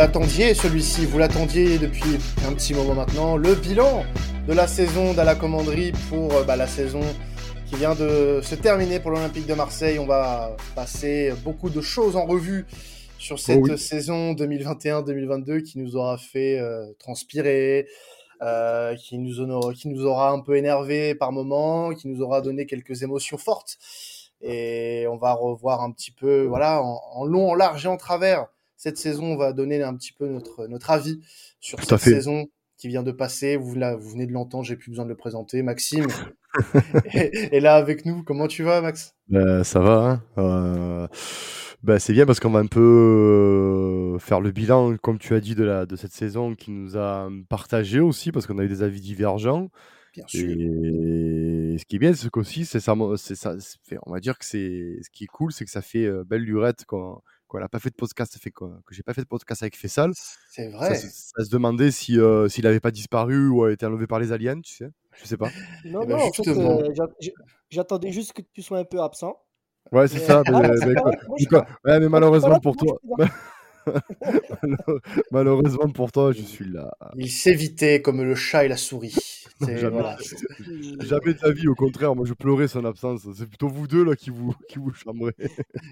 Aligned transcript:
L'attendiez 0.00 0.54
celui-ci, 0.54 1.04
vous 1.04 1.18
l'attendiez 1.18 1.76
depuis 1.76 2.16
un 2.48 2.54
petit 2.54 2.72
moment 2.72 2.94
maintenant, 2.94 3.36
le 3.36 3.54
bilan 3.54 4.02
de 4.48 4.54
la 4.54 4.66
saison 4.66 5.12
de 5.12 5.18
la 5.18 5.34
commanderie 5.34 5.92
pour 6.08 6.32
euh, 6.32 6.42
bah, 6.42 6.56
la 6.56 6.66
saison 6.66 7.02
qui 7.66 7.74
vient 7.74 7.94
de 7.94 8.40
se 8.42 8.54
terminer 8.54 8.98
pour 8.98 9.10
l'Olympique 9.10 9.46
de 9.46 9.52
Marseille. 9.52 9.98
On 9.98 10.06
va 10.06 10.56
passer 10.74 11.34
beaucoup 11.44 11.68
de 11.68 11.82
choses 11.82 12.16
en 12.16 12.24
revue 12.24 12.64
sur 13.18 13.38
cette 13.38 13.60
oui. 13.60 13.76
saison 13.76 14.32
2021-2022 14.32 15.62
qui 15.64 15.78
nous 15.78 15.96
aura 15.96 16.16
fait 16.16 16.58
euh, 16.58 16.86
transpirer, 16.98 17.86
euh, 18.40 18.96
qui, 18.96 19.18
nous 19.18 19.42
aura, 19.42 19.74
qui 19.74 19.88
nous 19.88 20.06
aura 20.06 20.30
un 20.30 20.40
peu 20.40 20.56
énervé 20.56 21.14
par 21.14 21.30
moments, 21.30 21.90
qui 21.90 22.08
nous 22.08 22.22
aura 22.22 22.40
donné 22.40 22.64
quelques 22.64 23.02
émotions 23.02 23.36
fortes. 23.36 23.76
Et 24.40 25.04
on 25.10 25.18
va 25.18 25.34
revoir 25.34 25.82
un 25.82 25.90
petit 25.90 26.10
peu, 26.10 26.46
voilà, 26.46 26.82
en, 26.82 27.02
en 27.12 27.26
long, 27.26 27.50
en 27.50 27.54
large 27.54 27.84
et 27.84 27.88
en 27.88 27.98
travers. 27.98 28.46
Cette 28.82 28.96
saison, 28.96 29.24
on 29.24 29.36
va 29.36 29.52
donner 29.52 29.82
un 29.82 29.94
petit 29.94 30.14
peu 30.14 30.26
notre, 30.26 30.66
notre 30.66 30.90
avis 30.90 31.20
sur 31.60 31.78
Tout 31.78 31.84
cette 31.84 32.00
fait. 32.00 32.12
saison 32.12 32.46
qui 32.78 32.88
vient 32.88 33.02
de 33.02 33.12
passer. 33.12 33.56
Vous, 33.56 33.74
vous 33.74 34.10
venez 34.10 34.26
de 34.26 34.32
l'entendre, 34.32 34.64
j'ai 34.64 34.74
plus 34.74 34.88
besoin 34.88 35.04
de 35.04 35.10
le 35.10 35.18
présenter. 35.18 35.60
Maxime 35.60 36.06
est, 37.12 37.52
est 37.52 37.60
là 37.60 37.74
avec 37.74 38.06
nous. 38.06 38.22
Comment 38.22 38.46
tu 38.46 38.62
vas, 38.62 38.80
Max? 38.80 39.14
Ben, 39.28 39.64
ça 39.64 39.80
va, 39.80 40.08
hein. 40.08 40.22
Euh, 40.38 41.06
ben, 41.82 41.98
c'est 41.98 42.14
bien 42.14 42.24
parce 42.24 42.40
qu'on 42.40 42.48
va 42.48 42.60
un 42.60 42.66
peu 42.68 44.14
euh, 44.14 44.18
faire 44.18 44.40
le 44.40 44.50
bilan, 44.50 44.96
comme 44.96 45.18
tu 45.18 45.34
as 45.34 45.40
dit, 45.40 45.54
de, 45.54 45.64
la, 45.64 45.84
de 45.84 45.96
cette 45.96 46.12
saison 46.12 46.54
qui 46.54 46.70
nous 46.70 46.96
a 46.96 47.28
partagé 47.50 48.00
aussi, 48.00 48.32
parce 48.32 48.46
qu'on 48.46 48.58
a 48.60 48.64
eu 48.64 48.68
des 48.68 48.82
avis 48.82 49.02
divergents. 49.02 49.68
Bien 50.14 50.24
sûr. 50.26 50.48
Et 50.48 51.76
ce 51.78 51.84
qui 51.84 51.96
est 51.96 51.98
bien, 51.98 52.14
c'est 52.14 52.30
qu'aussi, 52.30 52.64
c'est 52.64 52.80
ça, 52.80 52.94
c'est 53.18 53.34
ça, 53.34 53.56
on 54.06 54.12
va 54.12 54.20
dire 54.20 54.38
que 54.38 54.46
c'est 54.46 54.96
ce 55.02 55.10
qui 55.12 55.24
est 55.24 55.26
cool, 55.26 55.52
c'est 55.52 55.66
que 55.66 55.70
ça 55.70 55.82
fait 55.82 56.06
euh, 56.06 56.24
belle 56.24 56.44
lurette 56.44 56.86
qu'on 56.86 57.20
qu'on 57.50 57.58
n'a 57.58 57.68
pas 57.68 57.80
fait 57.80 57.90
de 57.90 57.96
podcast, 57.96 58.32
ça 58.32 58.38
fait 58.38 58.52
quoi, 58.52 58.78
que 58.86 58.94
j'ai 58.94 59.02
pas 59.02 59.12
fait 59.12 59.22
de 59.22 59.26
podcast 59.26 59.60
avec 59.62 59.76
Fessal. 59.76 60.12
C'est 60.50 60.70
Ça, 60.70 60.76
vrai. 60.76 60.94
se- 60.94 61.08
ça 61.08 61.44
se 61.44 61.50
demandait 61.50 61.90
si 61.90 62.18
euh, 62.18 62.48
s'il 62.48 62.64
avait 62.66 62.78
pas 62.80 62.92
disparu 62.92 63.48
ou 63.48 63.64
a 63.64 63.72
été 63.72 63.84
enlevé 63.86 64.06
par 64.06 64.20
les 64.20 64.30
aliens, 64.32 64.60
tu 64.60 64.72
sais. 64.72 64.90
Je 65.20 65.26
sais 65.26 65.36
pas. 65.36 65.50
Non, 65.84 66.02
Eh 66.04 66.06
ben, 66.06 66.16
non, 66.16 66.22
en 66.24 66.32
fait, 66.32 66.48
euh, 66.48 67.06
j'attendais 67.68 68.12
juste 68.12 68.32
que 68.34 68.42
tu 68.54 68.62
sois 68.62 68.78
un 68.78 68.84
peu 68.84 69.00
absent. 69.02 69.36
Ouais, 69.90 70.06
c'est 70.06 70.14
Mais- 70.20 70.24
ça. 70.26 70.42
Ah, 70.46 70.50
mais- 70.52 70.94
quoi- 70.94 71.12
quoi- 71.48 71.58
là. 71.58 71.66
ouais, 71.94 72.00
mais 72.00 72.08
malheureusement 72.08 72.60
pour 72.60 72.76
toi, 72.76 72.98
malheureusement 75.30 75.88
pour 75.90 76.12
toi, 76.12 76.32
je 76.32 76.42
suis 76.42 76.68
là. 76.68 76.90
Il 77.16 77.30
s'évitait 77.30 78.02
comme 78.02 78.22
le 78.22 78.34
chat 78.34 78.64
et 78.64 78.68
la 78.68 78.76
souris. 78.76 79.14
C'est- 79.62 79.78
Jamais. 79.78 79.90
voilà. 80.00 80.16
Jamais 81.00 81.34
de 81.34 81.38
la 81.42 81.52
vie, 81.52 81.68
au 81.68 81.74
contraire, 81.74 82.14
moi 82.14 82.24
je 82.26 82.34
pleurais 82.34 82.68
son 82.68 82.84
absence. 82.84 83.26
C'est 83.36 83.46
plutôt 83.46 83.68
vous 83.68 83.86
deux 83.86 84.04
là 84.04 84.16
qui 84.16 84.30
vous, 84.30 84.54
qui 84.68 84.78
vous 84.78 84.92
chambrez. 84.92 85.34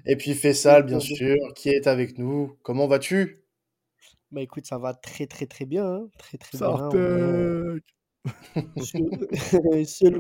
Et 0.06 0.16
puis 0.16 0.34
Fessal, 0.34 0.84
bien 0.84 1.00
sûr, 1.00 1.36
qui 1.54 1.69
est 1.70 1.86
avec 1.86 2.19
nous. 2.19 2.56
Comment 2.62 2.86
vas-tu? 2.86 3.42
Bah 4.30 4.42
écoute, 4.42 4.66
ça 4.66 4.78
va 4.78 4.94
très 4.94 5.26
très 5.26 5.46
très 5.46 5.64
bien. 5.64 5.86
hein. 5.86 6.08
Très 6.19 6.38
très 6.38 6.58
bien. 6.58 6.66
on 6.69 6.74
est, 6.74 6.78
Sartek 6.78 7.00
euh, 7.00 7.80
le 10.10 10.19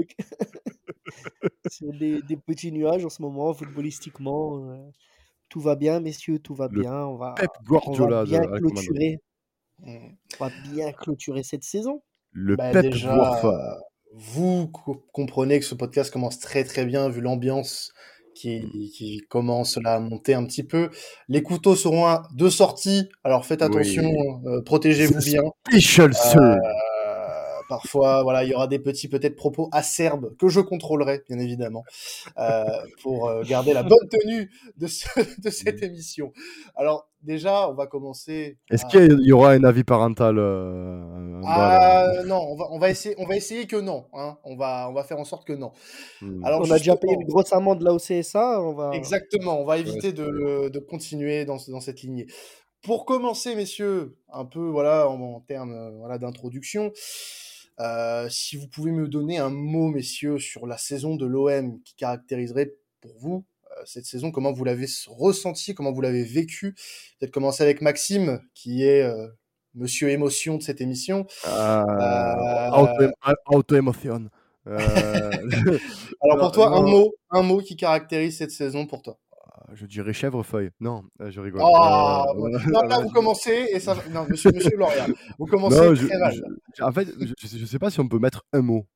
mec. 0.00 0.16
sur 1.70 1.92
des, 1.92 2.22
des 2.22 2.36
petits 2.36 2.72
nuages 2.72 3.04
en 3.04 3.08
ce 3.10 3.22
moment, 3.22 3.52
footballistiquement. 3.54 4.70
euh, 4.70 4.90
tout 5.50 5.60
va 5.60 5.76
bien, 5.76 6.00
messieurs, 6.00 6.38
tout 6.38 6.54
va 6.54 6.68
Le 6.70 6.80
bien. 6.80 6.94
On 6.94 7.16
va, 7.16 7.34
Pep 7.36 7.50
on 7.60 7.64
Guardiola 7.64 8.16
va 8.16 8.24
de 8.24 8.30
bien 8.30 8.40
clôturer. 8.40 9.18
Mm. 9.80 9.96
On 10.40 10.44
va 10.44 10.50
bien 10.72 10.92
clôturer 10.92 11.42
cette 11.42 11.64
saison. 11.64 12.02
Le 12.32 12.56
Bah, 12.56 12.70
Pep 12.72 12.86
déjà, 12.86 13.40
vous 14.14 14.68
co- 14.68 15.04
comprenez 15.12 15.58
que 15.60 15.66
ce 15.66 15.74
podcast 15.74 16.12
commence 16.12 16.38
très 16.38 16.64
très 16.64 16.84
bien 16.84 17.08
vu 17.08 17.20
l'ambiance 17.20 17.92
qui, 18.34 18.92
qui 18.96 19.20
commence 19.28 19.76
là 19.76 19.94
à 19.96 20.00
monter 20.00 20.34
un 20.34 20.44
petit 20.44 20.62
peu. 20.64 20.88
Les 21.28 21.42
couteaux 21.42 21.76
seront 21.76 22.06
à 22.06 22.22
deux 22.36 22.48
sorties, 22.50 23.08
alors 23.24 23.44
faites 23.44 23.60
attention, 23.62 24.02
Oui. 24.04 24.46
euh, 24.46 24.62
protégez-vous 24.62 25.20
bien. 25.24 25.42
Special. 25.68 26.12
Euh, 26.36 26.56
parfois, 27.70 28.22
voilà, 28.24 28.42
il 28.44 28.50
y 28.50 28.54
aura 28.54 28.66
des 28.66 28.80
petits 28.80 29.08
peut-être 29.08 29.36
propos 29.36 29.68
acerbes 29.72 30.36
que 30.36 30.48
je 30.48 30.60
contrôlerai, 30.60 31.22
bien 31.28 31.38
évidemment, 31.38 31.84
euh, 32.38 32.64
pour 33.02 33.28
euh, 33.28 33.42
garder 33.44 33.72
la 33.72 33.82
bonne 33.84 34.08
tenue 34.10 34.50
de, 34.76 34.86
ce- 34.88 35.40
de 35.40 35.48
cette 35.50 35.82
émission. 35.82 36.32
Alors 36.74 37.08
déjà, 37.22 37.68
on 37.70 37.74
va 37.74 37.86
commencer. 37.86 38.58
Est-ce 38.70 38.84
à- 38.86 38.88
qu'il 38.88 39.20
y 39.20 39.32
aura 39.32 39.52
un 39.52 39.62
avis 39.64 39.84
parental 39.84 40.36
euh, 40.38 41.40
Ah 41.46 42.10
la- 42.16 42.24
non, 42.24 42.40
on 42.50 42.56
va, 42.56 42.66
on 42.72 42.78
va 42.78 42.90
essayer, 42.90 43.14
on 43.18 43.26
va 43.26 43.36
essayer 43.36 43.66
que 43.66 43.76
non. 43.76 44.06
Hein. 44.14 44.36
On 44.44 44.56
va, 44.56 44.88
on 44.90 44.92
va 44.92 45.04
faire 45.04 45.18
en 45.20 45.24
sorte 45.24 45.46
que 45.46 45.52
non. 45.52 45.70
Hmm. 46.20 46.44
Alors 46.44 46.60
on 46.62 46.70
a 46.70 46.78
déjà 46.78 46.96
payé 46.96 47.14
une 47.14 47.24
grosse 47.26 47.52
amende 47.52 47.82
là 47.82 47.92
au 47.94 47.98
CSA. 47.98 48.60
On 48.60 48.72
va... 48.74 48.90
Exactement, 48.94 49.60
on 49.60 49.64
va 49.64 49.78
éviter 49.78 50.12
de, 50.12 50.68
de 50.68 50.78
continuer 50.80 51.44
dans, 51.44 51.58
dans 51.68 51.80
cette 51.80 52.02
lignée. 52.02 52.26
Pour 52.82 53.04
commencer, 53.04 53.54
messieurs, 53.56 54.16
un 54.32 54.46
peu 54.46 54.66
voilà 54.70 55.06
en, 55.06 55.20
en 55.20 55.40
termes 55.40 55.98
voilà, 55.98 56.16
d'introduction, 56.16 56.92
euh, 57.78 58.28
si 58.28 58.56
vous 58.56 58.66
pouvez 58.68 58.90
me 58.90 59.08
donner 59.08 59.38
un 59.38 59.50
mot, 59.50 59.88
messieurs, 59.88 60.38
sur 60.38 60.66
la 60.66 60.76
saison 60.78 61.16
de 61.16 61.24
l'OM 61.26 61.80
qui 61.82 61.94
caractériserait 61.94 62.74
pour 63.00 63.12
vous 63.18 63.44
euh, 63.70 63.82
cette 63.86 64.04
saison, 64.04 64.30
comment 64.30 64.52
vous 64.52 64.64
l'avez 64.64 64.86
ressenti, 65.08 65.74
comment 65.74 65.92
vous 65.92 66.00
l'avez 66.02 66.24
vécu? 66.24 66.74
Peut-être 67.18 67.30
commencer 67.32 67.62
avec 67.62 67.80
Maxime, 67.80 68.40
qui 68.54 68.82
est 68.84 69.02
euh, 69.02 69.28
Monsieur 69.74 70.10
Émotion 70.10 70.56
de 70.58 70.62
cette 70.62 70.80
émission. 70.80 71.26
Auto- 72.72 73.12
Auto-émotion. 73.46 74.28
Euh, 74.66 75.30
Alors 76.22 76.38
pour 76.38 76.52
toi, 76.52 76.68
un 76.76 76.82
mot, 76.82 77.14
un 77.30 77.42
mot 77.42 77.60
qui 77.60 77.76
caractérise 77.76 78.36
cette 78.36 78.50
saison 78.50 78.86
pour 78.86 79.00
toi. 79.02 79.18
Je 79.74 79.86
dirais 79.86 80.12
chèvrefeuille. 80.12 80.70
Non, 80.80 81.04
euh, 81.20 81.30
je 81.30 81.40
rigole. 81.40 81.60
Euh, 81.60 81.64
ouais. 81.64 82.54
euh, 82.54 82.58
non, 82.70 82.82
là, 82.82 82.98
euh, 82.98 83.02
vous 83.02 83.10
commencez 83.10 83.68
et 83.72 83.80
ça 83.80 83.96
Non, 84.10 84.26
monsieur, 84.28 84.50
monsieur 84.52 84.76
Lauriat, 84.76 85.06
vous 85.38 85.46
commencez 85.46 85.76
non, 85.76 85.94
je, 85.94 86.06
très 86.06 86.18
mal. 86.18 86.34
je- 86.34 86.40
je- 86.76 86.82
en 86.82 86.92
fait, 86.92 87.08
je, 87.20 87.56
je 87.58 87.64
sais- 87.66 87.78
pas 87.78 87.90
si 87.90 88.00
on 88.00 88.08
peut 88.08 88.18
mettre 88.18 88.44
un 88.52 88.62
mot 88.62 88.86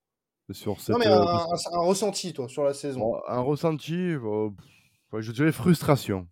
sur 0.51 0.79
cette. 0.81 0.89
Non, 0.89 0.99
mais 0.99 1.07
euh, 1.07 1.21
un, 1.21 1.37
un- 1.37 1.79
un 1.79 1.83
ressenti, 1.85 2.33
toi, 2.33 2.47
sur 2.47 2.63
la 2.63 2.73
saison. 2.73 2.99
bon, 2.99 3.21
un 3.27 3.39
ressenti, 3.39 3.95
euh, 3.95 4.49
je 5.17 5.31
dirais 5.31 5.51
frustration. 5.51 6.27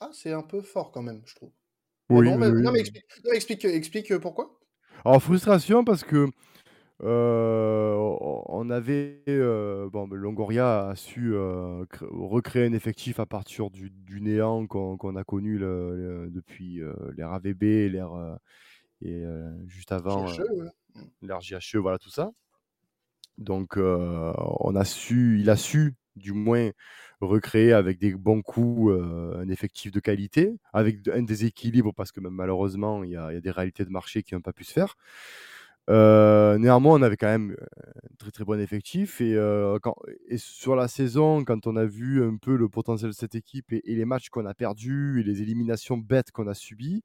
Ah, 0.00 0.10
c'est 0.12 0.32
un 0.32 0.42
peu 0.42 0.60
fort 0.62 0.90
quand 0.90 1.02
même, 1.02 1.22
je 1.26 1.34
trouve. 1.36 1.52
Mais 2.10 2.18
Oui, 2.18 2.30
non, 2.30 2.36
mais, 2.38 2.48
oui, 2.48 2.62
non, 2.62 2.72
mais 2.72 2.80
explique, 2.80 3.04
non, 3.24 3.32
explique, 3.32 3.64
explique 3.64 4.10
euh, 4.12 4.18
pourquoi? 4.18 4.58
Alors, 5.04 5.22
frustration 5.22 5.84
parce 5.84 6.04
que 6.04 6.28
euh, 7.04 7.94
on 8.46 8.70
avait. 8.70 9.22
euh, 9.28 9.88
bon, 9.90 10.06
ben, 10.08 10.16
Longoria 10.16 10.88
a 10.90 10.96
su 10.96 11.34
euh, 11.34 11.84
cré- 11.86 12.06
recréer 12.10 12.66
un 12.66 12.72
effectif 12.72 13.18
à 13.20 13.26
partir 13.26 13.70
du, 13.70 13.90
du 13.90 14.20
néant 14.20 14.66
qu'on 14.66 15.16
a 15.16 15.24
connu 15.24 15.58
le- 15.58 15.96
le- 15.96 16.30
depuis 16.30 16.80
l'ère 17.16 17.32
AVB 17.32 17.88
l'ère. 17.90 18.38
et 19.02 19.24
juste 19.66 19.92
avant 19.92 20.26
ouais. 20.26 20.70
l'ère 21.22 21.40
JHE, 21.40 21.78
voilà 21.78 21.98
tout 21.98 22.10
ça. 22.10 22.32
Donc, 23.38 23.76
on 23.76 24.76
a 24.76 24.84
su, 24.84 25.38
il 25.40 25.50
a 25.50 25.56
su, 25.56 25.94
du 26.16 26.32
moins, 26.32 26.70
recréer 27.20 27.72
avec 27.72 27.98
des 27.98 28.14
bons 28.14 28.42
coups 28.42 28.92
un 29.36 29.48
effectif 29.48 29.90
de 29.92 30.00
qualité, 30.00 30.56
avec 30.72 31.06
un 31.08 31.22
déséquilibre, 31.22 31.92
parce 31.94 32.12
que 32.12 32.20
même, 32.20 32.34
malheureusement, 32.34 33.02
il 33.04 33.10
y, 33.10 33.16
a 33.16 33.30
il 33.32 33.34
y 33.34 33.38
a 33.38 33.40
des 33.40 33.50
réalités 33.50 33.84
de 33.84 33.90
marché 33.90 34.22
qui 34.22 34.34
n'ont 34.34 34.40
pas 34.40 34.52
pu 34.52 34.64
se 34.64 34.72
faire. 34.72 34.96
Euh, 35.90 36.58
néanmoins, 36.58 36.98
on 36.98 37.02
avait 37.02 37.16
quand 37.16 37.26
même 37.26 37.52
euh, 37.52 37.64
un 38.12 38.14
très 38.18 38.30
très 38.30 38.44
bon 38.44 38.60
effectif. 38.60 39.20
Et, 39.20 39.34
euh, 39.34 39.78
et 40.28 40.38
sur 40.38 40.76
la 40.76 40.88
saison, 40.88 41.44
quand 41.44 41.66
on 41.66 41.76
a 41.76 41.84
vu 41.84 42.24
un 42.24 42.36
peu 42.36 42.56
le 42.56 42.68
potentiel 42.68 43.10
de 43.10 43.16
cette 43.16 43.34
équipe 43.34 43.72
et, 43.72 43.82
les 43.84 44.04
matchs 44.04 44.28
qu'on 44.28 44.46
a 44.46 44.54
perdus 44.54 45.20
et 45.20 45.22
les 45.24 45.42
éliminations 45.42 45.96
bêtes 45.98 46.30
qu'on 46.30 46.46
a 46.46 46.54
subies, 46.54 47.02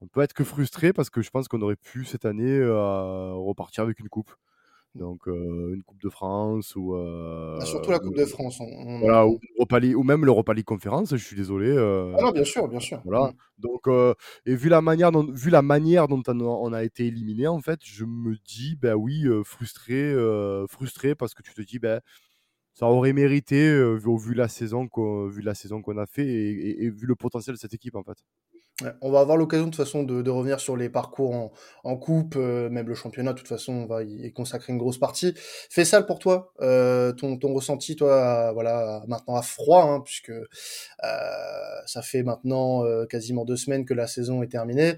on 0.00 0.08
peut 0.08 0.22
être 0.22 0.34
que 0.34 0.44
frustré 0.44 0.92
parce 0.92 1.10
que 1.10 1.22
je 1.22 1.30
pense 1.30 1.48
qu'on 1.48 1.62
aurait 1.62 1.76
pu 1.76 2.04
cette 2.04 2.24
année 2.24 2.64
repartir 2.64 3.84
avec 3.84 4.00
une 4.00 4.08
coupe. 4.08 4.32
Donc 4.94 5.26
euh, 5.26 5.74
une 5.74 5.82
Coupe 5.82 6.00
de 6.02 6.08
France 6.08 6.76
ou, 6.76 6.94
euh, 6.94 7.58
Ah, 7.60 7.64
surtout 7.66 7.90
la 7.90 7.98
Coupe 7.98 8.14
de 8.16 8.24
France. 8.24 8.60
on- 8.60 8.64
on- 8.64 9.00
voilà, 9.00 9.26
ou, 9.26 9.40
Europa 9.58 9.80
League- 9.80 9.96
ou 9.96 10.02
même 10.04 10.24
l'Europa 10.24 10.54
League 10.54 10.64
Conférence, 10.64 11.10
je 11.10 11.16
suis 11.24 11.36
désolé. 11.36 11.70
Ah 11.72 12.22
non, 12.22 12.30
bien 12.30 12.44
sûr, 12.44 12.68
bien 12.68 12.78
sûr. 12.80 13.00
voilà. 13.04 13.32
Mm. 13.32 13.34
Donc, 13.58 14.14
et 14.46 14.54
vu 14.54 14.68
la 14.68 14.80
manière 14.80 15.10
dont, 15.10 15.26
vu 15.32 15.50
la 15.50 15.62
manière 15.62 16.06
dont 16.06 16.22
on 16.28 16.40
a, 16.40 16.44
on 16.44 16.72
a 16.72 16.84
été 16.84 17.06
éliminé, 17.06 17.46
en 17.48 17.60
fait, 17.60 17.80
je 17.82 18.04
me 18.04 18.36
dis, 18.46 18.76
ben 18.76 18.94
oui, 18.94 19.24
frustré, 19.44 20.14
frustré 20.68 21.14
parce 21.16 21.34
que 21.34 21.42
tu 21.42 21.52
te 21.54 21.62
dis, 21.62 21.78
ben 21.80 22.00
ça 22.74 22.86
aurait 22.88 23.12
mérité 23.12 23.68
vu, 23.96 24.06
au 24.08 24.16
vu 24.16 24.34
la 24.34 24.48
saison 24.48 24.88
qu'on, 24.88 25.28
vu 25.28 25.42
la 25.42 25.54
saison 25.54 25.80
qu'on 25.82 25.96
a 25.98 26.06
fait 26.06 26.26
et, 26.26 26.50
et- 26.52 26.84
et 26.84 26.90
vu 26.90 27.06
le 27.06 27.14
potentiel 27.16 27.54
de 27.56 27.60
cette 27.60 27.74
équipe, 27.74 27.96
en 27.96 28.02
fait. 28.04 28.18
On 29.00 29.12
va 29.12 29.20
avoir 29.20 29.36
l'occasion 29.36 29.66
de 29.66 29.70
toute 29.70 29.84
façon 29.84 30.02
de, 30.02 30.20
de 30.20 30.30
revenir 30.30 30.58
sur 30.58 30.76
les 30.76 30.88
parcours 30.88 31.32
en, 31.32 31.52
en 31.84 31.96
coupe, 31.96 32.34
euh, 32.36 32.68
même 32.70 32.88
le 32.88 32.94
championnat. 32.96 33.32
De 33.32 33.38
toute 33.38 33.46
façon, 33.46 33.72
on 33.72 33.86
va 33.86 34.02
y 34.02 34.32
consacrer 34.32 34.72
une 34.72 34.80
grosse 34.80 34.98
partie. 34.98 35.32
Fais 35.70 35.84
ça 35.84 36.02
pour 36.02 36.18
toi, 36.18 36.52
euh, 36.60 37.12
ton, 37.12 37.36
ton 37.38 37.54
ressenti, 37.54 37.94
toi, 37.94 38.50
voilà, 38.52 39.04
maintenant 39.06 39.36
à 39.36 39.42
froid, 39.42 39.84
hein, 39.84 40.00
puisque 40.00 40.30
euh, 40.30 40.42
ça 41.86 42.02
fait 42.02 42.24
maintenant 42.24 42.84
euh, 42.84 43.06
quasiment 43.06 43.44
deux 43.44 43.56
semaines 43.56 43.84
que 43.84 43.94
la 43.94 44.08
saison 44.08 44.42
est 44.42 44.48
terminée. 44.48 44.94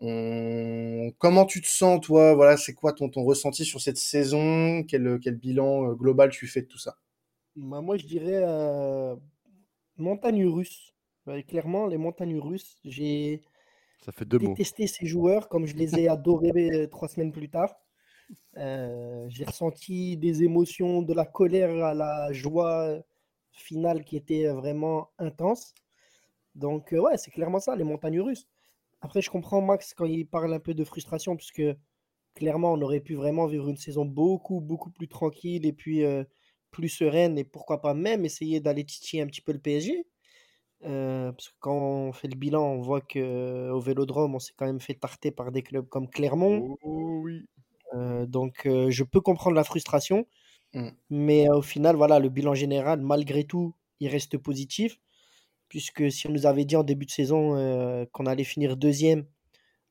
Comment 0.00 1.44
tu 1.44 1.60
te 1.60 1.66
sens, 1.66 2.00
toi? 2.00 2.34
Voilà, 2.34 2.56
c'est 2.56 2.72
quoi 2.72 2.92
ton, 2.92 3.08
ton 3.08 3.24
ressenti 3.24 3.64
sur 3.64 3.80
cette 3.80 3.98
saison? 3.98 4.84
Quel, 4.84 5.18
quel 5.20 5.34
bilan 5.34 5.90
euh, 5.90 5.94
global 5.94 6.30
tu 6.30 6.46
fais 6.46 6.62
de 6.62 6.68
tout 6.68 6.78
ça? 6.78 6.98
Bah, 7.56 7.80
moi, 7.80 7.96
je 7.96 8.06
dirais 8.06 8.44
euh, 8.44 9.16
montagne 9.96 10.46
russe. 10.46 10.94
Clairement, 11.46 11.86
les 11.86 11.98
montagnes 11.98 12.38
russes, 12.38 12.78
j'ai 12.84 13.42
Ça 14.04 14.12
fait 14.12 14.24
deux 14.24 14.38
mots. 14.38 14.54
détesté 14.54 14.86
ces 14.86 15.06
joueurs 15.06 15.48
comme 15.48 15.66
je 15.66 15.76
les 15.76 15.98
ai 15.98 16.08
adorés 16.08 16.70
euh, 16.72 16.86
trois 16.88 17.08
semaines 17.08 17.32
plus 17.32 17.48
tard. 17.50 17.74
Euh, 18.56 19.26
j'ai 19.28 19.44
ressenti 19.44 20.16
des 20.16 20.42
émotions, 20.42 21.02
de 21.02 21.14
la 21.14 21.24
colère 21.24 21.84
à 21.84 21.94
la 21.94 22.32
joie 22.32 22.98
finale 23.52 24.04
qui 24.04 24.16
était 24.16 24.48
vraiment 24.48 25.10
intense. 25.18 25.74
Donc, 26.54 26.92
euh, 26.92 26.98
ouais, 27.00 27.16
c'est 27.16 27.30
clairement 27.30 27.60
ça, 27.60 27.76
les 27.76 27.84
montagnes 27.84 28.20
russes. 28.20 28.48
Après, 29.00 29.22
je 29.22 29.30
comprends 29.30 29.60
Max 29.60 29.94
quand 29.94 30.06
il 30.06 30.26
parle 30.26 30.52
un 30.52 30.60
peu 30.60 30.74
de 30.74 30.84
frustration, 30.84 31.36
puisque 31.36 31.62
clairement, 32.34 32.72
on 32.72 32.82
aurait 32.82 33.00
pu 33.00 33.14
vraiment 33.14 33.46
vivre 33.46 33.68
une 33.68 33.76
saison 33.76 34.04
beaucoup, 34.04 34.60
beaucoup 34.60 34.90
plus 34.90 35.08
tranquille 35.08 35.66
et 35.66 35.72
puis 35.72 36.04
euh, 36.04 36.24
plus 36.70 36.88
sereine, 36.88 37.38
et 37.38 37.44
pourquoi 37.44 37.80
pas 37.80 37.94
même 37.94 38.24
essayer 38.24 38.60
d'aller 38.60 38.84
titiller 38.84 39.22
un 39.22 39.26
petit 39.26 39.40
peu 39.40 39.52
le 39.52 39.60
PSG. 39.60 40.04
Euh, 40.84 41.32
parce 41.32 41.48
que 41.48 41.54
quand 41.60 41.74
on 41.76 42.12
fait 42.12 42.28
le 42.28 42.36
bilan, 42.36 42.62
on 42.62 42.80
voit 42.80 43.00
qu'au 43.00 43.80
Vélodrome, 43.80 44.34
on 44.34 44.38
s'est 44.38 44.52
quand 44.56 44.66
même 44.66 44.80
fait 44.80 44.94
tarter 44.94 45.30
par 45.30 45.50
des 45.52 45.62
clubs 45.62 45.88
comme 45.88 46.08
Clermont. 46.08 46.76
Oh 46.82 47.20
oui. 47.24 47.44
Euh, 47.94 48.26
donc, 48.26 48.66
euh, 48.66 48.90
je 48.90 49.04
peux 49.04 49.20
comprendre 49.20 49.56
la 49.56 49.64
frustration. 49.64 50.26
Mm. 50.74 50.88
Mais 51.10 51.48
au 51.50 51.62
final, 51.62 51.96
voilà, 51.96 52.18
le 52.20 52.28
bilan 52.28 52.54
général, 52.54 53.00
malgré 53.00 53.44
tout, 53.44 53.74
il 54.00 54.08
reste 54.08 54.38
positif. 54.38 55.00
Puisque 55.68 56.10
si 56.12 56.26
on 56.28 56.32
nous 56.32 56.46
avait 56.46 56.64
dit 56.64 56.76
en 56.76 56.84
début 56.84 57.06
de 57.06 57.10
saison 57.10 57.56
euh, 57.56 58.06
qu'on 58.12 58.26
allait 58.26 58.44
finir 58.44 58.76
deuxième 58.76 59.26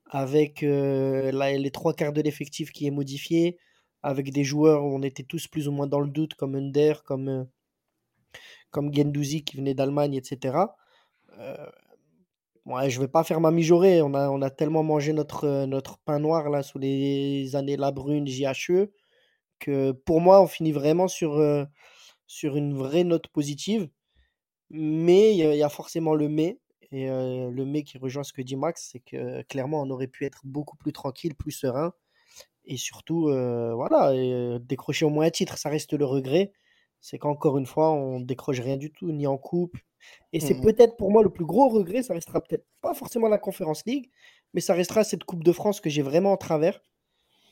avec 0.10 0.64
euh, 0.64 1.32
la- 1.32 1.58
les 1.58 1.72
trois 1.72 1.94
quarts 1.94 2.14
de 2.14 2.22
l'effectif 2.22 2.72
qui 2.72 2.88
est 2.88 2.92
modifié, 2.92 3.58
avec 4.04 4.32
des 4.32 4.44
joueurs 4.44 4.84
où 4.86 4.96
on 4.96 5.02
était 5.04 5.24
tous 5.24 5.48
plus 5.48 5.68
ou 5.68 5.72
moins 5.72 5.88
dans 5.88 6.00
le 6.00 6.10
doute, 6.10 6.36
comme 6.36 6.56
Under, 6.56 7.04
comme, 7.04 7.30
euh, 7.30 7.44
comme 8.72 8.92
Guendouzi 8.92 9.44
qui 9.44 9.58
venait 9.58 9.74
d'Allemagne, 9.74 10.16
etc. 10.16 10.58
Euh, 11.40 11.56
je 12.88 13.00
vais 13.00 13.08
pas 13.08 13.24
faire 13.24 13.40
ma 13.40 13.52
mijaurée. 13.52 14.02
On 14.02 14.14
a, 14.14 14.30
on 14.30 14.42
a 14.42 14.50
tellement 14.50 14.84
mangé 14.84 15.14
notre, 15.14 15.66
notre 15.66 15.98
pain 16.00 16.20
noir 16.20 16.50
là 16.50 16.64
sous 16.64 16.80
les 16.80 17.56
années 17.56 17.78
Labrune, 17.78 18.28
JHE, 18.28 18.90
que 19.60 19.92
pour 19.92 20.22
moi, 20.22 20.42
on 20.42 20.48
finit 20.48 20.72
vraiment 20.72 21.08
sur, 21.08 21.36
euh, 21.36 21.66
sur 22.28 22.56
une 22.58 22.74
vraie 22.74 23.04
note 23.04 23.28
positive. 23.28 23.90
Mais 24.70 25.32
il 25.34 25.56
y, 25.56 25.64
a 25.64 25.70
forcément 25.70 26.14
le 26.14 26.28
mais. 26.28 26.60
Et 26.92 27.10
euh, 27.10 27.50
le 27.50 27.66
mais 27.66 27.84
qui 27.84 27.98
rejoint 27.98 28.24
ce 28.24 28.34
que 28.34 28.42
dit 28.42 28.58
Max, 28.58 28.90
c'est 28.92 29.00
que 29.00 29.42
clairement, 29.44 29.82
on 29.82 29.90
aurait 29.90 30.08
pu 30.08 30.26
être 30.26 30.42
beaucoup 30.44 30.76
plus 30.78 30.92
tranquille, 30.92 31.36
plus 31.36 31.52
serein. 31.52 31.94
Et 32.66 32.76
surtout, 32.76 33.30
euh, 33.30 33.74
voilà, 33.74 34.12
décrocher 34.60 35.06
au 35.06 35.10
moins 35.10 35.26
un 35.28 35.30
titre, 35.30 35.58
ça 35.58 35.70
reste 35.70 35.94
le 35.94 36.04
regret. 36.04 36.52
C'est 37.02 37.18
qu'encore 37.18 37.58
une 37.58 37.66
fois, 37.66 37.92
on 37.92 38.20
décroche 38.20 38.60
rien 38.60 38.78
du 38.78 38.92
tout, 38.92 39.12
ni 39.12 39.28
en 39.28 39.38
coupe. 39.38 39.78
Et 40.34 40.40
c'est 40.40 40.54
Mhm. 40.56 40.62
peut-être 40.62 40.98
pour 40.98 41.12
moi 41.12 41.24
le 41.24 41.30
plus 41.30 41.46
gros 41.46 41.70
regret, 41.70 42.04
ça 42.04 42.14
restera 42.14 42.42
peut-être 42.42 42.66
pas 42.82 42.94
forcément 42.94 43.28
la 43.28 43.38
Conference 43.38 43.84
League, 43.86 44.10
mais 44.54 44.62
ça 44.62 44.74
restera 44.74 45.04
cette 45.04 45.24
Coupe 45.24 45.44
de 45.44 45.52
France 45.52 45.82
que 45.82 45.90
j'ai 45.90 46.02
vraiment 46.02 46.32
en 46.32 46.38
travers. 46.38 46.82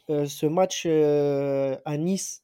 Euh, 0.09 0.25
ce 0.25 0.45
match 0.45 0.83
euh, 0.85 1.77
à 1.85 1.97
Nice, 1.97 2.43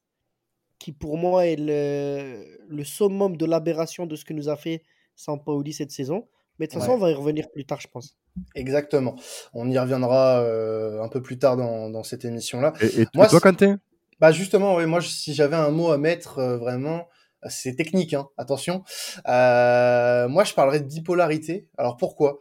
qui 0.80 0.92
pour 0.92 1.18
moi 1.18 1.46
est 1.46 1.56
le, 1.58 2.58
le 2.68 2.84
summum 2.84 3.38
de 3.38 3.46
l'aberration 3.46 4.06
de 4.08 4.16
ce 4.16 4.26
que 4.26 4.34
nous 4.34 4.50
a 4.50 4.56
fait 4.58 4.84
Sampaoli 5.16 5.74
cette 5.74 5.92
saison. 5.92 6.28
Mais 6.60 6.68
de 6.68 6.72
toute 6.72 6.80
façon, 6.82 6.94
Ouais. 6.94 6.98
on 6.98 7.02
va 7.02 7.12
y 7.12 7.14
revenir 7.14 7.50
plus 7.52 7.66
tard, 7.66 7.80
je 7.82 7.88
pense. 7.88 8.18
Exactement. 8.56 9.16
On 9.54 9.70
y 9.70 9.78
reviendra 9.78 10.42
euh, 10.42 11.02
un 11.02 11.08
peu 11.10 11.22
plus 11.22 11.38
tard 11.38 11.56
dans, 11.58 11.90
dans 11.90 12.04
cette 12.04 12.26
émission-là. 12.26 12.74
Et, 12.82 13.02
et 13.02 13.06
Moi, 13.14 13.28
toi, 13.28 13.40
Quentin 13.40 13.80
Bah 14.22 14.32
justement, 14.32 14.76
ouais, 14.76 14.86
moi, 14.86 15.02
si 15.02 15.34
j'avais 15.34 15.58
un 15.58 15.72
mot 15.72 15.92
à 15.92 15.98
mettre 15.98 16.40
euh, 16.40 16.58
vraiment, 16.58 17.10
c'est 17.50 17.76
technique, 17.76 18.14
hein, 18.14 18.30
attention. 18.38 18.84
Euh, 19.28 20.28
moi, 20.30 20.44
je 20.44 20.54
parlerais 20.54 20.80
de 20.80 20.86
bipolarité. 20.88 21.68
Alors 21.78 21.98
pourquoi? 21.98 22.40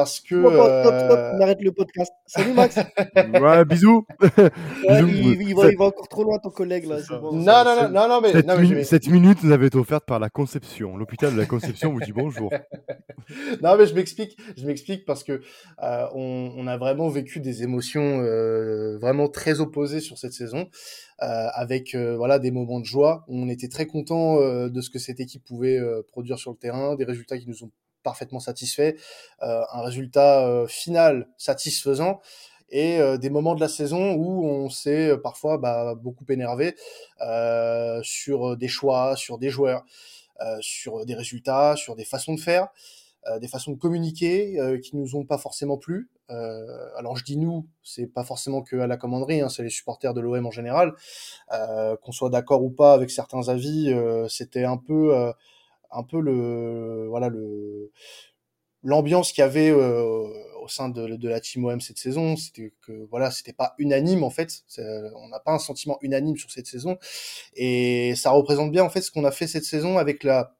Parce 0.00 0.20
que 0.20 0.40
Stop, 0.40 0.52
stop, 0.54 0.94
stop, 1.04 1.18
euh, 1.18 1.32
on 1.36 1.40
arrête 1.42 1.60
le 1.60 1.72
podcast. 1.72 2.10
Salut 2.26 2.54
Max. 2.54 2.78
Ouais, 3.40 3.64
bisous. 3.66 4.06
Ouais, 4.38 5.02
Bisous. 5.02 5.08
il, 5.08 5.42
il 5.50 5.54
va, 5.54 5.70
il 5.70 5.76
va 5.76 5.84
encore 5.84 6.08
trop 6.08 6.24
loin, 6.24 6.38
ton 6.38 6.48
collègue 6.48 6.86
là. 6.86 6.96
Bon. 7.20 7.32
non, 7.34 7.44
ça- 7.44 7.64
non, 7.64 7.82
non, 7.82 7.88
non, 8.00 8.08
non, 8.08 8.20
mais, 8.22 8.32
Cette, 8.32 8.46
non, 8.46 8.54
mais 8.58 8.64
vais- 8.66 8.84
cette 8.84 9.08
minute 9.08 9.42
nous 9.42 9.52
avait 9.52 9.66
été 9.66 9.76
offerte 9.76 10.06
par 10.06 10.18
la 10.18 10.30
Conception. 10.30 10.96
L'hôpital 10.96 11.34
de 11.34 11.38
la 11.38 11.44
Conception 11.44 11.92
vous 11.92 12.00
dit 12.00 12.12
bonjour. 12.12 12.50
non, 13.62 13.76
mais 13.76 13.86
je 13.86 13.94
m'explique, 13.94 14.38
je 14.56 14.66
m'explique 14.66 15.04
parce 15.04 15.22
que 15.22 15.42
euh, 15.82 16.06
on, 16.14 16.52
on 16.56 16.66
a 16.66 16.78
vraiment 16.78 17.08
vécu 17.10 17.40
des 17.40 17.62
émotions 17.62 18.22
euh, 18.22 18.96
vraiment 18.98 19.28
très 19.28 19.60
opposées 19.60 20.00
sur 20.00 20.16
cette 20.16 20.32
saison, 20.32 20.66
euh, 21.22 21.26
avec 21.54 21.94
euh, 21.94 22.16
voilà 22.16 22.38
des 22.38 22.50
moments 22.50 22.80
de 22.80 22.86
joie 22.86 23.24
où 23.28 23.36
on 23.38 23.48
était 23.50 23.68
très 23.68 23.86
content 23.86 24.38
euh, 24.40 24.70
de 24.70 24.80
ce 24.80 24.88
que 24.88 24.98
cette 24.98 25.20
équipe 25.20 25.44
pouvait 25.44 25.78
euh, 25.78 26.02
produire 26.08 26.38
sur 26.38 26.50
le 26.52 26.56
terrain, 26.56 26.94
des 26.96 27.04
résultats 27.04 27.36
qui 27.38 27.46
nous 27.48 27.62
ont 27.64 27.70
parfaitement 28.02 28.40
satisfaits, 28.40 28.94
euh, 29.42 29.62
un 29.72 29.82
résultat 29.82 30.46
euh, 30.46 30.66
final 30.66 31.28
satisfaisant. 31.36 32.20
Et 32.72 33.00
euh, 33.00 33.18
des 33.18 33.30
moments 33.30 33.56
de 33.56 33.60
la 33.60 33.68
saison 33.68 34.12
où 34.12 34.46
on 34.46 34.70
s'est 34.70 35.16
parfois 35.22 35.58
bah, 35.58 35.94
beaucoup 35.96 36.24
énervé 36.28 36.76
sur 38.02 38.56
des 38.56 38.68
choix, 38.68 39.16
sur 39.16 39.38
des 39.38 39.50
joueurs, 39.50 39.84
sur 40.60 41.04
des 41.04 41.14
résultats, 41.14 41.74
sur 41.76 41.96
des 41.96 42.04
façons 42.04 42.34
de 42.34 42.40
faire 42.40 42.68
des 43.38 43.48
façons 43.48 43.72
de 43.72 43.76
communiquer 43.76 44.56
qui 44.82 44.96
nous 44.96 45.14
ont 45.14 45.26
pas 45.26 45.36
forcément 45.36 45.76
plu. 45.76 46.08
Alors 46.28 47.16
je 47.16 47.24
dis 47.24 47.36
nous, 47.36 47.66
c'est 47.82 48.06
pas 48.06 48.24
forcément 48.24 48.62
que 48.62 48.76
à 48.76 48.86
la 48.86 48.96
commanderie, 48.96 49.42
hein, 49.42 49.50
c'est 49.50 49.62
les 49.62 49.68
supporters 49.68 50.14
de 50.14 50.22
l'OM 50.22 50.46
en 50.46 50.50
général. 50.50 50.94
Qu'on 51.50 52.12
soit 52.12 52.30
d'accord 52.30 52.62
ou 52.62 52.70
pas 52.70 52.94
avec 52.94 53.10
certains 53.10 53.48
avis, 53.48 53.94
c'était 54.28 54.64
un 54.64 54.78
peu, 54.78 55.32
un 55.92 56.02
peu 56.02 56.20
le, 56.20 57.06
voilà 57.08 57.28
le 57.28 57.92
l'ambiance 58.82 59.32
qu'il 59.32 59.42
y 59.42 59.44
avait 59.44 59.70
euh, 59.70 60.26
au 60.62 60.68
sein 60.68 60.88
de, 60.88 61.16
de 61.16 61.28
la 61.28 61.40
team 61.40 61.64
OM 61.66 61.80
cette 61.80 61.98
saison, 61.98 62.36
c'était 62.36 62.72
que 62.80 63.06
voilà, 63.10 63.30
c'était 63.30 63.52
pas 63.52 63.74
unanime 63.78 64.22
en 64.24 64.30
fait. 64.30 64.62
On 65.16 65.28
n'a 65.28 65.40
pas 65.40 65.52
un 65.52 65.58
sentiment 65.58 65.98
unanime 66.02 66.36
sur 66.36 66.50
cette 66.50 66.66
saison, 66.66 66.98
et 67.54 68.14
ça 68.16 68.30
représente 68.30 68.72
bien 68.72 68.84
en 68.84 68.90
fait 68.90 69.02
ce 69.02 69.10
qu'on 69.10 69.24
a 69.24 69.30
fait 69.30 69.46
cette 69.46 69.64
saison 69.64 69.98
avec 69.98 70.24
la 70.24 70.54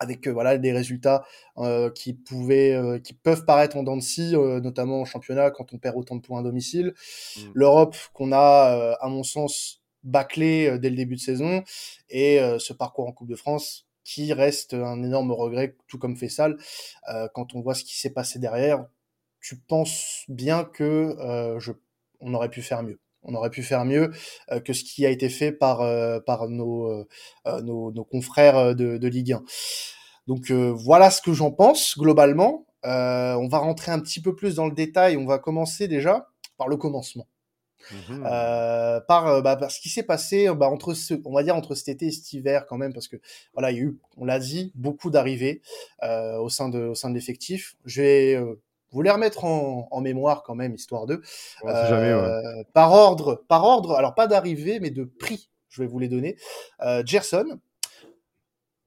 avec 0.00 0.26
euh, 0.26 0.32
voilà 0.32 0.58
des 0.58 0.72
résultats 0.72 1.24
euh, 1.58 1.90
qui 1.90 2.14
pouvaient 2.14 2.74
euh, 2.74 2.98
qui 2.98 3.12
peuvent 3.12 3.44
paraître 3.44 3.76
en 3.76 3.84
dents 3.84 3.96
de 3.96 4.02
scie 4.02 4.34
euh, 4.34 4.58
notamment 4.60 5.02
en 5.02 5.04
championnat 5.04 5.50
quand 5.52 5.72
on 5.72 5.78
perd 5.78 5.96
autant 5.96 6.16
de 6.16 6.22
points 6.22 6.40
à 6.40 6.42
domicile 6.42 6.94
Mm. 7.36 7.40
l'Europe 7.54 7.96
qu'on 8.12 8.32
a 8.32 8.76
euh, 8.76 8.94
à 9.00 9.08
mon 9.08 9.22
sens 9.22 9.82
bâclé 10.02 10.76
dès 10.80 10.90
le 10.90 10.96
début 10.96 11.14
de 11.16 11.20
saison 11.20 11.62
et 12.10 12.40
euh, 12.40 12.58
ce 12.58 12.72
parcours 12.72 13.06
en 13.06 13.12
Coupe 13.12 13.28
de 13.28 13.36
France 13.36 13.86
qui 14.04 14.32
reste 14.32 14.74
un 14.74 15.02
énorme 15.02 15.32
regret 15.32 15.76
tout 15.88 15.98
comme 15.98 16.16
Fessal 16.16 16.56
euh, 17.08 17.28
quand 17.34 17.54
on 17.54 17.60
voit 17.60 17.74
ce 17.74 17.84
qui 17.84 17.98
s'est 17.98 18.12
passé 18.12 18.38
derrière 18.38 18.86
tu 19.42 19.56
penses 19.58 20.24
bien 20.28 20.64
que 20.64 21.16
euh, 21.18 21.58
je 21.58 21.72
on 22.20 22.32
aurait 22.32 22.48
pu 22.48 22.62
faire 22.62 22.82
mieux 22.82 23.00
on 23.24 23.34
aurait 23.34 23.50
pu 23.50 23.62
faire 23.62 23.84
mieux 23.84 24.12
euh, 24.50 24.60
que 24.60 24.72
ce 24.72 24.84
qui 24.84 25.04
a 25.04 25.10
été 25.10 25.28
fait 25.28 25.52
par 25.52 25.80
euh, 25.82 26.20
nos, 26.48 28.04
confrères 28.10 28.74
de, 28.74 28.96
de 28.96 29.08
Ligue 29.08 29.32
1 29.32 29.42
donc 30.28 30.52
voilà 30.52 31.10
ce 31.10 31.20
que 31.20 31.32
j'en 31.32 31.50
pense 31.50 31.98
globalement. 31.98 32.64
On 32.84 33.48
va 33.48 33.58
rentrer 33.58 33.90
un 33.90 33.98
petit 33.98 34.22
peu 34.22 34.36
plus 34.36 34.54
dans 34.54 34.66
le 34.66 34.72
détail. 34.72 35.16
On 35.16 35.26
va 35.26 35.40
commencer 35.40 35.88
déjà 35.88 36.28
par 36.58 36.68
le 36.68 36.76
commencement, 36.76 37.26
Mhm. 37.90 38.24
euh, 38.26 39.00
par, 39.00 39.26
euh, 39.26 39.40
bah, 39.42 39.56
par 39.56 39.70
ce 39.70 39.80
qui 39.80 39.88
s'est 39.88 40.02
passé, 40.02 40.48
bah, 40.54 40.68
entre 40.68 40.94
ce, 40.94 41.14
on 41.24 41.32
va 41.32 41.42
dire 41.42 41.56
entre 41.56 41.74
cet 41.74 41.88
été 41.88 42.06
et 42.06 42.10
cet 42.12 42.32
hiver 42.32 42.66
quand 42.66 42.76
même, 42.78 42.92
parce 42.92 43.08
que 43.08 43.16
voilà, 43.54 43.70
il 43.70 43.76
y 43.76 43.80
a 43.80 43.82
eu, 43.84 43.98
on 44.16 44.24
l'a 44.24 44.38
dit, 44.38 44.72
beaucoup 44.74 45.10
d'arrivées 45.10 45.62
euh, 46.02 46.38
au 46.38 46.48
sein 46.48 46.68
de 46.68 46.78
au 46.78 46.94
sein 46.94 47.10
de 47.10 47.14
l'effectif. 47.14 47.74
Je 47.84 48.02
vais 48.02 48.34
euh, 48.36 48.60
vous 48.90 49.02
les 49.02 49.10
remettre 49.10 49.44
en, 49.44 49.88
en 49.90 50.00
mémoire 50.00 50.42
quand 50.42 50.54
même, 50.54 50.74
histoire 50.74 51.06
de. 51.06 51.22
Ouais. 51.62 51.72
Euh, 51.72 52.62
Par 52.74 52.92
ordre, 52.92 53.44
par 53.48 53.64
ordre, 53.64 53.92
alors 53.96 54.14
pas 54.14 54.26
d'arrivée, 54.26 54.80
mais 54.80 54.90
de 54.90 55.04
prix, 55.04 55.48
je 55.68 55.82
vais 55.82 55.88
vous 55.88 55.98
les 55.98 56.08
donner. 56.08 56.36
Euh, 56.82 57.02
Gerson, 57.04 57.58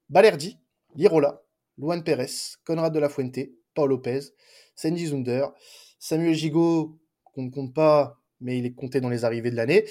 Balerdi, 0.10 0.60
Lirola, 0.96 1.42
Luan 1.78 2.04
Pérez, 2.04 2.28
Conrad 2.66 2.94
de 2.94 3.00
la 3.00 3.10
Fuente, 3.10 3.40
Paul 3.74 3.90
Lopez, 3.90 4.20
Sandy 4.75 5.08
Zunder, 5.08 5.48
Samuel 6.00 6.36
Gigot, 6.36 6.98
qu'on 7.34 7.44
ne 7.44 7.50
compte 7.50 7.74
pas, 7.74 8.20
mais 8.42 8.58
il 8.58 8.65
est 8.65 8.74
compté 8.74 9.01
dans 9.01 9.10
les 9.10 9.25
arrivées 9.25 9.51
de 9.51 9.56
l'année. 9.56 9.86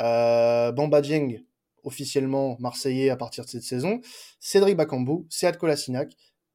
Euh, 0.00 0.72
Bamba 0.72 1.00
Dieng, 1.00 1.42
officiellement 1.84 2.56
marseillais 2.58 3.10
à 3.10 3.16
partir 3.16 3.44
de 3.44 3.50
cette 3.50 3.62
saison. 3.62 4.00
Cédric 4.40 4.76
Bakambu, 4.76 5.26
Sead 5.30 5.56
Kolasinac, 5.56 6.12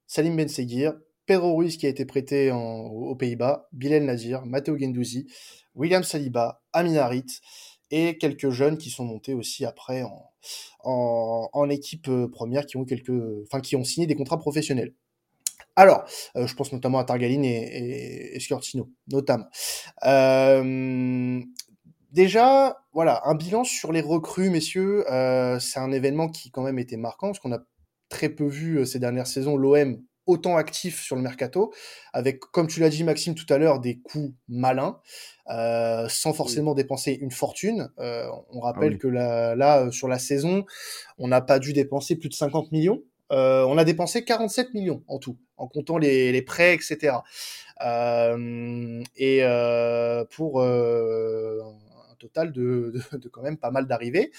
Salim 0.07 0.35
Ben 0.35 0.49
Seguir, 0.49 0.93
Pedro 1.25 1.55
Ruiz 1.55 1.77
qui 1.77 1.85
a 1.85 1.89
été 1.89 2.05
prêté 2.05 2.51
aux 2.51 3.15
Pays-Bas, 3.15 3.69
Bilal 3.71 4.03
Nazir, 4.03 4.45
Matteo 4.45 4.77
Gendouzi, 4.77 5.27
William 5.75 6.03
Saliba, 6.03 6.61
Amin 6.73 6.95
Harit 6.95 7.39
et 7.91 8.17
quelques 8.17 8.49
jeunes 8.49 8.77
qui 8.77 8.89
sont 8.89 9.05
montés 9.05 9.33
aussi 9.33 9.65
après 9.65 10.03
en, 10.03 10.31
en, 10.83 11.49
en 11.51 11.69
équipe 11.69 12.07
euh, 12.07 12.27
première 12.29 12.65
qui 12.65 12.77
ont 12.77 12.85
quelques, 12.85 13.11
enfin 13.43 13.59
qui 13.59 13.75
ont 13.75 13.83
signé 13.83 14.07
des 14.07 14.15
contrats 14.15 14.39
professionnels. 14.39 14.93
Alors, 15.75 16.03
euh, 16.35 16.47
je 16.47 16.55
pense 16.55 16.71
notamment 16.73 16.99
à 16.99 17.03
Targaline 17.05 17.45
et, 17.45 17.49
et, 17.63 18.35
et 18.35 18.39
Scortino, 18.39 18.89
notamment. 19.07 19.45
Euh, 20.05 21.39
déjà, 22.11 22.77
voilà, 22.93 23.21
un 23.25 23.35
bilan 23.35 23.63
sur 23.63 23.91
les 23.91 24.01
recrues, 24.01 24.49
messieurs. 24.49 25.09
euh, 25.11 25.59
c'est 25.59 25.79
un 25.79 25.91
événement 25.91 26.29
qui 26.29 26.51
quand 26.51 26.63
même 26.63 26.79
était 26.79 26.97
marquant 26.97 27.27
parce 27.27 27.39
qu'on 27.39 27.53
a 27.53 27.59
très 28.09 28.29
peu 28.29 28.45
vu 28.45 28.79
euh, 28.79 28.85
ces 28.85 28.99
dernières 28.99 29.27
saisons 29.27 29.55
l'OM 29.57 30.01
autant 30.27 30.55
actif 30.55 31.01
sur 31.01 31.15
le 31.15 31.21
mercato, 31.23 31.73
avec, 32.13 32.39
comme 32.39 32.67
tu 32.67 32.79
l'as 32.79 32.89
dit 32.89 33.03
Maxime 33.03 33.33
tout 33.33 33.51
à 33.51 33.57
l'heure, 33.57 33.79
des 33.79 33.99
coûts 33.99 34.35
malins, 34.47 34.99
euh, 35.49 36.07
sans 36.09 36.31
forcément 36.31 36.75
dépenser 36.75 37.13
une 37.13 37.31
fortune. 37.31 37.89
Euh, 37.99 38.27
on 38.51 38.61
Ah 38.73 38.73
rappelle 38.73 38.93
oui. 38.93 38.99
que 38.99 39.07
là, 39.07 39.55
là, 39.55 39.81
euh, 39.87 39.91
sur 39.91 40.07
la 40.07 40.19
saison, 40.19 40.63
on 41.17 41.27
n'a 41.27 41.41
pas 41.41 41.57
dû 41.59 41.73
dépenser 41.73 42.15
plus 42.15 42.29
de 42.29 42.35
50 42.35 42.71
millions. 42.71 43.01
Euh, 43.31 43.63
on 43.63 43.77
a 43.77 43.85
dépensé 43.85 44.25
47 44.25 44.73
millions 44.73 45.03
en 45.07 45.17
tout, 45.17 45.37
en 45.57 45.67
comptant 45.67 45.97
les, 45.97 46.31
les 46.31 46.41
prêts, 46.41 46.73
etc. 46.73 47.17
Euh, 47.83 49.01
et 49.15 49.39
euh, 49.43 50.25
pour 50.25 50.61
euh, 50.61 51.59
un 52.11 52.15
total 52.15 52.51
de, 52.51 52.93
de, 53.11 53.17
de 53.17 53.29
quand 53.29 53.41
même 53.41 53.57
pas 53.57 53.71
mal 53.71 53.87
d'arrivées. 53.87 54.31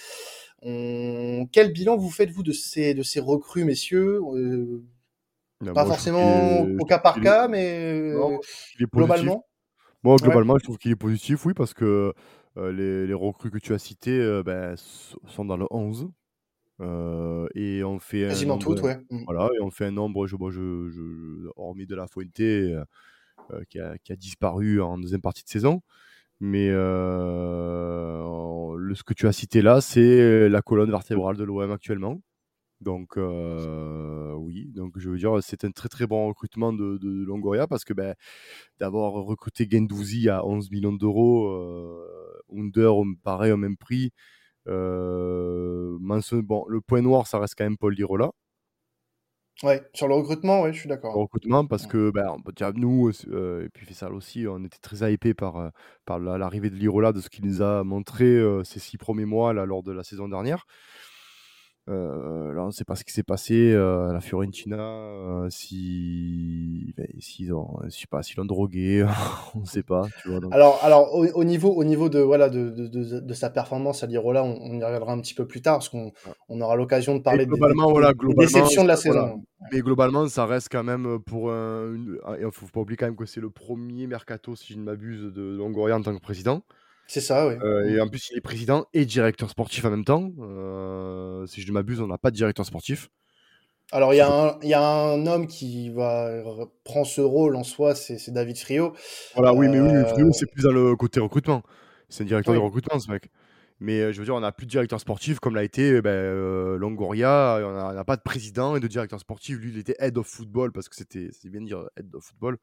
On... 0.62 1.46
Quel 1.50 1.72
bilan 1.72 1.96
vous 1.96 2.10
faites-vous 2.10 2.42
de 2.42 2.52
ces, 2.52 2.94
de 2.94 3.02
ces 3.02 3.20
recrues, 3.20 3.64
messieurs? 3.64 4.20
Non, 4.20 5.72
Pas 5.72 5.84
moi, 5.84 5.84
forcément 5.84 6.60
au 6.60 6.84
cas 6.84 6.98
par 6.98 7.20
cas, 7.20 7.48
mais 7.48 8.12
Non, 8.12 8.38
globalement? 8.92 9.46
Moi, 10.04 10.16
Ouais. 10.16 10.22
globalement, 10.22 10.58
je 10.58 10.64
trouve 10.64 10.78
qu'il 10.78 10.90
est 10.90 10.96
positif, 10.96 11.46
oui, 11.46 11.54
parce 11.54 11.74
que 11.74 12.12
les, 12.56 13.06
les 13.06 13.14
recrues 13.14 13.50
que 13.50 13.58
tu 13.58 13.72
as 13.72 13.78
citées 13.78 14.42
ben, 14.44 14.74
sont 15.28 15.44
dans 15.44 15.56
le 15.56 15.66
11. 15.70 16.10
Euh, 16.82 17.46
et 17.54 17.82
on 17.84 17.98
fait 17.98 18.26
un 18.26 18.28
Quasiment 18.28 18.54
nombre, 18.54 18.74
toutes, 18.74 18.82
ouais. 18.82 18.98
Mm. 19.10 19.24
voilà, 19.24 19.48
et 19.58 19.62
on 19.62 19.70
fait 19.70 19.86
un 19.86 19.90
nombre, 19.92 20.26
je, 20.26 20.36
moi, 20.36 20.50
je, 20.50 20.88
je- 20.90 21.48
hormis 21.56 21.86
de 21.86 21.94
la 21.94 22.06
Fuente, 22.08 22.40
euh, 22.40 22.84
euh, 23.52 23.62
qui, 23.68 23.78
a, 23.80 23.96
qui 23.98 24.12
a 24.12 24.16
disparu 24.16 24.80
en 24.82 24.98
deuxième 24.98 25.20
partie 25.22 25.44
de 25.44 25.48
saison. 25.48 25.82
Mais 26.40 26.68
euh, 26.70 28.22
le, 28.78 28.94
ce 28.94 29.04
que 29.04 29.14
tu 29.14 29.26
as 29.28 29.32
cité 29.32 29.62
là, 29.62 29.80
c'est 29.80 30.48
la 30.48 30.62
colonne 30.62 30.90
vertébrale 30.90 31.36
de 31.36 31.44
l'OM 31.44 31.70
actuellement. 31.70 32.20
Donc 32.80 33.12
oui, 33.16 34.72
donc 34.74 34.98
je 34.98 35.08
veux 35.08 35.18
dire, 35.18 35.38
c'est 35.42 35.64
un 35.64 35.70
très 35.70 35.88
très 35.88 36.06
bon 36.06 36.26
recrutement 36.26 36.72
de, 36.72 36.98
de 36.98 37.24
Longoria 37.24 37.68
parce 37.68 37.84
que 37.84 37.92
ben, 37.92 38.14
d'avoir 38.80 39.12
recruté 39.12 39.68
Gendouzi 39.70 40.28
à 40.28 40.44
11 40.44 40.70
millions 40.72 40.92
d'euros, 40.92 41.48
Under 42.52 42.92
pareil 43.22 43.52
au 43.52 43.56
même 43.56 43.76
prix. 43.76 44.10
Euh, 44.68 45.96
bon, 46.42 46.64
le 46.68 46.80
point 46.80 47.02
noir, 47.02 47.26
ça 47.26 47.38
reste 47.38 47.54
quand 47.56 47.64
même 47.64 47.76
Paul 47.78 47.94
Lirola 47.94 48.30
Ouais, 49.62 49.80
sur 49.94 50.08
le 50.08 50.14
recrutement, 50.14 50.62
ouais, 50.62 50.72
je 50.72 50.80
suis 50.80 50.88
d'accord. 50.88 51.12
recrutement 51.20 51.66
parce 51.66 51.86
que 51.86 52.10
ben, 52.10 52.36
nous 52.78 53.10
euh, 53.28 53.64
et 53.64 53.68
puis 53.68 53.86
Fessal 53.86 54.12
aussi, 54.12 54.46
on 54.48 54.64
était 54.64 54.78
très 54.78 55.12
hypés 55.12 55.34
par, 55.34 55.56
euh, 55.58 55.68
par 56.04 56.18
la- 56.18 56.36
l'arrivée 56.38 56.70
de 56.70 56.74
Lirola, 56.74 57.12
de 57.12 57.20
ce 57.20 57.28
qu'il 57.28 57.44
nous 57.44 57.62
a 57.62 57.84
montré 57.84 58.24
euh, 58.24 58.64
ces 58.64 58.80
six 58.80 58.96
premiers 58.98 59.24
mois 59.24 59.52
là, 59.52 59.64
lors 59.66 59.82
de 59.82 59.92
la 59.92 60.02
saison 60.02 60.28
dernière. 60.28 60.64
Euh, 61.88 62.52
là, 62.52 62.62
on 62.62 62.66
ne 62.66 62.70
sait 62.70 62.84
pas 62.84 62.94
ce 62.94 63.02
qui 63.04 63.12
s'est 63.12 63.24
passé 63.24 63.72
euh, 63.72 64.10
à 64.10 64.12
la 64.12 64.20
Fiorentina, 64.20 64.78
euh, 64.78 65.48
si, 65.50 66.94
ben, 66.96 67.08
s'ils 67.18 67.52
ont, 67.52 67.76
je 67.84 67.90
sais 67.90 68.06
pas, 68.08 68.22
s'ils 68.22 68.36
l'ont 68.36 68.44
drogué, 68.44 69.04
on 69.56 69.60
ne 69.60 69.64
sait 69.64 69.82
pas. 69.82 70.02
Tu 70.22 70.28
vois, 70.30 70.38
donc. 70.38 70.52
Alors, 70.54 70.78
alors 70.82 71.12
au, 71.14 71.26
au 71.26 71.42
niveau, 71.44 71.70
au 71.70 71.82
niveau 71.82 72.08
de, 72.08 72.20
voilà, 72.20 72.48
de, 72.50 72.70
de, 72.70 72.86
de, 72.86 73.20
de 73.20 73.34
sa 73.34 73.50
performance 73.50 74.04
à 74.04 74.06
Lirola, 74.06 74.44
on, 74.44 74.58
on 74.62 74.78
y 74.78 74.84
reviendra 74.84 75.12
un 75.12 75.20
petit 75.20 75.34
peu 75.34 75.44
plus 75.46 75.60
tard 75.60 75.78
parce 75.78 75.88
qu'on 75.88 76.12
on 76.48 76.60
aura 76.60 76.76
l'occasion 76.76 77.14
de 77.14 77.18
Et 77.18 77.22
parler 77.22 77.46
des, 77.46 77.46
des- 77.46 77.56
globalement, 77.58 77.86
des- 77.86 77.92
voilà, 77.92 78.12
des 78.12 78.18
globalement, 78.18 78.42
déceptions 78.42 78.82
de 78.84 78.88
la 78.88 78.94
voilà. 78.94 79.20
saison. 79.22 79.42
Mais 79.72 79.80
globalement, 79.80 80.28
ça 80.28 80.46
reste 80.46 80.68
quand 80.70 80.84
même 80.84 81.18
pour 81.18 81.50
un. 81.50 81.92
une- 81.94 82.18
Il 82.38 82.44
ne 82.46 82.50
faut 82.50 82.66
pas 82.66 82.80
oublier 82.80 82.96
quand 82.96 83.06
même 83.06 83.16
que 83.16 83.26
c'est 83.26 83.40
le 83.40 83.50
premier 83.50 84.06
mercato, 84.06 84.54
si 84.54 84.72
je 84.74 84.78
ne 84.78 84.84
m'abuse, 84.84 85.32
de 85.32 85.42
Longoria 85.56 85.96
en 85.96 86.02
tant 86.02 86.14
que 86.14 86.22
président. 86.22 86.62
C'est 87.12 87.20
ça, 87.20 87.46
oui. 87.46 87.56
Euh, 87.62 87.84
et 87.90 88.00
en 88.00 88.08
plus, 88.08 88.30
il 88.30 88.38
est 88.38 88.40
président 88.40 88.86
et 88.94 89.04
directeur 89.04 89.50
sportif 89.50 89.84
en 89.84 89.90
même 89.90 90.02
temps. 90.06 90.32
Euh, 90.40 91.44
si 91.46 91.60
je 91.60 91.68
ne 91.68 91.72
m'abuse, 91.74 92.00
on 92.00 92.06
n'a 92.06 92.16
pas 92.16 92.30
de 92.30 92.36
directeur 92.36 92.64
sportif. 92.64 93.10
Alors, 93.90 94.14
il 94.14 94.16
y, 94.16 94.20
a 94.22 94.32
un- 94.32 94.58
il 94.62 94.70
y 94.70 94.72
a 94.72 94.80
un 94.82 95.26
homme 95.26 95.46
qui 95.46 95.90
va 95.90 96.30
prendre 96.84 97.06
ce 97.06 97.20
rôle 97.20 97.54
en 97.56 97.64
soi, 97.64 97.94
c'est 97.94 98.30
David 98.30 98.56
Friot. 98.56 98.94
Voilà, 99.34 99.52
oui, 99.52 99.68
mais 99.68 99.78
oui, 99.78 99.90
Euh, 99.94 100.06
Friot, 100.06 100.32
c'est 100.32 100.50
plus 100.50 100.62
dans 100.62 100.72
le 100.72 100.96
côté 100.96 101.20
recrutement. 101.20 101.62
C'est 102.08 102.22
un 102.22 102.26
directeur 102.26 102.54
Oui. 102.54 102.58
de 102.60 102.64
recrutement, 102.64 102.98
ce 102.98 103.10
mec. 103.10 103.28
Mais 103.78 104.10
je 104.14 104.18
veux 104.18 104.24
dire, 104.24 104.34
on 104.34 104.40
n'a 104.40 104.50
plus 104.52 104.64
de 104.64 104.70
directeur 104.70 104.98
sportif 104.98 105.38
comme 105.38 105.54
l'a 105.54 105.64
été 105.64 106.00
ben, 106.00 106.08
euh, 106.08 106.78
Longoria. 106.78 107.58
On 107.62 107.72
n'a 107.74 107.88
on 107.90 107.92
n'a 107.92 108.04
pas 108.04 108.16
de 108.16 108.22
président 108.22 108.74
et 108.74 108.80
de 108.80 108.88
directeur 108.88 109.20
sportif. 109.20 109.58
Lui, 109.58 109.70
il 109.72 109.78
était 109.78 109.96
head 109.98 110.16
of 110.16 110.26
football 110.26 110.72
parce 110.72 110.88
que 110.88 110.96
c'était, 110.96 111.28
c'est 111.38 111.50
bien 111.50 111.60
de 111.60 111.66
dire 111.66 111.84
head 111.98 112.14
of 112.14 112.24
football. 112.24 112.56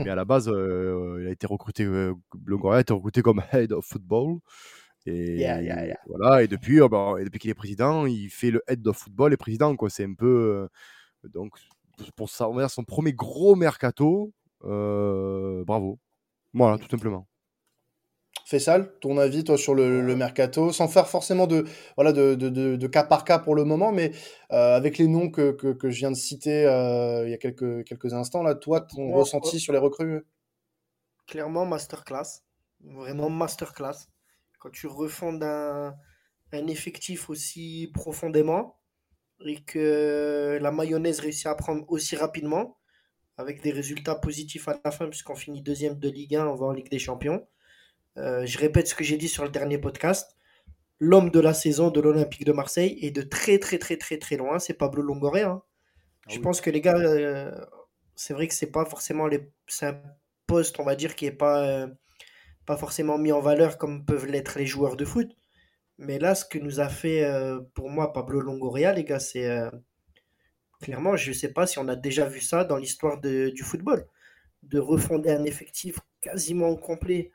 Mais 0.00 0.10
à 0.10 0.14
la 0.14 0.24
base, 0.24 0.48
euh, 0.48 1.18
il 1.20 1.28
a 1.28 1.30
été 1.30 1.46
recruté, 1.46 1.84
euh, 1.84 2.14
a 2.70 2.80
été 2.80 2.92
recruté 2.92 3.22
comme 3.22 3.42
head 3.52 3.72
of 3.72 3.84
football. 3.84 4.38
Et 5.06 5.36
Yeah, 5.36 5.60
yeah, 5.60 5.86
yeah. 5.86 5.98
voilà, 6.06 6.42
et 6.42 6.48
depuis, 6.48 6.80
euh, 6.80 7.16
et 7.18 7.24
depuis 7.24 7.38
qu'il 7.38 7.50
est 7.50 7.54
président, 7.54 8.06
il 8.06 8.30
fait 8.30 8.50
le 8.50 8.62
head 8.68 8.86
of 8.86 8.96
football 8.96 9.32
et 9.32 9.36
président. 9.36 9.76
quoi. 9.76 9.90
C'est 9.90 10.04
un 10.04 10.14
peu. 10.14 10.68
euh, 11.24 11.28
donc, 11.28 11.52
pour 12.16 12.30
ça, 12.30 12.48
on 12.48 12.54
va 12.54 12.62
dire 12.62 12.70
son 12.70 12.84
premier 12.84 13.12
gros 13.12 13.54
mercato, 13.54 14.32
euh, 14.64 15.64
bravo. 15.64 15.98
Voilà, 16.52 16.78
tout 16.78 16.88
simplement. 16.88 17.26
Fessal, 18.44 18.92
ton 19.00 19.16
avis, 19.18 19.42
toi, 19.44 19.56
sur 19.56 19.74
le, 19.74 20.02
le 20.02 20.16
mercato, 20.16 20.70
sans 20.72 20.86
faire 20.88 21.08
forcément 21.08 21.46
de, 21.46 21.64
voilà, 21.96 22.12
de, 22.12 22.34
de, 22.34 22.48
de, 22.50 22.76
de 22.76 22.86
cas 22.86 23.04
par 23.04 23.24
cas 23.24 23.38
pour 23.38 23.54
le 23.54 23.64
moment, 23.64 23.90
mais 23.90 24.12
euh, 24.52 24.76
avec 24.76 24.98
les 24.98 25.08
noms 25.08 25.30
que, 25.30 25.52
que, 25.52 25.72
que 25.72 25.90
je 25.90 25.98
viens 25.98 26.10
de 26.10 26.16
citer 26.16 26.66
euh, 26.66 27.24
il 27.26 27.30
y 27.30 27.34
a 27.34 27.38
quelques, 27.38 27.84
quelques 27.84 28.12
instants, 28.12 28.42
là, 28.42 28.54
toi, 28.54 28.82
ton 28.82 29.12
ressenti 29.12 29.58
sur 29.60 29.72
les 29.72 29.78
recrues? 29.78 30.24
Clairement, 31.26 31.64
masterclass. 31.64 32.42
Vraiment 32.80 33.30
masterclass. 33.30 34.08
Quand 34.58 34.70
tu 34.70 34.86
refondes 34.86 35.42
un, 35.42 35.94
un 36.52 36.66
effectif 36.66 37.30
aussi 37.30 37.90
profondément 37.94 38.78
et 39.44 39.62
que 39.64 40.58
la 40.60 40.70
mayonnaise 40.70 41.20
réussit 41.20 41.46
à 41.46 41.54
prendre 41.54 41.84
aussi 41.88 42.16
rapidement, 42.16 42.78
avec 43.36 43.62
des 43.62 43.72
résultats 43.72 44.14
positifs 44.14 44.68
à 44.68 44.80
la 44.84 44.90
fin, 44.90 45.08
puisqu'on 45.08 45.34
finit 45.34 45.62
deuxième 45.62 45.98
de 45.98 46.08
Ligue 46.08 46.36
1, 46.36 46.46
on 46.46 46.54
va 46.54 46.66
en 46.66 46.72
Ligue 46.72 46.90
des 46.90 46.98
Champions. 46.98 47.46
Euh, 48.18 48.46
je 48.46 48.58
répète 48.58 48.88
ce 48.88 48.94
que 48.94 49.04
j'ai 49.04 49.16
dit 49.16 49.28
sur 49.28 49.44
le 49.44 49.50
dernier 49.50 49.78
podcast. 49.78 50.36
L'homme 51.00 51.30
de 51.30 51.40
la 51.40 51.54
saison 51.54 51.90
de 51.90 52.00
l'Olympique 52.00 52.44
de 52.44 52.52
Marseille 52.52 52.98
est 53.02 53.10
de 53.10 53.22
très 53.22 53.58
très 53.58 53.78
très 53.78 53.96
très 53.98 54.18
très 54.18 54.36
loin. 54.36 54.58
C'est 54.58 54.74
Pablo 54.74 55.02
Longoria. 55.02 55.50
hein. 55.50 55.62
Ah 56.26 56.34
Je 56.34 56.38
oui. 56.38 56.40
pense 56.40 56.60
que 56.60 56.70
les 56.70 56.80
gars, 56.80 56.96
euh, 56.98 57.52
c'est 58.16 58.34
vrai 58.34 58.48
que 58.48 58.54
c'est 58.54 58.70
pas 58.72 58.84
forcément 58.86 59.26
les, 59.28 59.50
c'est 59.68 59.86
un 59.86 60.02
poste, 60.46 60.80
on 60.80 60.84
va 60.84 60.96
dire, 60.96 61.16
qui 61.16 61.26
est 61.26 61.32
pas, 61.32 61.66
euh, 61.68 61.88
pas 62.66 62.76
forcément 62.76 63.18
mis 63.18 63.32
en 63.32 63.40
valeur 63.40 63.78
comme 63.78 64.04
peuvent 64.06 64.26
l'être 64.26 64.58
les 64.58 64.66
joueurs 64.66 64.96
de 64.96 65.04
foot. 65.04 65.30
Mais 65.98 66.18
là, 66.18 66.34
ce 66.34 66.44
que 66.44 66.58
nous 66.58 66.80
a 66.80 66.88
fait 66.88 67.24
pour 67.74 67.90
moi 67.90 68.12
Pablo 68.12 68.40
Longoria, 68.40 68.92
les 68.94 69.04
gars, 69.04 69.20
c'est 69.20 69.48
clairement, 70.80 71.16
je 71.16 71.32
sais 71.32 71.52
pas 71.52 71.66
si 71.66 71.78
on 71.78 71.88
a 71.88 71.96
déjà 71.96 72.26
vu 72.26 72.40
ça 72.40 72.64
dans 72.64 72.76
l'histoire 72.76 73.20
du 73.20 73.62
football, 73.62 74.06
de 74.62 74.78
refonder 74.78 75.30
un 75.30 75.44
effectif 75.44 75.98
quasiment 76.20 76.74
complet 76.76 77.30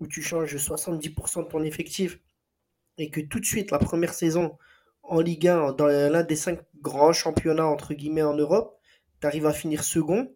où 0.00 0.06
tu 0.06 0.22
changes 0.22 0.56
70% 0.56 1.42
de 1.44 1.48
ton 1.48 1.62
effectif 1.62 2.18
et 2.98 3.10
que 3.10 3.20
tout 3.20 3.40
de 3.40 3.44
suite, 3.44 3.70
la 3.70 3.78
première 3.78 4.14
saison 4.14 4.58
en 5.02 5.20
Ligue 5.20 5.48
1, 5.48 5.72
dans 5.72 5.86
l'un 5.86 6.22
des 6.22 6.36
cinq 6.36 6.60
grands 6.82 7.12
championnats, 7.12 7.66
entre 7.66 7.94
guillemets, 7.94 8.22
en 8.22 8.34
Europe, 8.34 8.78
tu 9.20 9.26
arrives 9.26 9.46
à 9.46 9.52
finir 9.52 9.84
second. 9.84 10.32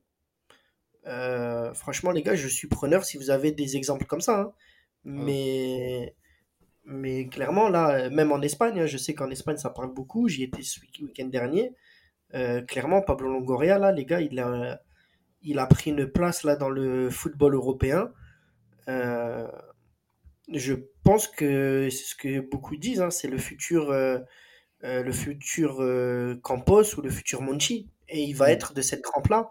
Euh, 1.07 1.73
franchement, 1.75 2.11
les 2.11 2.23
gars, 2.23 2.35
je 2.35 2.49
suis 2.49 2.69
preneur 2.69 3.05
si 3.05 3.19
vous 3.19 3.31
avez 3.31 3.53
des 3.53 3.77
exemples 3.77 4.07
comme 4.07 4.21
ça. 4.21 4.41
hein. 4.41 4.53
Mais, 5.05 6.15
mais 6.85 7.27
clairement, 7.29 7.69
là, 7.69 8.09
même 8.11 8.33
en 8.33 8.41
Espagne, 8.43 8.81
hein, 8.81 8.87
je 8.87 8.97
sais 8.99 9.15
qu'en 9.15 9.31
Espagne, 9.31 9.57
ça 9.59 9.71
parle 9.71 9.93
beaucoup. 9.93 10.29
J'y 10.29 10.45
étais 10.45 10.63
ce 10.63 10.81
week- 10.81 11.01
week-end 11.03 11.27
dernier. 11.27 11.73
Euh, 12.35 12.63
clairement, 12.63 13.03
Pablo 13.03 13.29
Longoria, 13.29 13.79
là, 13.79 13.93
les 13.93 14.05
gars, 14.07 14.21
il 14.21 14.39
a, 14.41 14.83
il 15.43 15.59
a 15.59 15.67
pris 15.67 15.91
une 15.91 16.07
place 16.07 16.45
là 16.45 16.57
dans 16.57 16.71
le 16.71 17.11
football 17.11 17.55
européen. 17.55 18.13
Euh, 18.89 19.49
je 20.53 20.75
pense 21.05 21.27
que 21.29 21.89
c'est 21.91 22.05
ce 22.05 22.15
que 22.15 22.41
beaucoup 22.41 22.77
disent, 22.77 23.01
hein, 23.01 23.11
c'est 23.11 23.29
le 23.29 23.39
futur, 23.39 23.91
euh, 23.91 24.19
euh, 24.85 25.03
le 25.03 25.13
futur 25.13 25.81
euh, 25.81 26.37
Campos 26.43 26.97
ou 26.99 27.03
le 27.03 27.11
futur 27.11 27.41
Monchi. 27.43 27.89
Et 28.09 28.23
il 28.23 28.35
va 28.35 28.47
Mm. 28.47 28.51
être 28.51 28.75
de 28.75 28.83
cette 28.83 29.03
trempe-là. 29.03 29.51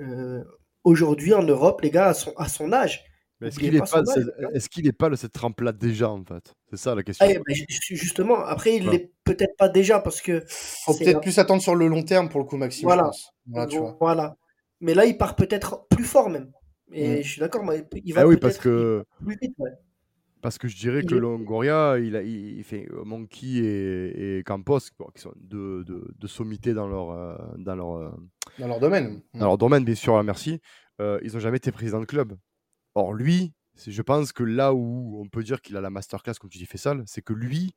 Euh, 0.00 0.42
Aujourd'hui 0.84 1.32
en 1.32 1.44
Europe, 1.44 1.80
les 1.82 1.90
gars, 1.92 2.08
à 2.08 2.14
son, 2.14 2.32
à 2.36 2.48
son 2.48 2.72
âge. 2.72 3.04
Est-ce 3.40 3.56
qu'il 3.58 3.72
n'est 3.72 3.78
pas 4.92 5.06
est 5.06 5.10
de 5.10 5.16
cette 5.16 5.32
trempe-là 5.32 5.70
déjà, 5.72 6.10
en 6.10 6.24
fait? 6.24 6.54
C'est 6.70 6.76
ça 6.76 6.94
la 6.96 7.04
question. 7.04 7.24
Ah, 7.28 7.32
ben, 7.32 7.54
ju- 7.54 7.64
ju- 7.68 7.96
justement, 7.96 8.44
après, 8.44 8.74
il 8.76 8.82
Voilà. 8.84 8.98
l'est 8.98 9.12
peut-être 9.24 9.56
pas 9.56 9.68
déjà 9.68 10.00
parce 10.00 10.20
que 10.20 10.42
Faut 10.48 10.94
peut-être 10.98 11.16
un- 11.18 11.20
plus 11.20 11.38
attendre 11.38 11.62
sur 11.62 11.76
le 11.76 11.86
long 11.86 12.02
terme 12.02 12.28
pour 12.28 12.40
le 12.40 12.46
coup, 12.46 12.56
Maxime, 12.56 12.82
je 12.82 12.86
Voilà. 12.86 13.04
pense. 13.04 13.30
Voilà, 13.46 13.66
tu 13.68 13.78
vois. 13.78 13.96
Voilà. 14.00 14.36
Mais 14.80 14.94
là, 14.94 15.04
il 15.06 15.16
part 15.16 15.36
peut-être 15.36 15.86
plus 15.88 16.04
fort 16.04 16.28
même. 16.30 16.50
Et 16.92 17.18
Mm. 17.20 17.22
je 17.22 17.28
suis 17.28 17.40
d'accord, 17.40 17.64
mais 17.64 17.84
il 18.04 18.14
va 18.14 18.22
Ah 18.22 18.26
oui, 18.26 18.36
parce 18.36 18.58
que, 18.58 19.04
plus 19.24 19.36
vite. 19.40 19.54
ouais. 19.58 19.70
parce 20.42 20.58
que 20.58 20.68
je 20.68 20.76
dirais 20.76 21.00
Il 21.00 21.06
que 21.08 21.14
est- 21.14 21.18
Longoria, 21.20 21.98
il 21.98 22.16
a, 22.16 22.22
il, 22.22 22.58
il 22.58 22.64
fait 22.64 22.88
euh, 22.92 23.04
Monkey 23.04 23.46
et, 23.58 24.38
et 24.38 24.42
Campos, 24.44 24.80
qui 25.14 25.20
sont 25.22 25.32
deux, 25.36 25.84
deux, 25.84 26.04
deux 26.18 26.28
sommités 26.28 26.74
dans 26.74 26.88
leur, 26.88 27.10
euh, 27.10 27.36
dans 27.58 27.74
leur, 27.76 27.92
euh, 27.96 28.10
Dans 28.58 28.66
leur 28.68 28.80
domaine. 28.80 29.22
Mm. 29.34 29.38
dans 29.40 29.46
leur 29.46 29.58
domaine, 29.58 29.84
bien 29.84 29.94
sûr, 29.94 30.22
merci. 30.22 30.60
euh, 31.00 31.18
ils 31.22 31.32
n'ont 31.32 31.40
jamais 31.40 31.56
été 31.56 31.72
président 31.72 32.00
de 32.00 32.04
club. 32.06 32.36
Or, 32.94 33.14
lui, 33.14 33.52
je 33.86 34.02
pense 34.02 34.32
que 34.32 34.42
là 34.44 34.74
où 34.74 35.18
on 35.20 35.28
peut 35.28 35.42
dire 35.42 35.62
qu'il 35.62 35.76
a 35.76 35.80
la 35.80 35.88
masterclass, 35.90 36.34
comme 36.40 36.50
tu 36.50 36.58
dis, 36.58 36.66
Fessal, 36.66 37.02
c'est 37.06 37.22
que 37.22 37.32
lui, 37.32 37.74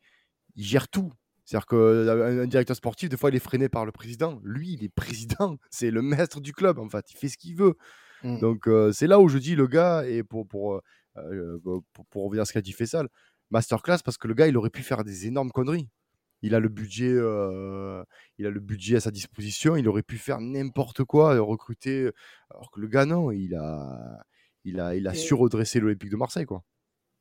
il 0.56 0.64
gère 0.66 0.90
tout. 0.90 1.12
C'est-à-dire 1.46 1.68
qu'un 1.68 2.48
directeur 2.48 2.76
sportif, 2.76 3.08
des 3.08 3.18
fois, 3.18 3.30
il 3.30 3.36
est 3.36 3.40
freiné 3.40 3.70
par 3.70 3.86
le 3.86 3.92
président. 3.92 4.40
Lui, 4.44 4.74
il 4.74 4.84
est 4.84 4.90
président, 4.94 5.58
c'est 5.70 5.92
le 5.92 6.02
maître 6.02 6.42
du 6.42 6.52
club, 6.54 6.80
en 6.80 6.90
fait. 6.90 7.06
Il 7.12 7.18
fait 7.18 7.30
ce 7.30 7.38
qu'il 7.38 7.56
veut. 7.56 7.76
Mmh. 8.24 8.40
Donc, 8.40 8.70
c'est 8.94 9.08
là 9.08 9.20
où 9.20 9.28
je 9.28 9.38
dis, 9.38 9.56
le 9.56 9.68
gars, 9.68 10.06
et 10.08 10.24
pour, 10.24 10.48
pour, 10.48 10.82
pour, 12.10 12.26
revenir 12.26 12.42
à 12.42 12.46
ce 12.46 12.54
qu'a 12.54 12.62
dit 12.62 12.74
Fessal, 12.74 13.08
masterclass, 13.52 14.00
parce 14.04 14.18
que 14.18 14.28
le 14.28 14.34
gars, 14.34 14.48
il 14.48 14.58
aurait 14.58 14.70
pu 14.70 14.84
faire 14.84 15.04
des 15.04 15.28
énormes 15.28 15.52
conneries. 15.52 15.90
Il 16.42 16.54
a 16.54 16.60
le 16.60 16.70
budget, 16.70 17.12
il 18.38 18.46
a 18.46 18.50
le 18.50 18.60
budget 18.60 18.98
à 18.98 19.00
sa 19.00 19.12
disposition. 19.12 19.76
Il 19.76 19.88
aurait 19.88 20.04
pu 20.04 20.18
faire 20.18 20.40
n'importe 20.42 21.04
quoi, 21.04 21.40
recruter. 21.40 22.10
Alors 22.52 22.72
que 22.72 22.80
le 22.80 22.88
gars, 22.88 23.06
non, 23.06 23.32
il 23.32 23.56
a, 23.56 24.24
il 24.64 24.80
a, 24.80 24.96
il 24.96 25.08
a 25.08 25.14
su 25.14 25.34
redresser 25.34 25.80
l'Olympique 25.80 26.12
de 26.12 26.18
Marseille, 26.18 26.46
quoi. 26.46 26.64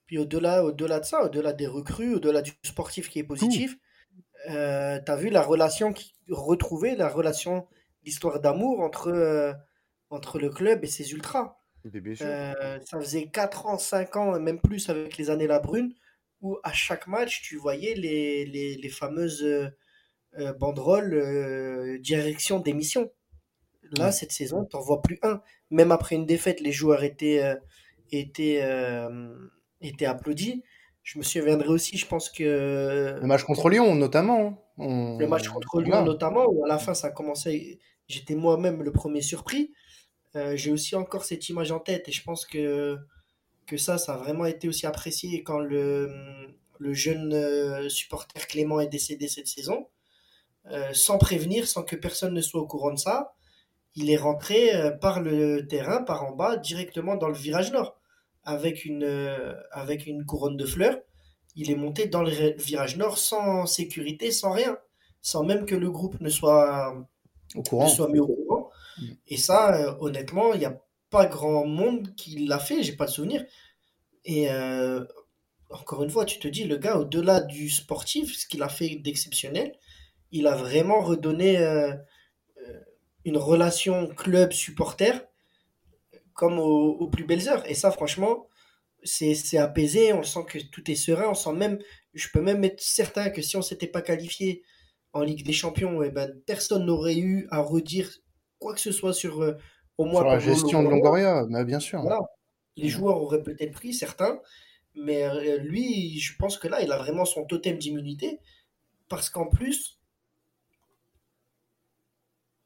Puis 0.07 0.19
au-delà, 0.19 0.65
au-delà 0.65 1.01
de 1.01 1.05
ça, 1.05 1.25
au-delà 1.25 1.53
des 1.53 1.67
recrues, 1.67 2.15
au-delà 2.15 2.43
du 2.43 2.53
sportif 2.63 3.09
qui 3.09 3.19
est 3.19 3.25
positif, 3.25 3.77
euh, 4.51 5.01
tu 5.05 5.11
as 5.11 5.17
vu 5.17 5.31
la 5.31 5.43
relation 5.43 5.93
qui 5.93 6.13
retrouvée, 6.29 6.95
la 6.97 7.09
relation, 7.09 7.67
l'histoire 8.05 8.41
d'amour 8.41 8.81
entre, 8.81 9.09
euh, 9.09 9.53
entre 10.15 10.39
le 10.39 10.51
club 10.51 10.85
et 10.85 10.89
ses 10.89 11.13
ultras. 11.13 11.57
Euh, 12.23 12.79
ça 12.85 12.99
faisait 12.99 13.27
4 13.27 13.67
ans, 13.67 13.79
5 13.79 14.17
ans, 14.17 14.41
même 14.41 14.61
plus 14.61 14.89
avec 14.89 15.19
les 15.19 15.29
années 15.29 15.47
La 15.47 15.59
Brune, 15.59 15.93
où 16.41 16.59
à 16.63 16.73
chaque 16.73 17.07
match, 17.07 17.43
tu 17.43 17.57
voyais 17.57 17.95
les, 17.95 18.47
les, 18.47 18.77
les 18.77 18.89
fameuses 18.89 19.45
banderoles 20.59 22.01
direction 22.01 22.59
d'émission. 22.59 23.11
Là, 23.99 24.11
cette 24.13 24.33
saison, 24.33 24.65
tu 24.65 24.77
n'en 24.77 24.83
vois 24.83 25.03
plus 25.03 25.19
un. 25.23 25.43
Même 25.71 25.93
après 25.93 26.17
une 26.17 26.27
défaite, 26.27 26.61
les 26.61 26.73
joueurs 26.73 27.05
étaient, 27.05 27.55
étaient, 28.11 28.63
étaient 29.83 30.07
applaudis. 30.07 30.65
Je 31.05 31.19
me 31.19 31.23
souviendrai 31.23 31.69
aussi, 31.69 31.99
je 31.99 32.07
pense 32.07 32.31
que. 32.31 33.19
Le 33.21 33.27
match 33.27 33.45
contre 33.45 33.69
Lyon, 33.69 33.95
notamment. 33.95 34.65
Hein. 34.79 35.19
Le 35.21 35.27
match 35.27 35.49
contre 35.49 35.81
Lyon, 35.83 36.03
notamment, 36.03 36.47
où 36.47 36.65
à 36.65 36.69
la 36.69 36.79
fin, 36.79 36.95
ça 36.95 37.09
a 37.09 37.11
commencé. 37.11 37.79
J'étais 38.09 38.35
moi-même 38.35 38.83
le 38.83 38.91
premier 38.91 39.21
surpris. 39.21 39.73
Euh, 40.37 40.57
j'ai 40.57 40.73
aussi 40.73 40.97
encore 40.97 41.25
cette 41.25 41.49
image 41.49 41.71
en 41.71 41.81
tête 41.81 42.09
et 42.09 42.13
je 42.13 42.23
pense 42.23 42.45
que, 42.45 42.99
que 43.67 43.77
ça, 43.77 43.99
ça 43.99 44.15
a 44.15 44.17
vraiment 44.17 44.47
été 44.47 44.69
aussi 44.69 44.87
apprécié 44.87 45.43
quand 45.43 45.59
le, 45.59 46.11
le 46.79 46.93
jeune 46.93 47.33
euh, 47.33 47.89
supporter 47.89 48.47
Clément 48.47 48.81
est 48.81 48.89
décédé 48.89 49.29
cette 49.29 49.47
saison. 49.47 49.89
Euh, 50.71 50.93
sans 50.93 51.19
prévenir, 51.19 51.69
sans 51.69 51.83
que 51.83 51.95
personne 51.95 52.35
ne 52.35 52.41
soit 52.41 52.61
au 52.61 52.67
courant 52.67 52.93
de 52.93 52.99
ça, 52.99 53.35
il 53.95 54.11
est 54.11 54.17
rentré 54.17 54.73
par 55.01 55.21
le 55.21 55.69
terrain, 55.69 56.03
par 56.03 56.25
en 56.25 56.33
bas, 56.33 56.57
directement 56.57 57.15
dans 57.15 57.29
le 57.29 57.35
virage 57.35 57.71
nord 57.71 58.01
avec 58.43 58.85
une, 58.85 59.05
avec 59.71 60.07
une 60.07 60.25
couronne 60.25 60.57
de 60.57 60.67
fleurs. 60.67 60.99
Il 61.55 61.71
est 61.71 61.77
monté 61.77 62.09
dans 62.09 62.23
le 62.25 62.57
virage 62.59 62.97
nord 62.97 63.19
sans 63.19 63.67
sécurité, 63.67 64.33
sans 64.33 64.51
rien, 64.51 64.79
sans 65.23 65.45
même 65.45 65.65
que 65.65 65.77
le 65.77 65.93
groupe 65.93 66.21
ne 66.21 66.29
soit, 66.29 67.07
au 67.55 67.63
courant. 67.63 67.87
soit 67.87 68.09
mis 68.09 68.19
au 68.19 68.27
courant. 68.27 68.44
Et 69.29 69.37
ça, 69.37 69.75
euh, 69.77 69.95
honnêtement, 70.01 70.53
il 70.55 70.61
n'y 70.61 70.67
a 70.67 70.81
pas 71.11 71.27
grand 71.27 71.67
monde 71.67 72.15
qui 72.17 72.47
l'a 72.47 72.59
fait, 72.59 72.83
j'ai 72.83 72.97
pas 72.97 73.07
de 73.07 73.11
souvenir. 73.11 73.45
Et 74.25 74.51
euh, 74.51 75.05
encore 75.71 76.03
une 76.03 76.11
fois, 76.11 76.25
tu 76.25 76.39
te 76.39 76.49
dis, 76.49 76.65
le 76.65 76.77
gars, 76.77 76.97
au-delà 76.97 77.41
du 77.41 77.71
sportif, 77.71 78.37
ce 78.37 78.47
qu'il 78.47 78.63
a 78.63 78.69
fait 78.69 78.97
d'exceptionnel, 78.97 79.75
il 80.31 80.47
a 80.47 80.57
vraiment 80.57 81.01
redonné 81.01 81.57
une 83.25 83.37
relation 83.37 84.09
club-supporter 84.09 85.13
comme 86.35 86.59
aux, 86.59 87.07
plus 87.09 87.25
belles 87.25 87.49
heures. 87.49 87.69
Et 87.71 87.75
ça, 87.75 87.91
franchement, 87.91 88.49
c'est 89.03 89.59
apaisé, 89.59 90.13
on 90.13 90.23
sent 90.23 90.45
que 90.49 90.59
tout 90.59 90.91
est 90.91 90.97
serein, 90.97 91.29
on 91.29 91.35
sent 91.35 91.53
même, 91.53 91.79
je 92.13 92.29
peux 92.33 92.41
même 92.41 92.65
être 92.65 92.81
certain 92.81 93.31
que 93.31 93.43
si 93.43 93.57
on 93.57 93.63
s'était 93.63 93.87
pas 93.87 94.03
qualifié 94.03 94.63
en 95.13 95.23
Ligue 95.23 95.45
des 95.45 95.53
Champions, 95.53 96.03
et 96.03 96.09
eh 96.09 96.11
ben, 96.11 96.33
personne 96.47 96.87
n'aurait 96.87 97.17
eu 97.17 97.47
à 97.51 97.61
redire 97.61 98.11
quoi 98.59 98.75
que 98.75 98.81
ce 98.81 98.93
soit 98.93 99.13
sur 99.13 99.43
euh, 99.43 99.57
au 99.99 100.05
moins 100.05 100.25
la 100.25 100.39
gestion 100.39 100.83
de 100.83 100.89
Longoria, 100.89 101.47
mais 101.49 101.65
bien 101.65 101.81
sûr. 101.81 102.03
Les 102.77 102.89
joueurs 102.89 103.21
auraient 103.23 103.43
peut-être 103.43 103.73
pris 103.73 103.95
certains, 103.95 104.41
mais 104.95 105.23
euh, 105.25 105.59
lui, 105.59 106.19
je 106.19 106.37
pense 106.37 106.59
que 106.59 106.67
là, 106.67 106.83
il 106.83 106.91
a 106.91 106.99
vraiment 106.99 107.25
son 107.25 107.45
totem 107.45 107.79
d'immunité 107.79 108.41
parce 109.09 109.31
qu'en 109.31 109.47
plus, 109.47 110.01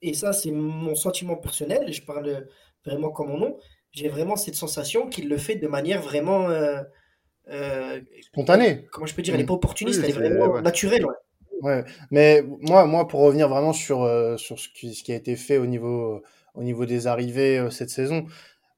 et 0.00 0.14
ça 0.14 0.32
c'est 0.32 0.50
mon 0.50 0.94
sentiment 0.94 1.36
personnel, 1.36 1.92
je 1.92 2.02
parle 2.02 2.46
vraiment 2.84 3.10
comme 3.10 3.28
mon 3.28 3.38
nom, 3.38 3.58
j'ai 3.90 4.08
vraiment 4.08 4.36
cette 4.36 4.54
sensation 4.54 5.08
qu'il 5.08 5.28
le 5.28 5.36
fait 5.36 5.56
de 5.56 5.68
manière 5.68 6.00
vraiment 6.00 6.48
euh, 6.48 6.80
euh, 7.48 8.00
spontanée. 8.22 8.86
Comment 8.92 9.06
je 9.06 9.14
peux 9.14 9.22
dire 9.22 9.34
Elle 9.34 9.40
n'est 9.40 9.46
pas 9.46 9.54
opportuniste, 9.54 10.00
elle 10.02 10.10
est 10.10 10.12
vraiment 10.12 10.60
naturelle. 10.60 11.04
Ouais. 11.04 11.14
Mais 12.10 12.42
moi, 12.60 12.86
moi, 12.86 13.08
pour 13.08 13.20
revenir 13.20 13.48
vraiment 13.48 13.72
sur, 13.72 14.02
euh, 14.02 14.36
sur 14.36 14.58
ce 14.58 14.68
qui, 14.68 14.94
ce, 14.94 15.02
qui, 15.02 15.12
a 15.12 15.16
été 15.16 15.36
fait 15.36 15.58
au 15.58 15.66
niveau, 15.66 16.22
au 16.54 16.62
niveau 16.62 16.86
des 16.86 17.06
arrivées 17.06 17.68
cette 17.70 17.90
saison, 17.90 18.26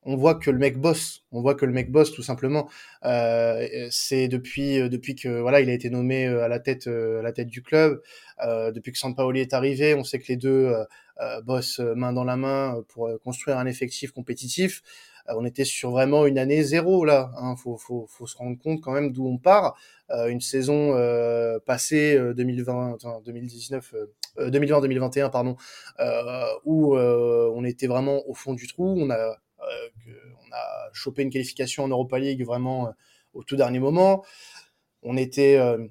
on 0.05 0.17
voit 0.17 0.35
que 0.35 0.51
le 0.51 0.59
mec 0.59 0.79
bosse. 0.79 1.25
On 1.31 1.43
voit 1.43 1.55
que 1.55 1.67
le 1.67 1.73
mec 1.73 1.91
bosse 1.91 2.13
tout 2.13 2.23
simplement. 2.23 2.69
Euh, 3.05 3.89
c'est 3.91 4.29
depuis 4.29 4.89
depuis 4.89 5.15
que 5.15 5.29
voilà, 5.41 5.61
il 5.61 5.69
a 5.69 5.75
été 5.75 5.91
nommé 5.91 6.27
à 6.27 6.49
la 6.49 6.59
tête 6.59 6.87
à 6.87 7.23
la 7.23 7.33
tête 7.33 7.49
du 7.49 7.63
club. 7.63 8.01
Euh, 8.45 8.73
depuis 8.73 8.93
que 8.93 8.99
Sampaoli 8.99 9.41
est 9.41 9.53
arrivé, 9.55 9.95
on 9.95 10.05
sait 10.05 10.19
que 10.19 10.29
les 10.29 10.37
deux 10.37 10.73
euh, 11.21 11.41
bossent 11.43 11.81
main 11.81 12.13
dans 12.13 12.25
la 12.25 12.37
main 12.37 12.83
pour 12.89 13.11
construire 13.23 13.59
un 13.59 13.67
effectif 13.67 14.13
compétitif. 14.13 14.83
On 15.29 15.45
était 15.45 15.65
sur 15.65 15.91
vraiment 15.91 16.27
une 16.27 16.39
année 16.39 16.63
zéro 16.63 17.05
là. 17.05 17.31
Hein. 17.37 17.55
Faut, 17.57 17.79
se 17.79 18.37
rendre 18.37 18.59
compte 18.59 18.81
quand 18.81 18.93
même 18.93 19.13
d'où 19.13 19.27
on 19.27 19.39
part. 19.39 19.77
une 20.29 20.41
saison 20.41 20.95
passée 21.67 22.19
2020, 22.37 22.99
2019. 23.25 23.95
2020-2021 24.39 25.31
pardon, 25.31 25.57
où 26.65 26.97
on 26.97 27.65
était 27.65 27.87
vraiment 27.87 28.23
au 28.29 28.35
fond 28.35 28.55
du 28.55 28.67
trou. 28.67 28.97
On 28.99 29.11
a 29.11 29.37
on 30.51 30.53
a 30.53 30.91
chopé 30.93 31.23
une 31.23 31.31
qualification 31.31 31.85
en 31.85 31.89
Europa 31.89 32.19
League 32.19 32.45
vraiment 32.45 32.89
euh, 32.89 32.91
au 33.35 33.45
tout 33.45 33.57
dernier 33.57 33.79
moment. 33.79 34.25
On 35.03 35.17
était 35.17 35.57
euh, 35.57 35.87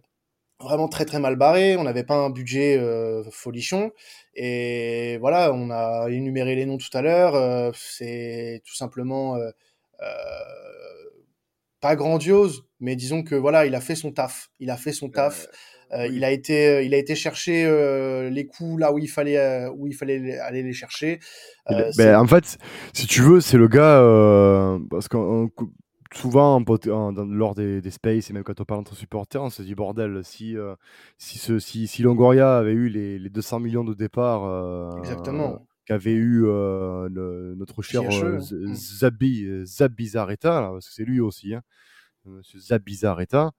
vraiment 0.61 0.87
très 0.87 1.05
très 1.05 1.19
mal 1.19 1.35
barré, 1.35 1.77
on 1.77 1.83
n'avait 1.83 2.03
pas 2.03 2.15
un 2.15 2.29
budget 2.29 2.77
euh, 2.77 3.23
folichon. 3.31 3.91
Et 4.35 5.17
voilà, 5.19 5.53
on 5.53 5.69
a 5.69 6.07
énuméré 6.09 6.55
les 6.55 6.65
noms 6.65 6.77
tout 6.77 6.95
à 6.95 7.01
l'heure. 7.01 7.73
c'est 7.75 8.61
tout 8.65 8.75
simplement 8.75 9.37
pas 11.81 11.95
grandiose, 11.95 12.65
mais 12.79 12.95
disons 12.95 13.23
que 13.23 13.35
voilà, 13.35 13.65
il 13.65 13.75
a 13.75 13.81
fait 13.81 13.95
son 13.95 14.11
taf. 14.11 14.49
Il 14.59 14.69
a 14.69 14.77
fait 14.77 14.91
son 14.91 15.09
taf. 15.09 15.47
Il 16.11 16.23
a 16.23 16.31
été, 16.31 16.85
il 16.85 16.93
a 16.93 16.97
été 16.97 17.15
chercher 17.15 17.65
les 18.29 18.45
coups 18.45 18.79
là 18.79 18.93
où 18.93 18.99
il 18.99 19.09
fallait, 19.09 19.65
où 19.67 19.87
il 19.87 19.95
fallait 19.95 20.37
aller 20.39 20.61
les 20.61 20.73
chercher. 20.73 21.19
Ben, 21.67 22.15
en 22.15 22.27
fait, 22.27 22.57
si 22.93 23.07
tu 23.07 23.21
veux, 23.21 23.41
c'est 23.41 23.57
le 23.57 23.67
gars 23.67 23.99
parce 24.89 25.07
que 25.07 25.17
souvent 26.13 26.63
lors 27.29 27.55
des, 27.55 27.81
des 27.81 27.91
spaces 27.91 28.29
et 28.29 28.33
même 28.33 28.43
quand 28.43 28.59
on 28.61 28.65
parle 28.65 28.81
entre 28.81 28.95
supporters, 28.95 29.43
on 29.43 29.49
se 29.49 29.61
dit 29.61 29.75
bordel 29.75 30.21
si 30.23 30.55
si, 31.17 31.37
ce, 31.37 31.59
si, 31.59 31.87
si 31.87 32.01
Longoria 32.01 32.57
avait 32.57 32.73
eu 32.73 32.89
les, 32.89 33.19
les 33.19 33.29
200 33.29 33.59
millions 33.59 33.83
de 33.83 33.93
départ. 33.93 34.97
Exactement 34.97 35.65
qu'avait 35.89 36.13
eu 36.13 36.43
notre 37.57 37.81
cher 37.81 38.03
euh, 38.03 38.37
mmh. 38.37 38.75
Zabi, 38.75 39.65
Zabizarreta, 39.65 40.69
parce 40.71 40.87
que 40.87 40.93
c'est 40.93 41.03
lui 41.03 41.19
aussi, 41.19 41.55
hein, 41.55 41.63
Monsieur 42.25 42.59
Zabizarreta, 42.59 43.51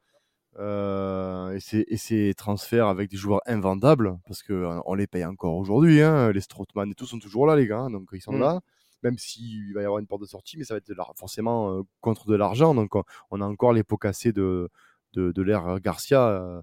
euh, 0.61 1.59
et, 1.73 1.97
ses 1.97 2.35
transferts 2.35 2.87
avec 2.87 3.11
des 3.11 3.17
joueurs 3.17 3.41
invendables, 3.47 4.17
parce 4.29 4.45
qu'on 4.45 4.81
on 4.87 4.95
les 4.95 5.09
paye 5.09 5.25
encore 5.25 5.57
aujourd'hui, 5.57 6.03
hein, 6.03 6.31
les 6.31 6.41
Strootman 6.41 6.93
et 6.93 6.95
tout 6.95 7.07
sont 7.07 7.19
toujours 7.19 7.49
là, 7.49 7.57
les 7.57 7.67
gars, 7.67 7.81
hein, 7.81 7.91
donc 7.91 8.09
ils 8.13 8.21
sont 8.21 8.35
mmh. 8.35 8.41
là, 8.41 8.61
même 9.03 9.19
s'il 9.19 9.73
va 9.75 9.83
y 9.83 9.85
avoir 9.85 9.99
une 9.99 10.07
porte 10.07 10.23
de 10.23 10.27
sortie, 10.27 10.57
mais 10.57 10.65
ça 10.65 10.75
va 10.75 10.79
être 10.79 10.93
forcément 11.17 11.83
contre 12.01 12.27
de 12.27 12.35
l'argent, 12.35 12.75
donc 12.75 12.95
on, 13.31 13.41
a 13.41 13.45
encore 13.45 13.73
les 13.73 13.83
pots 13.83 13.97
cassés 13.97 14.33
de, 14.33 14.69
de, 15.15 15.33
de 15.33 15.43
l'ère 15.43 15.81
Garcia, 15.81 16.63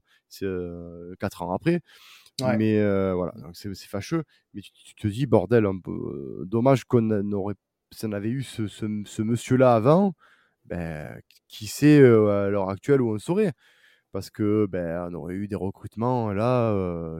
quatre 1.19 1.41
ans 1.41 1.54
après. 1.54 1.82
Mais 2.41 2.82
voilà, 3.13 3.34
c'est 3.54 3.73
fâcheux. 3.88 4.23
Mais 4.54 4.62
tu, 4.62 4.95
te 4.95 5.08
dis, 5.08 5.26
bordel, 5.26 5.65
un 5.65 5.80
peu, 5.80 6.45
dommage 6.45 6.86
qu'on 6.86 7.32
aurait, 7.32 7.56
si 7.91 8.06
on 8.06 8.12
avait 8.12 8.30
eu 8.30 8.43
ce, 8.43 8.67
ce, 8.67 9.21
monsieur-là 9.21 9.76
avant, 9.76 10.13
ben, 10.65 11.19
qui 11.47 11.67
sait 11.67 12.00
à 12.00 12.50
l'heure 12.50 12.69
actuelle 12.69 13.02
où 13.02 13.13
on 13.13 13.19
saurait. 13.19 13.54
Parce 14.12 14.30
que 14.30 14.65
ben, 14.67 15.10
on 15.12 15.13
aurait 15.15 15.36
eu 15.36 15.47
des 15.47 15.56
recrutements 15.56 16.34
là, 16.34 16.73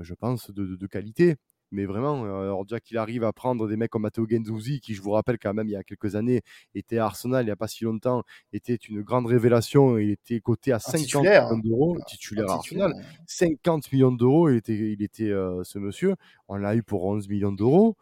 je 0.04 0.14
pense, 0.14 0.52
de, 0.52 0.76
de 0.76 0.88
qualité. 0.88 1.36
Mais 1.72 1.86
vraiment, 1.86 2.26
euh, 2.26 2.44
alors 2.44 2.66
déjà 2.66 2.80
qu'il 2.80 2.98
arrive 2.98 3.24
à 3.24 3.34
prendre 3.34 3.68
des 3.68 3.76
mecs 3.76 3.92
comme 3.92 4.04
Matteo 4.04 4.26
Genzouzi, 4.30 4.80
qui 4.80 4.94
je 4.94 5.02
vous 5.02 5.12
rappelle 5.12 5.38
quand 5.38 5.54
même 5.54 5.68
il 5.68 5.72
y 5.72 5.76
a 5.76 5.84
quelques 5.84 6.16
années 6.16 6.42
était 6.76 6.98
à 6.98 7.06
Arsenal 7.06 7.44
il 7.44 7.48
n'y 7.48 7.52
a 7.52 7.56
pas 7.56 7.68
si 7.68 7.84
longtemps, 7.84 8.24
était 8.54 8.76
une 8.76 9.02
grande 9.02 9.26
révélation. 9.26 9.98
Il 9.98 10.12
était 10.12 10.40
coté 10.40 10.72
à 10.72 10.80
50 10.80 11.24
millions 11.24 11.58
d'euros, 11.58 11.98
titulaire 12.08 12.50
à 12.50 12.54
Arsenal. 12.54 12.94
50 13.26 13.92
millions 13.92 14.12
d'euros, 14.12 14.50
il 14.50 14.58
était, 14.58 14.76
il 14.76 15.02
était 15.04 15.30
euh, 15.30 15.64
ce 15.64 15.80
monsieur. 15.80 16.16
On 16.48 16.56
l'a 16.56 16.76
eu 16.76 16.84
pour 16.84 17.06
11 17.06 17.28
millions 17.28 17.52
d'euros. 17.52 17.98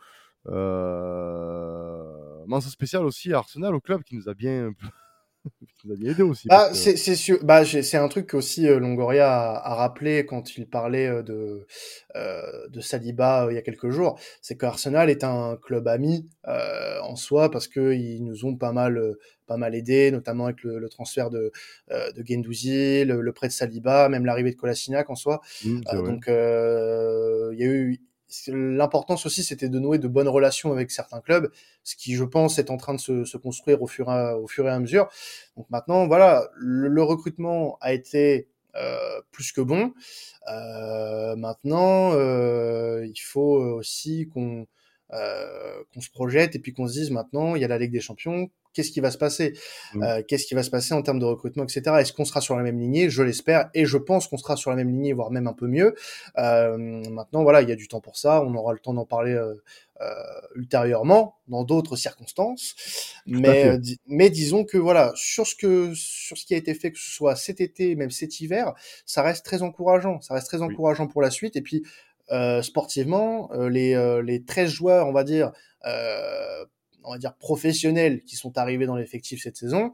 Euh... 0.47 2.03
Mention 2.45 2.69
spéciale 2.69 3.05
aussi 3.05 3.33
à 3.33 3.39
Arsenal, 3.39 3.73
au 3.73 3.81
club 3.81 4.03
qui 4.03 4.15
nous 4.15 4.29
a 4.29 4.35
bien 4.35 4.71
nous 5.85 5.93
a 5.93 5.97
bien 5.97 6.11
aidé 6.11 6.23
aussi. 6.23 6.47
Bah, 6.47 6.73
c'est 6.73 6.95
bah, 7.43 7.65
c'est 7.65 7.97
un 7.97 8.07
truc 8.07 8.33
aussi 8.33 8.67
euh, 8.67 8.79
Longoria 8.79 9.29
a, 9.31 9.75
rappelé 9.75 10.25
quand 10.25 10.57
il 10.57 10.67
parlait 10.67 11.07
euh, 11.07 11.23
de 11.23 11.65
euh, 12.15 12.67
de 12.69 12.81
Saliba 12.81 13.47
il 13.49 13.55
y 13.55 13.57
a 13.57 13.61
quelques 13.61 13.89
jours, 13.89 14.19
c'est 14.41 14.57
qu'Arsenal 14.57 15.09
est 15.09 15.23
un 15.23 15.57
club 15.61 15.87
ami 15.87 16.27
en 16.45 17.15
soi 17.15 17.51
parce 17.51 17.67
que 17.67 17.93
ils 17.93 18.23
nous 18.23 18.45
ont 18.45 18.55
pas 18.55 18.71
mal 18.71 19.15
pas 19.47 19.57
mal 19.57 19.75
aidé, 19.75 20.09
notamment 20.11 20.45
avec 20.45 20.63
le, 20.63 20.89
transfert 20.89 21.29
de 21.29 21.51
de 21.89 22.23
Gendouzi, 22.25 23.05
le, 23.05 23.31
prêt 23.31 23.47
de 23.47 23.53
Saliba, 23.53 24.09
même 24.09 24.25
l'arrivée 24.25 24.51
de 24.51 24.55
Kolasinac 24.55 25.09
en 25.09 25.15
soi. 25.15 25.41
Mmh, 25.63 25.81
donc 25.93 26.25
il 26.27 27.59
y 27.59 27.63
a 27.63 27.67
eu 27.67 27.99
l'importance 28.47 29.25
aussi, 29.25 29.43
c'était 29.43 29.69
de 29.69 29.79
nouer 29.79 29.97
de 29.97 30.07
bonnes 30.07 30.27
relations 30.27 30.71
avec 30.71 30.91
certains 30.91 31.21
clubs, 31.21 31.51
ce 31.83 31.95
qui, 31.95 32.15
je 32.15 32.23
pense, 32.23 32.59
est 32.59 32.69
en 32.69 32.77
train 32.77 32.93
de 32.93 32.99
se, 32.99 33.37
construire 33.37 33.81
au 33.81 33.87
fur, 33.87 34.11
et, 34.11 34.33
au 34.33 34.47
fur 34.47 34.67
et 34.67 34.71
à 34.71 34.79
mesure. 34.79 35.09
Donc 35.57 35.69
maintenant, 35.69 36.07
voilà, 36.07 36.49
le, 36.55 37.03
recrutement 37.03 37.77
a 37.81 37.93
été 37.93 38.47
euh, 38.75 39.21
plus 39.31 39.51
que 39.51 39.61
bon. 39.61 39.93
Euh, 40.51 41.35
maintenant, 41.35 42.13
euh, 42.13 43.05
il 43.05 43.19
faut 43.19 43.57
aussi 43.59 44.27
qu'on 44.27 44.67
qu'on 45.93 46.01
se 46.01 46.09
projette 46.09 46.55
et 46.55 46.59
puis 46.59 46.73
qu'on 46.73 46.87
se 46.87 46.93
dise 46.93 47.11
maintenant, 47.11 47.55
il 47.55 47.61
y 47.61 47.65
a 47.65 47.67
la 47.67 47.77
Ligue 47.77 47.91
des 47.91 48.01
Champions, 48.01 48.49
qu'est-ce 48.75 48.91
qui 48.91 48.99
va 48.99 49.09
se 49.09 49.17
passer? 49.17 49.53
Mmh. 49.93 50.03
euh, 50.03 50.21
Qu'est-ce 50.27 50.45
qui 50.45 50.53
va 50.53 50.61
se 50.61 50.69
passer 50.69 50.93
en 50.93 51.01
termes 51.01 51.19
de 51.19 51.25
recrutement, 51.25 51.63
etc. 51.63 51.81
Est-ce 51.99 52.13
qu'on 52.13 52.25
sera 52.25 52.41
sur 52.41 52.55
la 52.55 52.61
même 52.61 52.79
lignée? 52.79 53.09
Je 53.09 53.23
l'espère 53.23 53.69
et 53.73 53.85
je 53.85 53.97
pense 53.97 54.27
qu'on 54.27 54.37
sera 54.37 54.55
sur 54.55 54.69
la 54.69 54.75
même 54.75 54.89
lignée, 54.89 55.13
voire 55.13 55.31
même 55.31 55.47
un 55.47 55.53
peu 55.53 55.67
mieux. 55.67 55.95
Euh, 56.37 56.77
maintenant, 56.77 57.41
voilà, 57.41 57.61
il 57.61 57.69
y 57.69 57.71
a 57.71 57.75
du 57.75 57.87
temps 57.87 58.01
pour 58.01 58.17
ça. 58.17 58.43
On 58.43 58.53
aura 58.53 58.73
le 58.73 58.79
temps 58.79 58.93
d'en 58.93 59.05
parler. 59.05 59.33
Euh, 59.33 59.55
ultérieurement 60.55 61.37
dans 61.47 61.63
d'autres 61.63 61.95
circonstances 61.95 62.75
mais 63.25 63.79
mais 64.07 64.29
disons 64.29 64.65
que 64.65 64.77
voilà 64.77 65.13
sur 65.15 65.47
ce 65.47 65.55
que 65.55 65.93
sur 65.95 66.37
ce 66.37 66.45
qui 66.45 66.53
a 66.53 66.57
été 66.57 66.73
fait 66.73 66.91
que 66.91 66.99
ce 66.99 67.09
soit 67.11 67.37
cet 67.37 67.61
été 67.61 67.95
même 67.95 68.11
cet 68.11 68.41
hiver 68.41 68.73
ça 69.05 69.21
reste 69.21 69.45
très 69.45 69.61
encourageant 69.61 70.19
ça 70.19 70.33
reste 70.33 70.47
très 70.47 70.61
encourageant 70.61 71.07
pour 71.07 71.21
la 71.21 71.31
suite 71.31 71.55
et 71.55 71.61
puis 71.61 71.81
sportivement 72.61 73.49
les 73.69 74.21
les 74.23 74.43
13 74.43 74.69
joueurs 74.69 75.07
on 75.07 75.13
va 75.13 75.23
dire 75.23 75.51
on 77.05 77.11
va 77.11 77.17
dire 77.17 77.35
professionnels 77.35 78.23
qui 78.23 78.35
sont 78.35 78.57
arrivés 78.57 78.85
dans 78.85 78.95
l'effectif 78.95 79.41
cette 79.41 79.57
saison, 79.57 79.93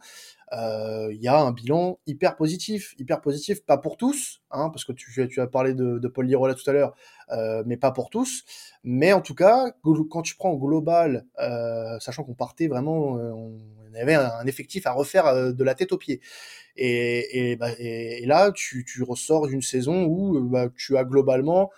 euh, 0.54 1.10
il 1.14 1.22
y 1.22 1.28
a 1.28 1.40
un 1.40 1.52
bilan 1.52 2.00
hyper 2.08 2.36
positif, 2.36 2.94
hyper 2.98 3.22
positif, 3.22 3.64
pas 3.66 3.78
pour 3.78 3.96
tous, 3.96 4.42
hein, 4.52 4.70
parce 4.70 4.84
que 4.84 4.92
tu, 4.92 5.28
tu 5.30 5.40
as 5.40 5.48
parlé 5.48 5.74
de, 5.74 6.08
Paul 6.08 6.26
Lirola 6.26 6.56
tout 6.56 6.70
à 6.70 6.74
l'heure, 6.74 6.96
euh, 7.32 7.64
mais 7.66 7.78
pas 7.78 7.92
pour 7.92 8.10
tous. 8.10 8.44
Mais 8.84 9.14
en 9.14 9.22
tout 9.22 9.36
cas, 9.36 9.72
quand 10.10 10.22
tu 10.22 10.36
prends 10.36 10.52
en 10.52 10.58
global, 10.58 11.26
euh, 11.40 12.00
sachant 12.00 12.24
qu'on 12.24 12.34
partait 12.34 12.68
vraiment, 12.68 13.14
on 13.14 13.60
avait 13.96 14.16
un, 14.16 14.46
effectif 14.46 14.88
à 14.88 14.92
refaire 14.92 15.54
de 15.54 15.64
la 15.64 15.76
tête 15.76 15.94
aux 15.94 15.98
pieds. 15.98 16.20
Et, 16.76 17.52
et, 17.52 17.56
bah, 17.56 17.70
et, 17.80 18.26
là, 18.26 18.52
tu, 18.52 18.84
tu 18.86 19.04
ressors 19.04 19.48
d'une 19.48 19.62
saison 19.62 20.04
où 20.06 20.50
bah, 20.50 20.68
tu 20.76 20.98
as 20.98 21.04
globalement 21.06 21.70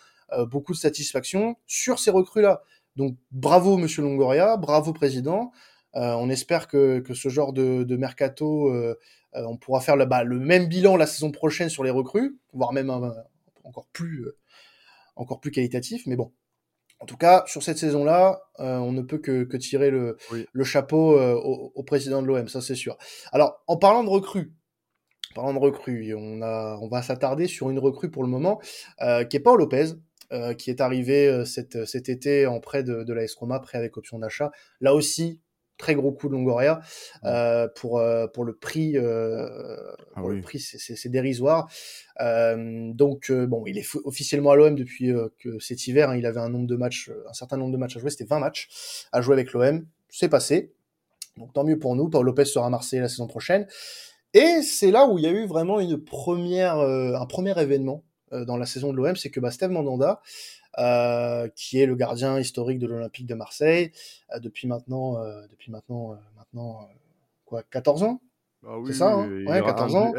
beaucoup 0.50 0.74
de 0.74 0.78
satisfaction 0.78 1.56
sur 1.68 2.00
ces 2.00 2.12
recrues-là. 2.12 2.64
Donc 2.96 3.18
bravo 3.32 3.78
Monsieur 3.78 4.02
Longoria, 4.04 4.58
bravo 4.58 4.94
président. 4.94 5.52
Euh, 5.96 6.14
on 6.14 6.30
espère 6.30 6.68
que, 6.68 7.00
que, 7.00 7.14
ce 7.14 7.30
genre 7.30 7.54
de, 7.54 7.84
de 7.84 7.96
mercato, 7.96 8.70
euh, 8.70 8.98
euh, 9.36 9.46
on 9.46 9.58
pourra 9.58 9.80
faire 9.80 9.96
le, 9.96 10.06
bah, 10.06 10.24
le, 10.24 10.40
même 10.40 10.68
bilan 10.68 10.96
la 10.96 11.06
saison 11.06 11.32
prochaine 11.32 11.70
sur 11.70 11.84
les 11.84 11.92
recrues, 11.92 12.38
voire 12.52 12.74
même 12.74 12.90
encore 13.64 13.88
plus, 13.94 14.28
encore 15.16 15.40
plus 15.40 15.52
qualitatif. 15.52 16.08
Mais 16.08 16.16
bon, 16.16 16.32
en 17.00 17.06
tout 17.06 17.18
cas, 17.18 17.44
sur 17.46 17.62
cette 17.62 17.78
saison-là, 17.78 18.42
on 18.58 18.92
ne 18.92 19.02
peut 19.02 19.20
que, 19.20 19.44
que 19.44 19.58
tirer 19.58 19.92
le, 19.92 20.18
le 20.52 20.64
chapeau 20.64 21.20
au, 21.20 21.72
au, 21.76 21.84
président 21.84 22.22
de 22.22 22.28
l'OM, 22.28 22.48
ça 22.48 22.62
c'est 22.62 22.76
sûr. 22.76 22.98
Alors, 23.32 23.62
en 23.68 23.78
parlant 23.78 24.04
de 24.04 24.10
recrues, 24.10 24.54
parlant 25.36 25.54
de 25.54 25.60
recrues, 25.60 26.16
on, 26.16 26.42
a, 26.42 26.78
on 26.82 26.88
va 26.88 27.02
s'attarder 27.02 27.48
sur 27.48 27.70
une 27.70 27.80
recrue 27.80 28.10
pour 28.10 28.24
le 28.24 28.30
moment, 28.30 28.60
qui 29.30 29.38
est 29.38 29.42
Paul 29.44 29.60
Lopez, 29.60 29.94
euh, 30.34 30.54
qui 30.56 30.72
est 30.72 30.82
arrivé 30.82 31.28
euh, 31.28 31.46
cet, 31.46 31.86
cet 31.86 32.10
été 32.10 32.48
en 32.48 32.60
prêt 32.60 32.82
de, 32.84 33.04
de 33.04 33.14
la 33.14 33.24
Roma, 33.38 33.60
prêt 33.60 33.78
avec 33.78 33.98
option 33.98 34.18
d'achat. 34.18 34.52
Là 34.82 34.96
aussi, 34.96 35.40
très 35.78 35.94
gros 35.94 36.12
coup 36.12 36.28
de 36.28 36.34
Longoria 36.34 36.82
euh, 37.24 37.68
pour 37.76 38.02
pour 38.34 38.46
le 38.46 38.56
prix 38.56 38.96
ah 38.98 40.22
le 40.22 40.42
prix 40.42 40.60
c'est 40.60 41.10
dérisoire. 41.10 41.70
Donc 42.20 43.32
bon 43.32 43.64
il 43.66 43.78
est 43.78 43.96
officiellement 44.06 44.52
à 44.52 44.56
l'OM 44.56 44.76
depuis 44.76 45.12
que 45.40 45.60
cet 45.60 45.88
hiver 45.88 46.12
hein, 46.12 46.16
il 46.16 46.26
avait 46.26 46.40
un 46.40 46.50
nombre 46.50 46.68
de 46.68 46.76
matchs 46.76 47.12
un 47.28 47.34
certain 47.34 47.58
nombre 47.58 47.72
de 47.72 47.78
matchs 47.78 47.98
à 47.98 48.00
jouer 48.00 48.12
c'était 48.12 48.26
20 48.26 48.40
matchs 48.40 49.08
à 49.12 49.22
jouer 49.22 49.34
avec 49.34 49.52
l'OM 49.52 49.86
c'est 50.10 50.30
passé. 50.30 50.72
Donc 51.38 51.54
tant 51.54 51.64
mieux 51.64 51.80
pour 51.80 51.96
nous. 51.96 52.08
Paul 52.08 52.26
Lopez 52.26 52.46
sera 52.46 52.68
à 52.68 52.70
Marseille 52.70 53.00
la 53.00 53.10
saison 53.10 53.28
prochaine. 53.28 53.68
Et 54.36 54.62
c'est 54.62 54.92
là 54.92 55.08
où 55.08 55.18
il 55.18 55.24
y 55.24 55.28
a 55.28 55.32
eu 55.32 55.48
vraiment 55.48 55.80
une 55.80 56.02
première 56.02 56.78
un 56.78 57.26
premier 57.26 57.60
événement 57.60 58.04
euh, 58.04 58.13
dans 58.46 58.58
la 58.58 58.66
saison 58.66 58.92
de 58.92 58.98
l'OM, 58.98 59.16
c'est 59.16 59.30
que 59.30 59.40
bah, 59.40 59.52
Steve 59.52 59.72
Mandanda, 59.72 60.22
euh, 60.80 61.48
qui 61.56 61.80
est 61.80 61.86
le 61.86 61.96
gardien 61.96 62.40
historique 62.40 62.80
de 62.80 62.88
l'Olympique 62.88 63.28
de 63.28 63.36
Marseille 63.36 63.92
euh, 64.34 64.40
depuis 64.40 64.68
maintenant, 64.68 65.20
depuis 65.50 65.72
maintenant, 65.72 66.18
maintenant 66.38 66.90
quoi, 67.46 67.64
14 67.64 68.04
ans? 68.04 68.22
Ah 68.66 68.78
oui, 68.80 68.88
c'est 68.88 69.00
ça, 69.00 69.12
hein 69.12 69.30
ouais, 69.46 69.62
14 69.62 69.96
ans. 69.96 70.14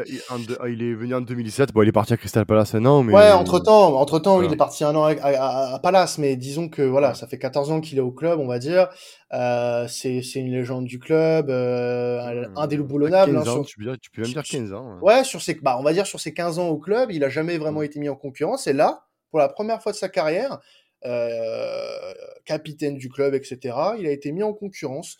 Il, 0.67 0.83
est 0.83 0.93
venu 0.93 1.15
en 1.15 1.21
2017. 1.21 1.73
Bon, 1.73 1.81
il 1.81 1.89
est 1.89 1.91
parti 1.91 2.13
à 2.13 2.17
Crystal 2.17 2.45
Palace 2.45 2.75
un 2.75 2.85
an, 2.85 3.01
mais. 3.01 3.13
Ouais, 3.13 3.31
entre 3.31 3.59
temps, 3.59 3.95
entre 3.95 4.19
temps, 4.19 4.41
il 4.41 4.53
est 4.53 4.57
parti 4.57 4.83
un 4.83 4.95
an 4.95 5.03
à, 5.05 5.79
Palace, 5.81 6.19
mais 6.19 6.35
disons 6.35 6.69
que 6.69 6.83
voilà, 6.83 7.15
ça 7.15 7.25
fait 7.25 7.39
14 7.39 7.71
ans 7.71 7.81
qu'il 7.81 7.97
est 7.97 8.01
au 8.01 8.11
club, 8.11 8.39
on 8.39 8.47
va 8.47 8.59
dire. 8.59 8.89
Euh, 9.33 9.87
c'est, 9.87 10.21
une 10.35 10.51
légende 10.51 10.85
du 10.85 10.99
club, 10.99 11.49
euh, 11.49 12.47
un 12.55 12.61
indéboulonnable. 12.61 13.35
Hein, 13.35 13.43
tu, 13.65 13.79
peux, 13.79 13.97
tu, 13.97 14.11
peux 14.11 14.21
même 14.21 14.31
dire 14.31 14.43
15 14.43 14.73
ans. 14.73 14.91
Hein. 14.91 14.99
Ouais, 15.01 15.23
sur 15.23 15.41
ses, 15.41 15.55
bah, 15.55 15.77
on 15.79 15.83
va 15.83 15.93
dire 15.93 16.05
sur 16.05 16.19
ses 16.19 16.33
15 16.33 16.59
ans 16.59 16.67
au 16.67 16.77
club, 16.77 17.11
il 17.11 17.23
a 17.23 17.29
jamais 17.29 17.57
vraiment 17.57 17.81
été 17.81 17.99
mis 17.99 18.09
en 18.09 18.15
concurrence. 18.15 18.67
Et 18.67 18.73
là, 18.73 19.05
pour 19.31 19.39
la 19.39 19.49
première 19.49 19.81
fois 19.81 19.91
de 19.91 19.97
sa 19.97 20.07
carrière, 20.07 20.59
euh, 21.05 22.13
capitaine 22.45 22.97
du 22.97 23.09
club, 23.09 23.33
etc., 23.33 23.75
il 23.99 24.07
a 24.07 24.11
été 24.11 24.31
mis 24.31 24.43
en 24.43 24.53
concurrence. 24.53 25.17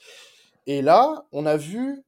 Et 0.68 0.82
là, 0.82 1.26
on 1.32 1.46
a 1.46 1.58
vu 1.58 2.04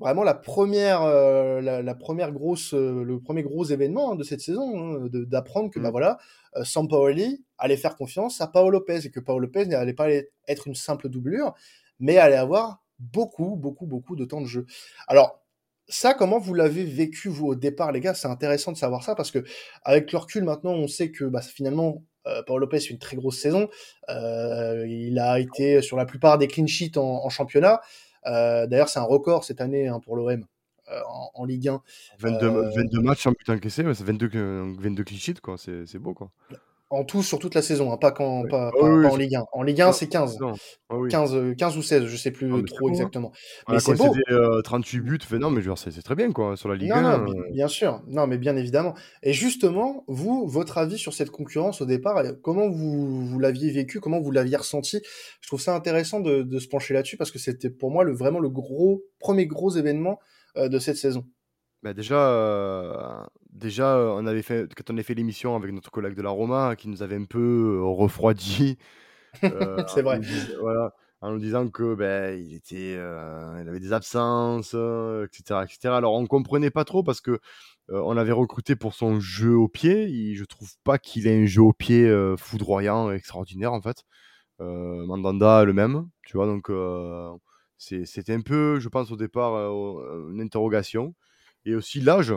vraiment 0.00 0.24
la 0.24 0.34
première, 0.34 1.02
euh, 1.02 1.60
la, 1.60 1.94
première 1.94 2.32
grosse, 2.32 2.74
euh, 2.74 3.04
le 3.04 3.20
premier 3.20 3.42
gros 3.42 3.64
événement 3.64 4.12
hein, 4.12 4.16
de 4.16 4.24
cette 4.24 4.40
saison, 4.40 4.96
hein, 4.96 5.08
d'apprendre 5.12 5.70
que 5.70 5.78
bah 5.78 5.88
mmh. 5.88 5.92
voilà, 5.92 6.18
euh, 6.56 6.64
Sampaoli 6.64 7.44
allait 7.58 7.76
faire 7.76 7.96
confiance 7.96 8.40
à 8.40 8.48
Paolo 8.48 8.70
Lopez 8.70 9.00
et 9.04 9.10
que 9.10 9.20
Paolo 9.20 9.40
Lopez 9.40 9.66
n'allait 9.66 9.92
pas 9.92 10.08
être 10.48 10.66
une 10.66 10.74
simple 10.74 11.08
doublure, 11.10 11.54
mais 12.00 12.16
allait 12.16 12.36
avoir 12.36 12.82
beaucoup, 12.98 13.56
beaucoup, 13.56 13.86
beaucoup 13.86 14.16
de 14.16 14.24
temps 14.24 14.40
de 14.40 14.46
jeu. 14.46 14.66
Alors 15.06 15.42
ça, 15.86 16.14
comment 16.14 16.38
vous 16.38 16.54
l'avez 16.54 16.84
vécu 16.84 17.28
vous 17.28 17.48
au 17.48 17.54
départ, 17.54 17.92
les 17.92 18.00
gars? 18.00 18.14
C'est 18.14 18.28
intéressant 18.28 18.72
de 18.72 18.78
savoir 18.78 19.02
ça 19.02 19.14
parce 19.14 19.30
que 19.30 19.44
avec 19.82 20.12
le 20.12 20.18
recul 20.18 20.44
maintenant, 20.44 20.72
on 20.72 20.88
sait 20.88 21.10
que 21.10 21.24
bah, 21.24 21.42
finalement. 21.42 22.02
Euh, 22.26 22.42
Paolo 22.46 22.66
Lopez 22.66 22.80
fait 22.80 22.90
une 22.90 22.98
très 22.98 23.16
grosse 23.16 23.38
saison. 23.38 23.70
il 24.06 25.18
a 25.18 25.40
été 25.40 25.80
sur 25.80 25.96
la 25.96 26.04
plupart 26.04 26.36
des 26.36 26.48
clean 26.48 26.66
sheets 26.66 26.98
en 26.98 27.26
championnat. 27.30 27.80
Euh, 28.26 28.66
d'ailleurs, 28.66 28.88
c'est 28.88 28.98
un 28.98 29.04
record 29.04 29.44
cette 29.44 29.60
année 29.60 29.88
hein, 29.88 30.00
pour 30.00 30.16
l'OM. 30.16 30.44
Euh, 30.90 31.00
en, 31.34 31.44
Ligue 31.44 31.68
1. 31.68 31.82
22, 32.18 32.48
22 32.74 33.00
matchs 33.00 33.26
en 33.26 33.30
but 33.30 33.48
encaissé, 33.48 33.84
c'est 33.94 34.04
22, 34.04 34.74
22 34.80 35.04
clichés, 35.04 35.34
quoi. 35.34 35.56
C'est 35.56 35.98
beau, 35.98 36.14
quoi. 36.14 36.32
En 36.92 37.04
tout, 37.04 37.22
sur 37.22 37.38
toute 37.38 37.54
la 37.54 37.62
saison, 37.62 37.92
hein, 37.92 37.96
pas, 37.96 38.10
quand, 38.10 38.48
pas, 38.48 38.72
ah 38.74 38.84
en 38.84 39.16
Ligue 39.16 39.36
1. 39.36 39.44
En 39.52 39.62
Ligue 39.62 39.80
1, 39.80 39.92
c'est 39.92 40.08
15. 40.08 40.38
15, 41.08 41.54
15 41.56 41.76
ou 41.76 41.82
16, 41.82 42.06
je 42.06 42.16
sais 42.16 42.32
plus 42.32 42.52
ah, 42.52 42.60
trop 42.66 42.88
exactement. 42.88 43.30
Mais 43.68 43.78
c'est 43.78 43.94
beau. 43.94 44.12
38 44.64 44.98
euh, 44.98 45.00
buts, 45.00 45.18
fait, 45.22 45.38
non, 45.38 45.50
mais 45.50 45.62
c'est 45.76 46.02
très 46.02 46.16
bien, 46.16 46.32
quoi, 46.32 46.56
sur 46.56 46.68
la 46.68 46.74
Ligue 46.74 46.90
1. 46.90 47.18
Non, 47.18 47.32
bien 47.52 47.68
sûr. 47.68 48.02
Non, 48.08 48.26
mais 48.26 48.38
bien 48.38 48.56
évidemment. 48.56 48.94
Et 49.22 49.32
justement, 49.32 50.02
vous, 50.08 50.48
votre 50.48 50.78
avis 50.78 50.98
sur 50.98 51.14
cette 51.14 51.30
concurrence 51.30 51.80
au 51.80 51.86
départ, 51.86 52.20
comment 52.42 52.68
vous, 52.68 53.24
vous 53.24 53.38
l'aviez 53.38 53.70
vécu, 53.70 54.00
comment 54.00 54.20
vous 54.20 54.32
l'aviez 54.32 54.56
ressenti? 54.56 55.00
Je 55.40 55.46
trouve 55.46 55.60
ça 55.60 55.76
intéressant 55.76 56.18
de, 56.18 56.42
de 56.42 56.58
se 56.58 56.66
pencher 56.66 56.92
là-dessus 56.92 57.16
parce 57.16 57.30
que 57.30 57.38
c'était 57.38 57.70
pour 57.70 57.92
moi 57.92 58.02
le, 58.02 58.12
vraiment 58.12 58.40
le 58.40 58.50
gros, 58.50 59.04
premier 59.20 59.46
gros 59.46 59.70
événement 59.70 60.18
euh, 60.56 60.68
de 60.68 60.80
cette 60.80 60.96
saison. 60.96 61.24
Bah 61.82 61.94
déjà, 61.94 62.28
euh, 62.30 63.24
déjà, 63.52 63.96
on 63.98 64.26
avait 64.26 64.42
fait, 64.42 64.72
quand 64.74 64.92
on 64.92 64.98
a 64.98 65.02
fait 65.02 65.14
l'émission 65.14 65.56
avec 65.56 65.72
notre 65.72 65.90
collègue 65.90 66.14
de 66.14 66.22
la 66.22 66.28
Roma, 66.30 66.76
qui 66.76 66.88
nous 66.88 67.02
avait 67.02 67.16
un 67.16 67.24
peu 67.24 67.80
refroidi. 67.82 68.76
C'est 69.88 70.02
vrai. 70.02 70.20
voilà, 70.60 70.94
en 71.22 71.32
nous 71.32 71.38
disant 71.38 71.68
que 71.68 71.94
ben, 71.94 72.38
il 72.38 72.54
était, 72.54 72.94
il 72.94 73.68
avait 73.68 73.80
des 73.80 73.92
absences, 73.94 74.74
etc., 74.74 75.60
etc. 75.64 75.94
Alors 75.94 76.14
on 76.14 76.26
comprenait 76.26 76.70
pas 76.70 76.84
trop 76.84 77.02
parce 77.02 77.20
que 77.20 77.40
on 77.88 78.12
l'avait 78.12 78.32
recruté 78.32 78.76
pour 78.76 78.94
son 78.94 79.18
jeu 79.20 79.54
au 79.56 79.68
pied. 79.68 80.08
Et 80.10 80.34
je 80.34 80.44
trouve 80.44 80.70
pas 80.84 80.98
qu'il 80.98 81.26
ait 81.26 81.42
un 81.42 81.46
jeu 81.46 81.62
au 81.62 81.72
pied 81.72 82.12
foudroyant, 82.36 83.10
extraordinaire 83.10 83.72
en 83.72 83.80
fait. 83.80 84.04
Mandanda 84.58 85.64
le 85.64 85.72
même, 85.72 86.08
tu 86.26 86.36
vois. 86.36 86.46
Donc 86.46 86.70
c'était 87.78 88.34
un 88.34 88.42
peu, 88.42 88.80
je 88.80 88.88
pense 88.88 89.10
au 89.10 89.16
départ, 89.16 89.54
une 90.30 90.40
interrogation. 90.42 91.14
Et 91.64 91.74
aussi 91.74 92.00
l'âge. 92.00 92.34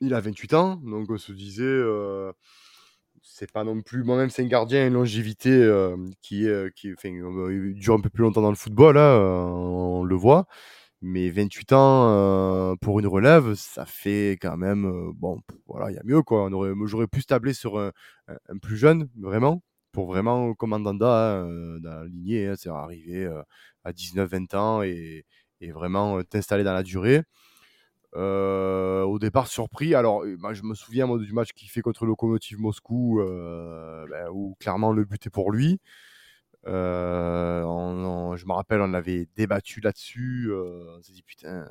Il 0.00 0.14
a 0.14 0.20
28 0.20 0.54
ans, 0.54 0.76
donc 0.76 1.10
on 1.10 1.18
se 1.18 1.32
disait, 1.32 1.62
euh, 1.64 2.32
c'est 3.22 3.50
pas 3.52 3.64
non 3.64 3.80
plus. 3.82 4.02
Moi-même, 4.04 4.30
c'est 4.30 4.42
un 4.42 4.46
gardien, 4.48 4.86
une 4.86 4.94
longévité 4.94 5.50
euh, 5.50 5.96
qui, 6.22 6.46
est, 6.46 6.74
qui 6.74 6.92
enfin, 6.92 7.10
dure 7.74 7.94
un 7.94 8.00
peu 8.00 8.10
plus 8.10 8.22
longtemps 8.22 8.42
dans 8.42 8.50
le 8.50 8.56
football, 8.56 8.96
là, 8.96 9.14
hein, 9.14 9.46
on 9.52 10.04
le 10.04 10.16
voit. 10.16 10.46
Mais 11.02 11.30
28 11.30 11.72
ans 11.72 12.76
pour 12.80 13.00
une 13.00 13.06
relève, 13.08 13.54
ça 13.54 13.86
fait 13.86 14.38
quand 14.40 14.56
même 14.56 15.12
bon. 15.14 15.40
Voilà, 15.66 15.90
il 15.90 15.94
y 15.94 15.98
a 15.98 16.02
mieux 16.04 16.22
quoi. 16.22 16.48
J'aurais 16.86 17.08
pu 17.08 17.22
se 17.22 17.26
tabler 17.26 17.54
sur 17.54 17.78
un, 17.78 17.92
plus 18.62 18.76
jeune, 18.76 19.08
vraiment, 19.20 19.62
pour 19.92 20.06
vraiment 20.06 20.54
commandanda 20.54 21.40
hein, 21.42 21.78
dans 21.80 21.90
la 22.02 22.04
lignée, 22.06 22.48
hein, 22.48 22.54
c'est 22.56 22.70
arriver 22.70 23.28
à 23.84 23.92
19-20 23.92 24.56
ans 24.56 24.82
et 24.82 25.24
vraiment 25.72 26.22
t'installer 26.22 26.64
dans 26.64 26.74
la 26.74 26.84
durée. 26.84 27.22
Au 28.14 29.18
départ 29.18 29.46
surpris. 29.46 29.94
Alors, 29.94 30.24
moi, 30.38 30.52
je 30.52 30.62
me 30.62 30.74
souviens 30.74 31.16
du 31.16 31.32
match 31.32 31.52
qu'il 31.52 31.68
fait 31.68 31.82
contre 31.82 32.06
Lokomotiv 32.06 32.58
Moscou, 32.58 33.20
ben, 33.22 34.28
où 34.32 34.56
clairement 34.60 34.92
le 34.92 35.04
but 35.04 35.26
est 35.26 35.30
pour 35.30 35.50
lui. 35.52 35.80
Euh, 36.68 38.36
je 38.36 38.46
me 38.46 38.52
rappelle, 38.52 38.80
on 38.80 38.94
avait 38.94 39.28
débattu 39.36 39.80
là-dessus. 39.80 40.48
Euh, 40.50 40.96
on 40.96 41.02
s'est 41.02 41.12
dit 41.12 41.22
putain, 41.22 41.66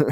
euh, 0.00 0.10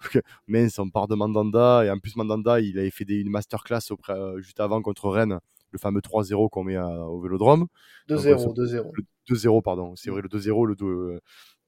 mince, 0.46 0.78
on 0.78 0.90
part 0.90 1.08
de 1.08 1.14
Mandanda. 1.14 1.84
Et 1.84 1.90
en 1.90 1.98
plus, 1.98 2.16
Mandanda, 2.16 2.60
il 2.60 2.78
avait 2.78 2.90
fait 2.90 3.04
des, 3.04 3.20
une 3.20 3.30
masterclass 3.30 3.90
auprès, 3.90 4.14
juste 4.38 4.60
avant 4.60 4.82
contre 4.82 5.08
Rennes, 5.08 5.38
le 5.70 5.78
fameux 5.78 6.00
3-0 6.00 6.50
qu'on 6.50 6.64
met 6.64 6.78
au 6.78 7.20
vélodrome. 7.20 7.66
2-0, 8.08 8.54
2-0. 8.54 8.92
2-0, 9.28 9.62
pardon. 9.62 9.96
C'est 9.96 10.10
vrai, 10.10 10.22
le 10.22 10.28
2-0, 10.28 10.66
le 10.66 10.74
2, 10.74 11.20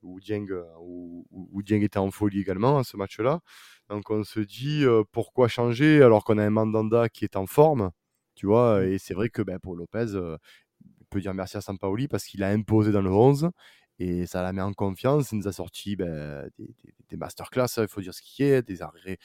où, 0.03 0.21
Dieng, 0.21 0.47
où, 0.81 1.27
où 1.31 1.63
Dieng 1.63 1.83
était 1.83 1.99
en 1.99 2.11
folie 2.11 2.41
également 2.41 2.79
à 2.79 2.85
ce 2.85 2.97
match-là. 2.97 3.41
Donc 3.89 4.11
on 4.11 4.25
se 4.25 4.41
dit 4.41 4.85
pourquoi 5.13 5.49
changer 5.49 6.03
alors 6.03 6.25
qu'on 6.25 6.39
a 6.39 6.45
un 6.45 6.51
Mandanda 6.51 7.09
qui 7.09 7.25
est 7.25 7.37
en 7.37 7.47
forme, 7.47 7.91
tu 8.35 8.47
vois. 8.47 8.81
Mmh. 8.81 8.85
Et 8.85 8.99
c'est 8.99 9.15
vrai 9.15 9.29
que 9.29 9.43
ben, 9.43 9.59
pour 9.59 9.77
Lopez, 9.77 10.07
peut 11.11 11.21
dire 11.21 11.35
merci 11.35 11.57
à 11.57 11.61
Sampaoli 11.61 12.09
parce 12.09 12.25
qu'il 12.25 12.43
a 12.43 12.49
imposé 12.49 12.93
dans 12.93 13.03
le 13.03 13.11
11 13.11 13.51
et 13.99 14.27
ça 14.27 14.43
la 14.43 14.53
met 14.53 14.63
en 14.63 14.73
confiance. 14.73 15.33
Il 15.33 15.39
nous 15.39 15.49
a 15.49 15.53
sorti 15.53 15.97
ben, 15.97 16.49
des, 16.59 16.75
des, 17.09 17.17
masterclass, 17.17 17.67
il 17.79 17.89
faut 17.89 18.01
dire 18.01 18.15
ce 18.15 18.23
qui 18.23 18.43
est, 18.45 18.63
des 18.63 18.81
arrêts. 18.81 19.19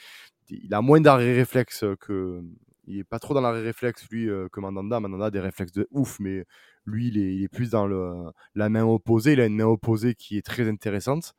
il 0.49 0.73
a 0.73 0.81
moins 0.81 0.99
d'arrêts 0.99 1.33
réflexes 1.33 1.85
que. 1.99 2.41
Il 2.87 2.99
est 2.99 3.03
pas 3.03 3.17
trop 3.17 3.33
dans 3.33 3.41
l'arrêt 3.41 3.63
réflexe, 3.63 4.07
lui, 4.11 4.29
euh, 4.29 4.47
que 4.47 4.59
Mandanda. 4.59 4.99
Mandanda 4.99 5.25
a 5.25 5.31
des 5.31 5.39
réflexes 5.39 5.71
de 5.71 5.87
ouf, 5.89 6.19
mais 6.19 6.45
lui, 6.85 7.07
il 7.07 7.43
est, 7.43 7.47
plus 7.47 7.69
dans 7.71 7.87
le, 7.87 8.31
la 8.55 8.69
main 8.69 8.85
opposée. 8.85 9.33
Il 9.33 9.41
a 9.41 9.45
une 9.45 9.55
main 9.55 9.65
opposée 9.65 10.15
qui 10.15 10.37
est 10.37 10.45
très 10.45 10.67
intéressante 10.69 11.35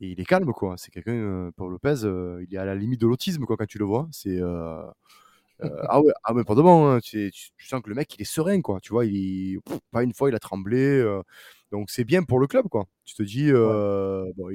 et 0.00 0.10
il 0.10 0.20
est 0.20 0.24
calme, 0.24 0.52
quoi. 0.52 0.76
C'est 0.78 0.90
quelqu'un, 0.90 1.12
euh, 1.12 1.50
Paul 1.56 1.72
Lopez, 1.72 2.04
euh, 2.04 2.44
il 2.48 2.54
est 2.54 2.58
à 2.58 2.64
la 2.64 2.74
limite 2.74 3.00
de 3.00 3.06
l'autisme, 3.06 3.44
quoi, 3.44 3.56
quand 3.56 3.66
tu 3.66 3.78
le 3.78 3.84
vois. 3.84 4.08
C'est. 4.12 4.38
Euh, 4.40 4.84
ah 5.88 6.00
ouais, 6.00 6.12
ah 6.22 6.34
mais 6.34 6.44
pas 6.44 6.54
de 6.54 6.62
bon. 6.62 6.88
Hein, 6.88 7.00
tu, 7.00 7.32
sens 7.58 7.82
que 7.82 7.88
le 7.88 7.96
mec, 7.96 8.14
il 8.16 8.22
est 8.22 8.24
serein, 8.24 8.60
quoi. 8.60 8.80
Tu 8.80 8.90
vois, 8.92 9.06
il, 9.06 9.58
pas 9.90 10.02
une 10.02 10.14
fois, 10.14 10.28
il 10.28 10.34
a 10.34 10.38
tremblé. 10.38 11.04
Donc 11.72 11.90
c'est 11.90 12.04
bien 12.04 12.22
pour 12.22 12.38
le 12.40 12.46
club, 12.46 12.68
quoi. 12.68 12.86
Tu 13.04 13.14
te 13.14 13.22
dis, 13.22 13.50
bon, 13.52 14.48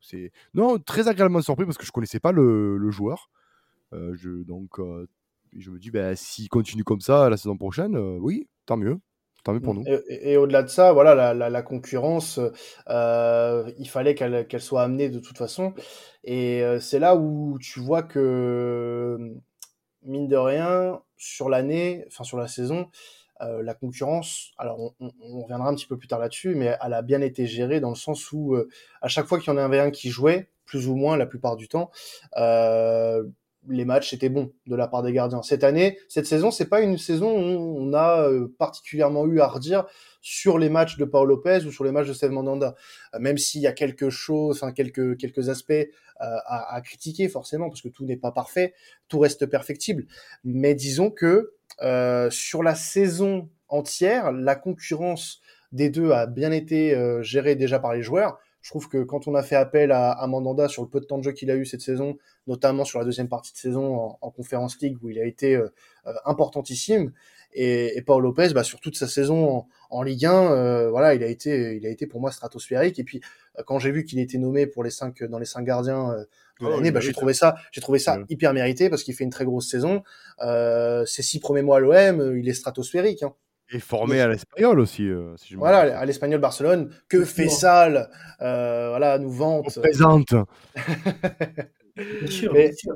c'est 0.00 0.32
non 0.54 0.78
très 0.78 1.08
agréablement 1.08 1.40
surpris 1.42 1.64
parce 1.64 1.78
que 1.78 1.86
je 1.86 1.92
connaissais 1.92 2.20
pas 2.20 2.32
le, 2.32 2.76
le 2.76 2.90
joueur. 2.90 3.30
je, 3.92 4.42
donc 4.44 4.78
je 5.56 5.70
me 5.70 5.78
dis, 5.78 5.90
bah, 5.90 6.14
s'il 6.14 6.48
continue 6.50 6.84
comme 6.84 7.00
ça 7.00 7.30
la 7.30 7.38
saison 7.38 7.56
prochaine, 7.56 7.96
oui, 7.96 8.46
tant 8.66 8.76
mieux. 8.76 9.00
Et, 10.08 10.36
au-delà 10.36 10.62
de 10.62 10.68
ça, 10.68 10.92
voilà, 10.92 11.34
la, 11.34 11.62
concurrence, 11.62 12.40
il 12.88 13.88
fallait 13.88 14.14
qu'elle 14.14 14.60
soit 14.60 14.82
amenée 14.82 15.08
de 15.08 15.18
toute 15.18 15.38
façon. 15.38 15.74
Et 16.24 16.62
c'est 16.80 16.98
là 16.98 17.16
où 17.16 17.58
tu 17.60 17.80
vois 17.80 18.02
que 18.02 19.34
mine 20.02 20.28
de 20.28 20.36
rien, 20.36 21.00
sur 21.16 21.48
l'année, 21.48 22.04
enfin 22.08 22.24
sur 22.24 22.38
la 22.38 22.48
saison, 22.48 22.88
euh, 23.42 23.62
la 23.62 23.74
concurrence, 23.74 24.52
alors 24.58 24.94
on, 25.00 25.40
reviendra 25.42 25.68
un 25.68 25.74
petit 25.74 25.86
peu 25.86 25.96
plus 25.96 26.08
tard 26.08 26.18
là-dessus, 26.18 26.54
mais 26.54 26.76
elle 26.84 26.92
a 26.92 27.02
bien 27.02 27.20
été 27.20 27.46
gérée 27.46 27.80
dans 27.80 27.88
le 27.88 27.94
sens 27.94 28.32
où 28.32 28.54
euh, 28.54 28.68
à 29.00 29.08
chaque 29.08 29.26
fois 29.26 29.38
qu'il 29.38 29.52
y 29.52 29.56
en 29.56 29.58
avait 29.58 29.80
un 29.80 29.90
qui 29.90 30.10
jouait, 30.10 30.50
plus 30.66 30.88
ou 30.88 30.94
moins 30.94 31.16
la 31.16 31.26
plupart 31.26 31.56
du 31.56 31.68
temps, 31.68 31.90
euh, 32.36 33.24
les 33.68 33.84
matchs 33.84 34.12
étaient 34.12 34.28
bons 34.28 34.52
de 34.66 34.74
la 34.74 34.88
part 34.88 35.02
des 35.02 35.12
gardiens. 35.12 35.42
Cette 35.42 35.64
année, 35.64 35.98
cette 36.08 36.26
saison, 36.26 36.50
c'est 36.50 36.68
pas 36.68 36.80
une 36.80 36.96
saison 36.96 37.30
où 37.30 37.78
on 37.78 37.92
a 37.92 38.28
particulièrement 38.58 39.26
eu 39.26 39.40
à 39.40 39.48
redire 39.48 39.84
sur 40.22 40.58
les 40.58 40.68
matchs 40.68 40.96
de 40.96 41.04
Paul 41.04 41.28
Lopez 41.28 41.64
ou 41.66 41.72
sur 41.72 41.84
les 41.84 41.92
matchs 41.92 42.08
de 42.08 42.12
Steve 42.12 42.30
Mandanda. 42.30 42.74
même 43.18 43.38
s'il 43.38 43.60
y 43.60 43.66
a 43.66 43.72
quelque 43.72 44.10
chose, 44.10 44.56
enfin 44.56 44.72
quelques 44.72 45.18
quelques 45.18 45.48
aspects 45.48 45.72
euh, 46.22 46.36
à, 46.44 46.78
critiquer 46.82 47.30
forcément 47.30 47.70
parce 47.70 47.80
que 47.80 47.88
tout 47.88 48.04
n'est 48.04 48.18
pas 48.18 48.30
parfait, 48.30 48.74
tout 49.08 49.18
reste 49.18 49.46
perfectible. 49.46 50.04
Mais 50.44 50.74
disons 50.74 51.10
que 51.10 51.54
euh, 51.80 52.28
sur 52.28 52.62
la 52.62 52.74
saison 52.74 53.48
entière, 53.68 54.30
la 54.30 54.54
concurrence 54.54 55.40
des 55.72 55.88
deux 55.88 56.10
a 56.10 56.26
bien 56.26 56.52
été 56.52 56.94
euh, 56.94 57.22
gérée 57.22 57.54
déjà 57.54 57.78
par 57.78 57.94
les 57.94 58.02
joueurs. 58.02 58.38
Je 58.60 58.68
trouve 58.68 58.90
que 58.90 59.02
quand 59.02 59.28
on 59.28 59.34
a 59.34 59.42
fait 59.42 59.56
appel 59.56 59.92
à, 59.92 60.10
à 60.10 60.26
Mandanda 60.26 60.68
sur 60.68 60.82
le 60.82 60.90
peu 60.90 61.00
de 61.00 61.06
temps 61.06 61.16
de 61.16 61.22
jeu 61.22 61.32
qu'il 61.32 61.50
a 61.50 61.56
eu 61.56 61.64
cette 61.64 61.80
saison, 61.80 62.18
notamment 62.50 62.84
sur 62.84 62.98
la 62.98 63.06
deuxième 63.06 63.28
partie 63.28 63.54
de 63.54 63.58
saison 63.58 63.96
en, 63.96 64.18
en 64.20 64.30
Conférence 64.30 64.78
League 64.82 64.98
où 65.02 65.08
il 65.08 65.18
a 65.18 65.24
été 65.24 65.54
euh, 65.56 65.68
importantissime, 66.26 67.12
et, 67.52 67.96
et 67.96 68.02
Paul 68.02 68.22
Lopez, 68.22 68.50
bah, 68.54 68.62
sur 68.62 68.78
toute 68.78 68.96
sa 68.96 69.08
saison 69.08 69.48
en, 69.48 69.68
en 69.88 70.02
Ligue 70.02 70.26
1, 70.26 70.90
voilà, 70.90 71.14
il 71.14 71.22
a 71.24 71.26
été, 71.26 71.76
il 71.76 71.84
a 71.84 71.90
été 71.90 72.06
pour 72.06 72.20
moi 72.20 72.30
stratosphérique. 72.30 73.00
Et 73.00 73.04
puis 73.04 73.20
quand 73.64 73.78
j'ai 73.78 73.90
vu 73.90 74.04
qu'il 74.04 74.18
était 74.18 74.38
nommé 74.38 74.66
pour 74.66 74.84
les 74.84 74.90
cinq 74.90 75.22
dans 75.24 75.38
les 75.38 75.44
cinq 75.46 75.64
gardiens 75.64 76.10
euh, 76.10 76.24
de 76.60 76.66
oh, 76.66 76.70
l'année, 76.70 76.90
bah, 76.90 77.00
j'ai 77.00 77.12
trouvé 77.12 77.34
ça, 77.34 77.56
j'ai 77.72 77.80
trouvé 77.80 77.98
ça 77.98 78.18
hyper 78.28 78.52
mérité 78.52 78.90
parce 78.90 79.02
qu'il 79.02 79.14
fait 79.14 79.24
une 79.24 79.30
très 79.30 79.44
grosse 79.44 79.68
saison. 79.68 80.02
Euh, 80.42 81.04
ses 81.06 81.22
six 81.22 81.40
premiers 81.40 81.62
mois 81.62 81.78
à 81.78 81.80
l'OM, 81.80 82.20
euh, 82.20 82.38
il 82.38 82.48
est 82.48 82.54
stratosphérique. 82.54 83.22
Hein. 83.22 83.34
Et 83.72 83.78
formé 83.78 84.20
à 84.20 84.28
l'Espagnol 84.28 84.80
aussi. 84.80 85.08
si 85.36 85.54
je 85.54 85.56
voilà, 85.56 85.98
à 85.98 86.04
l'Espagnol 86.04 86.40
Barcelone. 86.40 86.90
Que 87.08 87.24
fait 87.24 87.48
Sal 87.48 88.10
Voilà, 88.40 89.18
nous 89.18 89.30
vante. 89.30 89.72
On 89.76 89.80
présente. 89.80 90.34
bien 91.96 92.26
sûr, 92.26 92.52
bien 92.52 92.72
sûr. 92.72 92.94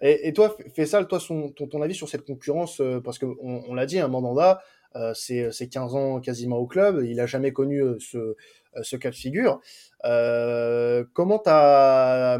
Et, 0.00 0.28
et, 0.28 0.32
toi, 0.34 0.54
Fessal, 0.74 1.08
toi, 1.08 1.18
son, 1.18 1.50
ton, 1.52 1.68
ton, 1.68 1.80
avis 1.80 1.94
sur 1.94 2.08
cette 2.08 2.26
concurrence, 2.26 2.82
parce 3.02 3.18
qu'on 3.18 3.34
on, 3.40 3.72
l'a 3.72 3.86
dit, 3.86 3.98
un 3.98 4.08
Mandanda, 4.08 4.60
euh, 4.94 5.14
c'est 5.14 5.68
15 5.68 5.94
ans 5.94 6.20
quasiment 6.20 6.58
au 6.58 6.66
club, 6.66 7.02
il 7.04 7.18
a 7.20 7.26
jamais 7.26 7.52
connu 7.52 7.82
ce, 7.98 8.36
euh, 8.76 8.82
ce 8.82 8.96
cas 8.96 9.10
de 9.10 9.14
figure. 9.14 9.60
Euh, 10.04 11.04
comment 11.12 11.38
tu 11.38 11.50
as, 11.50 12.38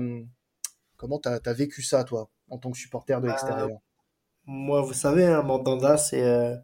comment 0.96 1.20
as, 1.24 1.40
as, 1.44 1.52
vécu 1.52 1.82
ça, 1.82 2.04
toi, 2.04 2.28
en 2.50 2.58
tant 2.58 2.70
que 2.70 2.78
supporter 2.78 3.20
de 3.20 3.26
bah, 3.26 3.32
l'extérieur? 3.32 3.78
Moi, 4.44 4.80
vous 4.82 4.92
savez, 4.92 5.24
hein, 5.24 5.42
Mandanda, 5.42 5.96
c'est 5.96 6.22
euh, 6.22 6.54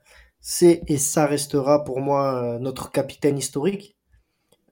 c'est 0.43 0.83
et 0.89 0.99
ça 0.99 1.25
restera 1.25 1.85
pour 1.85 2.01
moi 2.01 2.59
notre 2.61 2.91
capitaine 2.91 3.39
historique. 3.39 3.97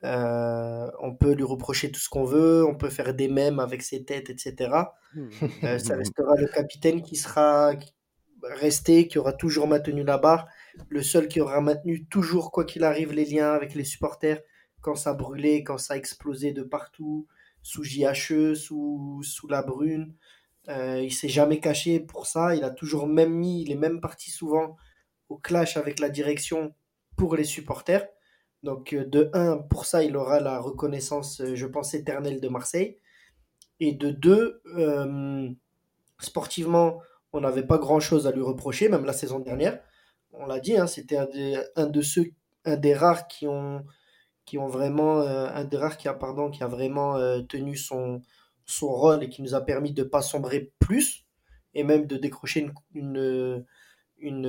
Euh, 0.03 0.91
on 1.01 1.15
peut 1.15 1.33
lui 1.33 1.45
reprocher 1.45 1.93
tout 1.93 2.01
ce 2.01 2.09
qu'on 2.09 2.25
veut, 2.25 2.65
on 2.67 2.75
peut 2.75 2.89
faire 2.91 3.15
des 3.15 3.29
mèmes 3.29 3.61
avec 3.61 3.83
ses 3.83 4.05
têtes, 4.05 4.31
etc. 4.31 4.73
euh, 5.65 5.79
ça 5.79 5.97
restera 5.97 6.37
le 6.37 6.49
capitaine 6.49 7.03
qui 7.03 7.17
sera 7.17 7.73
resté, 8.43 9.07
qui 9.07 9.19
aura 9.19 9.33
toujours 9.33 9.69
maintenu 9.69 10.03
la 10.03 10.19
barre, 10.19 10.49
le 10.89 11.03
seul 11.03 11.29
qui 11.29 11.41
aura 11.41 11.61
maintenu 11.61 12.07
toujours, 12.07 12.51
quoi 12.51 12.65
qu'il 12.65 12.83
arrive, 12.83 13.13
les 13.13 13.27
liens 13.27 13.53
avec 13.53 13.75
les 13.75 13.85
supporters, 13.85 14.41
quand 14.81 14.95
ça 14.95 15.13
brûlait, 15.13 15.63
quand 15.63 15.79
ça 15.79 15.97
explosait 15.97 16.53
de 16.53 16.63
partout, 16.63 17.27
sous 17.63 17.85
JHE, 17.85 18.55
sous, 18.55 19.21
sous 19.23 19.49
la 19.49 19.63
brune. 19.63 20.15
Euh, 20.69 21.03
il 21.03 21.13
s'est 21.13 21.29
jamais 21.29 21.61
caché 21.61 22.01
pour 22.01 22.27
ça. 22.27 22.55
Il 22.57 22.65
a 22.65 22.71
toujours 22.71 23.07
même 23.07 23.35
mis 23.35 23.65
les 23.67 23.75
mêmes 23.75 24.01
parties 24.01 24.31
souvent 24.31 24.77
au 25.31 25.39
clash 25.39 25.79
avec 25.79 25.99
la 26.01 26.11
direction 26.11 26.75
pour 27.17 27.37
les 27.37 27.45
supporters. 27.45 28.07
Donc 28.63 28.93
euh, 28.93 29.07
de 29.07 29.31
un, 29.33 29.57
pour 29.57 29.87
ça, 29.87 30.05
il 30.05 30.17
aura 30.17 30.41
la 30.41 30.61
reconnaissance, 30.61 31.41
euh, 31.41 31.55
je 31.55 31.67
pense, 31.67 31.95
éternelle 31.95 32.41
de 32.41 32.49
Marseille. 32.49 32.99
Et 33.83 33.93
de 33.93 34.11
deux, 34.11 34.63
sportivement, 36.19 37.01
on 37.33 37.41
n'avait 37.41 37.67
pas 37.67 37.79
grand-chose 37.79 38.27
à 38.27 38.31
lui 38.31 38.43
reprocher, 38.43 38.91
même 38.91 39.07
la 39.07 39.15
saison 39.15 39.39
dernière. 39.39 39.81
On 40.35 40.45
l'a 40.45 40.61
dit, 40.61 40.77
hein, 40.77 40.87
c'était 40.87 41.17
un, 41.17 41.27
un, 41.77 41.87
de 41.87 42.03
ceux, 42.03 42.27
un 42.67 42.77
des 42.77 42.95
rares 42.95 43.27
qui 43.27 43.47
ont 43.47 43.83
qui 44.51 44.59
ont 44.59 44.67
vraiment 44.67 45.21
euh, 45.21 45.49
un 45.55 45.65
des 45.65 45.77
rares 45.77 45.97
qui 45.97 46.09
a 46.09 46.15
pardon 46.15 46.51
qui 46.51 46.63
a 46.65 46.67
vraiment 46.67 47.17
euh, 47.17 47.41
tenu 47.41 47.77
son 47.77 48.21
son 48.67 48.89
rôle 48.89 49.23
et 49.23 49.29
qui 49.29 49.43
nous 49.43 49.55
a 49.55 49.61
permis 49.61 49.93
de 49.93 50.03
pas 50.03 50.23
sombrer 50.23 50.73
plus 50.81 51.25
et 51.75 51.85
même 51.85 52.07
de 52.07 52.17
décrocher 52.17 52.69
une, 52.95 53.65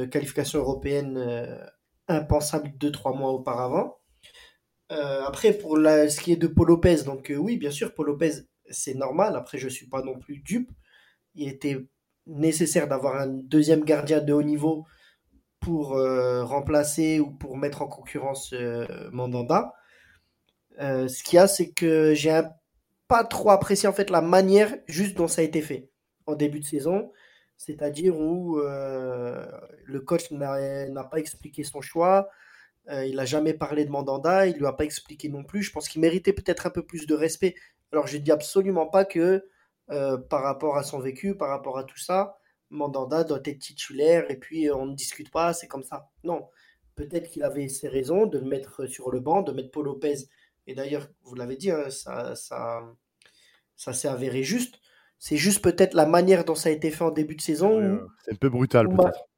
qualification 0.10 0.60
européenne 0.60 1.18
euh, 1.18 1.66
impensable 2.08 2.72
deux 2.78 2.92
trois 2.92 3.14
mois 3.14 3.32
auparavant. 3.32 3.98
après 4.90 5.54
pour 5.54 5.78
ce 5.78 6.20
qui 6.20 6.34
est 6.34 6.38
de 6.38 6.48
Paul 6.48 6.68
Lopez 6.68 7.04
donc 7.06 7.32
oui 7.38 7.58
bien 7.58 7.72
sûr 7.72 7.94
Paul 7.94 8.08
Lopez 8.08 8.34
c'est 8.70 8.96
normal 8.96 9.36
après 9.36 9.58
je 9.58 9.70
suis 9.70 9.88
pas 9.88 10.02
non 10.02 10.20
plus 10.20 10.40
dupe 10.40 10.72
il 11.36 11.48
était 11.48 11.78
nécessaire 12.28 12.88
d'avoir 12.88 13.16
un 13.16 13.28
deuxième 13.28 13.86
gardien 13.86 14.20
de 14.20 14.34
haut 14.34 14.44
niveau 14.44 14.86
pour 15.62 15.92
remplacer 15.92 17.20
ou 17.20 17.32
pour 17.32 17.56
mettre 17.56 17.82
en 17.82 17.88
concurrence 17.88 18.54
Mandanda. 19.12 19.74
Euh, 20.80 21.08
ce 21.08 21.24
qu'il 21.24 21.38
y 21.38 21.40
a, 21.40 21.48
c'est 21.48 21.72
que 21.72 22.14
j'ai 22.14 22.42
pas 23.08 23.24
trop 23.24 23.52
apprécié 23.52 23.88
en 23.90 23.94
fait 23.94 24.10
la 24.10 24.22
manière 24.22 24.74
juste 24.88 25.18
dont 25.18 25.28
ça 25.28 25.42
a 25.42 25.44
été 25.44 25.62
fait 25.62 25.90
en 26.28 26.36
début 26.36 26.60
de 26.60 26.66
saison, 26.66 27.12
c'est-à-dire 27.62 28.18
où 28.18 28.58
euh, 28.58 29.46
le 29.86 30.00
coach 30.00 30.32
n'a 30.32 31.04
pas 31.04 31.20
expliqué 31.20 31.64
son 31.64 31.80
choix, 31.80 32.28
euh, 32.90 33.06
il 33.06 33.18
n'a 33.18 33.26
jamais 33.26 33.54
parlé 33.54 33.86
de 33.86 33.92
Mandanda, 33.92 34.48
il 34.48 34.58
lui 34.58 34.66
a 34.66 34.74
pas 34.74 34.84
expliqué 34.84 35.30
non 35.30 35.44
plus. 35.44 35.62
Je 35.62 35.72
pense 35.72 35.88
qu'il 35.88 36.02
méritait 36.02 36.34
peut-être 36.34 36.66
un 36.66 36.72
peu 36.72 36.84
plus 36.84 37.06
de 37.06 37.14
respect 37.14 37.54
Alors, 37.92 38.08
je 38.08 38.18
dis 38.18 38.32
absolument 38.32 38.88
pas 38.88 39.06
que 39.06 39.48
euh, 39.92 40.18
par 40.18 40.42
rapport 40.42 40.76
à 40.76 40.82
son 40.82 41.00
vécu, 41.00 41.38
par 41.38 41.50
rapport 41.50 41.78
à 41.78 41.84
tout 41.84 42.00
ça, 42.00 42.40
Mandanda 42.72 43.24
doit 43.24 43.42
être 43.46 43.60
titulaire 43.60 44.32
et 44.32 44.38
puis 44.38 44.72
on 44.72 44.88
ne 44.88 44.96
discute 44.96 45.30
pas, 45.30 45.54
c'est 45.54 45.68
comme 45.68 45.84
ça. 45.84 46.10
Non, 46.24 46.50
peut-être 46.96 47.30
qu'il 47.30 47.44
avait 47.44 47.68
ses 47.70 47.90
raisons 47.90 48.26
de 48.26 48.40
le 48.40 48.46
mettre 48.46 48.88
sur 48.88 49.12
le 49.12 49.20
banc, 49.20 49.44
de 49.44 49.52
mettre 49.52 49.70
Paul 49.70 49.86
Lopez. 49.86 50.18
Et 50.66 50.74
d'ailleurs, 50.74 51.08
vous 51.22 51.36
l'avez 51.36 51.58
dit, 51.58 51.70
hein, 51.70 51.92
ça, 51.92 52.34
ça, 52.34 52.82
ça 53.76 53.94
s'est 53.94 54.08
avéré 54.08 54.42
juste. 54.42 54.81
C'est 55.22 55.38
juste 55.38 55.64
peut-être 55.64 55.94
la 55.94 56.08
manière 56.08 56.46
dont 56.46 56.56
ça 56.56 56.70
a 56.70 56.72
été 56.72 56.90
fait 56.90 57.04
en 57.04 57.12
début 57.12 57.36
de 57.36 57.42
saison. 57.42 58.00
c'est 58.26 58.32
un 58.32 58.36
peu 58.38 58.50
brutal 58.50 58.90
peut-être. 58.90 59.30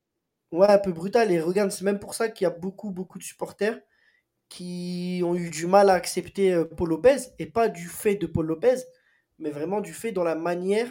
Ouais, 0.54 0.70
un 0.70 0.78
peu 0.78 0.94
brutal. 0.94 1.30
Et 1.30 1.42
regarde, 1.42 1.72
c'est 1.72 1.84
même 1.84 2.00
pour 2.00 2.14
ça 2.14 2.30
qu'il 2.30 2.46
y 2.46 2.48
a 2.48 2.52
beaucoup, 2.52 2.90
beaucoup 2.90 3.18
de 3.18 3.24
supporters 3.24 3.82
qui 4.48 5.22
ont 5.26 5.36
eu 5.36 5.50
du 5.50 5.68
mal 5.68 5.90
à 5.90 5.96
accepter 5.96 6.54
euh, 6.54 6.64
Paul 6.64 6.88
Lopez. 6.88 7.18
Et 7.38 7.48
pas 7.48 7.68
du 7.68 7.90
fait 7.90 8.16
de 8.16 8.28
Paul 8.28 8.46
Lopez, 8.46 8.78
mais 9.40 9.50
vraiment 9.50 9.82
du 9.82 9.94
fait 9.94 10.14
dans 10.14 10.24
la 10.24 10.36
manière 10.36 10.90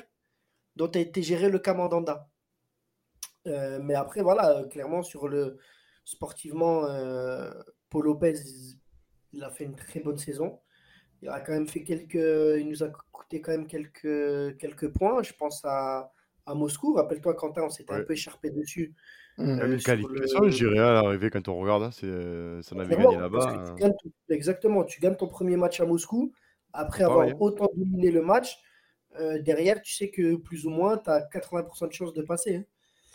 dont 0.77 0.91
a 0.91 0.99
été 0.99 1.23
géré 1.23 1.49
le 1.49 1.59
Camandanda. 1.59 2.29
Euh, 3.47 3.79
mais 3.81 3.95
après, 3.95 4.21
voilà, 4.21 4.59
euh, 4.59 4.69
clairement, 4.69 5.03
sur 5.03 5.27
le 5.27 5.57
sportivement, 6.05 6.83
Paul 7.89 8.05
Lopez, 8.05 8.35
il 9.33 9.43
a 9.43 9.49
fait 9.49 9.65
une 9.65 9.75
très 9.75 10.01
bonne 10.01 10.19
saison. 10.19 10.61
Il 11.23 11.29
a 11.29 11.41
quand 11.41 11.53
même 11.53 11.69
fait 11.69 11.85
quelques, 11.85 12.15
il 12.15 12.69
nous 12.69 12.83
a 12.83 12.89
coûté 13.13 13.41
quand 13.41 13.53
même 13.53 13.67
quelques, 13.67 14.57
quelques 14.59 14.89
points. 14.89 15.23
Je 15.23 15.33
pense 15.33 15.65
à, 15.65 16.13
à 16.47 16.55
Moscou. 16.55 16.95
Rappelle-toi, 16.95 17.35
Quentin, 17.35 17.63
on 17.63 17.71
s'était 17.71 17.95
un 17.95 18.03
peu 18.03 18.13
écharpé 18.13 18.51
dessus. 18.51 18.95
Mmh. 19.39 19.61
Euh, 19.61 19.79
qualification, 19.79 20.41
le... 20.41 20.51
je 20.51 20.57
dirais, 20.57 20.79
à 20.79 20.93
l'arrivée, 20.93 21.31
quand 21.31 21.49
on 21.49 21.59
regarde, 21.59 21.85
hein, 21.85 21.91
c'est, 21.91 22.63
ça 22.63 22.75
n'avait 22.75 22.97
gagné 22.97 23.17
là-bas. 23.17 23.75
Hein. 23.81 23.93
exactement, 24.29 24.85
tu 24.85 25.01
gagnes 25.01 25.17
ton 25.17 25.29
premier 25.29 25.57
match 25.57 25.81
à 25.81 25.87
Moscou, 25.87 26.33
après 26.75 27.05
avoir 27.05 27.27
hein. 27.27 27.33
autant 27.41 27.71
dominé 27.75 28.11
le 28.11 28.21
match, 28.21 28.59
euh, 29.19 29.41
derrière, 29.41 29.81
tu 29.81 29.95
sais 29.95 30.11
que 30.11 30.37
plus 30.37 30.67
ou 30.67 30.71
moins, 30.71 30.99
tu 30.99 31.09
as 31.09 31.21
80% 31.33 31.89
de 31.89 31.93
chances 31.93 32.13
de 32.13 32.23
passer. 32.23 32.67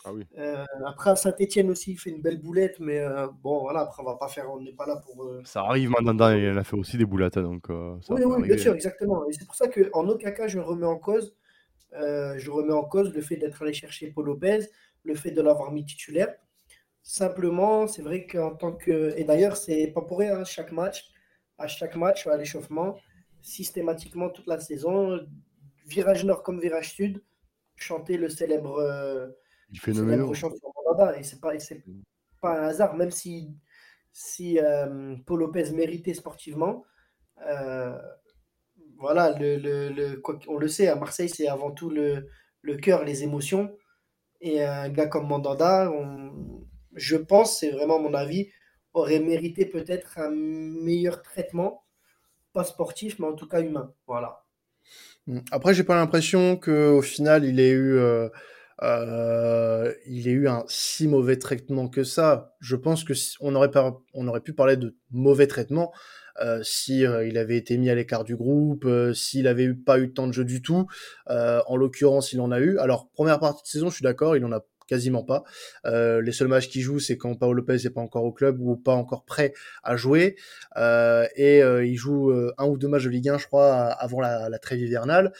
Ah 0.08 0.12
oui. 0.14 0.24
Euh, 0.38 0.64
après, 0.86 1.14
Saint-Etienne 1.16 1.70
aussi, 1.70 1.92
il 1.92 1.98
fait 1.98 2.08
une 2.08 2.22
belle 2.22 2.40
boulette, 2.40 2.80
mais 2.80 2.98
euh, 2.98 3.26
bon, 3.42 3.60
voilà, 3.60 3.80
après, 3.80 4.02
on 4.02 4.06
va 4.06 4.16
pas 4.16 4.28
faire, 4.28 4.50
on 4.50 4.58
n'est 4.58 4.72
pas 4.72 4.86
là 4.86 4.96
pour. 4.96 5.22
Euh, 5.22 5.42
ça 5.44 5.60
arrive, 5.60 5.90
Mandanda, 5.90 6.34
il 6.34 6.56
a 6.56 6.64
fait 6.64 6.76
aussi 6.76 6.96
des 6.96 7.04
boulettes, 7.04 7.38
donc. 7.38 7.66
Ça 7.66 8.14
oui, 8.14 8.22
oui, 8.24 8.42
bien 8.42 8.56
sûr, 8.56 8.72
exactement. 8.72 9.28
Et 9.28 9.32
c'est 9.32 9.44
pour 9.44 9.54
ça 9.54 9.68
qu'en 9.68 10.08
aucun 10.08 10.30
cas, 10.30 10.48
je 10.48 10.58
remets 10.58 10.86
en 10.86 10.96
cause, 10.96 11.36
je 11.92 12.50
remets 12.50 12.72
en 12.72 12.84
cause 12.84 13.12
le 13.12 13.20
fait 13.20 13.36
d'être 13.36 13.60
allé 13.62 13.74
chercher 13.74 14.10
Paul 14.10 14.26
Lopez, 14.26 14.60
le 15.04 15.14
fait 15.14 15.30
de 15.30 15.42
l'avoir 15.42 15.72
mis 15.72 15.84
titulaire. 15.84 16.34
Simplement, 17.02 17.86
c'est 17.86 18.02
vrai 18.02 18.26
qu'en 18.26 18.54
tant 18.54 18.72
que. 18.72 19.14
Et 19.18 19.24
d'ailleurs, 19.24 19.58
c'est 19.58 19.88
pas 19.88 20.02
pour 20.02 20.20
rien, 20.20 20.40
hein, 20.40 20.44
chaque 20.44 20.72
match, 20.72 21.10
à 21.58 21.66
chaque 21.66 21.96
match, 21.96 22.26
à 22.26 22.36
l'échauffement, 22.38 22.96
systématiquement 23.42 24.30
toute 24.30 24.46
la 24.46 24.58
saison, 24.58 25.20
virage 25.86 26.24
nord 26.24 26.42
comme 26.42 26.60
virage 26.60 26.94
sud, 26.94 27.22
chanter 27.76 28.16
le 28.16 28.30
célèbre 28.30 29.34
du 29.68 29.80
phénomène. 29.80 30.24
Et 31.18 31.22
c'est 31.22 31.40
pas, 31.40 31.52
pas 32.40 32.60
un 32.60 32.68
hasard, 32.68 32.96
même 32.96 33.10
si, 33.10 33.54
si 34.12 34.58
euh, 34.58 35.16
Paul 35.26 35.40
Lopez 35.40 35.70
méritait 35.72 36.14
sportivement. 36.14 36.84
Euh, 37.46 37.96
voilà, 38.98 39.38
le, 39.38 39.56
le, 39.58 40.22
on 40.48 40.58
le 40.58 40.68
sait, 40.68 40.88
à 40.88 40.96
Marseille, 40.96 41.28
c'est 41.28 41.48
avant 41.48 41.70
tout 41.70 41.90
le, 41.90 42.26
le 42.62 42.76
cœur, 42.76 43.04
les 43.04 43.22
émotions. 43.22 43.76
Et 44.40 44.64
un 44.64 44.88
gars 44.88 45.06
comme 45.06 45.28
Mandanda, 45.28 45.92
je 46.94 47.16
pense, 47.16 47.58
c'est 47.60 47.70
vraiment 47.70 48.00
mon 48.00 48.14
avis, 48.14 48.50
aurait 48.94 49.20
mérité 49.20 49.66
peut-être 49.66 50.18
un 50.18 50.30
meilleur 50.30 51.22
traitement, 51.22 51.84
pas 52.52 52.64
sportif, 52.64 53.18
mais 53.18 53.26
en 53.26 53.34
tout 53.34 53.46
cas 53.46 53.60
humain. 53.60 53.92
Voilà. 54.06 54.44
Après, 55.50 55.74
j'ai 55.74 55.84
pas 55.84 55.96
l'impression 55.96 56.56
qu'au 56.56 57.02
final, 57.02 57.44
il 57.44 57.60
ait 57.60 57.70
eu. 57.70 57.98
Euh, 57.98 58.28
euh, 58.82 59.92
il 60.06 60.28
ait 60.28 60.32
eu 60.32 60.48
un 60.48 60.64
si 60.68 61.08
mauvais 61.08 61.36
traitement 61.36 61.88
que 61.88 62.04
ça. 62.04 62.54
Je 62.60 62.76
pense 62.76 63.04
que 63.04 63.12
on 63.40 63.54
aurait, 63.54 63.70
on 64.14 64.40
pu 64.40 64.52
parler 64.52 64.76
de 64.76 64.96
mauvais 65.10 65.46
traitement 65.46 65.92
euh, 66.40 66.62
si 66.62 67.04
euh, 67.04 67.26
il 67.26 67.36
avait 67.36 67.56
été 67.56 67.76
mis 67.78 67.90
à 67.90 67.94
l'écart 67.94 68.22
du 68.22 68.36
groupe, 68.36 68.88
s'il 69.14 69.48
avait 69.48 69.64
eu, 69.64 69.76
pas 69.76 69.98
eu 69.98 70.08
de 70.08 70.12
temps 70.12 70.26
de 70.26 70.32
jeu 70.32 70.44
du 70.44 70.62
tout. 70.62 70.86
En 71.26 71.76
l'occurrence, 71.76 72.32
il 72.32 72.40
en 72.40 72.52
a 72.52 72.60
eu. 72.60 72.78
Alors 72.78 73.08
première 73.10 73.40
partie 73.40 73.62
de 73.62 73.68
saison, 73.68 73.90
je 73.90 73.96
suis 73.96 74.04
d'accord, 74.04 74.36
il 74.36 74.44
en 74.44 74.52
a 74.52 74.64
quasiment 74.86 75.24
pas. 75.24 75.44
les 75.84 76.32
seuls 76.32 76.48
matchs 76.48 76.68
qu'il 76.68 76.82
joue, 76.82 76.98
c'est 76.98 77.16
quand 77.18 77.34
Paolo 77.34 77.54
Lopez 77.54 77.76
n'est 77.84 77.90
pas 77.90 78.00
encore 78.00 78.24
au 78.24 78.32
club 78.32 78.60
ou 78.60 78.76
pas 78.76 78.94
encore 78.94 79.24
prêt 79.24 79.52
à 79.82 79.96
jouer. 79.96 80.36
et 80.76 81.60
il 81.60 81.96
joue 81.96 82.32
un 82.58 82.66
ou 82.66 82.78
deux 82.78 82.88
matchs 82.88 83.04
de 83.04 83.10
Ligue 83.10 83.28
1, 83.30 83.38
je 83.38 83.46
crois, 83.46 83.86
avant 83.86 84.20
la, 84.20 84.58
trêve 84.60 84.80
hivernale. 84.80 85.32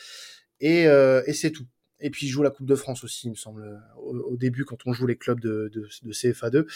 Et 0.60 0.86
c'est 1.32 1.52
tout. 1.52 1.66
Et 2.00 2.10
puis 2.10 2.26
il 2.26 2.30
joue 2.30 2.42
la 2.42 2.50
Coupe 2.50 2.66
de 2.66 2.74
France 2.74 3.04
aussi, 3.04 3.26
il 3.26 3.30
me 3.30 3.36
semble, 3.36 3.80
au, 3.96 4.36
début 4.36 4.64
quand 4.64 4.86
on 4.86 4.92
joue 4.92 5.06
les 5.06 5.16
clubs 5.16 5.40
de, 5.40 5.70
de, 5.72 5.88
de 6.02 6.12
CFA2, 6.12 6.66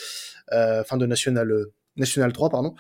euh, 0.53 0.81
enfin 0.81 0.97
de 0.97 1.07
National, 1.07 1.67
National 1.97 2.33
3, 2.33 2.51
pardon. 2.51 2.75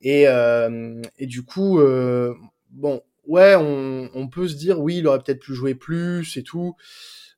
Et, 0.00 0.28
euh, 0.28 1.02
et 1.18 1.26
du 1.26 1.42
coup, 1.42 1.80
euh, 1.80 2.34
bon, 2.70 3.02
ouais, 3.26 3.56
on, 3.56 4.10
on, 4.14 4.28
peut 4.28 4.48
se 4.48 4.54
dire, 4.54 4.80
oui, 4.80 4.98
il 4.98 5.06
aurait 5.06 5.18
peut-être 5.18 5.40
pu 5.40 5.54
jouer 5.54 5.74
plus 5.74 6.36
et 6.36 6.42
tout, 6.42 6.76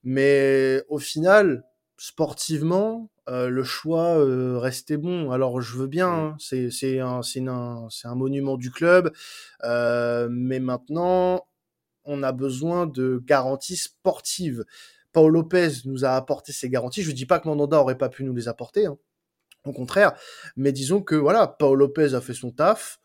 mais 0.05 0.83
au 0.89 0.99
final, 0.99 1.65
sportivement, 1.97 3.11
euh, 3.29 3.49
le 3.49 3.63
choix 3.63 4.19
euh, 4.19 4.59
restait 4.59 4.97
bon. 4.97 5.31
Alors 5.31 5.61
je 5.61 5.77
veux 5.77 5.87
bien, 5.87 6.09
hein, 6.09 6.37
c'est 6.39 6.71
c'est 6.71 6.99
un, 6.99 7.21
un, 7.47 7.89
un 8.05 8.15
monument 8.15 8.57
du 8.57 8.71
club, 8.71 9.13
euh, 9.65 10.29
mais 10.31 10.59
maintenant 10.59 11.47
on 12.05 12.23
a 12.23 12.33
besoin 12.33 12.87
de 12.87 13.23
garanties 13.25 13.77
sportives. 13.77 14.65
Paul 15.13 15.33
Lopez 15.33 15.71
nous 15.85 16.05
a 16.05 16.11
apporté 16.11 16.53
ces 16.53 16.69
garanties. 16.69 17.03
Je 17.03 17.11
ne 17.11 17.17
dis 17.17 17.27
pas 17.27 17.41
que 17.41 17.49
Mandanda 17.49 17.79
aurait 17.79 17.99
pas 17.99 18.09
pu 18.09 18.25
nous 18.25 18.35
les 18.35 18.49
apporter, 18.49 18.87
hein. 18.87 18.97
au 19.65 19.73
contraire. 19.73 20.13
Mais 20.57 20.73
disons 20.73 21.03
que 21.03 21.15
voilà, 21.15 21.47
Paul 21.47 21.79
Lopez 21.79 22.15
a 22.15 22.21
fait 22.21 22.35
son 22.35 22.51
taf. 22.51 23.01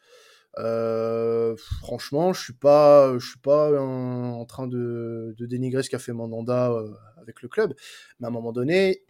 Euh, 0.58 1.56
franchement, 1.82 2.32
je 2.32 2.42
suis 2.42 2.54
suis 2.54 3.40
pas 3.40 3.82
en 3.82 4.46
train 4.46 4.68
de, 4.68 5.36
dénigrer 5.40 5.84
ce 5.84 5.90
qu'a 5.90 6.00
fait 6.00 6.14
Mandanda 6.14 6.72
euh, 6.72 6.94
avec 7.18 7.42
le 7.42 7.50
club. 7.50 7.74
Mais 8.20 8.28
à 8.28 8.30
un 8.30 8.34
moment 8.34 8.52
donné, 8.52 9.04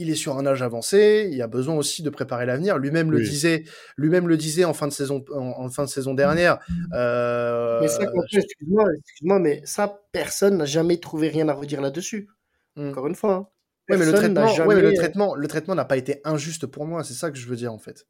il 0.00 0.08
est 0.08 0.14
sur 0.14 0.38
un 0.38 0.46
âge 0.46 0.62
avancé, 0.62 1.28
il 1.30 1.42
a 1.42 1.46
besoin 1.46 1.74
aussi 1.74 2.02
de 2.02 2.08
préparer 2.08 2.46
l'avenir. 2.46 2.78
Lui-même 2.78 3.10
le 3.10 3.20
disait, 3.20 3.64
lui-même 3.98 4.28
le 4.28 4.38
disait 4.38 4.64
en 4.64 4.72
fin 4.72 4.88
de 4.88 4.92
saison, 4.92 5.22
en, 5.30 5.68
fin 5.68 5.84
de 5.84 5.88
saison 5.88 6.14
dernière. 6.14 6.58
Euh, 6.94 7.80
mais 7.82 7.88
ça, 7.88 8.04
excuse-moi, 8.32 9.38
mais 9.38 9.60
ça, 9.64 10.02
personne 10.12 10.56
n'a 10.56 10.64
jamais 10.64 10.96
trouvé 10.96 11.28
rien 11.28 11.48
à 11.48 11.52
redire 11.52 11.82
là-dessus. 11.82 12.28
Hmm. 12.76 12.88
Encore 12.88 13.06
une 13.08 13.14
fois. 13.14 13.34
Hein. 13.34 13.46
Oui, 13.90 13.98
mais 13.98 14.06
le 14.06 14.12
traitement, 14.12 14.66
mais 14.66 14.80
le 14.80 14.94
traitement, 14.94 15.34
le 15.34 15.48
traitement 15.48 15.74
n'a 15.74 15.84
pas 15.84 15.96
été 15.96 16.20
injuste 16.24 16.66
pour 16.66 16.86
moi. 16.86 17.04
C'est 17.04 17.14
ça 17.14 17.30
que 17.30 17.36
je 17.36 17.46
veux 17.46 17.56
dire 17.56 17.72
en 17.72 17.78
fait. 17.78 18.06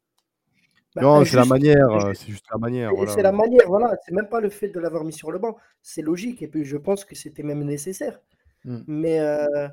Bah, 0.95 1.01
non, 1.01 1.25
c'est 1.25 1.37
la 1.37 1.45
manière, 1.45 1.87
c'est 2.13 2.27
juste 2.27 2.45
la 2.51 2.57
manière. 2.57 2.91
C'est 3.07 3.23
la 3.23 3.31
manière, 3.31 3.67
voilà. 3.67 3.95
C'est 4.05 4.13
même 4.13 4.27
pas 4.29 4.39
le 4.39 4.49
fait 4.49 4.69
de 4.69 4.79
l'avoir 4.79 5.03
mis 5.03 5.13
sur 5.13 5.31
le 5.31 5.39
banc. 5.39 5.57
C'est 5.81 6.01
logique 6.01 6.41
et 6.41 6.47
puis 6.47 6.63
je 6.63 6.77
pense 6.77 7.03
que 7.03 7.15
c'était 7.15 7.43
même 7.43 7.63
nécessaire. 7.63 8.21
Hmm. 8.63 8.81
Mais 8.87 9.19
euh, 9.19 9.67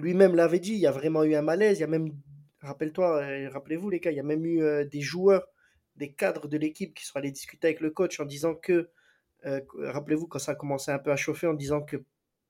lui-même 0.00 0.34
l'avait 0.34 0.58
dit, 0.58 0.72
il 0.72 0.78
y 0.78 0.86
a 0.86 0.90
vraiment 0.90 1.24
eu 1.24 1.34
un 1.34 1.42
malaise. 1.42 1.78
Il 1.78 1.82
y 1.82 1.84
a 1.84 1.88
même, 1.88 2.12
rappelle-toi, 2.60 3.22
euh, 3.22 3.48
rappelez-vous 3.50 3.90
les 3.90 4.00
gars, 4.00 4.10
il 4.10 4.16
y 4.16 4.20
a 4.20 4.24
même 4.24 4.44
eu 4.44 4.62
euh, 4.62 4.84
des 4.84 5.00
joueurs, 5.00 5.46
des 5.96 6.12
cadres 6.12 6.48
de 6.48 6.56
l'équipe 6.56 6.94
qui 6.94 7.04
sont 7.04 7.18
allés 7.18 7.30
discuter 7.30 7.68
avec 7.68 7.80
le 7.80 7.90
coach 7.90 8.20
en 8.20 8.24
disant 8.24 8.54
que, 8.54 8.90
euh, 9.46 9.60
rappelez-vous 9.78 10.26
quand 10.26 10.38
ça 10.38 10.52
a 10.52 10.54
commencé 10.54 10.90
un 10.90 10.98
peu 10.98 11.12
à 11.12 11.16
chauffer, 11.16 11.46
en 11.46 11.54
disant 11.54 11.82
que 11.82 11.96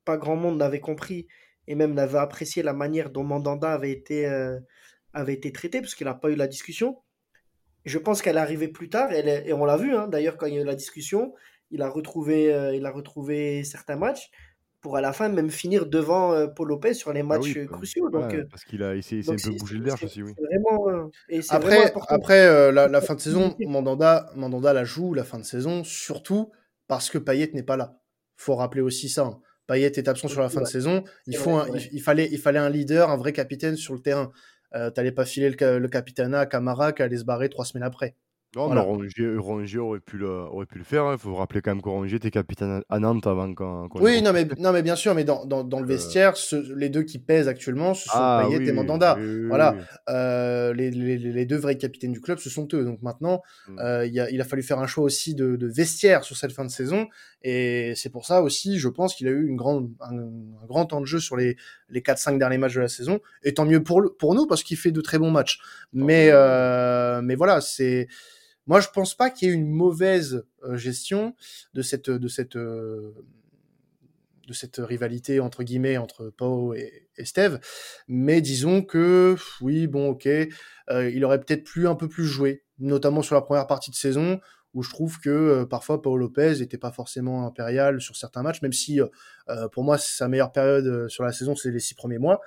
pas 0.04 0.16
grand 0.16 0.36
monde 0.36 0.58
n'avait 0.58 0.80
compris 0.80 1.26
et 1.66 1.74
même 1.74 1.94
n'avait 1.94 2.18
apprécié 2.18 2.62
la 2.62 2.72
manière 2.72 3.10
dont 3.10 3.22
Mandanda 3.22 3.72
avait 3.72 3.92
été, 3.92 4.26
avait 5.12 5.34
été 5.34 5.52
traité, 5.52 5.80
parce 5.80 5.94
qu'il 5.94 6.06
n'a 6.06 6.14
pas 6.14 6.30
eu 6.30 6.34
la 6.34 6.48
discussion. 6.48 6.98
Je 7.84 7.98
pense 7.98 8.22
qu'elle 8.22 8.36
est 8.36 8.40
arrivée 8.40 8.68
plus 8.68 8.88
tard, 8.88 9.12
et 9.12 9.52
on 9.52 9.64
l'a 9.64 9.76
vu, 9.76 9.94
hein, 9.94 10.08
d'ailleurs, 10.08 10.36
quand 10.36 10.46
il 10.46 10.54
y 10.54 10.58
a 10.58 10.62
eu 10.62 10.64
la 10.64 10.74
discussion, 10.74 11.32
il 11.70 11.82
a 11.82 11.88
retrouvé, 11.88 12.46
il 12.74 12.84
a 12.86 12.90
retrouvé 12.90 13.62
certains 13.62 13.96
matchs 13.96 14.30
pour 14.80 14.96
à 14.96 15.00
la 15.00 15.12
fin 15.12 15.28
même 15.28 15.50
finir 15.50 15.86
devant 15.86 16.32
euh, 16.32 16.46
Paul 16.46 16.68
Lopez 16.68 16.94
sur 16.94 17.12
les 17.12 17.20
ah 17.20 17.24
matchs 17.24 17.56
euh, 17.56 17.66
cruciaux. 17.66 18.08
Donc, 18.10 18.32
euh, 18.34 18.44
parce 18.50 18.64
qu'il 18.64 18.82
a 18.82 18.96
essayé 18.96 19.22
un 19.28 19.36
peu 19.36 19.50
bouger 19.58 19.76
le 19.76 19.84
derche 19.84 20.04
aussi, 20.04 20.22
oui. 20.22 20.32
Vraiment, 20.38 21.10
et 21.28 21.40
après, 21.50 21.92
après 22.08 22.72
la, 22.72 22.88
la, 22.88 23.00
fin 23.00 23.14
de 23.14 23.20
saison, 23.20 23.54
Mandanda, 23.60 24.30
Mandanda 24.36 24.72
la 24.72 24.84
joue 24.84 25.14
la 25.14 25.24
fin 25.24 25.38
de 25.38 25.44
saison, 25.44 25.84
surtout 25.84 26.50
parce 26.88 27.10
que 27.10 27.18
Payet 27.18 27.50
n'est 27.54 27.62
pas 27.62 27.76
là. 27.76 28.00
faut 28.36 28.56
rappeler 28.56 28.80
aussi 28.80 29.08
ça. 29.08 29.22
Hein. 29.22 29.40
Payet 29.66 29.92
est 29.94 30.08
absent 30.08 30.26
sur 30.28 30.40
la 30.40 30.48
fin 30.48 30.62
de 30.62 30.66
saison. 30.66 31.04
Il, 31.26 31.36
faut 31.36 31.60
il, 31.92 32.02
fallait, 32.02 32.28
il 32.32 32.38
fallait 32.38 32.58
un 32.58 32.70
leader, 32.70 33.10
un 33.10 33.16
vrai 33.16 33.32
capitaine 33.32 33.76
sur 33.76 33.94
le 33.94 34.00
terrain. 34.00 34.32
Euh, 34.74 34.90
T'allais 34.90 35.12
pas 35.12 35.24
filer 35.24 35.50
le, 35.50 35.78
le 35.78 35.88
capitana 35.88 36.40
à 36.40 36.46
Camara 36.46 36.92
qui 36.92 37.02
allait 37.02 37.18
se 37.18 37.24
barrer 37.24 37.48
trois 37.48 37.64
semaines 37.64 37.84
après. 37.84 38.16
Non, 38.56 38.68
mais 38.68 38.80
Rongier, 38.80 39.78
aurait, 39.78 40.00
pu 40.00 40.18
le, 40.18 40.28
aurait 40.28 40.66
pu 40.66 40.78
le 40.78 40.84
faire. 40.84 41.04
Il 41.04 41.14
hein. 41.14 41.18
faut 41.18 41.36
rappeler 41.36 41.62
quand 41.62 41.70
même 41.70 41.80
que 41.80 41.88
Rongier 41.88 42.16
était 42.16 42.32
capitaine 42.32 42.82
à 42.88 42.98
Nantes 42.98 43.24
avant 43.28 43.54
qu'on. 43.54 43.88
oui, 44.00 44.22
non 44.22 44.32
mais, 44.32 44.44
non, 44.58 44.72
mais 44.72 44.82
bien 44.82 44.96
sûr, 44.96 45.14
mais 45.14 45.22
dans, 45.22 45.44
dans, 45.44 45.62
dans 45.62 45.78
le 45.78 45.84
euh. 45.84 45.88
vestiaire, 45.88 46.34
les 46.74 46.88
deux 46.88 47.04
qui 47.04 47.20
pèsent 47.20 47.46
actuellement, 47.46 47.94
ce 47.94 48.06
sont 48.06 48.10
ah, 48.14 48.44
Payet 48.48 48.68
et 48.68 48.72
Mandanda. 48.72 49.16
voilà. 49.46 49.76
Euh, 50.08 50.74
les, 50.74 50.90
les, 50.90 51.16
les, 51.16 51.46
deux 51.46 51.58
vrais 51.58 51.76
capitaines 51.76 52.10
du 52.10 52.20
club, 52.20 52.38
ce 52.38 52.50
sont 52.50 52.66
eux. 52.72 52.84
Donc 52.84 53.02
maintenant, 53.02 53.40
mmh. 53.68 53.78
euh, 53.78 54.06
il, 54.06 54.18
a, 54.18 54.28
il, 54.30 54.40
a, 54.40 54.44
fallu 54.44 54.64
faire 54.64 54.80
un 54.80 54.88
choix 54.88 55.04
aussi 55.04 55.36
de, 55.36 55.54
de, 55.54 55.68
vestiaire 55.68 56.24
sur 56.24 56.36
cette 56.36 56.52
fin 56.52 56.64
de 56.64 56.70
saison. 56.70 57.06
Et 57.44 57.92
c'est 57.94 58.10
pour 58.10 58.26
ça 58.26 58.42
aussi, 58.42 58.80
je 58.80 58.88
pense 58.88 59.14
qu'il 59.14 59.28
a 59.28 59.30
eu 59.30 59.46
une 59.46 59.56
grande, 59.56 59.92
un, 60.00 60.28
grand 60.66 60.86
temps 60.86 61.00
de 61.00 61.06
jeu 61.06 61.20
sur 61.20 61.36
les, 61.36 61.56
les 61.88 62.00
4-5 62.00 62.36
derniers 62.36 62.58
matchs 62.58 62.74
de 62.74 62.80
la 62.80 62.88
saison. 62.88 63.20
Et 63.44 63.54
tant 63.54 63.64
mieux 63.64 63.84
pour, 63.84 64.02
pour 64.18 64.34
nous, 64.34 64.48
parce 64.48 64.64
qu'il 64.64 64.76
fait 64.76 64.90
de 64.90 65.00
très 65.00 65.20
bons 65.20 65.30
matchs. 65.30 65.60
Mais, 65.92 66.32
mais 67.22 67.36
voilà, 67.36 67.60
c'est 67.60 68.08
moi, 68.66 68.80
je 68.80 68.88
pense 68.88 69.14
pas 69.14 69.30
qu'il 69.30 69.48
y 69.48 69.50
ait 69.50 69.54
une 69.54 69.70
mauvaise 69.70 70.44
euh, 70.64 70.76
gestion 70.76 71.34
de 71.74 71.82
cette 71.82 72.10
de 72.10 72.28
cette 72.28 72.56
euh, 72.56 73.14
de 74.46 74.52
cette 74.52 74.76
rivalité 74.78 75.40
entre 75.40 75.62
guillemets 75.62 75.96
entre 75.96 76.30
Pau 76.30 76.74
et, 76.74 77.08
Steve, 77.24 77.60
mais 78.08 78.40
disons 78.40 78.82
que 78.82 79.36
oui, 79.60 79.86
bon, 79.86 80.10
ok, 80.10 80.26
euh, 80.26 81.10
il 81.10 81.24
aurait 81.24 81.40
peut-être 81.40 81.64
plus 81.64 81.86
un 81.86 81.94
peu 81.94 82.08
plus 82.08 82.26
joué, 82.26 82.64
notamment 82.78 83.22
sur 83.22 83.34
la 83.34 83.42
première 83.42 83.66
partie 83.66 83.90
de 83.90 83.96
saison 83.96 84.40
où 84.72 84.82
je 84.82 84.90
trouve 84.90 85.18
que 85.20 85.64
parfois 85.64 86.00
Paul 86.00 86.20
Lopez 86.20 86.60
n'était 86.60 86.78
pas 86.78 86.92
forcément 86.92 87.46
impérial 87.46 88.00
sur 88.00 88.16
certains 88.16 88.42
matchs, 88.42 88.62
même 88.62 88.72
si 88.72 89.00
pour 89.72 89.82
moi 89.82 89.98
sa 89.98 90.28
meilleure 90.28 90.52
période 90.52 91.08
sur 91.08 91.24
la 91.24 91.32
saison 91.32 91.56
c'est 91.56 91.72
les 91.72 91.80
six 91.80 91.94
premiers 91.94 92.18
mois. 92.18 92.40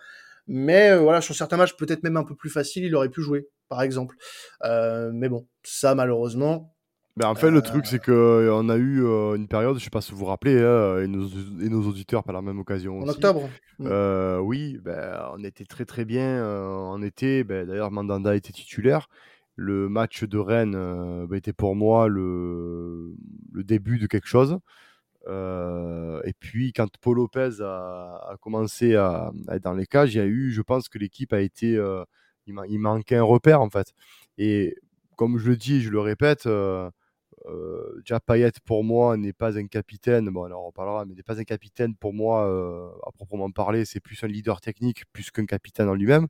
Mais 0.48 0.98
voilà, 0.98 1.22
sur 1.22 1.36
certains 1.36 1.58
matchs 1.58 1.76
peut-être 1.78 2.04
même 2.04 2.18
un 2.18 2.24
peu 2.24 2.36
plus 2.36 2.50
facile, 2.50 2.84
il 2.84 2.96
aurait 2.96 3.10
pu 3.10 3.22
jouer 3.22 3.48
par 3.74 3.82
exemple. 3.82 4.16
Euh, 4.64 5.12
mais 5.14 5.30
bon, 5.30 5.48
ça 5.64 5.96
malheureusement. 5.96 6.76
Ben, 7.16 7.28
en 7.28 7.36
fait, 7.36 7.52
le 7.52 7.62
truc, 7.62 7.86
c'est 7.86 8.04
qu'on 8.04 8.12
euh, 8.12 8.70
a 8.70 8.76
eu 8.76 9.04
euh, 9.06 9.36
une 9.36 9.48
période, 9.48 9.78
je 9.78 9.84
sais 9.84 9.92
pas 9.92 10.02
si 10.02 10.12
vous 10.12 10.18
vous 10.18 10.26
rappelez, 10.26 10.60
hein, 10.60 10.98
et, 10.98 11.08
nos, 11.08 11.28
et, 11.28 11.70
nos, 11.70 11.84
auditeurs 11.88 12.24
par 12.24 12.34
la 12.34 12.42
même 12.42 12.58
occasion. 12.60 13.00
En 13.00 13.08
octobre 13.08 13.50
mmh. 13.78 14.40
Oui, 14.42 14.80
ben, 14.84 15.30
on 15.34 15.44
était 15.44 15.66
très 15.66 15.86
très 15.86 16.06
bien 16.06 16.44
en 16.44 17.02
été. 17.04 17.44
Ben, 17.44 17.68
D'ailleurs, 17.68 17.92
Mandanda 17.92 18.36
était 18.36 18.54
titulaire. 18.54 19.10
Le 19.56 19.90
match 19.90 20.24
de 20.24 20.38
Rennes 20.40 21.28
ben, 21.28 21.36
était 21.36 21.54
pour 21.54 21.76
moi 21.76 22.08
le, 22.08 23.14
le, 23.52 23.64
début 23.64 24.00
de 24.00 24.08
quelque 24.08 24.28
chose. 24.28 24.58
Et 25.28 26.34
puis, 26.40 26.74
quand 26.74 26.90
Paul 27.02 27.18
Lopez 27.18 27.62
a, 27.62 28.36
commencé 28.42 28.96
à, 28.96 29.32
être 29.52 29.64
dans 29.64 29.74
les 29.74 29.86
cages, 29.86 30.14
il 30.16 30.18
y 30.18 30.22
a 30.22 30.26
eu, 30.26 30.52
je 30.52 30.62
pense 30.62 30.90
que 30.90 30.98
l'équipe 30.98 31.34
a 31.34 31.42
été 31.42 31.78
il, 32.48 32.80
manquait 32.80 33.16
un 33.16 33.24
repère 33.24 33.62
en 33.62 33.70
fait. 33.70 33.94
Et 34.38 34.76
comme 35.16 35.38
je 35.38 35.50
le 35.50 35.58
dis, 35.58 35.82
je 35.82 35.90
le 35.90 36.00
répète, 36.00 36.46
euh, 36.48 36.90
euh, 37.48 38.00
déjà 38.00 38.20
Payet 38.20 38.52
pour 38.66 38.84
moi 38.84 39.18
n'est 39.18 39.34
pas 39.34 39.58
un 39.58 39.68
capitaine. 39.68 40.30
Bon, 40.30 40.44
alors 40.44 40.66
on 40.66 40.72
parlera, 40.72 41.06
mais 41.06 41.16
n'est 41.16 41.24
pas 41.24 41.40
un 41.40 41.44
capitaine 41.44 41.96
pour 41.96 42.14
moi 42.14 42.48
euh, 42.48 42.90
à 43.08 43.12
proprement 43.12 43.52
parler. 43.52 43.86
C'est 43.86 44.00
plus 44.00 44.24
un 44.24 44.28
leader 44.28 44.62
technique 44.62 45.06
plus 45.14 45.32
qu'un 45.32 45.46
capitaine 45.46 45.90
en 45.90 45.96
lui-même. 45.96 46.28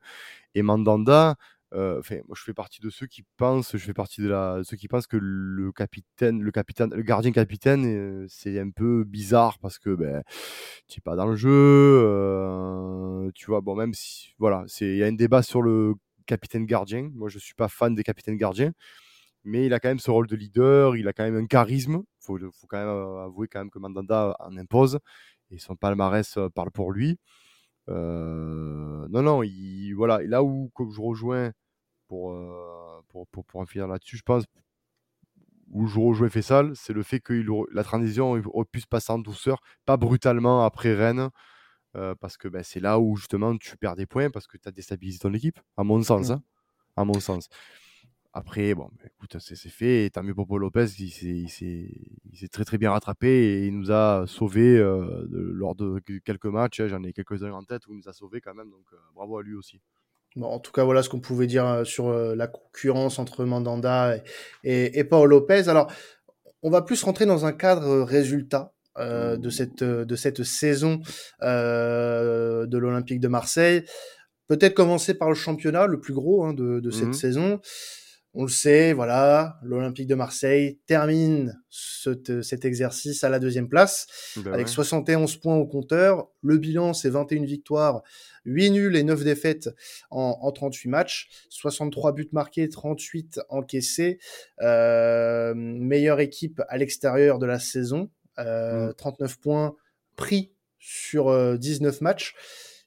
Et 0.55 0.61
Mandanda, 0.61 1.35
enfin, 1.73 2.17
moi 2.27 2.35
je 2.37 2.43
fais 2.43 2.53
partie 2.53 2.81
de 2.81 2.89
ceux 2.89 3.07
qui 3.07 3.23
pensent, 3.37 3.75
je 3.75 3.83
fais 3.83 3.93
partie 3.93 4.21
de 4.21 4.61
ceux 4.63 4.77
qui 4.77 4.87
pensent 4.87 5.07
que 5.07 5.17
le 5.19 5.71
capitaine, 5.71 6.41
le 6.41 7.01
gardien 7.01 7.31
capitaine, 7.31 8.25
c'est 8.29 8.59
un 8.59 8.69
peu 8.69 9.03
bizarre 9.03 9.59
parce 9.59 9.79
que 9.79 9.95
ben, 9.95 10.23
tu 10.87 10.99
es 10.99 11.01
pas 11.01 11.15
dans 11.15 11.27
le 11.27 11.35
jeu, 11.35 13.31
tu 13.35 13.47
vois. 13.47 13.61
Bon, 13.61 13.75
même 13.75 13.93
si, 13.93 14.33
voilà, 14.39 14.63
c'est, 14.67 14.87
il 14.87 14.97
y 14.97 15.03
a 15.03 15.07
un 15.07 15.13
débat 15.13 15.43
sur 15.43 15.61
le 15.61 15.95
capitaine 16.25 16.65
gardien. 16.65 17.09
Moi, 17.13 17.29
je 17.29 17.39
suis 17.39 17.55
pas 17.55 17.67
fan 17.67 17.95
des 17.95 18.03
capitaines 18.03 18.37
gardiens, 18.37 18.71
mais 19.43 19.65
il 19.65 19.73
a 19.73 19.79
quand 19.79 19.89
même 19.89 19.99
ce 19.99 20.11
rôle 20.11 20.27
de 20.27 20.35
leader, 20.35 20.95
il 20.97 21.07
a 21.07 21.13
quand 21.13 21.23
même 21.23 21.37
un 21.37 21.47
charisme. 21.47 22.03
Faut, 22.19 22.37
faut 22.39 22.67
quand 22.67 22.77
même 22.77 23.17
avouer 23.25 23.47
quand 23.47 23.59
même 23.59 23.69
que 23.69 23.79
Mandanda 23.79 24.35
en 24.39 24.57
impose 24.57 24.99
et 25.51 25.59
son 25.59 25.75
palmarès 25.75 26.37
parle 26.55 26.71
pour 26.71 26.91
lui. 26.91 27.17
non, 27.87 29.07
non, 29.09 29.43
il, 29.43 29.93
voilà, 29.93 30.21
là 30.23 30.43
où 30.43 30.71
je 30.79 31.01
rejoins 31.01 31.51
pour, 32.13 33.03
pour, 33.07 33.27
pour, 33.27 33.45
pour 33.45 33.59
en 33.59 33.65
finir 33.65 33.87
là-dessus, 33.87 34.17
je 34.17 34.23
pense, 34.23 34.43
où 35.71 35.87
je 35.87 35.99
rejoins 35.99 36.29
Fessal, 36.29 36.75
c'est 36.75 36.93
le 36.93 37.01
fait 37.01 37.19
que 37.19 37.33
la 37.73 37.83
transition 37.83 38.31
aurait 38.31 38.65
pu 38.71 38.81
se 38.81 38.87
passer 38.87 39.11
en 39.11 39.17
douceur, 39.17 39.61
pas 39.85 39.97
brutalement 39.97 40.63
après 40.63 40.93
Rennes, 40.93 41.29
parce 42.19 42.37
que 42.37 42.47
ben, 42.47 42.61
c'est 42.63 42.79
là 42.79 42.99
où 42.99 43.15
justement 43.15 43.57
tu 43.57 43.75
perds 43.77 43.95
des 43.95 44.05
points 44.05 44.29
parce 44.29 44.45
que 44.45 44.57
tu 44.57 44.67
as 44.67 44.71
déstabilisé 44.71 45.17
ton 45.17 45.33
équipe, 45.33 45.59
à 45.75 45.83
mon 45.83 46.03
sens. 46.03 46.29
Mmh. 46.29 46.33
Hein, 46.33 46.43
à 46.95 47.03
mon 47.03 47.19
sens. 47.19 47.49
Après, 48.31 48.75
bon, 48.75 48.89
ben, 48.99 49.07
écoute, 49.07 49.37
c'est 49.39 49.55
fait. 49.55 50.05
Et 50.05 50.09
tant 50.11 50.21
mieux 50.21 50.35
pour 50.35 50.45
Paul 50.45 50.61
Lopez, 50.61 50.85
il 50.99 51.49
s'est 51.49 52.47
très 52.51 52.65
très 52.65 52.77
bien 52.77 52.91
rattrapé 52.91 53.27
et 53.27 53.67
il 53.67 53.75
nous 53.75 53.91
a 53.91 54.25
sauvés 54.27 54.77
lors 55.31 55.73
de 55.73 55.99
quelques 56.19 56.45
matchs. 56.45 56.81
Hein, 56.81 56.87
j'en 56.89 57.01
ai 57.03 57.13
quelques-uns 57.13 57.51
en 57.51 57.63
tête 57.63 57.87
où 57.87 57.93
il 57.93 57.97
nous 57.97 58.09
a 58.09 58.13
sauvés 58.13 58.41
quand 58.41 58.53
même, 58.53 58.69
donc 58.69 58.85
bravo 59.15 59.37
à 59.39 59.41
lui 59.41 59.55
aussi. 59.55 59.81
Bon, 60.35 60.47
en 60.47 60.59
tout 60.59 60.71
cas, 60.71 60.83
voilà 60.83 61.03
ce 61.03 61.09
qu'on 61.09 61.19
pouvait 61.19 61.47
dire 61.47 61.81
sur 61.85 62.11
la 62.11 62.47
concurrence 62.47 63.19
entre 63.19 63.45
Mandanda 63.45 64.17
et, 64.63 64.99
et, 64.99 65.03
Paul 65.03 65.29
Lopez. 65.29 65.69
Alors, 65.69 65.91
on 66.63 66.69
va 66.69 66.81
plus 66.81 67.03
rentrer 67.03 67.25
dans 67.25 67.45
un 67.45 67.51
cadre 67.51 68.01
résultat 68.01 68.73
euh, 68.99 69.37
de 69.37 69.49
cette 69.49 69.83
de 69.83 70.15
cette 70.15 70.43
saison 70.43 71.01
euh, 71.41 72.67
de 72.67 72.77
l'Olympique 72.77 73.19
de 73.19 73.27
Marseille. 73.27 73.83
Peut-être 74.47 74.75
commencer 74.75 75.15
par 75.15 75.29
le 75.29 75.35
championnat, 75.35 75.87
le 75.87 75.99
plus 75.99 76.13
gros 76.13 76.45
hein, 76.45 76.53
de, 76.53 76.79
de 76.79 76.91
cette 76.91 77.07
mmh 77.07 77.13
saison. 77.13 77.59
On 78.35 78.43
le 78.43 78.49
sait, 78.49 78.93
voilà, 78.93 79.59
l'Olympique 79.61 80.07
de 80.07 80.15
Marseille 80.15 80.79
termine 80.87 81.61
cet 81.69 82.65
exercice 82.65 83.23
à 83.23 83.29
la 83.29 83.37
deuxième 83.37 83.69
place, 83.69 84.07
bah 84.37 84.51
avec 84.53 84.67
71 84.67 85.37
points 85.37 85.55
au 85.55 85.67
compteur. 85.67 86.29
Le 86.41 86.57
bilan, 86.57 86.93
c'est 86.93 87.11
21 87.11 87.43
victoires, 87.43 88.01
8 88.45 88.71
nuls 88.71 88.95
et 88.95 89.03
9 89.03 89.23
défaites 89.23 89.69
en, 90.09 90.39
en 90.41 90.51
38 90.51 90.89
matchs. 90.89 91.29
63 91.49 92.13
buts 92.13 92.29
marqués, 92.31 92.69
38 92.69 93.39
encaissés. 93.49 94.17
Euh, 94.61 95.53
meilleure 95.55 96.19
équipe 96.19 96.59
à 96.69 96.77
l'extérieur 96.77 97.37
de 97.37 97.45
la 97.45 97.59
saison, 97.59 98.09
39 98.37 98.97
mmh. 99.37 99.41
points 99.41 99.75
pris 100.15 100.51
sur 100.79 101.57
19 101.59 102.01
matchs. 102.01 102.33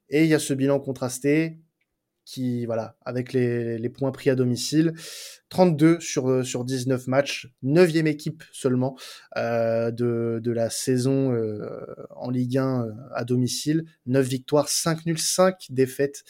Et 0.08 0.24
il 0.24 0.28
y 0.28 0.34
a 0.34 0.40
ce 0.40 0.54
bilan 0.54 0.80
contrasté 0.80 1.60
qui, 2.26 2.66
voilà, 2.66 2.96
avec 3.06 3.32
les, 3.32 3.78
les 3.78 3.88
points 3.88 4.10
pris 4.10 4.28
à 4.30 4.34
domicile, 4.34 4.92
32 5.48 6.00
sur, 6.00 6.44
sur 6.44 6.64
19 6.64 7.06
matchs, 7.06 7.48
9e 7.62 8.06
équipe 8.06 8.42
seulement 8.52 8.98
euh, 9.36 9.92
de, 9.92 10.40
de 10.42 10.50
la 10.50 10.68
saison 10.68 11.32
euh, 11.32 11.86
en 12.10 12.28
Ligue 12.28 12.58
1 12.58 12.88
à 13.14 13.24
domicile, 13.24 13.84
9 14.06 14.26
victoires, 14.26 14.68
5 14.68 15.06
nuls, 15.06 15.18
5 15.18 15.66
défaites. 15.70 16.24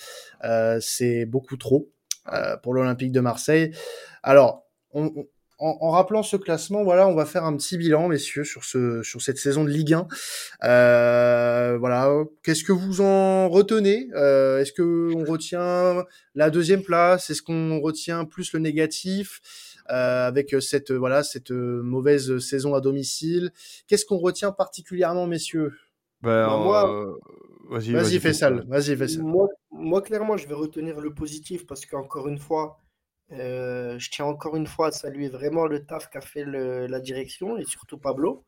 Euh, 0.45 0.79
c'est 0.81 1.25
beaucoup 1.25 1.57
trop 1.57 1.91
pour 2.63 2.75
l'Olympique 2.75 3.13
de 3.13 3.21
Marseille. 3.21 3.71
Alors, 4.25 4.67
on, 4.93 5.27
en, 5.59 5.91
rappelant 5.91 6.23
ce 6.23 6.37
classement, 6.37 6.85
voilà, 6.85 7.09
on 7.09 7.15
va 7.15 7.25
faire 7.25 7.45
un 7.45 7.57
petit 7.57 7.79
bilan, 7.79 8.09
messieurs, 8.09 8.45
sur 8.45 8.65
ce 8.65 9.03
sur 9.03 9.23
cette 9.23 9.39
saison 9.39 9.65
de 9.65 9.71
Ligue 9.71 9.95
1. 9.95 10.07
Euh, 10.65 11.77
voilà, 11.79 12.13
qu'est-ce 12.43 12.65
que 12.65 12.73
vous 12.73 13.01
en 13.01 13.49
retenez? 13.49 14.09
Euh, 14.15 14.61
Est-ce 14.61 14.73
que 14.73 15.15
on 15.15 15.25
retient 15.25 16.05
la 16.35 16.51
deuxième 16.51 16.83
place? 16.83 17.31
Est-ce 17.31 17.43
qu'on 17.43 17.81
retient 17.81 18.25
plus 18.25 18.53
le 18.53 18.61
négatif? 18.61 19.41
Euh, 19.89 20.27
avec 20.27 20.53
cette 20.61 20.91
voilà 20.91 21.23
cette 21.23 21.53
mauvaise 21.53 22.39
saison 22.39 22.75
à 22.75 22.81
domicile. 22.81 23.53
Qu'est-ce 23.87 24.05
qu'on 24.05 24.19
retient 24.19 24.53
particulièrement, 24.53 25.27
messieurs? 25.27 25.73
Ben, 26.23 26.49
moi, 26.49 27.17
vas-y, 27.71 27.93
vas-y, 27.93 28.19
fais 28.19 28.33
ça. 28.33 28.51
Vas-y, 28.51 28.97
fais 28.97 29.09
ça. 29.09 29.21
Moi, 29.21 29.49
moi, 29.71 30.03
clairement, 30.03 30.37
je 30.37 30.49
vais 30.49 30.55
retenir 30.55 31.01
le 31.01 31.15
positif 31.15 31.67
parce 31.67 31.87
qu'encore 31.87 32.29
une 32.29 32.39
fois 32.39 32.81
euh, 33.33 33.99
je 33.99 34.11
tiens 34.11 34.25
encore 34.27 34.57
une 34.57 34.67
fois 34.67 34.89
à 34.89 34.93
saluer 34.93 35.29
vraiment 35.29 35.67
le 35.67 35.85
taf 35.85 36.09
qu'a 36.11 36.21
fait 36.21 36.45
la 36.45 37.01
direction 37.01 37.57
et 37.57 37.65
surtout 37.65 37.99
Pablo. 37.99 38.45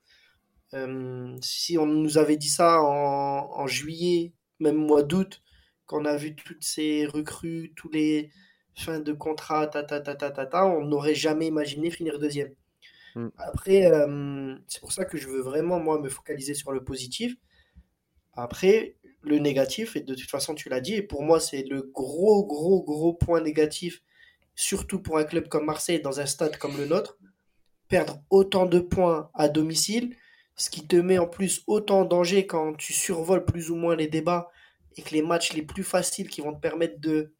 Euh, 0.75 1.37
si 1.43 1.79
on 1.79 1.87
nous 1.87 2.19
avait 2.19 2.37
dit 2.37 2.51
ça 2.51 2.81
en, 2.83 3.67
juillet, 3.67 4.33
même 4.61 4.77
mois 4.77 5.03
d'août, 5.03 5.43
qu'on 5.87 6.05
a 6.05 6.17
vu 6.17 6.35
toutes 6.35 6.63
ces 6.63 7.07
recrues, 7.07 7.73
tous 7.75 7.89
les 7.91 8.31
fins 8.75 9.01
de 9.01 9.13
contrat, 9.13 9.67
ta, 9.67 9.83
ta, 9.83 10.01
ta, 10.01 10.15
ta, 10.15 10.31
ta, 10.31 10.67
on 10.67 10.85
n'aurait 10.85 11.15
jamais 11.15 11.47
imaginé 11.47 11.91
finir 11.91 12.19
deuxième. 12.19 12.55
Mm. 13.17 13.29
Après, 13.39 13.87
euh, 13.91 14.55
c'est 14.69 14.81
pour 14.81 14.93
ça 14.93 15.05
que 15.05 15.17
je 15.19 15.29
veux 15.29 15.41
vraiment, 15.41 15.81
moi, 15.81 16.01
me 16.01 16.09
focaliser 16.09 16.55
sur 16.55 16.73
le 16.73 16.85
positif. 16.85 17.35
Après, 18.35 18.97
le 19.23 19.39
négatif, 19.39 19.97
et 19.97 20.01
de 20.01 20.15
toute 20.15 20.31
façon, 20.31 20.55
tu 20.55 20.69
l'as 20.69 20.81
dit, 20.81 20.95
et 20.95 21.03
pour 21.03 21.23
moi, 21.23 21.41
c'est 21.41 21.63
le 21.63 21.83
gros, 21.83 22.47
gros, 22.47 22.85
gros 22.85 23.15
point 23.15 23.41
négatif 23.41 24.03
surtout 24.59 25.01
pour 25.01 25.19
un 25.19 25.25
club 25.25 25.49
comme 25.49 25.67
Marseille, 25.67 26.01
dans 26.01 26.19
un 26.19 26.27
stade 26.27 26.57
comme 26.57 26.77
le 26.77 26.87
nôtre, 26.87 27.17
perdre 27.87 28.21
autant 28.29 28.67
de 28.67 28.81
points 28.81 29.31
à 29.35 29.49
domicile, 29.49 30.17
ce 30.57 30.69
qui 30.69 30.85
te 30.85 30.97
met 30.97 31.17
en 31.19 31.29
plus 31.29 31.63
autant 31.69 32.01
en 32.01 32.05
danger 32.05 32.45
quand 32.45 32.75
tu 32.75 32.93
survoles 32.93 33.45
plus 33.45 33.71
ou 33.71 33.77
moins 33.77 33.95
les 33.95 34.09
débats 34.09 34.51
et 34.97 35.03
que 35.03 35.11
les 35.11 35.23
matchs 35.23 35.53
les 35.53 35.63
plus 35.63 35.85
faciles 35.85 36.29
qui 36.29 36.41
vont 36.41 36.53
te 36.53 36.59
permettre 36.59 37.01
de, 37.01 37.33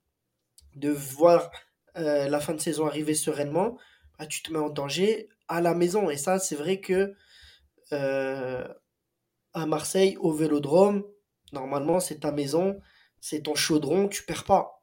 voir 0.91 1.51
euh, 1.97 2.29
la 2.29 2.39
fin 2.39 2.55
de 2.55 2.61
saison 2.61 2.87
arriver 2.87 3.15
sereinement. 3.15 3.77
bah, 4.17 4.27
tu 4.27 4.41
te 4.41 4.53
mets 4.53 4.61
en 4.61 4.71
danger 4.71 5.29
à 5.49 5.61
la 5.61 5.75
maison. 5.75 6.11
Et 6.11 6.17
ça, 6.17 6.39
c'est 6.39 6.55
vrai 6.55 6.81
que 6.81 7.17
euh, 7.93 8.69
à 9.55 9.67
Marseille, 9.67 10.17
au 10.21 10.31
Vélodrome, 10.31 11.03
normalement, 11.53 11.99
c'est 11.99 12.21
ta 12.21 12.31
maison, 12.31 12.81
c'est 13.21 13.43
ton 13.43 13.57
chaudron, 13.57 14.07
tu 14.07 14.23
perds 14.23 14.45
pas. 14.45 14.78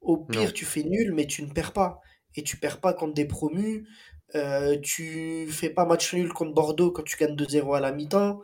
Au 0.00 0.16
pire, 0.16 0.52
tu 0.52 0.64
fais 0.64 0.82
nul, 0.82 1.12
mais 1.12 1.26
tu 1.26 1.42
ne 1.42 1.50
perds 1.50 1.72
pas. 1.72 2.00
Et 2.34 2.42
tu 2.42 2.56
perds 2.56 2.80
pas 2.80 2.92
contre 2.92 3.14
des 3.14 3.26
promus. 3.26 3.86
Euh, 4.34 4.78
tu 4.80 5.48
fais 5.50 5.70
pas 5.70 5.86
match 5.86 6.14
nul 6.14 6.32
contre 6.32 6.52
Bordeaux 6.52 6.90
quand 6.90 7.02
tu 7.02 7.16
gagnes 7.16 7.34
2-0 7.34 7.76
à 7.76 7.80
la 7.80 7.92
mi-temps. 7.92 8.40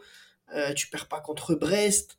Euh, 0.54 0.72
tu 0.72 0.88
perds 0.88 1.08
pas 1.08 1.20
contre 1.20 1.54
Brest. 1.54 2.18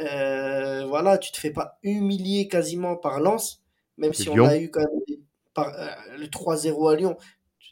Euh, 0.00 0.86
voilà, 0.86 1.18
tu 1.18 1.32
te 1.32 1.36
fais 1.36 1.50
pas 1.50 1.78
humilier 1.82 2.48
quasiment 2.48 2.96
par 2.96 3.20
Lens, 3.20 3.62
même 3.98 4.14
si 4.14 4.28
on 4.30 4.44
a 4.44 4.56
eu 4.56 4.70
quand 4.70 4.80
même 4.80 5.18
par, 5.52 5.70
le 6.16 6.26
3-0 6.26 6.92
à 6.92 6.96
Lyon. 6.96 7.16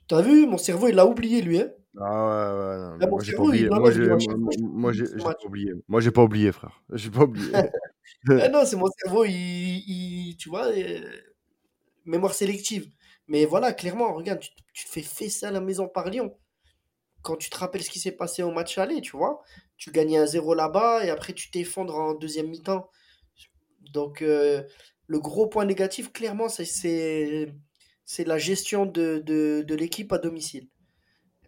T'as 0.06 0.20
vu, 0.20 0.46
mon 0.46 0.58
cerveau, 0.58 0.88
il 0.88 0.96
l'a 0.96 1.06
oublié, 1.06 1.40
lui. 1.40 1.60
Hein 1.60 1.70
ah 1.98 2.54
ouais, 2.54 2.98
ouais, 2.98 2.98
non, 2.98 3.10
moi 3.10 3.22
j'ai 3.22 3.32
pas 3.32 3.42
oublié. 3.42 3.68
Moi 3.68 3.90
j'ai 3.90 4.06
pas 4.06 5.36
oublié. 5.44 5.72
Moi 5.88 6.00
j'ai 6.00 6.10
pas 6.10 6.22
oublié, 6.22 6.52
frère. 6.52 6.82
J'ai 6.92 7.10
pas 7.10 7.24
oublié. 7.24 7.52
ah 8.28 8.48
non, 8.48 8.64
c'est 8.64 8.76
mon 8.76 8.88
cerveau, 9.02 9.24
il, 9.24 9.32
il 9.32 10.36
tu 10.36 10.48
vois, 10.48 10.66
euh, 10.66 11.00
mémoire 12.04 12.34
sélective. 12.34 12.88
Mais 13.26 13.44
voilà, 13.44 13.72
clairement, 13.72 14.14
regarde, 14.14 14.40
tu, 14.40 14.50
tu, 14.72 14.84
te 14.84 14.90
fais 14.90 15.02
fesser 15.02 15.46
à 15.46 15.50
la 15.50 15.60
maison 15.60 15.88
par 15.88 16.10
Lyon. 16.10 16.36
Quand 17.22 17.36
tu 17.36 17.50
te 17.50 17.58
rappelles 17.58 17.82
ce 17.82 17.90
qui 17.90 18.00
s'est 18.00 18.12
passé 18.12 18.42
au 18.42 18.50
match 18.52 18.78
aller, 18.78 19.00
tu 19.00 19.16
vois, 19.16 19.42
tu 19.76 19.90
gagnais 19.90 20.18
un 20.18 20.26
0 20.26 20.54
là-bas 20.54 21.04
et 21.04 21.10
après 21.10 21.32
tu 21.32 21.50
t'effondres 21.50 21.96
en 21.96 22.14
deuxième 22.14 22.48
mi-temps. 22.48 22.88
Donc, 23.92 24.22
euh, 24.22 24.62
le 25.06 25.18
gros 25.20 25.48
point 25.48 25.64
négatif, 25.64 26.12
clairement, 26.12 26.48
c'est 26.48 27.52
la 28.18 28.38
gestion 28.38 28.86
de, 28.86 29.22
de, 29.24 29.64
de 29.66 29.74
l'équipe 29.74 30.12
à 30.12 30.18
domicile. 30.18 30.68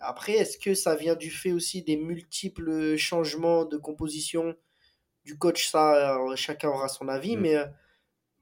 Après, 0.03 0.33
est-ce 0.33 0.59
que 0.59 0.75
ça 0.75 0.95
vient 0.95 1.15
du 1.15 1.31
fait 1.31 1.53
aussi 1.53 1.83
des 1.83 1.97
multiples 1.97 2.97
changements 2.97 3.65
de 3.65 3.77
composition 3.77 4.55
du 5.25 5.39
coach? 5.39 5.69
Ça, 5.69 6.17
euh, 6.19 6.37
chacun 6.37 6.69
aura 6.69 6.89
son 6.89 7.09
avis, 7.09 7.37
mm. 7.37 7.41
mais 7.41 7.57
euh, 7.57 7.67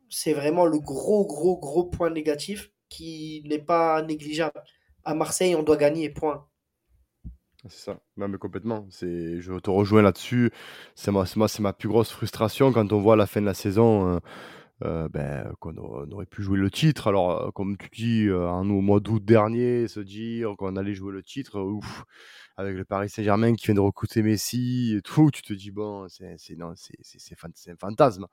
c'est 0.08 0.32
vraiment 0.32 0.66
le 0.66 0.78
gros, 0.78 1.26
gros, 1.26 1.58
gros 1.58 1.84
point 1.84 2.10
négatif 2.10 2.70
qui 2.88 3.42
n'est 3.46 3.62
pas 3.62 4.02
négligeable. 4.02 4.62
À 5.04 5.14
Marseille, 5.14 5.54
on 5.54 5.62
doit 5.62 5.76
gagner, 5.76 6.10
point. 6.10 6.46
C'est 7.68 7.92
ça, 7.92 8.00
mais 8.16 8.38
complètement. 8.38 8.86
C'est, 8.90 9.40
je 9.40 9.52
te 9.58 9.68
rejoins 9.68 10.02
là-dessus. 10.02 10.50
C'est 10.94 11.12
c'est 11.26 11.60
ma 11.60 11.72
plus 11.72 11.88
grosse 11.88 12.10
frustration 12.10 12.72
quand 12.72 12.92
on 12.92 12.98
voit 12.98 13.14
à 13.14 13.16
la 13.16 13.26
fin 13.26 13.40
de 13.40 13.46
la 13.46 13.54
saison. 13.54 14.16
Euh, 14.16 14.18
euh, 14.82 15.10
ben, 15.10 15.52
qu'on 15.60 15.76
aurait 15.76 16.24
pu 16.24 16.42
jouer 16.42 16.58
le 16.58 16.70
titre. 16.70 17.08
Alors, 17.08 17.48
euh, 17.48 17.50
comme 17.50 17.76
tu 17.76 17.88
dis, 17.90 18.26
euh, 18.28 18.48
en, 18.48 18.68
au 18.70 18.80
mois 18.80 19.00
d'août 19.00 19.22
dernier, 19.22 19.88
se 19.88 20.00
dire 20.00 20.54
qu'on 20.56 20.74
allait 20.76 20.94
jouer 20.94 21.12
le 21.12 21.22
titre, 21.22 21.60
ouf, 21.60 22.04
avec 22.56 22.76
le 22.76 22.84
Paris 22.86 23.10
Saint-Germain 23.10 23.54
qui 23.54 23.66
vient 23.66 23.74
de 23.74 23.80
recruter 23.80 24.22
Messi 24.22 24.94
et 24.96 25.02
tout, 25.02 25.30
tu 25.30 25.42
te 25.42 25.52
dis, 25.52 25.70
bon, 25.70 26.08
c'est, 26.08 26.34
un 26.58 27.76
fantasme. 27.78 28.26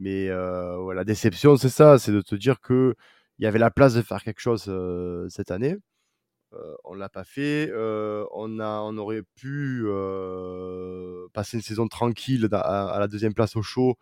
Mais 0.00 0.28
la 0.28 1.04
déception, 1.04 1.56
c'est 1.56 1.68
ça, 1.68 1.98
c'est 1.98 2.12
de 2.12 2.22
te 2.22 2.34
dire 2.34 2.60
qu'il 2.60 2.94
y 3.38 3.46
avait 3.46 3.60
la 3.60 3.70
place 3.70 3.94
de 3.94 4.02
faire 4.02 4.22
quelque 4.24 4.40
chose 4.40 4.62
cette 5.30 5.52
année. 5.52 5.76
on 6.84 6.94
l'a 6.94 7.08
pas 7.08 7.24
fait. 7.24 7.72
on, 7.72 8.58
a, 8.58 8.80
on 8.80 8.98
aurait 8.98 9.22
pu 9.36 9.84
passer 11.32 11.56
une 11.56 11.62
saison 11.62 11.86
tranquille 11.86 12.48
à, 12.52 12.88
à, 12.94 12.98
la 12.98 13.06
deuxième 13.08 13.34
place 13.34 13.54
au 13.56 13.62
show 13.62 13.96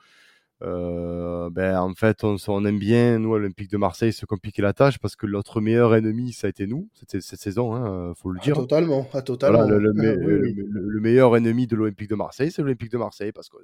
euh, 0.63 1.51
ben, 1.51 1.77
en 1.79 1.95
fait, 1.95 2.23
on, 2.23 2.37
on, 2.49 2.65
aime 2.65 2.79
bien, 2.79 3.19
nous, 3.19 3.35
à 3.35 3.39
l'Olympique 3.39 3.71
de 3.71 3.77
Marseille, 3.77 4.13
se 4.13 4.27
compliquer 4.27 4.63
la 4.63 4.73
tâche 4.73 4.99
parce 4.99 5.17
que 5.17 5.27
notre 5.27 5.61
meilleur 5.61 5.95
ennemi, 5.95 6.33
ça 6.33 6.47
a 6.47 6.51
été 6.51 6.67
nous, 6.67 6.89
cette, 6.95 7.21
cette 7.21 7.41
saison, 7.41 7.75
hein, 7.75 8.15
faut 8.15 8.31
le 8.31 8.39
ah, 8.41 8.45
dire. 8.45 8.55
totalement, 8.55 9.09
ah, 9.13 9.23
totalement. 9.23 9.63
le, 9.67 9.79
le, 9.79 11.01
meilleur 11.01 11.37
ennemi 11.37 11.67
de 11.67 11.75
l'Olympique 11.75 12.09
de 12.09 12.15
Marseille, 12.15 12.53
c'est 12.53 12.63
l'Olympique 12.63 12.93
de 12.93 12.99
Marseille 12.99 13.33
parce 13.33 13.49
qu'on 13.49 13.59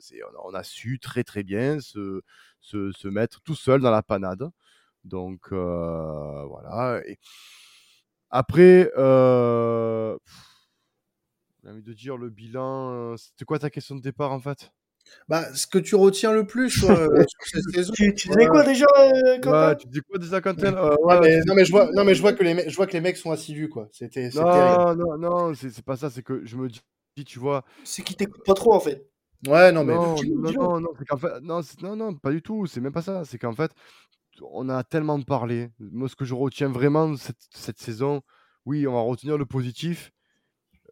on 0.45 0.55
a 0.55 0.63
su 0.65 0.99
très 0.99 1.23
très 1.23 1.45
bien 1.45 1.79
se, 1.81 2.23
se, 2.61 2.91
se, 2.91 3.07
mettre 3.09 3.41
tout 3.43 3.55
seul 3.55 3.81
dans 3.81 3.93
la 3.93 4.03
panade. 4.03 4.51
Donc, 5.05 5.53
euh, 5.53 6.45
voilà. 6.47 7.01
Et 7.07 7.19
après, 8.31 8.91
euh, 8.99 10.19
j'ai 11.63 11.71
envie 11.71 11.83
de 11.83 11.93
dire 11.93 12.17
le 12.17 12.29
bilan. 12.29 13.17
C'était 13.17 13.45
quoi 13.45 13.61
ta 13.61 13.71
question 13.71 13.95
de 13.95 14.03
départ 14.03 14.33
en 14.33 14.41
fait? 14.41 14.73
Bah, 15.29 15.45
ce 15.55 15.67
que 15.67 15.79
tu 15.79 15.95
retiens 15.95 16.33
le 16.33 16.47
plus 16.47 16.85
euh, 16.85 16.87
sur 17.29 17.47
cette 17.47 17.75
saison. 17.75 17.93
Tu, 17.95 18.15
tu 18.15 18.29
disais 18.29 18.47
quoi 18.47 18.65
déjà, 18.65 18.87
euh, 18.99 19.39
Quentin 19.41 19.69
ouais, 19.69 19.77
Tu 19.77 19.87
dis 19.89 20.01
quoi 20.01 20.19
déjà, 20.19 20.41
Quentin 20.41 20.75
euh, 20.75 20.97
ouais, 21.03 21.21
mais, 21.21 21.41
Non, 21.47 21.55
mais 21.55 21.65
je 21.65 21.71
vois, 21.71 21.91
non, 21.93 22.05
mais 22.05 22.15
je 22.15 22.23
vois 22.23 22.33
que 22.33 22.43
les, 22.43 22.55
mecs, 22.55 22.71
je 22.71 22.77
vois 22.77 22.87
que 22.87 22.95
les 22.95 23.01
mecs 23.01 23.17
sont 23.17 23.31
assidus, 23.31 23.69
quoi. 23.69 23.89
C'était. 23.93 24.31
Non, 24.35 24.95
non, 24.95 25.19
non, 25.19 25.55
c'est 25.55 25.85
pas 25.85 25.97
ça. 25.97 26.09
C'est 26.09 26.23
que 26.23 26.45
je 26.45 26.57
me 26.57 26.69
dis, 26.69 26.81
tu 27.27 27.39
vois. 27.39 27.65
C'est 27.85 28.03
qu'ils 28.03 28.17
t'écoutent 28.17 28.45
pas 28.45 28.55
trop, 28.55 28.73
en 28.73 28.81
fait. 28.81 29.07
Ouais, 29.47 29.71
non, 29.71 29.85
mais. 29.85 29.95
Non, 29.95 30.17
non, 30.17 30.53
non, 30.53 30.81
non, 30.81 30.89
c'est 30.99 31.21
fait, 31.21 31.41
non, 31.43 31.61
non, 31.83 31.97
non, 31.97 32.15
pas 32.15 32.31
du 32.31 32.41
tout. 32.41 32.67
C'est 32.67 32.81
même 32.81 32.93
pas 32.93 33.03
ça. 33.03 33.25
C'est 33.25 33.39
qu'en 33.39 33.55
fait, 33.55 33.71
on 34.41 34.69
a 34.71 34.83
tellement 34.83 35.21
parlé. 35.23 35.69
Moi, 35.79 36.09
ce 36.09 36.17
que 36.17 36.25
je 36.25 36.35
retiens 36.35 36.69
vraiment 36.69 37.11
de 37.11 37.17
cette, 37.17 37.37
cette 37.51 37.79
saison, 37.79 38.23
oui, 38.65 38.87
on 38.87 38.95
va 38.95 39.01
retenir 39.01 39.37
le 39.37 39.45
positif. 39.45 40.11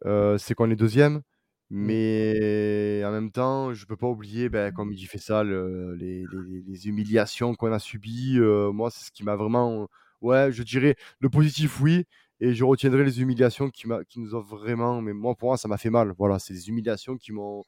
c'est 0.03 0.53
qu'on 0.53 0.69
est 0.69 0.75
deuxième. 0.75 1.23
Mmh. 1.69 1.85
Mais 1.85 3.03
en 3.05 3.11
même 3.11 3.31
temps, 3.31 3.73
je 3.73 3.85
peux 3.85 3.97
pas 3.97 4.07
oublier, 4.07 4.47
ben, 4.49 4.71
comme 4.71 4.93
il 4.93 5.05
fait 5.05 5.17
ça, 5.17 5.43
le, 5.43 5.95
les, 5.95 6.25
les, 6.65 6.87
humiliations 6.87 7.55
qu'on 7.55 7.71
a 7.73 7.79
subies. 7.79 8.39
Moi, 8.39 8.89
c'est 8.91 9.05
ce 9.05 9.11
qui 9.11 9.23
m'a 9.23 9.35
vraiment. 9.35 9.89
Ouais, 10.21 10.51
je 10.51 10.63
dirais 10.63 10.95
le 11.19 11.29
positif, 11.29 11.81
oui. 11.81 12.05
Et 12.39 12.53
je 12.53 12.63
retiendrai 12.63 13.03
les 13.03 13.21
humiliations 13.21 13.69
qui, 13.69 13.85
qui 14.09 14.19
nous 14.19 14.35
ont 14.35 14.41
vraiment. 14.41 15.01
Mais 15.01 15.13
moi, 15.13 15.35
pour 15.35 15.49
moi, 15.49 15.57
ça 15.57 15.67
m'a 15.67 15.77
fait 15.77 15.89
mal. 15.89 16.13
Voilà, 16.17 16.39
c'est 16.39 16.53
des 16.53 16.69
humiliations 16.69 17.17
qui 17.17 17.31
m'ont 17.33 17.63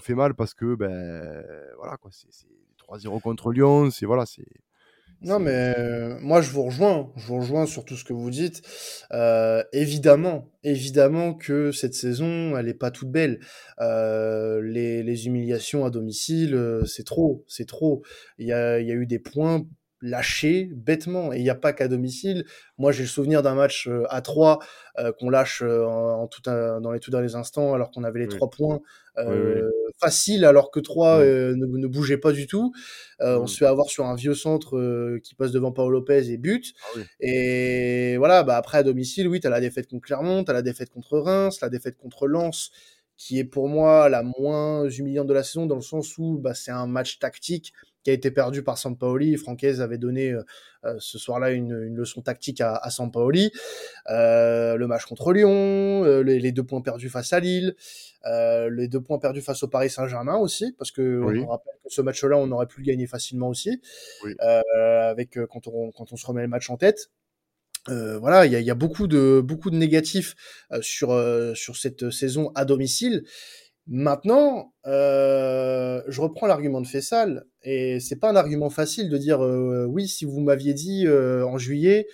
fait 0.00 0.14
mal 0.14 0.34
parce 0.34 0.54
que, 0.54 0.74
ben, 0.74 1.44
voilà, 1.78 1.96
quoi. 1.98 2.10
C'est 2.12 2.28
3-0 2.78 3.20
contre 3.20 3.52
Lyon. 3.52 3.90
C'est 3.90 4.06
voilà, 4.06 4.26
c'est. 4.26 4.46
Non, 5.24 5.38
mais 5.38 5.74
euh, 5.78 6.18
moi, 6.20 6.42
je 6.42 6.50
vous 6.50 6.64
rejoins. 6.64 7.10
Je 7.16 7.26
vous 7.26 7.36
rejoins 7.36 7.64
sur 7.64 7.86
tout 7.86 7.96
ce 7.96 8.04
que 8.04 8.12
vous 8.12 8.30
dites. 8.30 8.60
Euh, 9.12 9.64
évidemment, 9.72 10.50
évidemment 10.62 11.32
que 11.32 11.72
cette 11.72 11.94
saison, 11.94 12.58
elle 12.58 12.66
n'est 12.66 12.74
pas 12.74 12.90
toute 12.90 13.10
belle. 13.10 13.40
Euh, 13.80 14.60
les, 14.60 15.02
les, 15.02 15.26
humiliations 15.26 15.86
à 15.86 15.90
domicile, 15.90 16.82
c'est 16.84 17.04
trop, 17.04 17.42
c'est 17.48 17.66
trop. 17.66 18.02
Il 18.38 18.46
y 18.46 18.52
a, 18.52 18.80
y 18.80 18.90
a 18.90 18.94
eu 18.94 19.06
des 19.06 19.18
points 19.18 19.64
lâchés 20.04 20.68
bêtement. 20.72 21.32
Et 21.32 21.38
il 21.38 21.42
n'y 21.42 21.50
a 21.50 21.54
pas 21.54 21.72
qu'à 21.72 21.88
domicile. 21.88 22.44
Moi, 22.78 22.92
j'ai 22.92 23.02
le 23.02 23.08
souvenir 23.08 23.42
d'un 23.42 23.54
match 23.54 23.88
euh, 23.88 24.04
à 24.10 24.20
3 24.20 24.58
euh, 24.98 25.12
qu'on 25.12 25.30
lâche 25.30 25.62
euh, 25.62 25.84
en, 25.84 26.28
tout 26.28 26.42
dans 26.42 26.92
les 26.92 27.00
tout 27.00 27.10
derniers 27.10 27.34
instants, 27.34 27.74
alors 27.74 27.90
qu'on 27.90 28.04
avait 28.04 28.20
les 28.20 28.28
trois 28.28 28.50
points 28.50 28.80
euh, 29.18 29.70
faciles, 29.98 30.44
alors 30.44 30.70
que 30.70 30.78
3 30.78 31.20
ne, 31.20 31.54
ne, 31.54 31.86
bougeait 31.86 32.18
pas 32.18 32.32
du 32.32 32.46
tout. 32.46 32.72
On 33.20 33.46
se 33.46 33.56
fait 33.56 33.66
avoir 33.66 33.88
sur 33.88 34.04
un 34.04 34.14
vieux 34.14 34.34
centre 34.34 35.18
qui 35.18 35.34
passe 35.34 35.52
devant 35.52 35.72
Paolo 35.72 36.00
Lopez 36.00 36.30
et 36.30 36.36
but. 36.36 36.74
Ah 36.96 37.00
et 37.20 38.16
voilà, 38.18 38.42
bah 38.42 38.56
après 38.56 38.78
à 38.78 38.82
domicile, 38.82 39.26
oui, 39.28 39.40
tu 39.40 39.46
as 39.46 39.50
la 39.50 39.60
défaite 39.60 39.88
contre 39.88 40.06
Clermont, 40.06 40.44
tu 40.44 40.50
as 40.50 40.54
la 40.54 40.62
défaite 40.62 40.90
contre 40.90 41.18
Reims, 41.18 41.60
la 41.60 41.70
défaite 41.70 41.96
contre 41.96 42.26
Lens 42.26 42.70
qui 43.16 43.38
est 43.38 43.44
pour 43.44 43.68
moi 43.68 44.08
la 44.08 44.24
moins 44.24 44.88
humiliante 44.88 45.28
de 45.28 45.34
la 45.34 45.44
saison 45.44 45.66
dans 45.66 45.76
le 45.76 45.82
sens 45.82 46.18
où 46.18 46.38
bah, 46.38 46.54
c'est 46.54 46.72
un 46.72 46.88
match 46.88 47.18
tactique 47.18 47.72
qui 48.04 48.10
a 48.10 48.12
été 48.12 48.30
perdu 48.30 48.62
par 48.62 48.78
Sampaoli. 48.78 49.36
Francaise 49.36 49.80
avait 49.80 49.98
donné 49.98 50.30
euh, 50.30 50.42
euh, 50.84 50.94
ce 51.00 51.18
soir-là 51.18 51.50
une, 51.50 51.82
une, 51.82 51.96
leçon 51.96 52.20
tactique 52.20 52.60
à, 52.60 52.76
à 52.76 52.90
Sampaoli. 52.90 53.50
Euh, 54.10 54.76
le 54.76 54.86
match 54.86 55.06
contre 55.06 55.32
Lyon, 55.32 56.04
euh, 56.04 56.22
les, 56.22 56.38
les, 56.38 56.52
deux 56.52 56.62
points 56.62 56.82
perdus 56.82 57.08
face 57.08 57.32
à 57.32 57.40
Lille, 57.40 57.74
les 58.24 58.88
deux 58.88 59.00
points 59.00 59.18
perdus 59.18 59.40
face 59.40 59.62
au 59.62 59.68
Paris 59.68 59.90
Saint-Germain 59.90 60.36
aussi, 60.36 60.72
parce 60.78 60.90
que 60.90 61.18
oui. 61.18 61.40
on 61.40 61.48
rappelle 61.48 61.74
que 61.82 61.92
ce 61.92 62.02
match-là, 62.02 62.36
on 62.36 62.50
aurait 62.52 62.66
pu 62.66 62.80
le 62.80 62.86
gagner 62.86 63.06
facilement 63.06 63.48
aussi, 63.48 63.80
oui. 64.24 64.34
avec 64.38 65.38
quand 65.50 65.66
on, 65.66 65.90
quand 65.90 66.12
on 66.12 66.16
se 66.16 66.26
remet 66.26 66.42
le 66.42 66.48
match 66.48 66.70
en 66.70 66.76
tête. 66.76 67.10
Euh, 67.90 68.18
voilà, 68.18 68.46
il 68.46 68.52
y 68.52 68.56
a, 68.56 68.60
y 68.60 68.70
a, 68.70 68.74
beaucoup 68.74 69.06
de 69.06 69.42
beaucoup 69.44 69.70
de 69.70 69.76
négatifs 69.76 70.34
euh, 70.72 70.80
sur 70.80 71.12
euh, 71.12 71.54
sur 71.54 71.76
cette 71.76 72.10
saison 72.10 72.50
à 72.54 72.64
domicile. 72.64 73.24
Maintenant, 73.86 74.72
euh, 74.86 76.02
je 76.08 76.20
reprends 76.20 76.46
l'argument 76.46 76.80
de 76.80 76.86
Fessal 76.86 77.44
et 77.62 78.00
c'est 78.00 78.16
pas 78.16 78.30
un 78.30 78.36
argument 78.36 78.70
facile 78.70 79.10
de 79.10 79.18
dire 79.18 79.40
oui 79.40 80.08
si 80.08 80.24
vous 80.24 80.40
m'aviez 80.40 80.72
dit 80.72 81.06
en 81.08 81.58
juillet 81.58 82.06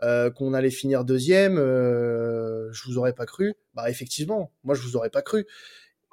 qu'on 0.00 0.54
allait 0.54 0.70
finir 0.70 1.04
deuxième, 1.04 1.56
je 1.56 2.88
vous 2.88 2.96
aurais 2.96 3.12
pas 3.12 3.26
cru. 3.26 3.54
Bah 3.74 3.90
effectivement, 3.90 4.52
moi 4.64 4.74
je 4.74 4.80
vous 4.80 4.96
aurais 4.96 5.10
pas 5.10 5.20
cru. 5.22 5.46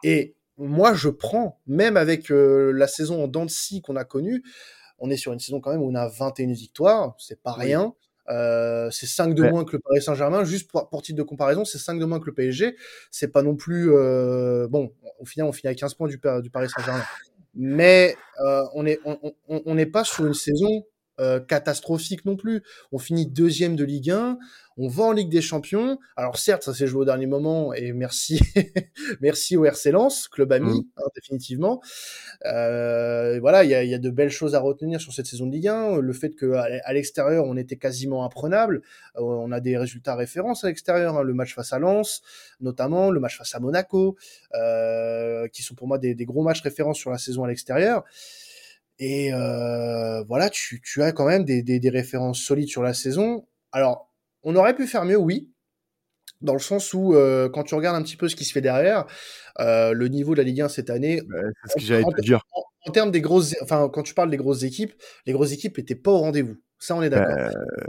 Et 0.04 0.36
moi 0.58 0.94
je 0.94 1.08
prends 1.08 1.62
même 1.66 1.96
avec 1.96 2.28
la 2.30 2.88
saison 2.88 3.24
en 3.24 3.28
dents 3.30 3.46
de 3.46 3.52
scie 3.52 3.82
qu'on 3.82 3.96
a 3.96 4.04
connue, 4.04 4.44
on 5.00 5.10
est 5.10 5.18
sur 5.18 5.34
une 5.34 5.40
saison 5.40 5.62
quand 5.62 5.72
même 5.72 5.82
où 5.82 5.90
on 5.90 5.96
a 5.96 6.08
21 6.08 6.52
victoires, 6.54 7.16
c'est 7.20 7.42
pas 7.42 7.56
oui. 7.58 7.68
rien. 7.68 7.94
Euh, 8.30 8.90
c'est 8.92 9.06
5 9.06 9.34
de 9.36 9.44
ouais. 9.44 9.52
moins 9.52 9.66
que 9.66 9.74
le 9.74 9.80
Paris 9.80 10.02
Saint-Germain. 10.02 10.44
Juste 10.44 10.70
pour, 10.70 10.90
pour, 10.90 11.02
titre 11.02 11.18
de 11.18 11.24
comparaison, 11.24 11.66
c'est 11.66 11.78
5 11.78 12.00
de 12.00 12.06
moins 12.06 12.20
que 12.20 12.26
le 12.26 12.34
PSG. 12.34 12.76
C'est 13.12 13.32
pas 13.32 13.42
non 13.42 13.56
plus. 13.56 13.92
Euh, 13.94 14.68
bon, 14.68 14.92
au 15.20 15.26
final, 15.26 15.48
on 15.48 15.52
finit 15.52 15.72
à 15.72 15.76
15 15.76 15.94
points 15.94 16.08
du, 16.08 16.20
du 16.42 16.50
Paris 16.50 16.70
Saint-Germain. 16.70 17.04
Mais 17.54 18.16
euh, 18.42 18.64
on 18.74 18.84
n'est 18.84 19.00
on, 19.06 19.18
on, 19.48 19.62
on 19.66 19.86
pas 19.86 20.04
sur 20.04 20.26
une 20.26 20.34
saison 20.34 20.86
euh, 21.20 21.40
catastrophique 21.40 22.26
non 22.26 22.36
plus. 22.36 22.64
On 22.92 23.00
finit 23.00 23.26
deuxième 23.26 23.76
de 23.76 23.84
Ligue 23.84 24.12
1, 24.12 24.38
on 24.78 24.90
va 24.90 25.06
en 25.06 25.12
Ligue 25.14 25.30
des 25.30 25.42
Champions. 25.42 25.98
Alors 26.18 26.38
certes, 26.38 26.64
ça 26.64 26.74
s'est 26.74 26.88
joué 26.88 27.02
au 27.02 27.06
dernier 27.06 27.28
moment 27.28 27.74
et 27.74 27.94
merci, 27.94 28.40
merci 29.22 29.56
au 29.56 29.64
RC 29.64 29.92
Lens, 29.92 30.28
club 30.28 30.52
ami, 30.52 30.82
mmh. 30.82 30.86
hein, 30.98 31.08
définitivement. 31.16 31.82
Euh, 32.46 33.40
voilà, 33.40 33.64
il 33.64 33.70
y 33.70 33.76
a, 33.76 33.84
y 33.84 33.94
a, 33.94 33.98
de 33.98 34.10
belles 34.10 34.30
choses 34.30 34.56
à 34.56 34.60
retenir 34.60 35.00
sur 35.00 35.14
cette 35.14 35.28
saison 35.28 35.46
de 35.48 35.52
Ligue 35.52 35.70
1. 35.70 36.00
Le 36.00 36.14
fait 36.14 36.32
que 36.32 36.52
à 36.54 36.94
l'extérieur, 36.94 37.46
on 37.46 37.56
était 37.56 37.78
quasiment 37.78 38.26
imprenable. 38.26 38.82
Euh, 39.16 39.22
on 39.22 39.52
a 39.52 39.62
des 39.62 39.78
résultats 39.78 40.16
références 40.16 40.64
à 40.66 40.68
l'extérieur. 40.68 41.18
Hein. 41.18 41.24
Le 41.24 41.34
match 41.34 41.56
face 41.56 41.72
à 41.72 41.80
Lens, 41.80 42.22
notamment, 42.60 43.12
le 43.12 43.20
match 43.20 43.38
face 43.38 43.56
à 43.56 43.60
Monaco, 43.60 44.18
euh, 44.56 45.48
qui 45.48 45.64
sont 45.64 45.76
pour 45.76 45.88
moi 45.88 45.98
des, 45.98 46.16
des 46.16 46.26
gros 46.26 46.44
matchs 46.44 46.62
références 46.62 46.98
sur 46.98 47.12
la 47.12 47.18
saison 47.18 47.46
à 47.46 47.48
l'extérieur. 47.48 48.04
Et 49.00 49.34
euh, 49.34 50.24
voilà, 50.24 50.50
tu, 50.50 50.82
tu, 50.82 51.04
as 51.04 51.12
quand 51.12 51.26
même 51.26 51.44
des, 51.44 51.62
des, 51.64 51.80
des, 51.80 51.90
références 51.90 52.40
solides 52.40 52.70
sur 52.70 52.82
la 52.82 52.94
saison. 52.94 53.46
Alors, 53.72 54.10
on 54.44 54.56
aurait 54.56 54.76
pu 54.76 54.88
faire 54.88 55.04
mieux, 55.04 55.18
oui, 55.18 55.52
dans 56.42 56.54
le 56.54 56.60
sens 56.60 56.94
où, 56.94 57.14
euh, 57.14 57.50
quand 57.50 57.64
tu 57.64 57.76
regardes 57.76 57.98
un 57.98 58.04
petit 58.04 58.18
peu 58.18 58.30
ce 58.30 58.36
qui 58.36 58.46
se 58.46 58.54
fait 58.54 58.62
derrière, 58.62 59.06
euh, 59.60 59.92
le 59.92 60.08
niveau 60.08 60.34
de 60.34 60.38
la 60.38 60.44
Ligue 60.44 60.62
1 60.62 60.70
cette 60.70 60.90
année, 60.90 61.22
bah, 61.28 61.38
c'est 61.66 61.72
ce 61.72 61.76
que 61.76 61.82
j'allais 61.82 62.04
te 62.04 62.22
dire. 62.22 62.42
En, 62.86 62.92
termes 62.92 63.12
des 63.12 63.22
grosses, 63.22 63.56
enfin, 63.62 63.90
quand 63.92 64.04
tu 64.04 64.14
parles 64.14 64.30
des 64.30 64.38
grosses 64.38 64.64
équipes, 64.64 64.94
les 65.26 65.34
grosses 65.34 65.52
équipes 65.52 65.78
n'étaient 65.78 65.96
pas 65.96 66.12
au 66.12 66.20
rendez-vous. 66.20 66.56
Ça, 66.78 66.96
on 66.96 67.02
est 67.02 67.10
d'accord. 67.10 67.36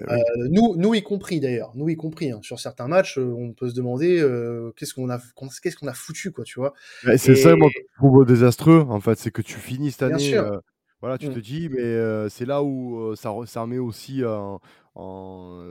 Bah, 0.07 0.15
euh, 0.15 0.49
nous, 0.51 0.77
nous 0.77 0.95
y 0.95 1.03
compris 1.03 1.41
d'ailleurs, 1.41 1.73
nous 1.75 1.89
y 1.89 1.97
compris. 1.97 2.31
Hein. 2.31 2.41
Sur 2.43 2.61
certains 2.61 2.89
matchs, 2.89 3.19
euh, 3.19 3.35
on 3.37 3.53
peut 3.53 3.69
se 3.69 3.75
demander 3.75 4.19
euh, 4.21 4.73
qu'est-ce 4.77 4.95
qu'on 4.95 5.11
a, 5.11 5.21
qu'est-ce 5.63 5.77
qu'on 5.77 5.89
a 5.89 5.93
foutu, 5.93 6.31
quoi, 6.31 6.45
tu 6.45 6.61
vois? 6.61 6.73
Bah, 7.05 7.19
c'est 7.19 7.35
ça, 7.35 7.57
moi, 7.57 7.69
que 7.69 7.81
je 7.81 7.99
trouve 7.99 8.25
désastreux. 8.25 8.87
En 8.89 9.01
fait, 9.01 9.19
c'est 9.19 9.31
que 9.31 9.43
tu 9.43 9.59
finis 9.59 9.91
cette 9.91 10.03
année. 10.03 10.35
Euh, 10.37 10.59
voilà, 11.01 11.19
tu 11.19 11.29
mmh. 11.29 11.35
te 11.35 11.39
dis, 11.39 11.69
mais 11.69 12.29
c'est 12.31 12.47
là 12.47 12.63
où 12.63 13.15
ça, 13.17 13.33
ça 13.47 13.67
met 13.67 13.79
aussi 13.79 14.23
en, 14.25 14.61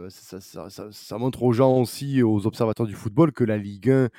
ça, 0.09 0.39
ça, 0.39 0.69
ça, 0.69 0.91
ça, 0.91 1.17
montre 1.17 1.43
aux 1.43 1.51
gens 1.51 1.79
aussi, 1.79 2.21
aux 2.21 2.45
observateurs 2.45 2.85
du 2.85 2.93
football, 2.93 3.31
que 3.31 3.43
la 3.43 3.57
Ligue 3.57 3.89
1 3.89 4.09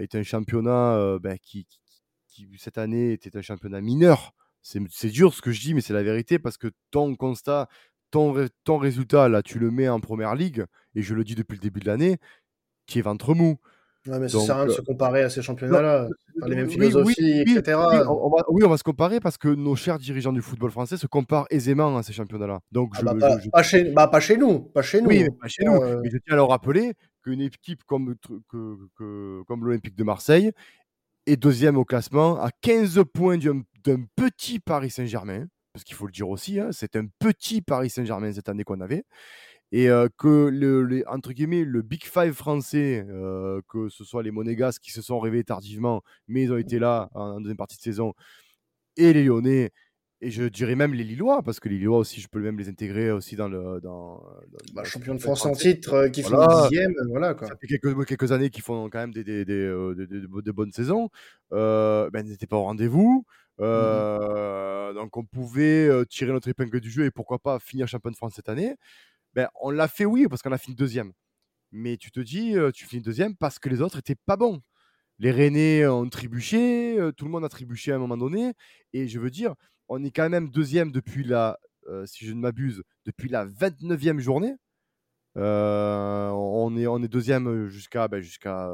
est 0.00 0.14
un 0.14 0.22
championnat 0.22 1.18
ben, 1.20 1.36
qui, 1.38 1.66
qui, 2.28 2.48
cette 2.58 2.78
année, 2.78 3.12
était 3.12 3.36
un 3.36 3.42
championnat 3.42 3.80
mineur. 3.80 4.32
C'est 4.62 5.10
dur 5.10 5.32
ce 5.32 5.42
que 5.42 5.52
je 5.52 5.60
dis, 5.60 5.74
mais 5.74 5.80
c'est 5.80 5.94
la 5.94 6.02
vérité 6.02 6.38
parce 6.38 6.58
que 6.58 6.68
ton 6.90 7.14
constat, 7.14 7.68
ton, 8.10 8.48
ton 8.64 8.78
résultat, 8.78 9.28
là, 9.28 9.42
tu 9.42 9.58
le 9.58 9.70
mets 9.70 9.88
en 9.88 10.00
première 10.00 10.34
ligue, 10.34 10.64
et 10.94 11.02
je 11.02 11.14
le 11.14 11.22
dis 11.22 11.34
depuis 11.34 11.54
le 11.54 11.60
début 11.60 11.80
de 11.80 11.86
l'année, 11.86 12.16
qui 12.86 12.98
est 12.98 13.02
ventre 13.02 13.34
mou. 13.34 13.58
Ouais, 14.06 14.18
mais 14.18 14.28
ça 14.28 14.40
sert 14.40 14.56
à 14.56 14.58
rien 14.60 14.66
de 14.66 14.72
se 14.72 14.80
comparer 14.80 15.22
à 15.22 15.30
ces 15.30 15.42
championnats-là. 15.42 16.08
les 16.46 16.56
mêmes 16.56 16.70
philosophies, 16.70 17.42
oui, 17.46 17.56
etc. 17.56 17.78
Oui 17.90 17.96
on, 18.08 18.30
va, 18.30 18.44
oui, 18.48 18.62
on 18.64 18.68
va 18.68 18.76
se 18.76 18.84
comparer 18.84 19.20
parce 19.20 19.38
que 19.38 19.48
nos 19.48 19.76
chers 19.76 19.98
dirigeants 19.98 20.32
du 20.32 20.42
football 20.42 20.70
français 20.70 20.96
se 20.96 21.06
comparent 21.06 21.46
aisément 21.50 21.96
à 21.96 22.02
ces 22.02 22.12
championnats-là. 22.12 22.60
Donc, 22.72 22.94
ah 22.98 23.02
bah, 23.02 23.38
pas, 23.52 23.62
chez, 23.62 23.84
bah, 23.90 24.08
pas, 24.08 24.20
chez, 24.20 24.36
nous. 24.36 24.60
Pas 24.60 24.82
chez 24.82 25.00
nous. 25.00 25.08
Oui, 25.08 25.22
mais 25.22 25.30
pas 25.30 25.48
chez 25.48 25.64
nous. 25.64 25.74
Euh. 25.74 26.00
Mais 26.02 26.10
je 26.10 26.18
tiens 26.18 26.34
à 26.34 26.36
leur 26.36 26.48
rappeler 26.48 26.92
qu'une 27.22 27.40
équipe 27.40 27.82
comme, 27.84 28.14
que, 28.48 28.78
que, 28.96 29.42
comme 29.46 29.64
l'Olympique 29.64 29.96
de 29.96 30.04
Marseille 30.04 30.52
est 31.26 31.36
deuxième 31.36 31.76
au 31.76 31.84
classement 31.84 32.40
à 32.40 32.50
15 32.62 33.02
points 33.12 33.38
d'un 33.38 34.04
petit 34.16 34.60
Paris 34.60 34.90
Saint-Germain. 34.90 35.46
Parce 35.72 35.84
qu'il 35.84 35.96
faut 35.96 36.06
le 36.06 36.12
dire 36.12 36.28
aussi, 36.28 36.58
hein, 36.58 36.68
c'est 36.72 36.96
un 36.96 37.06
petit 37.18 37.60
Paris 37.60 37.90
Saint-Germain 37.90 38.32
cette 38.32 38.48
année 38.48 38.64
qu'on 38.64 38.80
avait 38.80 39.04
et 39.72 39.88
que 40.16 40.48
le, 40.48 41.04
entre 41.08 41.32
guillemets, 41.32 41.64
le 41.64 41.82
Big 41.82 42.04
Five 42.04 42.32
français, 42.32 43.04
que 43.68 43.88
ce 43.88 44.04
soit 44.04 44.22
les 44.22 44.30
Monégas 44.30 44.78
qui 44.80 44.92
se 44.92 45.02
sont 45.02 45.18
réveillés 45.18 45.44
tardivement, 45.44 46.02
mais 46.28 46.42
ils 46.42 46.52
ont 46.52 46.56
été 46.56 46.78
là 46.78 47.10
en, 47.14 47.40
deuxième 47.40 47.56
partie 47.56 47.76
de 47.76 47.82
saison, 47.82 48.14
et 48.96 49.12
les 49.12 49.24
Lyonnais, 49.24 49.72
et 50.22 50.30
je 50.30 50.44
dirais 50.44 50.76
même 50.76 50.94
les 50.94 51.04
Lillois, 51.04 51.42
parce 51.42 51.60
que 51.60 51.68
les 51.68 51.76
Lillois 51.76 51.98
aussi, 51.98 52.20
je 52.20 52.28
peux 52.28 52.40
même 52.40 52.58
les 52.58 52.68
intégrer 52.68 53.10
aussi 53.10 53.36
dans 53.36 53.48
le. 53.48 53.80
Dans, 53.82 54.22
bah, 54.72 54.82
champion 54.84 55.14
de 55.14 55.20
France 55.20 55.44
en 55.44 55.52
titre, 55.52 56.08
qui 56.08 56.22
voilà. 56.22 56.48
finit 56.48 56.68
dixième, 56.68 56.94
voilà 57.10 57.34
quoi. 57.34 57.48
Ça 57.48 57.56
fait 57.56 57.66
quelques, 57.66 58.06
quelques 58.06 58.32
années 58.32 58.48
qu'ils 58.48 58.62
font 58.62 58.88
quand 58.88 58.98
même 58.98 59.12
des, 59.12 59.24
des, 59.24 59.44
des, 59.44 59.66
de 59.66 60.52
bonnes 60.52 60.72
saisons. 60.72 61.10
ben, 61.50 62.08
ils 62.24 62.30
n'étaient 62.30 62.46
pas 62.46 62.56
au 62.56 62.62
rendez-vous. 62.62 63.24
Mmh 63.58 63.64
donc 64.94 65.16
on 65.16 65.24
pouvait 65.24 65.90
tirer 66.08 66.32
notre 66.32 66.48
épingle 66.48 66.80
du 66.80 66.90
jeu 66.90 67.04
et 67.04 67.10
pourquoi 67.10 67.38
pas 67.38 67.58
finir 67.58 67.88
champion 67.88 68.10
de 68.10 68.16
France 68.16 68.34
cette 68.36 68.48
année. 68.48 68.76
Ben, 69.36 69.48
on 69.60 69.70
l'a 69.70 69.86
fait, 69.86 70.06
oui, 70.06 70.26
parce 70.28 70.40
qu'on 70.40 70.52
a 70.52 70.58
fini 70.58 70.74
deuxième. 70.74 71.12
Mais 71.70 71.98
tu 71.98 72.10
te 72.10 72.20
dis, 72.20 72.54
tu 72.74 72.86
finis 72.86 73.02
deuxième 73.02 73.36
parce 73.36 73.58
que 73.58 73.68
les 73.68 73.82
autres 73.82 73.98
étaient 73.98 74.16
pas 74.16 74.36
bons. 74.36 74.62
Les 75.18 75.30
Rennais 75.30 75.86
ont 75.86 76.08
trébuché, 76.08 76.98
tout 77.18 77.26
le 77.26 77.30
monde 77.30 77.44
a 77.44 77.50
trébuché 77.50 77.92
à 77.92 77.96
un 77.96 77.98
moment 77.98 78.16
donné. 78.16 78.54
Et 78.94 79.08
je 79.08 79.20
veux 79.20 79.30
dire, 79.30 79.54
on 79.88 80.02
est 80.04 80.10
quand 80.10 80.28
même 80.30 80.48
deuxième 80.48 80.90
depuis 80.90 81.22
la, 81.22 81.58
si 82.06 82.24
je 82.26 82.32
ne 82.32 82.40
m'abuse, 82.40 82.82
depuis 83.04 83.28
la 83.28 83.46
29e 83.46 84.20
journée. 84.20 84.54
on, 85.34 86.76
est, 86.78 86.86
on 86.86 87.02
est 87.02 87.08
deuxième 87.08 87.68
jusqu'à 87.68 88.08
ben, 88.08 88.22
jusqu'à 88.22 88.70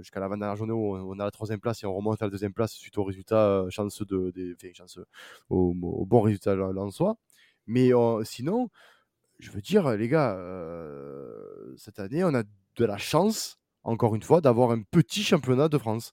jusqu'à 0.00 0.20
la 0.20 0.28
21 0.28 0.54
journée 0.56 0.74
où 0.74 0.96
on 0.96 1.18
a 1.18 1.24
la 1.24 1.30
troisième 1.30 1.60
place 1.60 1.82
et 1.82 1.86
on 1.86 1.94
remonte 1.94 2.20
à 2.20 2.26
la 2.26 2.30
deuxième 2.30 2.52
place 2.52 2.72
suite 2.74 2.98
au 2.98 3.04
résultat 3.04 3.64
chanceux 3.70 4.04
de, 4.04 4.54
chanceux, 4.74 5.06
au, 5.48 5.72
bon 5.72 6.20
résultat 6.20 6.56
en 6.56 6.90
soi. 6.90 7.16
Mais 7.66 7.90
sinon, 8.24 8.70
je 9.38 9.50
veux 9.50 9.60
dire, 9.60 9.88
les 9.96 10.08
gars, 10.08 10.36
euh, 10.36 11.74
cette 11.76 11.98
année, 11.98 12.24
on 12.24 12.34
a 12.34 12.42
de 12.42 12.84
la 12.84 12.98
chance, 12.98 13.58
encore 13.84 14.14
une 14.14 14.22
fois, 14.22 14.40
d'avoir 14.40 14.70
un 14.70 14.82
petit 14.82 15.22
championnat 15.22 15.68
de 15.68 15.78
France. 15.78 16.12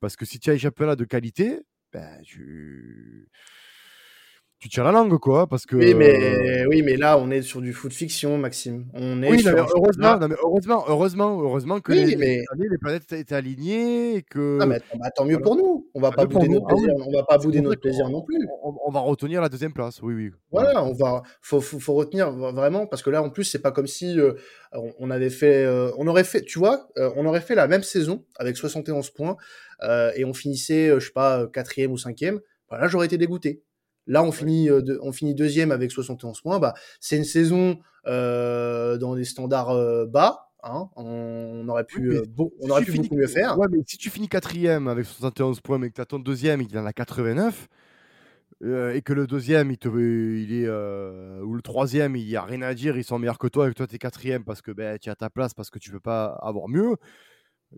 Parce 0.00 0.16
que 0.16 0.24
si 0.24 0.38
tu 0.38 0.50
as 0.50 0.54
un 0.54 0.58
championnat 0.58 0.96
de 0.96 1.04
qualité, 1.04 1.62
ben, 1.92 2.20
tu 2.22 3.28
tu 4.58 4.68
tiens 4.70 4.84
la 4.84 4.92
langue, 4.92 5.18
quoi. 5.18 5.46
Parce 5.46 5.66
que... 5.66 5.76
oui, 5.76 5.94
mais, 5.94 6.64
oui, 6.66 6.82
mais 6.82 6.96
là, 6.96 7.18
on 7.18 7.30
est 7.30 7.42
sur 7.42 7.60
du 7.60 7.72
foot 7.72 7.92
fiction, 7.92 8.38
Maxime. 8.38 8.86
On 8.94 9.22
est 9.22 9.38
sur 9.38 9.50
heureusement, 9.50 10.18
heureusement, 10.42 10.84
heureusement, 10.88 11.40
heureusement 11.42 11.80
que 11.80 11.92
les, 11.92 12.16
mais... 12.16 12.44
les, 12.56 12.78
planètes 12.78 13.12
étaient 13.12 13.34
alignées. 13.34 14.16
Et 14.16 14.22
que... 14.22 14.58
Ah, 14.60 14.66
mais, 14.66 14.80
bah, 14.98 15.10
tant 15.14 15.26
mieux 15.26 15.38
pour 15.38 15.56
nous. 15.56 15.88
On 15.94 16.00
va 16.00 16.12
pas 16.12 16.24
bouder 16.24 16.48
notre 16.48 16.66
ah 16.68 16.74
plaisir, 16.74 16.94
on 17.06 17.12
va 17.12 17.24
pas 17.24 17.38
bouder 17.38 17.60
notre 17.60 17.80
plaisir 17.80 18.08
non 18.08 18.22
plus. 18.22 18.38
On, 18.62 18.90
va 18.90 19.00
retenir 19.00 19.40
la 19.42 19.48
deuxième 19.48 19.72
place, 19.72 20.00
oui, 20.02 20.14
oui. 20.14 20.30
Voilà, 20.50 20.82
on 20.84 20.92
va, 20.92 21.22
faut, 21.42 21.60
faut, 21.60 21.78
faut, 21.78 21.94
retenir 21.94 22.32
vraiment, 22.32 22.86
parce 22.86 23.02
que 23.02 23.10
là, 23.10 23.22
en 23.22 23.30
plus, 23.30 23.44
c'est 23.44 23.60
pas 23.60 23.70
comme 23.70 23.86
si 23.86 24.18
euh, 24.18 24.32
on 24.98 25.10
avait 25.10 25.30
fait, 25.30 25.64
euh, 25.64 25.90
on 25.98 26.06
aurait 26.06 26.24
fait, 26.24 26.42
tu 26.42 26.58
vois, 26.58 26.88
euh, 26.96 27.10
on 27.16 27.26
aurait 27.26 27.40
fait 27.40 27.54
la 27.54 27.68
même 27.68 27.82
saison 27.82 28.24
avec 28.36 28.56
71 28.56 29.10
points 29.10 29.36
et 30.16 30.24
on 30.24 30.32
finissait, 30.32 30.88
je 30.94 31.04
sais 31.04 31.12
pas, 31.12 31.46
quatrième 31.48 31.92
ou 31.92 31.98
cinquième. 31.98 32.40
Voilà, 32.70 32.88
j'aurais 32.88 33.06
été 33.06 33.18
dégoûté. 33.18 33.62
Là, 34.06 34.22
on 34.22 34.32
finit, 34.32 34.68
euh, 34.68 34.98
on 35.02 35.12
finit 35.12 35.34
deuxième 35.34 35.70
avec 35.70 35.90
71 35.90 36.40
points. 36.40 36.58
Bah, 36.58 36.74
c'est 37.00 37.16
une 37.16 37.24
saison 37.24 37.78
euh, 38.06 38.98
dans 38.98 39.14
des 39.14 39.24
standards 39.24 39.70
euh, 39.70 40.06
bas. 40.06 40.50
Hein. 40.62 40.88
On, 40.96 41.66
aurait 41.68 41.84
pu, 41.84 42.16
on 42.60 42.70
aurait 42.70 42.84
pu 42.84 42.92
beaucoup 42.92 43.16
mieux 43.16 43.26
faire. 43.26 43.58
Ouais, 43.58 43.66
mais 43.70 43.78
si 43.86 43.98
tu 43.98 44.10
finis 44.10 44.28
quatrième 44.28 44.88
avec 44.88 45.04
71 45.04 45.60
points, 45.60 45.78
mais 45.78 45.90
que 45.90 45.94
tu 45.94 46.00
as 46.00 46.06
ton 46.06 46.18
deuxième, 46.18 46.62
il 46.62 46.78
en 46.78 46.86
a 46.86 46.92
89, 46.92 47.68
et 48.62 49.02
que 49.02 49.12
le 49.12 49.26
deuxième, 49.26 49.70
il, 49.70 49.76
te, 49.76 49.88
il 49.88 50.54
est, 50.54 50.68
ou 51.42 51.54
le 51.54 51.60
troisième, 51.60 52.16
il 52.16 52.26
n'y 52.26 52.36
a 52.36 52.42
rien 52.42 52.62
à 52.62 52.72
dire, 52.72 52.96
ils 52.96 53.04
sont 53.04 53.18
meilleurs 53.18 53.38
que 53.38 53.46
toi, 53.46 53.66
et 53.66 53.70
que 53.70 53.74
toi, 53.74 53.86
tu 53.86 53.96
es 53.96 53.98
quatrième 53.98 54.42
parce 54.42 54.62
que 54.62 54.70
ben, 54.70 54.98
tu 54.98 55.10
as 55.10 55.16
ta 55.16 55.28
place, 55.28 55.52
parce 55.52 55.68
que 55.68 55.78
tu 55.78 55.90
ne 55.90 55.96
peux 55.96 56.00
pas 56.00 56.28
avoir 56.40 56.68
mieux. 56.68 56.96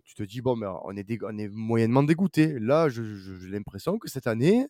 Tu 0.05 0.15
te 0.15 0.23
dis, 0.23 0.39
bon, 0.39 0.55
mais 0.55 0.67
on 0.85 0.95
est, 0.95 1.23
on 1.23 1.37
est 1.37 1.49
moyennement 1.49 2.03
dégoûté. 2.03 2.57
Là, 2.57 2.87
j'ai 2.87 3.03
l'impression 3.49 3.97
que 3.97 4.09
cette 4.09 4.27
année, 4.27 4.67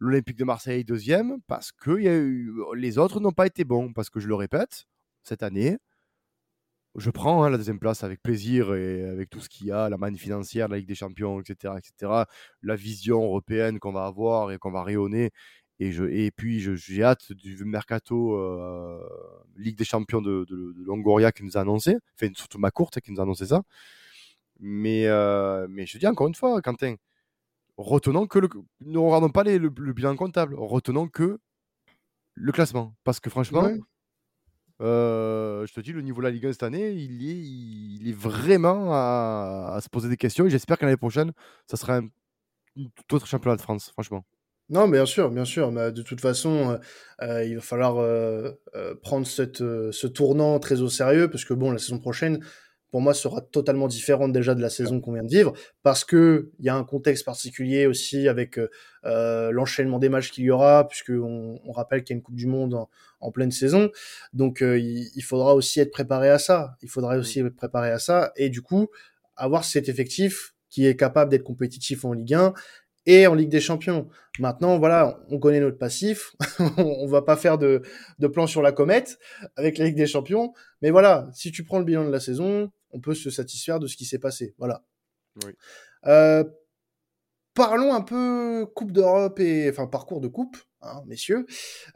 l'Olympique 0.00 0.36
de 0.36 0.44
Marseille 0.44 0.84
deuxième 0.84 1.40
parce 1.46 1.70
que 1.72 2.00
y 2.00 2.08
a 2.08 2.16
eu, 2.16 2.52
les 2.74 2.98
autres 2.98 3.20
n'ont 3.20 3.32
pas 3.32 3.46
été 3.46 3.64
bons. 3.64 3.92
Parce 3.92 4.10
que 4.10 4.18
je 4.18 4.28
le 4.28 4.34
répète, 4.34 4.86
cette 5.22 5.42
année, 5.42 5.78
je 6.96 7.10
prends 7.10 7.44
hein, 7.44 7.50
la 7.50 7.56
deuxième 7.58 7.78
place 7.78 8.02
avec 8.02 8.20
plaisir 8.22 8.74
et 8.74 9.04
avec 9.08 9.30
tout 9.30 9.40
ce 9.40 9.48
qu'il 9.48 9.68
y 9.68 9.72
a, 9.72 9.88
la 9.88 9.96
manne 9.96 10.16
financière, 10.16 10.68
la 10.68 10.78
Ligue 10.78 10.88
des 10.88 10.94
Champions, 10.96 11.40
etc., 11.40 11.74
etc., 11.78 12.24
la 12.62 12.76
vision 12.76 13.22
européenne 13.22 13.78
qu'on 13.78 13.92
va 13.92 14.06
avoir 14.06 14.50
et 14.50 14.58
qu'on 14.58 14.72
va 14.72 14.82
rayonner. 14.82 15.30
Et, 15.78 15.92
je, 15.92 16.04
et 16.04 16.30
puis, 16.30 16.60
j'ai 16.60 17.02
hâte 17.02 17.32
du 17.32 17.64
mercato 17.64 18.34
euh, 18.36 19.00
Ligue 19.56 19.78
des 19.78 19.84
Champions 19.84 20.20
de, 20.20 20.44
de, 20.48 20.74
Longoria 20.84 21.32
qui 21.32 21.44
nous 21.44 21.56
a 21.56 21.60
annoncé, 21.62 21.96
enfin, 22.14 22.32
surtout 22.34 22.58
ma 22.58 22.70
courte 22.70 23.00
qui 23.00 23.12
nous 23.12 23.20
a 23.20 23.22
annoncé 23.22 23.46
ça. 23.46 23.62
Mais, 24.60 25.06
euh, 25.06 25.66
mais 25.70 25.86
je 25.86 25.98
dis 25.98 26.06
encore 26.06 26.28
une 26.28 26.34
fois, 26.34 26.60
Quentin, 26.60 26.96
retenons 27.80 28.26
que 28.26 28.38
le, 28.38 28.48
ne 28.80 28.98
regardons 28.98 29.30
pas 29.30 29.42
les, 29.42 29.58
le, 29.58 29.70
bilan 29.70 30.16
comptable, 30.16 30.54
retenons 30.54 31.08
que 31.08 31.38
le 32.34 32.52
classement. 32.52 32.94
Parce 33.04 33.20
que 33.20 33.30
franchement, 33.30 33.68
euh, 34.80 35.66
je 35.66 35.72
te 35.72 35.80
dis, 35.80 35.92
le 35.92 36.02
niveau 36.02 36.20
de 36.20 36.26
la 36.26 36.30
Ligue 36.30 36.46
1 36.46 36.52
cette 36.52 36.62
année, 36.62 36.90
il 36.92 37.28
est, 37.28 37.38
il 37.38 38.08
est 38.08 38.16
vraiment 38.16 38.92
à, 38.92 39.78
se 39.82 39.88
poser 39.88 40.08
des 40.08 40.16
questions. 40.16 40.46
Et 40.46 40.50
j'espère 40.50 40.78
que 40.78 40.84
l'année 40.84 40.96
prochaine, 40.96 41.32
ça 41.66 41.76
sera 41.76 41.96
un, 41.96 42.08
tout 42.74 43.16
autre 43.16 43.26
championnat 43.26 43.56
de 43.56 43.62
France, 43.62 43.90
franchement. 43.92 44.24
Non, 44.68 44.86
bien 44.88 45.04
sûr, 45.04 45.30
bien 45.30 45.44
sûr. 45.44 45.72
Mais 45.72 45.90
de 45.90 46.02
toute 46.02 46.20
façon, 46.20 46.70
euh, 46.70 46.78
euh, 47.22 47.44
il 47.44 47.56
va 47.56 47.60
falloir 47.60 47.94
prendre 49.02 49.26
cette, 49.26 49.58
ce 49.58 50.06
tournant 50.06 50.58
très 50.58 50.80
au 50.80 50.88
sérieux, 50.88 51.28
parce 51.28 51.44
que 51.44 51.54
bon, 51.54 51.72
la 51.72 51.78
saison 51.78 51.98
prochaine, 51.98 52.40
pour 52.90 53.00
moi, 53.00 53.14
sera 53.14 53.40
totalement 53.40 53.88
différente 53.88 54.32
déjà 54.32 54.54
de 54.54 54.60
la 54.60 54.70
saison 54.70 55.00
qu'on 55.00 55.12
vient 55.12 55.22
de 55.22 55.30
vivre, 55.30 55.52
parce 55.82 56.04
que 56.04 56.50
il 56.58 56.64
y 56.64 56.68
a 56.68 56.74
un 56.74 56.84
contexte 56.84 57.24
particulier 57.24 57.86
aussi 57.86 58.28
avec 58.28 58.58
euh, 59.04 59.50
l'enchaînement 59.52 59.98
des 59.98 60.08
matchs 60.08 60.30
qu'il 60.30 60.44
y 60.44 60.50
aura, 60.50 60.88
puisque 60.88 61.10
on, 61.10 61.60
on 61.64 61.72
rappelle 61.72 62.02
qu'il 62.02 62.14
y 62.14 62.16
a 62.16 62.18
une 62.18 62.22
Coupe 62.22 62.36
du 62.36 62.46
Monde 62.46 62.74
en, 62.74 62.88
en 63.20 63.30
pleine 63.30 63.50
saison, 63.50 63.90
donc 64.32 64.62
euh, 64.62 64.78
il, 64.78 65.10
il, 65.14 65.22
faudra 65.22 65.54
aussi 65.54 65.80
être 65.80 65.90
préparé 65.90 66.30
à 66.30 66.38
ça. 66.38 66.76
Il 66.82 66.88
faudra 66.88 67.16
aussi 67.16 67.40
être 67.40 67.56
préparé 67.56 67.90
à 67.90 67.98
ça, 67.98 68.32
et 68.36 68.48
du 68.48 68.62
coup 68.62 68.88
avoir 69.36 69.64
cet 69.64 69.88
effectif 69.88 70.54
qui 70.68 70.86
est 70.86 70.96
capable 70.96 71.30
d'être 71.30 71.44
compétitif 71.44 72.04
en 72.04 72.12
Ligue 72.12 72.34
1 72.34 72.54
et 73.06 73.26
en 73.26 73.34
Ligue 73.34 73.48
des 73.48 73.60
Champions. 73.60 74.08
Maintenant, 74.38 74.78
voilà, 74.78 75.18
on 75.30 75.38
connaît 75.38 75.60
notre 75.60 75.78
passif. 75.78 76.36
on 76.76 77.06
va 77.06 77.22
pas 77.22 77.36
faire 77.36 77.58
de, 77.58 77.82
de 78.18 78.26
plan 78.26 78.46
sur 78.46 78.62
la 78.62 78.72
comète 78.72 79.18
avec 79.56 79.78
la 79.78 79.86
Ligue 79.86 79.96
des 79.96 80.06
Champions. 80.06 80.52
Mais 80.82 80.90
voilà, 80.90 81.28
si 81.32 81.50
tu 81.50 81.64
prends 81.64 81.78
le 81.78 81.84
bilan 81.84 82.04
de 82.04 82.10
la 82.10 82.20
saison, 82.20 82.70
on 82.92 83.00
peut 83.00 83.14
se 83.14 83.30
satisfaire 83.30 83.78
de 83.78 83.86
ce 83.86 83.96
qui 83.96 84.04
s'est 84.04 84.18
passé. 84.18 84.54
Voilà. 84.58 84.84
Oui. 85.44 85.52
Euh, 86.06 86.44
parlons 87.54 87.94
un 87.94 88.00
peu 88.00 88.66
Coupe 88.74 88.92
d'Europe 88.92 89.40
et 89.40 89.68
enfin 89.70 89.86
parcours 89.86 90.20
de 90.20 90.28
coupe, 90.28 90.56
hein, 90.82 91.02
messieurs. 91.06 91.46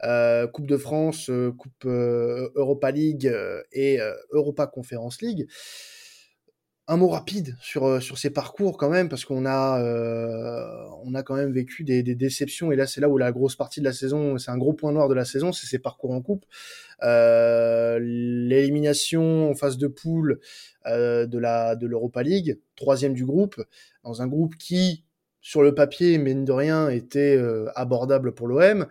Euh, 0.03 0.47
coupe 0.47 0.67
de 0.67 0.77
France, 0.77 1.29
euh, 1.29 1.51
Coupe 1.51 1.85
euh, 1.85 2.49
Europa 2.55 2.91
League 2.91 3.31
et 3.71 3.99
Europa 4.31 4.67
Conference 4.67 5.21
League 5.21 5.47
un 6.87 6.97
mot 6.97 7.07
rapide 7.07 7.55
sur 7.59 7.99
sur 7.99 8.19
ces 8.19 8.29
parcours 8.29 8.77
quand 8.77 8.91
même 8.91 9.09
parce 9.09 9.25
qu'on 9.25 9.47
a 9.47 9.81
on 11.03 11.15
a 11.15 11.23
quand 11.23 11.33
même 11.33 11.51
vécu 11.51 11.83
des, 11.83 12.03
des 12.03 12.13
déceptions 12.13 12.71
et 12.71 12.75
là 12.75 12.85
c'est 12.85 13.01
là 13.01 13.09
où 13.09 13.17
la 13.17 13.31
grosse 13.31 13.55
partie 13.55 13.79
de 13.79 13.85
la 13.85 13.91
saison 13.91 14.37
c'est 14.37 14.51
un 14.51 14.57
gros 14.59 14.73
point 14.73 14.91
noir 14.91 15.09
de 15.09 15.15
la 15.15 15.25
saison 15.25 15.51
c'est 15.51 15.65
ces 15.65 15.79
parcours 15.79 16.11
en 16.11 16.21
coupe 16.21 16.45
l'élimination 17.01 19.49
en 19.49 19.55
phase 19.55 19.77
de 19.77 19.87
poule 19.87 20.39
euh, 20.87 21.25
de 21.25 21.87
l'Europa 21.87 22.23
League 22.23 22.59
troisième 22.75 23.13
du 23.13 23.25
groupe 23.25 23.61
dans 24.03 24.21
un 24.21 24.27
groupe 24.27 24.55
qui 24.57 25.03
sur 25.41 25.61
le 25.61 25.75
papier 25.75 26.17
mine 26.17 26.45
de 26.45 26.51
rien 26.51 26.89
était 26.89 27.37
euh, 27.37 27.69
abordable 27.75 28.33
pour 28.33 28.47
l'OM 28.47 28.87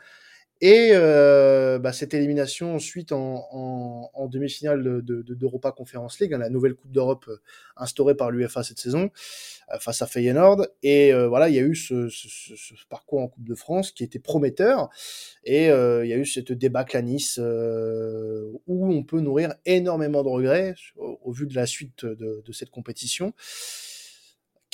et 0.67 0.93
euh, 0.93 1.79
bah, 1.79 1.93
cette 1.93 2.15
élimination 2.15 2.75
ensuite 2.75 3.13
en, 3.13 3.47
en, 3.53 4.11
en 4.15 4.29
demi-finale 4.29 5.03
d'Europa 5.03 5.69
de, 5.69 5.75
de, 5.75 5.77
Conference 5.77 6.19
League, 6.21 6.33
hein, 6.33 6.39
la 6.39 6.49
nouvelle 6.49 6.75
Coupe 6.75 6.91
d'Europe 6.91 7.27
euh, 7.29 7.37
instaurée 7.77 8.15
par 8.15 8.31
l'UFA 8.31 8.63
cette 8.63 8.79
saison, 8.79 9.11
euh, 9.71 9.79
face 9.79 10.01
à 10.01 10.07
Feyenoord. 10.07 10.67
Et 10.83 11.13
euh, 11.13 11.29
voilà, 11.29 11.51
il 11.51 11.55
y 11.55 11.59
a 11.59 11.63
eu 11.63 11.75
ce, 11.75 12.09
ce, 12.09 12.29
ce, 12.57 12.75
parcours 12.89 13.21
en 13.21 13.29
Coupe 13.29 13.47
de 13.47 13.55
France 13.55 13.93
qui 13.93 14.05
était 14.05 14.19
prometteur. 14.19 14.89
Et 15.45 15.69
euh, 15.69 16.03
il 16.07 16.09
y 16.09 16.15
a 16.15 16.17
eu 16.17 16.25
cette 16.25 16.53
débâcle 16.53 16.97
à 16.97 17.03
Nice 17.03 17.39
où 17.39 18.95
on 18.95 19.03
peut 19.05 19.21
nourrir 19.21 19.53
énormément 19.67 20.23
de 20.23 20.29
regrets 20.31 20.75
au, 20.97 21.21
au 21.23 21.33
vu 21.33 21.47
de 21.47 21.55
la 21.55 21.67
suite 21.67 22.07
de, 22.07 22.43
de 22.43 22.53
cette 22.53 22.71
compétition. 22.71 23.35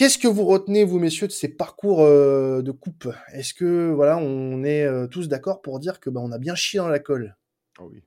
Qu'est-ce 0.01 0.16
que 0.16 0.28
vous 0.28 0.46
retenez, 0.46 0.82
vous 0.82 0.98
messieurs, 0.98 1.26
de 1.26 1.32
ces 1.32 1.48
parcours 1.48 2.01
euh, 2.01 2.62
de 2.62 2.70
coupe? 2.70 3.07
Est-ce 3.34 3.53
que 3.53 3.90
voilà, 3.90 4.16
on 4.16 4.64
est 4.64 4.82
euh, 4.82 5.07
tous 5.07 5.28
d'accord 5.28 5.61
pour 5.61 5.78
dire 5.78 6.01
que 6.01 6.09
bah, 6.09 6.22
on 6.24 6.32
a 6.32 6.38
bien 6.38 6.55
chié 6.55 6.78
dans 6.78 6.88
la 6.88 7.01
colle? 7.01 7.36
Oh 7.78 7.90
oui. 7.92 8.03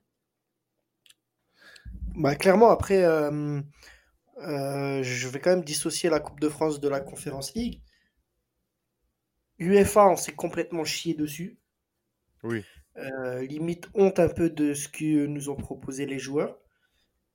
Bah, 2.16 2.34
clairement, 2.34 2.70
après, 2.70 3.04
euh, 3.04 3.62
je 4.40 5.28
vais 5.28 5.38
quand 5.38 5.50
même 5.50 5.62
dissocier 5.62 6.10
la 6.10 6.18
Coupe 6.18 6.40
de 6.40 6.48
France 6.48 6.80
de 6.80 6.88
la 6.88 6.98
Conférence 6.98 7.54
League. 7.54 7.80
UEFA, 9.60 10.08
on 10.08 10.16
s'est 10.16 10.34
complètement 10.34 10.84
chié 10.84 11.14
dessus. 11.14 11.60
Oui. 12.42 12.64
limite 13.48 13.88
honte 13.94 14.18
un 14.18 14.28
peu 14.28 14.50
de 14.50 14.74
ce 14.74 14.88
que 14.88 15.26
nous 15.26 15.48
ont 15.48 15.54
proposé 15.54 16.06
les 16.06 16.18
joueurs. 16.18 16.58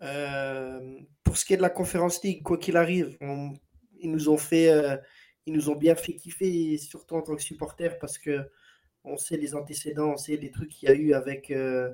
pour 0.02 1.38
ce 1.38 1.46
qui 1.46 1.54
est 1.54 1.58
de 1.58 1.62
la 1.62 1.70
Conférence 1.70 2.22
League, 2.24 2.44
quoi 2.44 2.58
qu'il 2.58 2.76
arrive, 2.76 3.16
on 3.22 3.54
ils 4.00 4.12
nous 4.12 4.30
ont 4.30 4.38
fait, 4.38 4.70
euh, 4.70 4.98
ils 5.46 5.54
nous 5.54 5.70
ont 5.70 5.76
bien 5.76 5.96
fait 5.96 6.14
kiffer, 6.14 6.78
surtout 6.78 7.16
en 7.16 7.22
tant 7.22 7.36
que 7.36 7.42
supporters, 7.42 7.98
parce 8.00 8.18
que 8.18 8.50
on 9.04 9.18
sait 9.18 9.38
les 9.38 9.56
antécédents, 9.56 10.12
on 10.12 10.18
sait 10.18 10.36
les 10.36 10.52
trucs 10.52 10.70
qu'il 10.70 10.90
y 10.90 10.92
a 10.92 10.96
eu 10.96 11.14
avec. 11.14 11.52
Euh, 11.52 11.90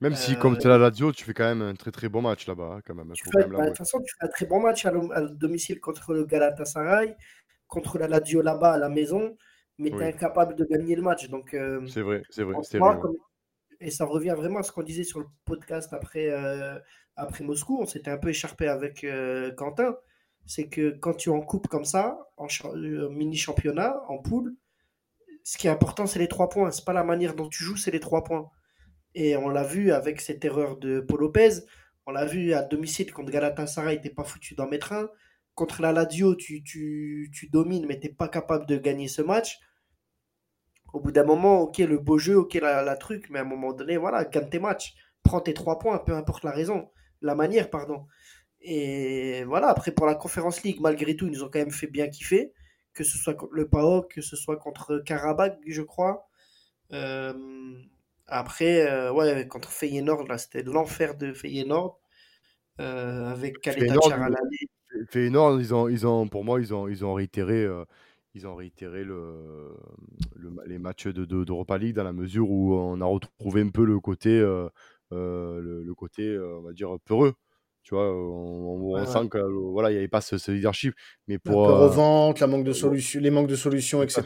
même 0.00 0.14
si, 0.14 0.34
euh, 0.34 0.38
comme 0.38 0.58
tu 0.58 0.66
es 0.66 0.70
la 0.70 0.78
radio, 0.78 1.12
tu 1.12 1.24
fais 1.24 1.34
quand 1.34 1.44
même 1.44 1.62
un 1.62 1.74
très 1.74 1.90
très 1.90 2.08
bon 2.08 2.22
match 2.22 2.46
là-bas, 2.46 2.76
hein, 2.76 2.80
quand 2.84 2.94
même. 2.94 3.12
Fais, 3.14 3.46
bah, 3.46 3.62
de 3.62 3.68
toute 3.68 3.78
façon, 3.78 4.00
tu 4.00 4.14
fais 4.18 4.26
un 4.26 4.28
très 4.28 4.46
bon 4.46 4.60
match 4.60 4.84
à, 4.86 4.92
à 5.12 5.22
domicile 5.22 5.80
contre 5.80 6.14
le 6.14 6.24
Galatasaray, 6.24 7.16
contre 7.66 7.98
la 7.98 8.08
Lazio 8.08 8.42
là-bas 8.42 8.72
à 8.72 8.78
la 8.78 8.88
maison, 8.88 9.36
mais 9.78 9.90
tu 9.90 10.00
es 10.00 10.08
incapable 10.08 10.56
de 10.56 10.64
gagner 10.64 10.96
le 10.96 11.02
match. 11.02 11.28
Donc, 11.28 11.54
euh, 11.54 11.86
c'est 11.86 12.02
vrai, 12.02 12.22
c'est 12.30 12.42
vrai. 12.42 12.54
vrai 12.54 12.98
comme... 13.00 13.16
Et 13.80 13.90
ça 13.90 14.04
revient 14.04 14.34
vraiment 14.36 14.60
à 14.60 14.62
ce 14.62 14.72
qu'on 14.72 14.82
disait 14.82 15.04
sur 15.04 15.20
le 15.20 15.26
podcast 15.44 15.92
après, 15.92 16.30
euh, 16.30 16.78
après 17.16 17.44
Moscou. 17.44 17.78
On 17.80 17.86
s'était 17.86 18.10
un 18.10 18.18
peu 18.18 18.28
écharpé 18.28 18.68
avec 18.68 19.04
Quentin 19.56 19.96
c'est 20.46 20.68
que 20.68 20.90
quand 20.90 21.14
tu 21.14 21.30
en 21.30 21.40
coupes 21.40 21.68
comme 21.68 21.84
ça, 21.84 22.18
en 22.36 22.46
euh, 22.74 23.08
mini 23.10 23.36
championnat, 23.36 24.02
en 24.08 24.18
poule, 24.18 24.54
ce 25.42 25.58
qui 25.58 25.66
est 25.66 25.70
important, 25.70 26.06
c'est 26.06 26.18
les 26.18 26.28
trois 26.28 26.48
points. 26.48 26.70
C'est 26.70 26.84
pas 26.84 26.92
la 26.92 27.04
manière 27.04 27.34
dont 27.34 27.48
tu 27.48 27.62
joues, 27.62 27.76
c'est 27.76 27.90
les 27.90 28.00
trois 28.00 28.24
points. 28.24 28.50
Et 29.14 29.36
on 29.36 29.48
l'a 29.48 29.62
vu 29.62 29.92
avec 29.92 30.20
cette 30.20 30.44
erreur 30.44 30.76
de 30.76 31.00
Paul 31.00 31.20
Lopez. 31.20 31.60
On 32.06 32.12
l'a 32.12 32.24
vu 32.26 32.52
à 32.52 32.62
domicile 32.62 33.12
contre 33.12 33.30
Galatasaray, 33.30 34.00
t'es 34.00 34.10
pas 34.10 34.24
foutu 34.24 34.54
d'en 34.54 34.68
mettre 34.68 34.92
un. 34.92 35.08
Contre 35.54 35.82
la 35.82 35.92
Lazio, 35.92 36.34
tu, 36.34 36.64
tu, 36.64 37.30
tu 37.32 37.48
domines, 37.48 37.86
mais 37.86 38.00
t'es 38.00 38.08
pas 38.08 38.28
capable 38.28 38.66
de 38.66 38.76
gagner 38.76 39.06
ce 39.06 39.22
match. 39.22 39.60
Au 40.92 41.00
bout 41.00 41.12
d'un 41.12 41.24
moment, 41.24 41.60
ok, 41.60 41.78
le 41.78 41.98
beau 41.98 42.18
jeu, 42.18 42.36
ok, 42.36 42.54
la, 42.54 42.82
la, 42.82 42.96
truc, 42.96 43.28
mais 43.30 43.38
à 43.38 43.42
un 43.42 43.46
moment 43.46 43.72
donné, 43.72 43.96
voilà, 43.96 44.24
gagne 44.24 44.48
tes 44.48 44.58
matchs. 44.58 44.94
Prends 45.22 45.40
tes 45.40 45.54
trois 45.54 45.78
points, 45.78 45.98
peu 45.98 46.14
importe 46.14 46.44
la 46.44 46.50
raison, 46.50 46.90
la 47.20 47.34
manière, 47.34 47.70
pardon. 47.70 48.06
Et 48.66 49.44
voilà, 49.44 49.68
après 49.68 49.92
pour 49.92 50.06
la 50.06 50.14
Conférence 50.14 50.62
League, 50.62 50.78
malgré 50.80 51.14
tout, 51.16 51.26
ils 51.26 51.32
nous 51.32 51.42
ont 51.42 51.50
quand 51.50 51.58
même 51.58 51.70
fait 51.70 51.86
bien 51.86 52.08
kiffer, 52.08 52.54
que 52.94 53.04
ce 53.04 53.18
soit 53.18 53.34
contre 53.34 53.52
le 53.52 53.68
PAOK, 53.68 54.14
que 54.14 54.22
ce 54.22 54.36
soit 54.36 54.56
contre 54.56 55.02
Karabakh, 55.04 55.58
je 55.66 55.82
crois. 55.82 56.26
Euh, 56.94 57.34
après, 58.26 58.90
euh, 58.90 59.12
ouais, 59.12 59.46
contre 59.48 59.70
Feyenoord, 59.70 60.26
là, 60.28 60.38
c'était 60.38 60.62
l'enfer 60.62 61.14
de 61.14 61.34
Feyenoord, 61.34 62.00
euh, 62.80 63.26
avec 63.26 63.60
Kaleta 63.60 63.96
Charalali. 64.00 64.66
Feyenoord, 65.10 65.60
ils 65.60 65.74
ont, 65.74 65.88
ils 65.88 66.06
ont, 66.06 66.26
pour 66.26 66.42
moi, 66.42 66.58
ils 66.58 66.72
ont, 66.72 66.88
ils 66.88 67.04
ont 67.04 67.12
réitéré, 67.12 67.68
ils 68.32 68.46
ont 68.46 68.54
réitéré 68.54 69.04
le, 69.04 69.76
le, 70.36 70.50
les 70.66 70.78
matchs 70.78 71.08
d'Europa 71.08 71.74
de, 71.74 71.80
de 71.80 71.84
League 71.84 71.96
dans 71.96 72.04
la 72.04 72.14
mesure 72.14 72.50
où 72.50 72.74
on 72.74 72.98
a 73.02 73.04
retrouvé 73.04 73.60
un 73.60 73.68
peu 73.68 73.84
le 73.84 74.00
côté, 74.00 74.38
le, 74.40 74.70
le, 75.60 75.94
côté, 75.94 76.38
on 76.38 76.62
va 76.62 76.72
dire, 76.72 76.96
peureux 77.04 77.34
tu 77.84 77.94
vois, 77.94 78.10
on, 78.12 78.92
on 78.92 78.94
ouais, 78.94 79.06
sent 79.06 79.28
que 79.30 79.38
voilà, 79.70 79.90
il 79.90 79.92
n'y 79.92 79.98
avait 79.98 80.08
pas 80.08 80.22
ce, 80.22 80.38
ce, 80.38 80.50
leadership. 80.50 80.94
Mais 81.28 81.38
pour 81.38 81.68
la 81.68 81.74
revente, 81.74 82.40
la 82.40 82.46
manque 82.46 82.64
de 82.64 82.72
solutions, 82.72 83.20
les 83.20 83.30
manques 83.30 83.46
de 83.46 83.56
solutions, 83.56 84.02
etc. 84.02 84.22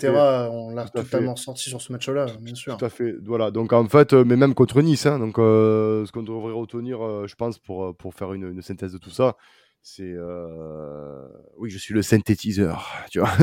On 0.51 0.75
l'a 0.75 0.89
totalement 0.89 1.35
ressenti 1.35 1.69
sur 1.69 1.83
ce 1.83 1.93
match-là, 1.93 2.27
bien 2.41 2.55
sûr. 2.55 2.77
Tout 2.77 2.85
à 2.85 2.89
fait. 2.89 3.17
Voilà. 3.25 3.51
Donc 3.51 3.73
en 3.73 3.87
fait, 3.89 4.13
mais 4.13 4.37
même 4.37 4.55
contre 4.55 4.81
Nice, 4.81 5.07
hein, 5.07 5.19
donc 5.19 5.35
ce 5.37 6.11
qu'on 6.13 6.23
devrait 6.23 6.53
retenir, 6.53 7.27
je 7.27 7.35
pense, 7.35 7.59
pour 7.59 7.97
pour 7.97 8.15
faire 8.15 8.33
une, 8.33 8.45
une, 8.45 8.63
synthèse 8.63 8.93
de 8.93 8.99
tout 8.99 9.11
ça, 9.11 9.37
c'est 9.83 10.03
euh... 10.03 11.27
oui 11.57 11.71
je 11.71 11.79
suis 11.79 11.95
le 11.95 12.03
synthétiseur 12.03 12.93
tu 13.11 13.21
vois. 13.21 13.31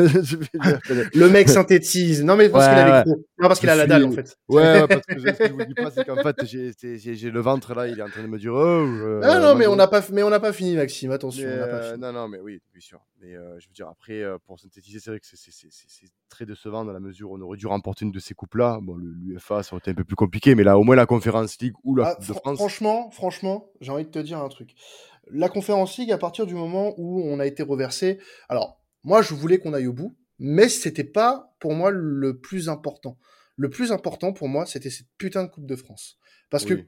Le 1.14 1.30
mec 1.30 1.50
synthétise. 1.50 2.24
Non 2.24 2.36
mais 2.36 2.50
parce 2.50 2.68
ouais, 2.68 2.74
qu'il 2.74 2.80
a 2.82 3.04
les 3.04 3.12
non 3.12 3.48
parce 3.48 3.60
qu'il 3.60 3.70
a 3.70 3.76
la 3.76 3.88
dalle 3.88 4.06
en 4.06 4.12
fait. 4.12 4.38
Ouais, 4.50 4.88
parce 4.88 5.06
que 5.06 5.18
je, 5.18 5.28
ce 5.28 5.38
que 5.38 5.48
je 5.48 5.54
vous 5.54 5.66
dis 5.66 5.74
pas 5.74 5.92
c'est 5.92 6.06
qu'en 6.06 6.22
fait 6.22 6.46
j'ai 6.46 7.32
le 7.32 7.40
ventre 7.40 7.74
là 7.74 7.88
il 7.88 8.00
est 8.00 8.02
en 8.02 8.10
train 8.10 8.22
de 8.22 8.28
me 8.28 8.38
dire 8.38 8.54
oh 8.54 8.58
euh, 8.58 9.22
non 9.22 9.42
non 9.42 9.56
mais 9.56 9.68
on 9.68 9.76
n'a 9.76 9.88
pas 9.88 10.04
mais 10.12 10.24
on 10.24 10.30
n'a 10.30 10.40
pas 10.40 10.54
fini 10.54 10.76
Maxime. 10.76 11.12
Attention 11.12 11.48
mais, 11.48 11.58
pas 11.58 11.82
fini. 11.82 12.02
non 12.02 12.12
non 12.12 12.28
mais 12.28 12.40
oui 12.40 12.62
bien 12.72 12.82
sûr. 12.82 13.02
Mais 13.22 13.34
euh, 13.34 13.60
je 13.60 13.68
veux 13.68 13.74
dire 13.74 13.88
après 13.88 14.22
euh, 14.22 14.38
pour 14.46 14.60
synthétiser 14.60 15.00
c'est 15.00 15.10
vrai 15.10 15.20
que 15.20 15.26
c'est 15.26 16.12
très 16.30 16.46
décevant 16.46 16.86
dans 16.86 16.94
la 16.94 17.00
mesure 17.00 17.32
où 17.32 17.38
on 17.38 17.42
aurait 17.42 17.58
dû 17.58 17.68
remporter 17.68 18.06
une 18.06 18.12
de 18.12 18.20
ces 18.20 18.34
coupes 18.34 18.56
là 18.56 18.80
bon 18.82 18.98
l'UFA 18.98 19.64
ça 19.64 19.74
aurait 19.74 19.80
été 19.80 19.92
un 19.92 19.96
peu 19.96 20.04
plus 20.04 20.16
compliqué 20.16 20.54
mais 20.54 20.64
là 20.64 20.78
au 20.78 20.84
moins 20.84 20.96
la 20.96 21.06
conférence 21.06 21.58
League 21.60 21.74
ou 21.84 21.96
la 21.96 22.10
ah, 22.10 22.16
de 22.20 22.34
France. 22.34 22.58
franchement 22.58 23.10
franchement 23.12 23.72
j'ai 23.82 23.92
envie 23.92 24.06
de 24.06 24.10
te 24.10 24.20
dire 24.20 24.40
un 24.40 24.50
truc 24.50 24.76
la 25.32 25.50
conférence 25.50 25.98
League, 25.98 26.12
à 26.12 26.18
partir 26.18 26.46
du 26.46 26.54
moment 26.54 26.94
où 26.98 27.22
on 27.24 27.40
a 27.40 27.46
été 27.46 27.64
reversé, 27.64 28.20
alors 28.50 28.82
moi 29.04 29.22
je 29.22 29.34
voulais 29.34 29.60
qu'on 29.60 29.74
aille 29.74 29.88
au 29.88 29.94
bout, 29.94 30.16
mais 30.40 30.70
c'était 30.70 31.04
pas 31.04 31.56
pour 31.60 31.74
moi 31.74 31.92
le 31.92 32.40
plus 32.40 32.70
important. 32.70 33.18
Le 33.56 33.70
plus 33.70 33.92
important 33.92 34.34
pour 34.34 34.50
moi, 34.50 34.66
c'était 34.66 34.90
cette 34.90 35.08
putain 35.18 35.46
de 35.46 35.50
Coupe 35.50 35.66
de 35.66 35.76
France. 35.76 36.18
Parce 36.50 36.66
oui. 36.66 36.78
que 36.78 36.82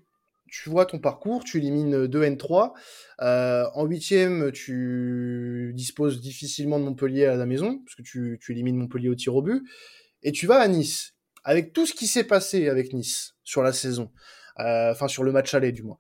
tu 0.50 0.70
vois 0.70 0.86
ton 0.86 1.00
parcours, 1.00 1.44
tu 1.44 1.58
élimines 1.58 2.08
2 2.08 2.24
N3. 2.24 2.74
Euh, 3.22 3.66
en 3.74 3.86
huitième, 3.86 4.52
tu 4.52 5.72
disposes 5.76 6.22
difficilement 6.22 6.80
de 6.80 6.86
Montpellier 6.86 7.26
à 7.26 7.36
la 7.36 7.46
maison, 7.46 7.80
parce 7.80 7.96
que 7.96 8.02
tu, 8.02 8.38
tu 8.42 8.52
élimines 8.52 8.78
Montpellier 8.78 9.10
au 9.10 9.16
tir 9.16 9.36
au 9.36 9.42
but. 9.42 9.64
Et 10.24 10.32
tu 10.32 10.48
vas 10.48 10.60
à 10.60 10.68
Nice, 10.68 11.14
avec 11.44 11.74
tout 11.74 11.86
ce 11.86 11.94
qui 11.94 12.08
s'est 12.08 12.24
passé 12.24 12.68
avec 12.70 12.94
Nice 12.94 13.36
sur 13.44 13.62
la 13.62 13.72
saison, 13.72 14.12
euh, 14.60 14.92
enfin 14.92 15.08
sur 15.08 15.24
le 15.24 15.32
match 15.32 15.54
aller 15.54 15.72
du 15.72 15.84
moins. 15.84 15.98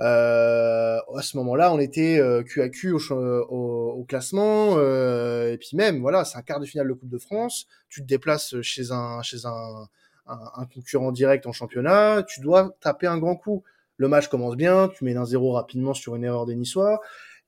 Euh, 0.00 0.98
à 1.16 1.22
ce 1.22 1.36
moment-là, 1.36 1.72
on 1.72 1.78
était 1.78 2.18
euh, 2.18 2.42
cul 2.42 2.62
à 2.62 2.68
cul 2.68 2.92
au, 2.92 3.00
au, 3.12 3.92
au 3.92 4.04
classement, 4.04 4.74
euh, 4.76 5.52
et 5.52 5.58
puis 5.58 5.76
même, 5.76 6.00
voilà, 6.00 6.24
c'est 6.24 6.36
un 6.36 6.42
quart 6.42 6.60
de 6.60 6.66
finale 6.66 6.88
de 6.88 6.92
Coupe 6.94 7.10
de 7.10 7.18
France. 7.18 7.66
Tu 7.88 8.00
te 8.02 8.06
déplaces 8.06 8.60
chez 8.62 8.90
un 8.90 9.22
chez 9.22 9.46
un, 9.46 9.88
un, 10.26 10.66
concurrent 10.66 11.12
direct 11.12 11.46
en 11.46 11.52
championnat, 11.52 12.24
tu 12.26 12.40
dois 12.40 12.76
taper 12.80 13.06
un 13.06 13.18
grand 13.18 13.36
coup. 13.36 13.62
Le 13.96 14.08
match 14.08 14.28
commence 14.28 14.56
bien, 14.56 14.88
tu 14.88 15.04
mets 15.04 15.16
un 15.16 15.24
zéro 15.24 15.52
rapidement 15.52 15.94
sur 15.94 16.16
une 16.16 16.24
erreur 16.24 16.46
des 16.46 16.56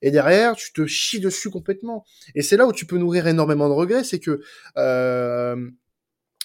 et 0.01 0.11
derrière, 0.11 0.55
tu 0.55 0.73
te 0.73 0.85
chies 0.85 1.19
dessus 1.19 1.49
complètement. 1.49 2.05
Et 2.35 2.41
c'est 2.41 2.57
là 2.57 2.67
où 2.67 2.71
tu 2.71 2.85
peux 2.85 2.97
nourrir 2.97 3.27
énormément 3.27 3.67
de 3.67 3.73
regrets, 3.73 4.03
c'est 4.03 4.19
que 4.19 4.41
euh, 4.77 5.69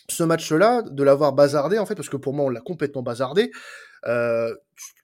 ce 0.08 0.24
match-là, 0.24 0.82
de 0.82 1.02
l'avoir 1.02 1.32
bazardé, 1.32 1.78
en 1.78 1.86
fait, 1.86 1.94
parce 1.94 2.08
que 2.08 2.16
pour 2.16 2.32
moi, 2.32 2.46
on 2.46 2.48
l'a 2.48 2.60
complètement 2.60 3.02
bazardé, 3.02 3.50
euh, 4.06 4.54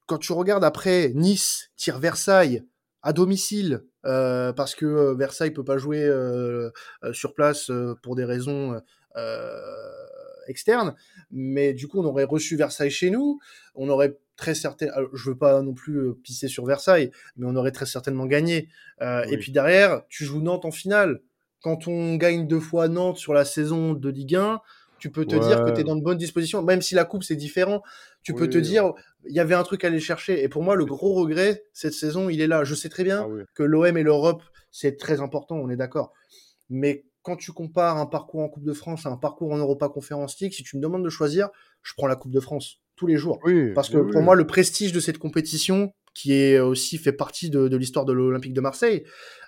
quand 0.08 0.18
tu 0.18 0.32
regardes 0.32 0.64
après 0.64 1.12
Nice 1.14 1.70
tire 1.76 2.00
Versailles 2.00 2.64
à 3.02 3.12
domicile, 3.12 3.84
euh, 4.06 4.52
parce 4.52 4.74
que 4.74 4.86
euh, 4.86 5.14
Versailles 5.14 5.52
peut 5.52 5.64
pas 5.64 5.78
jouer 5.78 6.02
euh, 6.02 6.70
euh, 7.04 7.12
sur 7.12 7.34
place 7.34 7.70
pour 8.02 8.16
des 8.16 8.24
raisons 8.24 8.80
externes, 10.46 10.94
mais 11.30 11.74
du 11.74 11.88
coup 11.88 12.00
on 12.00 12.04
aurait 12.04 12.24
reçu 12.24 12.56
Versailles 12.56 12.90
chez 12.90 13.10
nous, 13.10 13.38
on 13.74 13.88
aurait 13.88 14.16
très 14.36 14.54
certainement, 14.54 14.94
je 15.12 15.30
veux 15.30 15.36
pas 15.36 15.60
non 15.60 15.74
plus 15.74 16.14
pisser 16.22 16.48
sur 16.48 16.64
Versailles, 16.64 17.10
mais 17.36 17.46
on 17.46 17.56
aurait 17.56 17.72
très 17.72 17.86
certainement 17.86 18.26
gagné. 18.26 18.68
Oui. 19.00 19.06
Et 19.30 19.36
puis 19.36 19.52
derrière, 19.52 20.02
tu 20.08 20.24
joues 20.24 20.40
Nantes 20.40 20.64
en 20.64 20.70
finale. 20.70 21.20
Quand 21.60 21.88
on 21.88 22.14
gagne 22.14 22.46
deux 22.46 22.60
fois 22.60 22.86
Nantes 22.86 23.18
sur 23.18 23.34
la 23.34 23.44
saison 23.44 23.92
de 23.92 24.08
Ligue 24.08 24.36
1, 24.36 24.60
tu 24.98 25.10
peux 25.10 25.24
te 25.24 25.34
ouais. 25.34 25.46
dire 25.46 25.64
que 25.64 25.70
tu 25.70 25.80
es 25.80 25.84
dans 25.84 25.96
de 25.96 26.02
bonnes 26.02 26.18
dispositions, 26.18 26.62
même 26.62 26.82
si 26.82 26.94
la 26.94 27.04
coupe 27.04 27.24
c'est 27.24 27.36
différent. 27.36 27.82
Tu 28.22 28.32
oui, 28.32 28.38
peux 28.38 28.50
te 28.50 28.58
dire, 28.58 28.92
il 29.26 29.34
y 29.34 29.40
avait 29.40 29.54
un 29.54 29.62
truc 29.62 29.84
à 29.84 29.88
aller 29.88 30.00
chercher. 30.00 30.42
Et 30.42 30.48
pour 30.48 30.62
moi, 30.62 30.76
le 30.76 30.84
gros 30.84 31.14
regret 31.14 31.64
cette 31.72 31.94
saison, 31.94 32.28
il 32.28 32.40
est 32.40 32.46
là. 32.46 32.64
Je 32.64 32.74
sais 32.74 32.88
très 32.88 33.04
bien 33.04 33.22
ah 33.22 33.28
oui. 33.28 33.42
que 33.54 33.62
l'OM 33.62 33.96
et 33.96 34.02
l'Europe, 34.02 34.42
c'est 34.70 34.96
très 34.96 35.20
important, 35.20 35.56
on 35.56 35.70
est 35.70 35.76
d'accord. 35.76 36.12
Mais 36.70 37.04
quand 37.22 37.36
tu 37.36 37.52
compares 37.52 37.98
un 37.98 38.06
parcours 38.06 38.40
en 38.40 38.48
Coupe 38.48 38.64
de 38.64 38.72
France 38.72 39.06
à 39.06 39.10
un 39.10 39.16
parcours 39.16 39.52
en 39.52 39.58
Europa 39.58 39.88
Conference 39.88 40.38
League, 40.40 40.52
si 40.52 40.62
tu 40.62 40.76
me 40.76 40.82
demandes 40.82 41.04
de 41.04 41.10
choisir, 41.10 41.50
je 41.82 41.92
prends 41.96 42.06
la 42.06 42.16
Coupe 42.16 42.32
de 42.32 42.40
France 42.40 42.80
tous 42.96 43.06
les 43.06 43.16
jours. 43.16 43.38
Oui, 43.44 43.72
Parce 43.74 43.90
que 43.90 43.98
pour 43.98 44.22
moi, 44.22 44.34
le 44.34 44.46
prestige 44.46 44.92
de 44.92 45.00
cette 45.00 45.18
compétition, 45.18 45.92
qui 46.18 46.34
est 46.34 46.58
aussi 46.58 46.98
fait 46.98 47.12
partie 47.12 47.48
de, 47.48 47.68
de 47.68 47.76
l'histoire 47.76 48.04
de 48.04 48.12
l'Olympique 48.12 48.52
de 48.52 48.60
Marseille, 48.60 49.04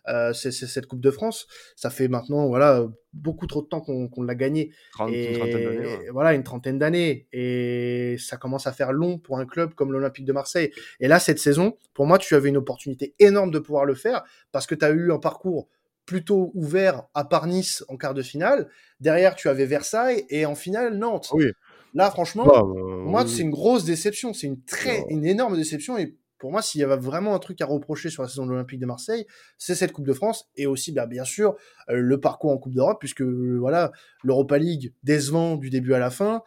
euh, 0.06 0.32
c'est 0.32 0.52
cette 0.52 0.86
Coupe 0.86 1.00
de 1.00 1.10
France. 1.10 1.48
Ça 1.74 1.90
fait 1.90 2.06
maintenant 2.06 2.46
voilà 2.46 2.86
beaucoup 3.12 3.48
trop 3.48 3.60
de 3.60 3.66
temps 3.66 3.80
qu'on 3.80 4.08
qu 4.08 4.24
l'a 4.24 4.36
gagné. 4.36 4.70
et, 5.08 5.34
une 5.34 5.42
ouais. 5.42 6.08
voilà 6.12 6.32
une 6.32 6.44
trentaine 6.44 6.78
d'années 6.78 7.26
et 7.32 8.14
ça 8.20 8.36
commence 8.36 8.68
à 8.68 8.72
faire 8.72 8.92
long 8.92 9.18
pour 9.18 9.40
un 9.40 9.46
club 9.46 9.74
comme 9.74 9.90
l'Olympique 9.90 10.24
de 10.24 10.32
Marseille. 10.32 10.70
Et 11.00 11.08
là 11.08 11.18
cette 11.18 11.40
saison, 11.40 11.76
pour 11.92 12.06
moi, 12.06 12.18
tu 12.18 12.36
avais 12.36 12.50
une 12.50 12.56
opportunité 12.56 13.16
énorme 13.18 13.50
de 13.50 13.58
pouvoir 13.58 13.84
le 13.84 13.94
faire 13.96 14.22
parce 14.52 14.68
que 14.68 14.76
tu 14.76 14.84
as 14.84 14.90
eu 14.90 15.10
un 15.10 15.18
parcours 15.18 15.68
plutôt 16.06 16.52
ouvert 16.54 17.02
à 17.14 17.24
part 17.24 17.48
Nice 17.48 17.84
en 17.88 17.96
quart 17.96 18.14
de 18.14 18.22
finale. 18.22 18.68
Derrière, 19.00 19.34
tu 19.34 19.48
avais 19.48 19.66
Versailles 19.66 20.24
et 20.30 20.46
en 20.46 20.54
finale 20.54 20.96
Nantes. 20.96 21.30
Oui. 21.32 21.50
Là, 21.94 22.10
franchement, 22.10 22.46
bah, 22.46 22.62
euh, 22.62 22.96
moi, 22.98 23.24
oui. 23.24 23.28
c'est 23.28 23.42
une 23.42 23.50
grosse 23.50 23.84
déception. 23.84 24.32
C'est 24.32 24.46
une 24.46 24.62
très, 24.62 25.04
une 25.08 25.24
énorme 25.26 25.56
déception. 25.56 25.98
Et 25.98 26.16
pour 26.40 26.50
moi, 26.50 26.62
s'il 26.62 26.80
y 26.80 26.84
avait 26.84 26.96
vraiment 26.96 27.34
un 27.34 27.38
truc 27.38 27.60
à 27.60 27.66
reprocher 27.66 28.10
sur 28.10 28.22
la 28.22 28.28
saison 28.28 28.46
de 28.46 28.50
l'Olympique 28.50 28.80
de 28.80 28.86
Marseille, 28.86 29.26
c'est 29.58 29.74
cette 29.74 29.92
Coupe 29.92 30.06
de 30.06 30.12
France 30.12 30.48
et 30.56 30.66
aussi, 30.66 30.90
bah, 30.90 31.06
bien 31.06 31.24
sûr, 31.24 31.54
euh, 31.90 32.00
le 32.00 32.18
parcours 32.18 32.50
en 32.50 32.58
Coupe 32.58 32.74
d'Europe, 32.74 32.98
puisque 32.98 33.22
euh, 33.22 33.58
voilà, 33.60 33.92
l'Europa 34.24 34.58
League 34.58 34.94
décevant 35.02 35.56
du 35.56 35.70
début 35.70 35.94
à 35.94 35.98
la 35.98 36.10
fin 36.10 36.42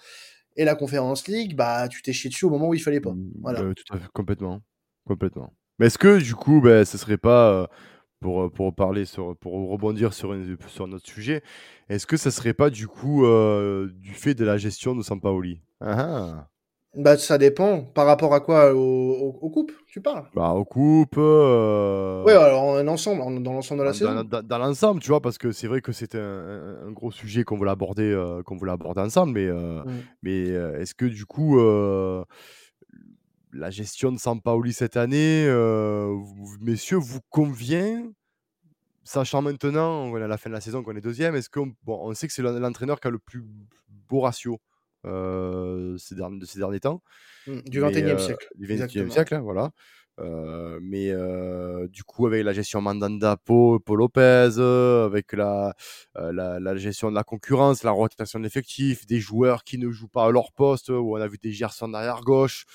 et 0.55 0.65
la 0.65 0.75
Conférence 0.75 1.27
League, 1.27 1.55
bah, 1.55 1.87
tu 1.87 2.01
t'es 2.01 2.13
chié 2.13 2.29
dessus 2.29 2.45
au 2.45 2.49
moment 2.49 2.69
où 2.69 2.73
il 2.73 2.81
fallait 2.81 3.01
pas. 3.01 3.13
Voilà. 3.41 3.61
Euh, 3.61 3.73
tout 3.73 3.93
à 3.93 3.97
fait, 3.97 4.07
complètement, 4.13 4.61
complètement. 5.05 5.53
Mais 5.79 5.87
est-ce 5.87 5.97
que 5.97 6.21
du 6.21 6.35
coup, 6.35 6.61
bah, 6.61 6.85
ce 6.85 6.97
serait 6.97 7.17
pas 7.17 7.51
euh, 7.51 7.67
pour, 8.19 8.51
pour 8.51 8.73
parler 8.73 9.05
sur, 9.05 9.35
pour 9.37 9.53
rebondir 9.69 10.13
sur, 10.13 10.33
une, 10.33 10.57
sur 10.67 10.87
notre 10.87 11.05
sujet, 11.05 11.43
est-ce 11.89 12.07
que 12.07 12.17
ça 12.17 12.31
serait 12.31 12.53
pas 12.53 12.69
du 12.69 12.87
coup 12.87 13.25
euh, 13.25 13.89
du 13.95 14.13
fait 14.13 14.33
de 14.33 14.45
la 14.45 14.57
gestion 14.57 14.95
de 14.95 15.03
Sampaoli? 15.03 15.61
Ah, 15.81 15.95
ah. 15.97 16.49
Bah, 16.95 17.17
ça 17.17 17.39
dépend. 17.39 17.81
Par 17.81 18.05
rapport 18.05 18.33
à 18.35 18.39
quoi? 18.39 18.73
Aux, 18.73 19.39
aux 19.41 19.49
coupes, 19.49 19.71
tu 19.87 19.99
parles? 19.99 20.25
Bah, 20.35 20.49
aux 20.49 20.65
coupes. 20.65 21.15
Euh... 21.17 22.23
Ouais, 22.23 22.33
alors 22.33 22.63
en 22.63 22.87
ensemble, 22.87 23.41
dans 23.41 23.53
l'ensemble 23.53 23.79
de 23.79 23.85
la 23.85 23.91
dans, 23.91 23.97
saison. 23.97 24.23
Dans, 24.23 24.57
l'ensemble, 24.59 25.01
tu 25.01 25.09
vois, 25.09 25.19
parce 25.19 25.39
que 25.39 25.51
c'est 25.51 25.67
vrai 25.67 25.81
que 25.81 25.91
c'est 25.91 26.13
un, 26.13 26.91
gros 26.91 27.11
sujet 27.11 27.43
qu'on 27.43 27.57
voulait 27.57 27.71
aborder, 27.71 28.11
euh, 28.11 28.43
qu'on 28.43 28.57
voulait 28.57 28.71
aborder 28.71 29.01
ensemble, 29.01 29.33
mais, 29.33 29.47
euh, 29.47 29.83
mm. 29.83 29.91
mais 30.21 30.49
euh, 30.49 30.79
est-ce 30.79 30.93
que 30.93 31.05
du 31.05 31.25
coup, 31.25 31.57
la 33.53 33.69
gestion 33.71 34.11
de 34.11 34.19
Sampaoli 34.19 34.73
cette 34.73 34.97
année, 34.97 35.47
vous, 35.47 36.57
messieurs, 36.61 36.97
vous 36.97 37.21
convient? 37.29 38.03
Sachant 39.05 39.41
maintenant, 39.41 40.03
on 40.03 40.17
est 40.17 40.23
à 40.23 40.27
la 40.27 40.37
fin 40.37 40.49
de 40.49 40.55
la 40.55 40.61
saison, 40.61 40.81
qu'on 40.83 40.95
est 40.95 41.01
deuxième, 41.01 41.35
est-ce 41.35 41.49
qu'on 41.49 41.73
bon, 41.83 41.99
on 42.03 42.13
sait 42.13 42.27
que 42.27 42.33
c'est 42.33 42.41
l'entraîneur 42.41 43.01
qui 43.01 43.07
a 43.07 43.11
le 43.11 43.19
plus 43.19 43.43
beau 44.07 44.21
ratio 44.21 44.59
ces 45.03 46.15
derniers, 46.15 46.39
de 46.39 46.45
ces 46.45 46.59
derniers 46.59 46.79
temps. 46.79 47.01
Mmh, 47.47 47.59
du 47.65 47.81
21e 47.81 48.03
euh, 48.03 48.17
siècle. 48.17 48.47
Du 48.55 48.67
21e 48.67 49.09
siècle, 49.09 49.35
hein, 49.35 49.41
voilà. 49.41 49.71
Euh, 50.19 50.79
mais 50.81 51.09
euh, 51.09 51.87
du 51.87 52.03
coup, 52.03 52.27
avec 52.27 52.43
la 52.43 52.53
gestion 52.53 52.81
Mandanda, 52.81 53.35
Paul, 53.43 53.79
Paul 53.79 53.99
Lopez, 53.99 54.59
avec 54.59 55.33
la, 55.33 55.73
la, 56.15 56.59
la, 56.59 56.75
gestion 56.75 57.09
de 57.09 57.15
la 57.15 57.23
concurrence, 57.23 57.83
la 57.83 57.91
rotation 57.91 58.39
de 58.39 58.43
l'effectif, 58.43 59.07
des 59.07 59.19
joueurs 59.19 59.63
qui 59.63 59.77
ne 59.77 59.89
jouent 59.89 60.07
pas 60.07 60.25
à 60.25 60.31
leur 60.31 60.51
poste, 60.53 60.89
où 60.89 61.15
on 61.15 61.21
a 61.21 61.27
vu 61.27 61.37
des 61.41 61.51
Gerson 61.51 61.89
derrière 61.89 62.21
gauche. 62.21 62.65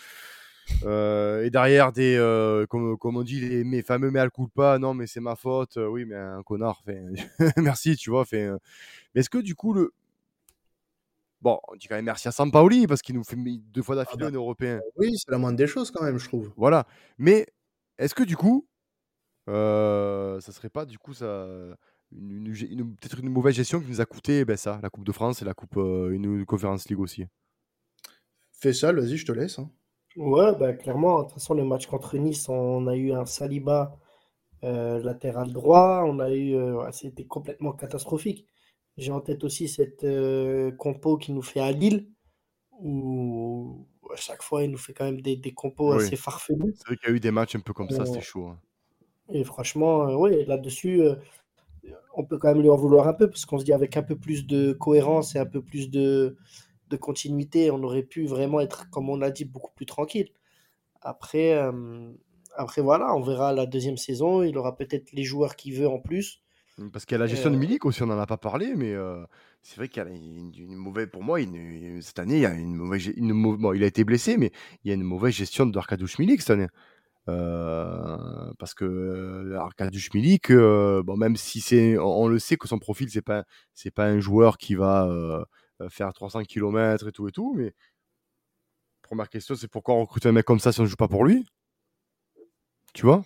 Euh, 0.84 1.44
et 1.44 1.50
derrière 1.50 1.92
des, 1.92 2.16
euh, 2.16 2.66
comme, 2.66 2.98
comme 2.98 3.16
on 3.16 3.22
dit, 3.22 3.40
les, 3.40 3.64
mes 3.64 3.82
fameux 3.82 4.10
mea 4.10 4.28
culpa, 4.28 4.78
non 4.78 4.92
mais 4.92 5.06
c'est 5.06 5.20
ma 5.20 5.34
faute, 5.34 5.76
oui 5.76 6.04
mais 6.04 6.14
un 6.14 6.42
connard, 6.42 6.82
fait, 6.84 7.02
merci, 7.56 7.96
tu 7.96 8.10
vois, 8.10 8.24
fait. 8.24 8.50
Mais 9.14 9.22
est-ce 9.22 9.30
que 9.30 9.38
du 9.38 9.54
coup 9.54 9.72
le, 9.72 9.94
Bon, 11.40 11.60
on 11.68 11.76
dit 11.76 11.86
quand 11.86 11.94
même 11.94 12.04
merci 12.04 12.26
à 12.28 12.32
Sampaoli 12.32 12.86
parce 12.86 13.00
qu'il 13.00 13.14
nous 13.14 13.24
fait 13.24 13.36
deux 13.36 13.82
fois 13.82 13.94
d'affilée 13.94 14.24
ah 14.26 14.30
bah, 14.30 14.36
en 14.36 14.40
européen. 14.40 14.80
Oui, 14.96 15.16
c'est 15.16 15.30
la 15.30 15.38
moindre 15.38 15.56
des 15.56 15.66
choses 15.66 15.90
quand 15.90 16.02
même, 16.02 16.18
je 16.18 16.26
trouve. 16.26 16.52
Voilà. 16.56 16.86
Mais 17.16 17.46
est-ce 17.98 18.14
que 18.14 18.24
du 18.24 18.36
coup, 18.36 18.66
euh, 19.48 20.40
ça 20.40 20.52
serait 20.52 20.68
pas 20.68 20.84
du 20.84 20.98
coup 20.98 21.14
ça 21.14 21.46
une, 22.12 22.46
une, 22.46 22.54
une, 22.70 22.96
peut-être 22.96 23.20
une 23.20 23.30
mauvaise 23.30 23.54
gestion 23.54 23.80
qui 23.80 23.88
nous 23.88 24.00
a 24.00 24.06
coûté 24.06 24.44
ben 24.44 24.56
ça, 24.56 24.80
la 24.82 24.90
Coupe 24.90 25.04
de 25.04 25.12
France 25.12 25.42
et 25.42 25.44
la 25.44 25.54
Coupe 25.54 25.76
euh, 25.76 26.10
une, 26.10 26.24
une 26.24 26.46
Conférence 26.46 26.88
League 26.88 27.00
aussi? 27.00 27.26
Fais 28.52 28.72
ça, 28.72 28.92
vas-y, 28.92 29.16
je 29.16 29.26
te 29.26 29.32
laisse. 29.32 29.58
Hein. 29.58 29.70
Ouais, 30.16 30.52
bah, 30.58 30.72
clairement. 30.72 31.18
De 31.18 31.24
toute 31.24 31.34
façon, 31.34 31.54
le 31.54 31.64
match 31.64 31.86
contre 31.86 32.16
Nice, 32.16 32.48
on 32.48 32.88
a 32.88 32.96
eu 32.96 33.12
un 33.12 33.24
Saliba 33.24 33.96
euh, 34.64 35.00
latéral 35.00 35.52
droit. 35.52 36.02
On 36.04 36.18
a 36.18 36.30
eu, 36.30 36.56
euh, 36.56 36.90
c'était 36.90 37.26
complètement 37.26 37.72
catastrophique. 37.72 38.46
J'ai 38.98 39.12
en 39.12 39.20
tête 39.20 39.44
aussi 39.44 39.68
cette 39.68 40.04
euh, 40.04 40.72
compo 40.72 41.16
qu'il 41.16 41.34
nous 41.34 41.42
fait 41.42 41.60
à 41.60 41.72
Lille, 41.72 42.08
où 42.80 43.86
à 44.12 44.16
chaque 44.16 44.42
fois 44.42 44.64
il 44.64 44.70
nous 44.70 44.78
fait 44.78 44.92
quand 44.92 45.04
même 45.04 45.20
des, 45.20 45.36
des 45.36 45.52
compos 45.52 45.94
oui. 45.94 46.04
assez 46.04 46.16
farfelus. 46.16 46.74
C'est 46.76 46.88
vrai 46.88 46.96
qu'il 46.96 47.08
y 47.08 47.12
a 47.12 47.14
eu 47.14 47.20
des 47.20 47.30
matchs 47.30 47.54
un 47.54 47.60
peu 47.60 47.72
comme 47.72 47.90
ça, 47.90 48.04
c'était 48.04 48.20
chaud. 48.20 48.48
Hein. 48.48 48.58
Et 49.30 49.44
franchement, 49.44 50.08
euh, 50.08 50.14
oui, 50.16 50.44
là-dessus, 50.46 51.02
euh, 51.02 51.14
on 52.14 52.24
peut 52.24 52.38
quand 52.38 52.48
même 52.48 52.60
lui 52.60 52.70
en 52.70 52.76
vouloir 52.76 53.06
un 53.06 53.14
peu, 53.14 53.28
parce 53.30 53.46
qu'on 53.46 53.58
se 53.58 53.64
dit 53.64 53.72
avec 53.72 53.96
un 53.96 54.02
peu 54.02 54.16
plus 54.16 54.46
de 54.46 54.72
cohérence 54.72 55.36
et 55.36 55.38
un 55.38 55.46
peu 55.46 55.62
plus 55.62 55.90
de, 55.90 56.36
de 56.88 56.96
continuité, 56.96 57.70
on 57.70 57.82
aurait 57.84 58.02
pu 58.02 58.26
vraiment 58.26 58.60
être, 58.60 58.90
comme 58.90 59.08
on 59.08 59.22
a 59.22 59.30
dit, 59.30 59.44
beaucoup 59.44 59.72
plus 59.74 59.86
tranquille. 59.86 60.30
Après, 61.02 61.52
euh, 61.52 62.10
après 62.56 62.82
voilà, 62.82 63.14
on 63.14 63.20
verra 63.20 63.52
la 63.52 63.66
deuxième 63.66 63.96
saison, 63.96 64.42
il 64.42 64.58
aura 64.58 64.76
peut-être 64.76 65.12
les 65.12 65.22
joueurs 65.22 65.54
qu'il 65.54 65.74
veut 65.74 65.88
en 65.88 66.00
plus. 66.00 66.42
Parce 66.92 67.04
qu'il 67.04 67.14
y 67.14 67.16
a 67.16 67.18
la 67.18 67.26
gestion 67.26 67.50
euh... 67.50 67.52
de 67.52 67.58
Milik 67.58 67.84
aussi, 67.84 68.02
on 68.02 68.06
n'en 68.06 68.18
a 68.18 68.26
pas 68.26 68.36
parlé, 68.36 68.74
mais 68.76 68.92
euh, 68.94 69.24
c'est 69.62 69.76
vrai 69.76 69.88
qu'il 69.88 70.02
y 70.02 70.06
a 70.06 70.08
une, 70.08 70.52
une, 70.56 70.76
mauvaise. 70.76 71.08
Pour 71.10 71.22
moi, 71.22 71.40
une, 71.40 72.00
cette 72.02 72.18
année, 72.18 72.36
il 72.36 72.42
y 72.42 72.46
a 72.46 72.54
une 72.54 72.74
mauvaise. 72.74 73.06
Une, 73.16 73.56
bon, 73.56 73.72
il 73.72 73.82
a 73.82 73.86
été 73.86 74.04
blessé, 74.04 74.36
mais 74.36 74.52
il 74.84 74.88
y 74.88 74.90
a 74.92 74.94
une 74.94 75.02
mauvaise 75.02 75.34
gestion 75.34 75.66
de 75.66 75.76
Arkadouche 75.76 76.18
Milik 76.18 76.40
cette 76.40 76.50
année. 76.50 76.68
Euh, 77.28 78.52
parce 78.58 78.72
que 78.74 79.54
Arkadouche 79.56 80.14
Milik, 80.14 80.50
euh, 80.50 81.02
bon, 81.02 81.16
même 81.16 81.36
si 81.36 81.60
c'est, 81.60 81.98
on, 81.98 82.22
on, 82.22 82.28
le 82.28 82.38
sait 82.38 82.56
que 82.56 82.66
son 82.66 82.78
profil, 82.78 83.10
c'est 83.10 83.22
pas, 83.22 83.44
c'est 83.74 83.90
pas 83.90 84.06
un 84.06 84.18
joueur 84.18 84.56
qui 84.56 84.74
va 84.74 85.06
euh, 85.06 85.44
faire 85.90 86.12
300 86.12 86.44
km 86.44 87.08
et 87.08 87.12
tout 87.12 87.28
et 87.28 87.32
tout, 87.32 87.54
mais 87.56 87.74
première 89.02 89.28
question, 89.28 89.56
c'est 89.56 89.68
pourquoi 89.68 89.94
on 89.94 90.02
recrute 90.02 90.24
un 90.26 90.32
mec 90.32 90.46
comme 90.46 90.58
ça 90.58 90.72
si 90.72 90.80
on 90.80 90.84
ne 90.84 90.88
joue 90.88 90.96
pas 90.96 91.08
pour 91.08 91.24
lui? 91.24 91.44
Tu 92.94 93.04
vois? 93.04 93.22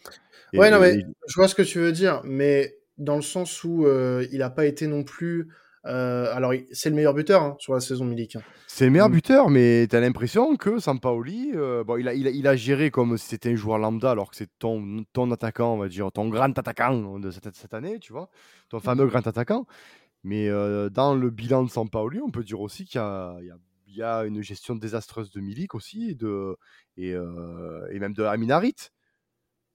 Et, 0.53 0.59
Ouais, 0.59 0.71
non, 0.71 0.81
mais 0.81 0.97
et... 0.97 1.05
je 1.29 1.35
vois 1.37 1.47
ce 1.47 1.55
que 1.55 1.63
tu 1.63 1.79
veux 1.79 1.93
dire, 1.93 2.23
mais 2.25 2.77
dans 3.03 3.17
le 3.17 3.23
sens 3.23 3.65
où 3.65 3.87
euh, 3.87 4.27
il 4.33 4.39
n'a 4.39 4.51
pas 4.51 4.67
été 4.67 4.87
non 4.87 5.05
plus. 5.05 5.49
Euh, 5.85 6.33
alors, 6.33 6.53
c'est 6.71 6.91
le 6.91 6.95
meilleur 6.95 7.13
buteur 7.13 7.43
hein, 7.43 7.57
sur 7.59 7.75
la 7.75 7.81
saison 7.81 8.05
Milik. 8.05 8.37
C'est 8.69 8.85
le 8.85 8.93
meilleur 8.93 9.09
mm. 9.09 9.13
buteur, 9.13 9.51
mais 9.51 9.87
tu 9.89 9.97
as 9.97 10.01
l'impression 10.01 10.57
que 10.57 10.79
Sampaoli, 10.79 11.51
euh, 11.55 11.83
bon, 11.83 11.97
il, 11.97 12.07
a, 12.07 12.15
il, 12.15 12.29
a, 12.29 12.31
il 12.31 12.47
a 12.47 12.55
géré 12.55 12.91
comme 12.91 13.19
si 13.19 13.27
c'était 13.27 13.51
un 13.51 13.57
joueur 13.57 13.79
lambda, 13.79 14.13
alors 14.13 14.31
que 14.31 14.37
c'est 14.37 14.51
ton, 14.59 15.05
ton 15.13 15.31
attaquant, 15.33 15.75
on 15.75 15.79
va 15.79 15.89
dire, 15.89 16.13
ton 16.13 16.29
grand 16.29 16.57
attaquant 16.57 17.19
de 17.19 17.31
cette, 17.31 17.55
cette 17.57 17.75
année, 17.75 17.99
tu 17.99 18.13
vois, 18.13 18.31
ton 18.69 18.79
fameux 18.79 19.07
grand 19.07 19.27
attaquant. 19.27 19.67
Mais 20.23 20.49
euh, 20.49 20.89
dans 20.89 21.17
le 21.17 21.31
bilan 21.31 21.65
de 21.65 21.71
Sampaoli, 21.71 22.21
on 22.21 22.31
peut 22.31 22.45
dire 22.45 22.61
aussi 22.61 22.85
qu'il 22.85 23.01
y 23.01 23.03
a, 23.03 23.37
il 23.41 23.47
y 23.47 23.51
a 23.51 23.57
il 23.93 23.99
y 23.99 24.03
a 24.03 24.25
une 24.25 24.43
gestion 24.43 24.75
désastreuse 24.75 25.31
de 25.31 25.41
Milik 25.41 25.75
aussi 25.75 26.11
et, 26.11 26.15
de, 26.15 26.57
et, 26.97 27.13
euh, 27.13 27.87
et 27.91 27.99
même 27.99 28.15
de 28.15 28.23
Aminarit 28.23 28.91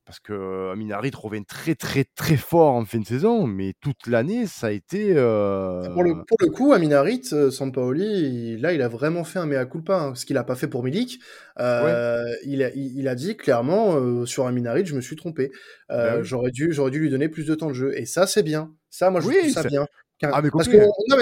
parce 0.08 0.20
que 0.22 0.74
Minarit 0.76 1.12
revient 1.14 1.44
très 1.46 1.76
très 1.76 2.06
très 2.06 2.38
fort 2.38 2.74
en 2.74 2.86
fin 2.86 3.00
de 3.00 3.06
saison, 3.06 3.46
mais 3.46 3.74
toute 3.82 4.08
l'année 4.08 4.48
ça 4.48 4.68
a 4.68 4.72
été. 4.72 5.12
Ah, 5.18 5.82
pour, 5.94 6.04
le, 6.04 6.24
pour, 6.26 6.38
le, 6.40 6.50
coup, 6.50 6.72
Aminarit, 6.72 7.24
Sampaoli, 7.52 8.58
là 8.58 8.72
il 8.72 8.82
a 8.82 8.88
vraiment 8.88 9.26
fait 9.26 9.40
un 9.40 9.46
mea 9.46 9.66
culpa, 9.66 9.98
hein, 9.98 10.16
ce 10.16 10.26
qu'il 10.26 10.36
n'a 10.36 10.46
pas 10.46 10.56
fait 10.56 10.68
pour 10.68 10.84
Milik. 10.84 11.20
Euh, 11.60 12.24
il, 12.46 12.64
a, 12.64 12.70
il, 12.74 13.08
a, 13.08 13.16
dit 13.16 13.36
clairement 13.36 14.26
sur 14.26 14.48
Aminarit, 14.48 14.86
je 14.86 14.96
me 14.96 15.02
suis 15.02 15.18
trompé. 15.18 15.52
Ben 15.90 16.24
j'aurais 16.24 16.52
dû, 16.52 16.72
j'aurais 16.72 16.92
dû 16.92 17.00
lui 17.00 17.10
donner 17.10 17.28
plus 17.28 17.46
de 17.46 17.54
temps 17.54 17.68
de 17.68 17.74
jeu, 17.74 17.92
et 18.00 18.06
ça 18.06 18.26
c'est 18.26 18.44
bien. 18.44 18.74
Ça, 18.90 19.10
moi 19.10 19.20
je 19.20 19.28
trouve 19.28 19.50
ça 19.50 19.64
bien. 19.64 19.86
Ah, 20.24 20.42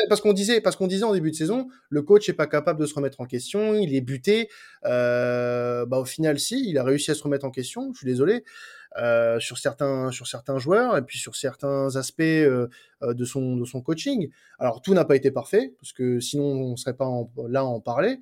parce 0.07 0.21
qu'on 0.21 0.31
disait 0.33 0.61
parce 0.61 0.77
qu'on 0.77 0.87
disait 0.87 1.03
en 1.03 1.13
début 1.13 1.31
de 1.31 1.35
saison, 1.35 1.67
le 1.89 2.01
coach 2.01 2.29
est 2.29 2.33
pas 2.33 2.47
capable 2.47 2.79
de 2.79 2.85
se 2.85 2.93
remettre 2.93 3.19
en 3.19 3.25
question, 3.25 3.75
il 3.75 3.93
est 3.93 4.01
buté. 4.01 4.47
Euh, 4.85 5.85
bah 5.85 5.97
au 5.97 6.05
final 6.05 6.39
si, 6.39 6.69
il 6.69 6.77
a 6.77 6.83
réussi 6.83 7.11
à 7.11 7.13
se 7.13 7.23
remettre 7.23 7.45
en 7.45 7.51
question. 7.51 7.91
Je 7.91 7.97
suis 7.97 8.07
désolé 8.07 8.45
euh, 8.97 9.37
sur 9.41 9.57
certains 9.57 10.11
sur 10.11 10.27
certains 10.27 10.59
joueurs 10.59 10.95
et 10.95 11.01
puis 11.01 11.17
sur 11.17 11.35
certains 11.35 11.93
aspects 11.97 12.21
euh, 12.21 12.69
de 13.01 13.25
son 13.25 13.57
de 13.57 13.65
son 13.65 13.81
coaching. 13.81 14.29
Alors 14.59 14.81
tout 14.81 14.93
n'a 14.93 15.03
pas 15.03 15.17
été 15.17 15.29
parfait 15.29 15.73
parce 15.77 15.91
que 15.91 16.21
sinon 16.21 16.45
on 16.45 16.77
serait 16.77 16.95
pas 16.95 17.09
là 17.49 17.59
à 17.59 17.63
en 17.63 17.81
parler. 17.81 18.19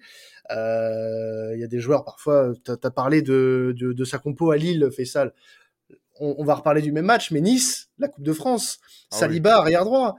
Il 0.50 1.60
y 1.60 1.64
a 1.64 1.68
des 1.68 1.80
joueurs 1.80 2.04
parfois. 2.04 2.52
tu 2.66 2.72
as 2.72 2.92
parlé 2.92 3.22
de, 3.22 3.76
de, 3.78 3.94
de 3.94 4.06
sa 4.06 4.18
compo 4.18 4.50
à 4.50 4.58
Lille, 4.58 4.90
Fessal. 4.92 5.34
On, 6.20 6.36
on 6.40 6.44
va 6.44 6.56
reparler 6.56 6.82
du 6.82 6.92
même 6.92 7.06
match, 7.06 7.30
mais 7.30 7.42
Nice, 7.42 7.90
la 8.00 8.08
Coupe 8.08 8.24
de 8.24 8.34
France, 8.34 8.80
ah 9.12 9.18
Saliba 9.18 9.58
arrière 9.58 9.84
droit. 9.84 10.16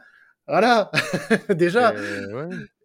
Voilà, 0.47 0.91
déjà. 1.51 1.95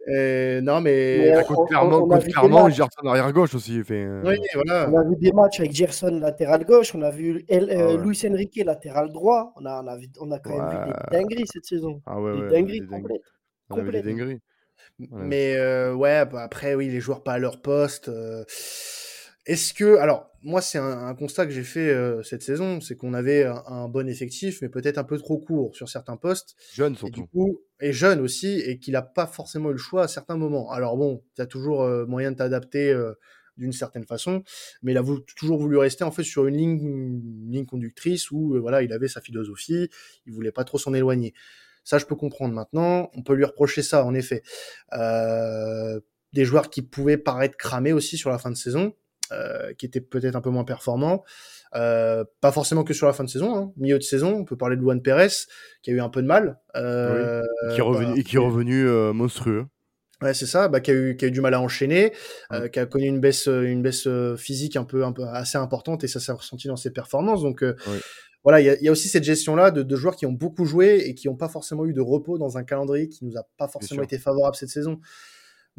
Euh, 0.08 0.62
non, 0.62 0.82
mais. 0.82 1.18
mais 1.20 1.44
on, 1.50 1.66
clairement, 1.66 1.98
on, 1.98 2.20
clairement 2.20 2.70
Gerson 2.70 3.06
arrière 3.06 3.32
gauche 3.34 3.54
aussi. 3.54 3.84
Fait, 3.84 4.06
euh... 4.06 4.24
oui, 4.26 4.38
voilà. 4.56 4.90
On 4.90 4.98
a 4.98 5.04
vu 5.04 5.16
des 5.18 5.32
matchs 5.32 5.60
avec 5.60 5.74
Gerson 5.74 6.20
latéral 6.20 6.66
gauche, 6.66 6.96
on 6.96 7.02
a 7.02 7.12
vu 7.12 7.44
El, 7.48 7.70
euh, 7.70 7.76
ah, 7.78 7.86
ouais. 7.88 7.98
Luis 7.98 8.20
Enrique 8.28 8.62
latéral 8.66 9.12
droit. 9.12 9.54
On 9.58 9.66
a, 9.66 9.84
on 9.84 9.88
a, 9.88 9.98
vu, 9.98 10.08
on 10.20 10.32
a 10.32 10.40
quand 10.40 10.58
même 10.58 10.70
vu 10.70 10.92
des 10.92 11.18
dingueries 11.18 11.48
cette 11.48 11.66
saison. 11.66 12.02
Ah 12.06 12.20
ouais, 12.20 12.34
des 12.34 12.42
ouais, 12.42 12.50
dingueries 12.50 12.88
complètes. 12.88 13.22
On 13.70 13.78
a 13.78 13.82
vu 13.82 13.92
des 13.92 14.02
dingueries. 14.02 14.42
Mais 14.98 15.56
euh, 15.56 15.94
ouais, 15.94 16.26
bah, 16.26 16.42
après, 16.44 16.76
oui, 16.76 16.90
les 16.90 17.02
joueurs 17.02 17.24
pas 17.24 17.34
à 17.34 17.40
leur 17.40 17.62
poste. 17.62 18.10
Est-ce 19.46 19.74
que, 19.74 19.98
alors, 19.98 20.29
moi, 20.42 20.62
c'est 20.62 20.78
un, 20.78 21.08
un, 21.08 21.16
constat 21.16 21.46
que 21.46 21.52
j'ai 21.52 21.64
fait 21.64 21.90
euh, 21.90 22.24
cette 22.24 22.42
saison, 22.42 22.82
c'est 22.82 22.96
qu'on 22.96 23.14
avait 23.14 23.44
un, 23.44 23.64
un, 23.68 23.88
bon 23.88 24.08
effectif, 24.08 24.62
mais 24.62 24.70
peut-être 24.70 24.98
un 24.98 25.04
peu 25.04 25.18
trop 25.18 25.38
court 25.38 25.76
sur 25.76 25.90
certains 25.90 26.18
postes. 26.18 26.56
Jeune 26.74 26.96
surtout. 26.96 27.08
Et, 27.08 27.22
du 27.22 27.28
coup, 27.28 27.62
et 27.82 27.94
jeune 27.94 28.20
aussi, 28.20 28.60
et 28.60 28.80
qu'il 28.80 28.94
n'a 28.94 29.02
pas 29.02 29.28
forcément 29.28 29.70
eu 29.70 29.74
le 29.74 29.78
choix 29.78 30.04
à 30.04 30.08
certains 30.08 30.38
moments. 30.38 30.72
Alors 30.72 30.98
bon, 30.98 31.24
tu 31.36 31.42
as 31.42 31.46
toujours 31.46 31.84
euh, 31.84 32.06
moyen 32.06 32.32
de 32.32 32.38
t'adapter 32.38 32.92
euh, 32.92 33.14
d'une 33.60 33.74
certaine 33.74 34.06
façon, 34.06 34.44
mais 34.82 34.94
il 34.94 34.98
a 34.98 35.02
voulu, 35.02 35.22
toujours 35.38 35.60
voulu 35.60 35.78
rester 35.78 36.04
en 36.04 36.12
fait 36.12 36.24
sur 36.24 36.48
une 36.48 36.58
ligne, 36.58 36.80
une 36.80 37.52
ligne 37.52 37.66
conductrice 37.66 38.32
où 38.32 38.56
euh, 38.56 38.60
voilà, 38.60 38.82
il 38.82 38.92
avait 38.94 39.08
sa 39.08 39.22
philosophie, 39.22 39.90
il 40.26 40.34
voulait 40.34 40.52
pas 40.52 40.64
trop 40.64 40.78
s'en 40.78 40.94
éloigner. 40.94 41.34
Ça, 41.84 41.98
je 41.98 42.06
peux 42.06 42.16
comprendre 42.16 42.54
maintenant. 42.54 43.10
On 43.14 43.24
peut 43.24 43.34
lui 43.34 43.46
reprocher 43.46 43.82
ça, 43.82 44.06
en 44.06 44.14
effet. 44.14 44.44
Euh, 44.94 46.00
des 46.34 46.46
joueurs 46.46 46.70
qui 46.70 46.82
pouvaient 46.82 47.18
paraître 47.18 47.58
cramés 47.58 47.94
aussi 47.94 48.18
sur 48.18 48.30
la 48.30 48.38
fin 48.38 48.52
de 48.52 48.56
saison. 48.56 48.94
Euh, 49.32 49.74
qui 49.78 49.86
était 49.86 50.02
peut-être 50.02 50.36
un 50.36 50.42
peu 50.42 50.50
moins 50.50 50.64
performant. 50.64 51.24
Euh, 51.76 52.24
pas 52.42 52.52
forcément 52.52 52.84
que 52.84 52.96
sur 52.96 53.06
la 53.06 53.14
fin 53.14 53.24
de 53.24 53.30
saison, 53.30 53.56
hein. 53.56 53.72
milieu 53.78 54.00
de 54.00 54.04
saison, 54.04 54.34
on 54.34 54.44
peut 54.44 54.58
parler 54.58 54.76
de 54.76 54.82
Luan 54.82 55.02
Perez, 55.04 55.28
qui 55.84 55.92
a 55.92 55.94
eu 55.94 56.02
un 56.02 56.10
peu 56.10 56.24
de 56.24 56.28
mal. 56.28 56.60
Euh, 56.76 57.44
oui. 57.68 57.74
qui 57.74 57.80
est 57.80 57.84
revenu, 57.84 58.06
bah, 58.08 58.14
et 58.18 58.24
qui 58.24 58.36
est 58.38 58.40
revenu 58.40 58.86
monstrueux. 59.14 59.66
Ouais, 60.22 60.34
c'est 60.34 60.48
ça, 60.48 60.68
bah, 60.68 60.80
qui, 60.80 60.90
a 60.92 60.96
eu, 60.96 61.16
qui 61.16 61.26
a 61.26 61.28
eu 61.28 61.32
du 61.32 61.42
mal 61.42 61.54
à 61.54 61.62
enchaîner, 61.62 62.12
qui 62.74 62.80
a 62.80 62.86
connu 62.88 63.06
une 63.06 63.20
baisse, 63.20 63.46
une 63.46 63.84
baisse 63.84 64.08
physique 64.38 64.76
un 64.76 64.84
peu, 64.84 65.06
un 65.06 65.12
peu 65.12 65.26
assez 65.26 65.58
importante, 65.58 66.04
et 66.04 66.08
ça 66.08 66.20
s'est 66.20 66.32
ressenti 66.32 66.68
dans 66.68 66.76
ses 66.76 66.92
performances. 66.92 67.44
Donc, 67.44 67.62
oui. 67.62 67.98
voilà, 68.44 68.62
il 68.62 68.82
y, 68.82 68.86
y, 68.86 68.90
a 68.90 68.92
aussi 68.92 69.10
cette 69.10 69.24
gestion-là 69.24 69.70
de, 69.70 69.84
de, 69.84 69.96
joueurs 69.96 70.16
qui 70.16 70.26
ont 70.26 70.34
beaucoup 70.34 70.66
joué 70.66 71.04
et 71.06 71.14
qui 71.14 71.28
n'ont 71.28 71.38
pas 71.38 71.50
forcément 71.50 71.86
eu 71.86 71.94
de 71.94 72.02
repos 72.02 72.40
dans 72.40 72.58
un 72.58 72.64
calendrier 72.64 73.10
qui 73.10 73.26
nous 73.26 73.38
a 73.38 73.44
pas 73.58 73.68
forcément 73.68 74.02
été 74.02 74.18
favorable 74.18 74.56
cette 74.56 74.70
saison. 74.70 75.00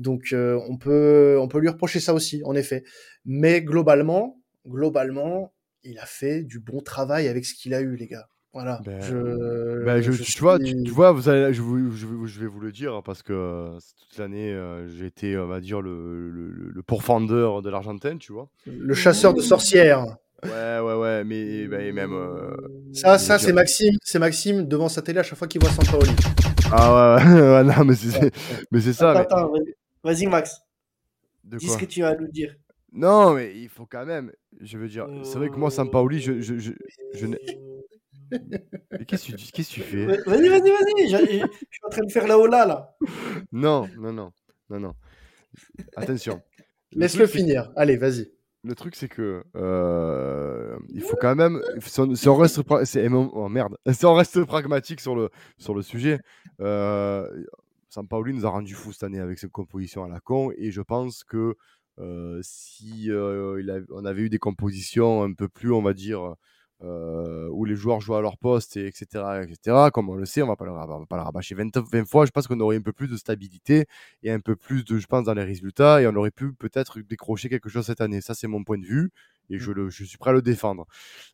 Donc 0.00 0.32
euh, 0.32 0.58
on 0.68 0.76
peut 0.76 1.38
on 1.40 1.46
peut 1.46 1.58
lui 1.58 1.68
reprocher 1.68 2.00
ça 2.00 2.14
aussi, 2.14 2.42
en 2.44 2.54
effet. 2.54 2.82
Mais 3.24 3.62
globalement, 3.62 4.40
globalement, 4.66 5.52
il 5.84 5.98
a 5.98 6.06
fait 6.06 6.42
du 6.42 6.58
bon 6.58 6.80
travail 6.80 7.28
avec 7.28 7.44
ce 7.44 7.54
qu'il 7.54 7.74
a 7.74 7.80
eu, 7.80 7.96
les 7.96 8.08
gars. 8.08 8.28
Voilà. 8.52 8.80
Ben, 8.84 9.00
je, 9.00 9.84
ben 9.84 10.02
je, 10.02 10.10
je, 10.10 10.22
tu, 10.24 10.32
suis... 10.32 10.40
vois, 10.40 10.58
tu, 10.58 10.82
tu, 10.82 10.90
vois, 10.90 11.12
vous 11.12 11.28
allez, 11.28 11.54
je, 11.54 11.62
vous, 11.62 11.96
je, 11.96 12.40
vais 12.40 12.46
vous 12.46 12.58
le 12.58 12.72
dire 12.72 13.00
parce 13.04 13.22
que 13.22 13.32
euh, 13.32 13.78
toute 13.96 14.18
l'année, 14.18 14.52
euh, 14.52 14.88
j'ai 14.88 15.06
été, 15.06 15.38
on 15.38 15.46
va 15.46 15.60
dire, 15.60 15.80
le, 15.80 16.28
le, 16.30 16.48
le 16.48 16.82
pourfendeur 16.82 17.62
de 17.62 17.70
l'Argentine, 17.70 18.18
tu 18.18 18.32
vois. 18.32 18.48
Le 18.66 18.94
chasseur 18.94 19.34
de 19.34 19.40
sorcières. 19.40 20.04
Ouais, 20.42 20.80
ouais, 20.80 20.94
ouais, 20.94 21.24
mais 21.24 21.68
ben, 21.68 21.94
même. 21.94 22.12
Euh, 22.12 22.56
ça, 22.92 23.18
ça 23.18 23.38
c'est 23.38 23.52
Maxime, 23.52 23.96
c'est 24.02 24.18
Maxime 24.18 24.66
devant 24.66 24.88
sa 24.88 25.02
télé 25.02 25.20
à 25.20 25.22
chaque 25.22 25.38
fois 25.38 25.46
qu'il 25.46 25.60
voit 25.60 25.70
Sampaoli. 25.70 26.10
Ah 26.72 27.16
ouais, 27.16 27.24
ouais, 27.40 27.64
non, 27.64 27.84
mais 27.84 27.94
c'est, 27.94 28.32
mais 28.72 28.80
c'est 28.80 28.94
ça. 28.94 29.12
Attends, 29.12 29.52
mais... 29.52 29.74
Vas-y, 30.02 30.26
Max. 30.26 30.60
De 31.44 31.58
Dis 31.58 31.68
ce 31.68 31.78
que 31.78 31.84
tu 31.84 32.02
as 32.02 32.08
à 32.08 32.16
nous 32.16 32.28
dire. 32.28 32.54
Non, 32.92 33.34
mais 33.34 33.56
il 33.56 33.68
faut 33.68 33.86
quand 33.86 34.04
même. 34.04 34.32
Je 34.60 34.76
veux 34.78 34.88
dire, 34.88 35.08
c'est 35.22 35.38
vrai 35.38 35.48
que 35.48 35.56
moi, 35.56 35.70
Sampaoli, 35.70 36.20
je, 36.20 36.40
je, 36.40 36.58
je, 36.58 36.72
je 37.14 37.26
Mais 38.30 39.04
qu'est-ce 39.06 39.30
que 39.30 39.36
tu, 39.36 39.52
qu'est-ce 39.52 39.70
que 39.70 39.74
tu 39.74 39.80
fais? 39.80 40.06
Vas-y, 40.06 40.48
vas-y, 40.48 40.70
vas-y. 40.70 41.08
Je, 41.08 41.16
je, 41.16 41.26
suis 41.26 41.84
en 41.84 41.90
train 41.90 42.04
de 42.04 42.12
faire 42.12 42.26
la 42.26 42.38
hola, 42.38 42.66
là. 42.66 42.96
Non, 43.52 43.88
non, 43.98 44.12
non. 44.12 44.32
Non, 44.68 44.80
non. 44.80 44.94
Attention. 45.96 46.40
Laisse-le 46.92 47.26
finir. 47.26 47.70
Allez, 47.76 47.96
vas-y. 47.96 48.32
Le 48.62 48.74
truc, 48.74 48.94
c'est 48.94 49.08
que 49.08 49.42
euh, 49.56 50.76
il 50.90 51.00
faut 51.00 51.16
quand 51.18 51.34
même. 51.34 51.62
Si 51.80 51.98
on, 52.00 52.14
si 52.14 52.28
on 52.28 52.36
reste, 52.36 52.60
oh, 52.68 53.48
merde. 53.48 53.76
Si 53.90 54.04
on 54.04 54.14
reste 54.14 54.44
pragmatique 54.44 55.00
sur 55.00 55.16
le, 55.16 55.30
sur 55.56 55.74
le 55.74 55.82
sujet, 55.82 56.20
euh, 56.60 57.26
Sampaoli 57.90 58.32
nous 58.32 58.46
a 58.46 58.50
rendu 58.50 58.74
fou 58.74 58.92
cette 58.92 59.02
année 59.02 59.18
avec 59.18 59.38
ses 59.38 59.48
compositions 59.48 60.04
à 60.04 60.08
la 60.08 60.20
con 60.20 60.52
et 60.56 60.70
je 60.70 60.80
pense 60.80 61.24
que 61.24 61.56
euh, 61.98 62.40
si 62.42 63.10
euh, 63.10 63.84
on 63.90 64.04
avait 64.04 64.22
eu 64.22 64.30
des 64.30 64.38
compositions 64.38 65.22
un 65.22 65.34
peu 65.34 65.48
plus, 65.48 65.72
on 65.72 65.82
va 65.82 65.92
dire, 65.92 66.34
euh, 66.82 67.48
où 67.50 67.64
les 67.66 67.76
joueurs 67.76 68.00
jouent 68.00 68.14
à 68.14 68.22
leur 68.22 68.38
poste, 68.38 68.76
et 68.76 68.86
etc., 68.86 69.42
etc., 69.42 69.90
comme 69.92 70.08
on 70.08 70.14
le 70.14 70.24
sait, 70.24 70.40
on 70.40 70.46
le, 70.46 70.50
va 70.50 70.56
pas 70.56 71.16
le 71.16 71.22
rabâcher 71.22 71.54
20, 71.54 71.76
20 71.76 72.08
fois, 72.08 72.24
je 72.24 72.30
pense 72.30 72.46
qu'on 72.46 72.58
aurait 72.60 72.76
un 72.76 72.82
peu 72.82 72.92
plus 72.92 73.08
de 73.08 73.16
stabilité 73.16 73.84
et 74.22 74.30
un 74.30 74.40
peu 74.40 74.56
plus 74.56 74.84
de, 74.84 74.98
je 74.98 75.06
pense, 75.06 75.24
dans 75.24 75.34
les 75.34 75.44
résultats 75.44 76.00
et 76.00 76.06
on 76.06 76.14
aurait 76.16 76.30
pu 76.30 76.54
peut-être 76.54 77.00
décrocher 77.00 77.48
quelque 77.50 77.68
chose 77.68 77.84
cette 77.86 78.00
année. 78.00 78.20
Ça, 78.22 78.34
c'est 78.34 78.46
mon 78.46 78.64
point 78.64 78.78
de 78.78 78.86
vue 78.86 79.10
et 79.50 79.58
je, 79.58 79.72
le, 79.72 79.90
je 79.90 80.04
suis 80.04 80.16
prêt 80.18 80.30
à 80.30 80.32
le 80.32 80.42
défendre. 80.42 80.86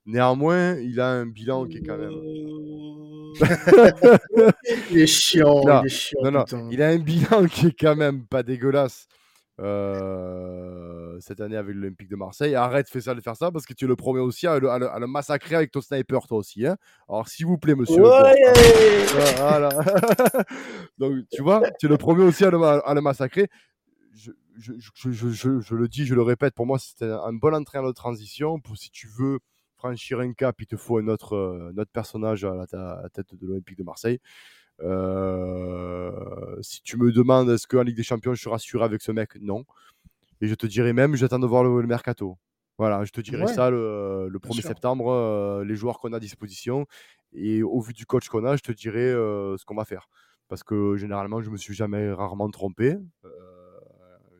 Néanmoins, 0.07 0.77
il 0.77 1.01
a 1.01 1.09
un 1.11 1.27
bilan 1.27 1.67
qui 1.67 1.79
est 1.79 1.83
quand 1.83 1.99
même. 1.99 2.13
il 4.91 4.99
est 4.99 5.07
chiant. 5.07 5.63
Non, 5.67 5.81
il, 5.83 5.87
est 5.87 5.91
chiant, 5.91 6.21
non, 6.25 6.31
non. 6.31 6.45
il 6.71 6.83
a 6.83 6.89
un 6.89 6.99
bilan 6.99 7.47
qui 7.47 7.69
est 7.69 7.79
quand 7.79 7.97
même 7.97 8.27
pas 8.27 8.43
dégueulasse. 8.43 9.07
Euh, 9.59 11.19
cette 11.21 11.41
année 11.41 11.57
avec 11.57 11.75
l'Olympique 11.75 12.11
de 12.11 12.17
Marseille. 12.17 12.55
Arrête, 12.55 12.91
fais 12.91 13.01
ça 13.01 13.15
de 13.15 13.23
faire 13.23 13.37
ça 13.37 13.51
parce 13.51 13.65
que 13.65 13.73
tu 13.73 13.87
le 13.87 13.97
premier 13.97 14.21
aussi 14.21 14.47
à 14.47 14.59
le, 14.59 14.69
à 14.69 14.79
le, 14.79 14.91
à 14.91 14.99
le 14.99 15.07
massacrer 15.07 15.55
avec 15.55 15.71
ton 15.71 15.81
sniper, 15.81 16.27
toi 16.27 16.39
aussi. 16.39 16.67
Hein 16.67 16.77
Alors, 17.09 17.27
s'il 17.29 17.47
vous 17.47 17.57
plaît, 17.57 17.75
monsieur. 17.75 18.03
Ouais 18.03 18.35
voilà. 19.39 19.71
Donc, 20.99 21.15
tu 21.33 21.43
vois, 21.43 21.63
tu 21.79 21.89
le 21.89 21.97
premier 21.97 22.25
aussi 22.25 22.45
à 22.45 22.51
le, 22.51 22.63
à 22.63 22.93
le 22.95 23.01
massacrer. 23.01 23.49
Je, 24.17 24.33
je, 24.57 24.73
je, 25.11 25.61
je, 25.61 25.75
le 25.75 25.89
dis, 25.89 26.07
je 26.07 26.15
le 26.15 26.23
répète, 26.23 26.55
pour 26.55 26.67
moi, 26.67 26.79
c'était 26.79 27.05
un 27.05 27.33
bon 27.35 27.55
entraîneur 27.55 27.87
de 27.87 27.93
transition. 27.93 28.59
Pour 28.61 28.77
si 28.77 28.91
tu 28.91 29.09
veux 29.09 29.41
franchir 29.77 30.21
un 30.21 30.33
cap, 30.33 30.57
il 30.61 30.67
te 30.67 30.77
faut 30.77 30.99
un 30.99 31.09
autre, 31.09 31.35
euh, 31.35 31.71
un 31.75 31.79
autre 31.79 31.91
personnage 31.93 32.45
à 32.45 32.55
la, 32.55 32.65
à 32.73 33.03
la 33.03 33.09
tête 33.11 33.35
de 33.35 33.47
l'Olympique 33.47 33.77
de 33.77 33.85
Marseille. 33.85 34.19
Euh, 34.81 36.11
si 36.63 36.83
tu 36.83 36.97
me 36.97 37.13
demandes 37.13 37.49
est-ce 37.51 37.67
qu'en 37.67 37.83
Ligue 37.83 37.97
des 37.97 38.03
Champions 38.03 38.35
je 38.35 38.41
suis 38.41 38.51
rassuré 38.51 38.85
avec 38.85 39.03
ce 39.03 39.13
mec, 39.13 39.37
non. 39.41 39.65
Et 40.41 40.49
je 40.49 40.55
te 40.55 40.67
dirais 40.67 40.93
même, 40.93 41.15
j'attends 41.17 41.39
de 41.39 41.47
voir 41.47 41.65
le, 41.65 41.81
le, 41.81 41.87
mercato. 41.87 42.39
Voilà, 42.79 43.05
je 43.05 43.11
te 43.11 43.21
dirais 43.21 43.45
ouais. 43.45 43.55
ça 43.55 43.71
le, 43.71 44.29
le 44.29 44.39
1er 44.39 44.63
septembre, 44.63 45.11
euh, 45.11 45.65
les 45.65 45.77
joueurs 45.77 45.99
qu'on 45.99 46.13
a 46.13 46.17
à 46.17 46.21
disposition. 46.21 46.87
Et 47.33 47.63
au 47.63 47.81
vu 47.81 47.93
du 47.93 48.07
coach 48.07 48.29
qu'on 48.29 48.45
a, 48.45 48.57
je 48.57 48.63
te 48.63 48.73
dirais 48.73 49.13
ce 49.13 49.65
qu'on 49.65 49.75
va 49.75 49.85
faire. 49.85 50.09
Parce 50.49 50.63
que 50.63 50.97
généralement, 50.97 51.41
je 51.43 51.51
me 51.51 51.57
suis 51.57 51.75
jamais 51.75 52.13
rarement 52.13 52.49
trompé. 52.51 52.97
Euh, 53.25 53.29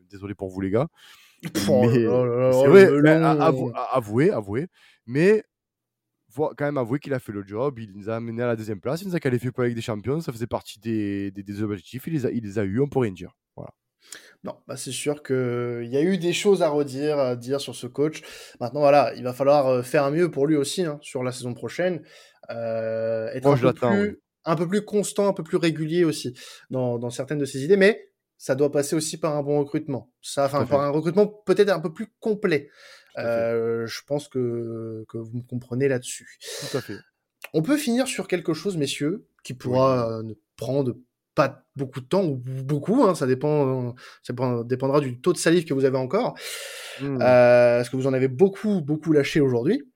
désolé 0.09 0.35
pour 0.35 0.49
vous, 0.49 0.61
les 0.61 0.69
gars. 0.69 0.87
Oh, 1.69 1.85
c'est 1.91 2.67
vrai, 2.67 3.09
avouez, 3.91 4.31
avouez. 4.31 4.67
Mais 5.05 5.43
faut 6.29 6.51
quand 6.57 6.65
même 6.65 6.77
avouer 6.77 6.99
qu'il 6.99 7.13
a 7.13 7.19
fait 7.19 7.31
le 7.31 7.45
job. 7.45 7.79
Il 7.79 7.93
nous 7.93 8.09
a 8.09 8.15
amené 8.15 8.41
à 8.43 8.47
la 8.47 8.55
deuxième 8.55 8.81
place. 8.81 9.01
Il 9.01 9.07
nous 9.07 9.15
a 9.15 9.19
qualifié 9.19 9.51
pour 9.51 9.63
la 9.63 9.69
Ligue 9.69 9.77
des 9.77 9.83
Champions. 9.83 10.19
Ça 10.19 10.31
faisait 10.31 10.47
partie 10.47 10.79
des, 10.79 11.31
des, 11.31 11.43
des 11.43 11.61
objectifs. 11.61 12.07
Il 12.07 12.13
les, 12.13 12.25
a, 12.25 12.31
il 12.31 12.43
les 12.43 12.59
a 12.59 12.63
eu, 12.63 12.79
on 12.79 12.87
peut 12.87 12.99
rien 12.99 13.11
dire. 13.11 13.35
Voilà. 13.55 13.71
Non, 14.43 14.55
bah 14.67 14.77
c'est 14.77 14.91
sûr 14.91 15.23
qu'il 15.23 15.89
y 15.89 15.97
a 15.97 16.01
eu 16.01 16.17
des 16.17 16.33
choses 16.33 16.61
à 16.61 16.69
redire, 16.69 17.17
à 17.19 17.35
dire 17.35 17.59
sur 17.59 17.75
ce 17.75 17.87
coach. 17.87 18.21
Maintenant, 18.59 18.81
voilà, 18.81 19.13
il 19.15 19.23
va 19.23 19.33
falloir 19.33 19.67
euh, 19.67 19.81
faire 19.81 20.09
mieux 20.11 20.31
pour 20.31 20.47
lui 20.47 20.55
aussi 20.55 20.83
hein, 20.83 20.99
sur 21.01 21.23
la 21.23 21.31
saison 21.31 21.53
prochaine. 21.53 22.03
Euh, 22.49 23.29
être 23.33 23.43
Moi, 23.43 23.55
un, 23.55 23.57
peu 23.57 23.73
plus, 23.73 24.09
oui. 24.09 24.15
un 24.45 24.55
peu 24.55 24.67
plus 24.67 24.85
constant, 24.85 25.27
un 25.27 25.33
peu 25.33 25.43
plus 25.43 25.57
régulier 25.57 26.03
aussi 26.03 26.37
dans, 26.69 26.99
dans 26.99 27.09
certaines 27.09 27.39
de 27.39 27.45
ses 27.45 27.63
idées. 27.63 27.77
Mais 27.77 28.09
ça 28.37 28.55
doit 28.55 28.71
passer 28.71 28.95
aussi 28.95 29.17
par 29.17 29.35
un 29.35 29.43
bon 29.43 29.59
recrutement. 29.59 30.11
Ça, 30.21 30.45
enfin, 30.45 30.65
par 30.65 30.81
un 30.81 30.89
recrutement 30.89 31.27
peut-être 31.27 31.69
un 31.69 31.79
peu 31.79 31.93
plus 31.93 32.07
complet. 32.19 32.69
je 33.15 34.01
pense 34.05 34.27
que, 34.27 35.05
que 35.09 35.17
vous 35.17 35.37
me 35.37 35.43
comprenez 35.43 35.87
là-dessus. 35.87 36.37
Tout 36.69 36.77
à 36.77 36.81
fait. 36.81 36.97
On 37.53 37.61
peut 37.61 37.77
finir 37.77 38.07
sur 38.07 38.27
quelque 38.27 38.53
chose, 38.53 38.77
messieurs, 38.77 39.27
qui 39.43 39.53
pourra 39.53 40.21
ne 40.23 40.33
prendre 40.55 40.95
pas 41.35 41.63
beaucoup 41.75 42.01
de 42.01 42.07
temps 42.07 42.25
ou 42.25 42.35
beaucoup, 42.35 43.03
hein, 43.03 43.13
ça 43.13 43.27
dépend, 43.27 43.95
ça 44.23 44.33
dépendra 44.65 44.99
du 44.99 45.21
taux 45.21 45.33
de 45.33 45.37
salive 45.37 45.65
que 45.65 45.73
vous 45.73 45.85
avez 45.85 45.97
encore. 45.97 46.35
Mmh. 46.99 47.19
parce 47.19 47.89
que 47.89 47.95
vous 47.95 48.07
en 48.07 48.13
avez 48.13 48.27
beaucoup, 48.27 48.81
beaucoup 48.81 49.13
lâché 49.13 49.39
aujourd'hui? 49.39 49.87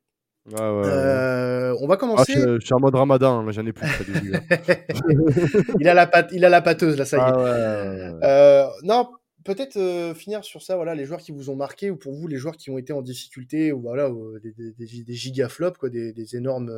Euh, 0.50 1.76
on 1.80 1.88
va 1.88 1.94
ah, 1.94 1.98
commencer. 1.98 2.34
je, 2.34 2.60
suis 2.60 2.74
en 2.74 2.80
mode 2.80 2.96
ramadan, 2.96 3.44
mais 3.44 3.54
j'en 3.54 3.66
ai 3.66 3.74
plus. 3.74 3.88
il, 5.80 5.88
a 5.88 5.94
la 5.94 6.28
il 6.32 6.46
a 6.46 6.50
la 6.50 6.62
pâteuse, 6.62 6.98
là, 6.98 7.06
ça 7.06 7.18
y 7.18 7.20
est. 7.20 7.24
Ah 7.24 8.18
euh, 8.24 8.68
non, 8.84 9.08
peut-être 9.44 9.78
euh, 9.78 10.16
finir 10.16 10.44
sur 10.44 10.64
ça, 10.64 10.76
voilà, 10.76 10.96
les 10.96 11.06
joueurs 11.06 11.20
qui 11.20 11.32
vous 11.32 11.52
ont 11.52 11.56
marqué, 11.56 11.92
ou 11.92 11.96
pour 11.96 12.14
vous, 12.14 12.28
les 12.28 12.38
joueurs 12.38 12.58
qui 12.58 12.72
ont 12.72 12.80
été 12.80 12.92
en 12.92 13.04
difficulté, 13.04 13.72
ou 13.72 13.82
voilà, 13.82 14.10
des, 14.42 14.52
des, 14.52 15.04
des, 15.04 15.14
gigaflops, 15.14 15.78
quoi, 15.78 15.90
des, 15.90 16.36
énormes, 16.36 16.74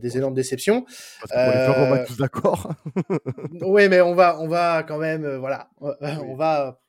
des 0.00 0.16
énormes 0.16 0.34
déceptions. 0.34 0.84
Parce 1.20 1.32
que 1.32 1.86
on 1.86 1.90
va 1.90 1.98
tous 2.04 2.18
d'accord. 2.18 2.72
oui, 3.62 3.88
mais 3.88 4.00
on 4.00 4.14
va, 4.14 4.40
on 4.40 4.46
va 4.46 4.84
quand 4.84 4.98
même, 4.98 5.26
voilà, 5.36 5.70
on 5.80 6.36
va. 6.36 6.80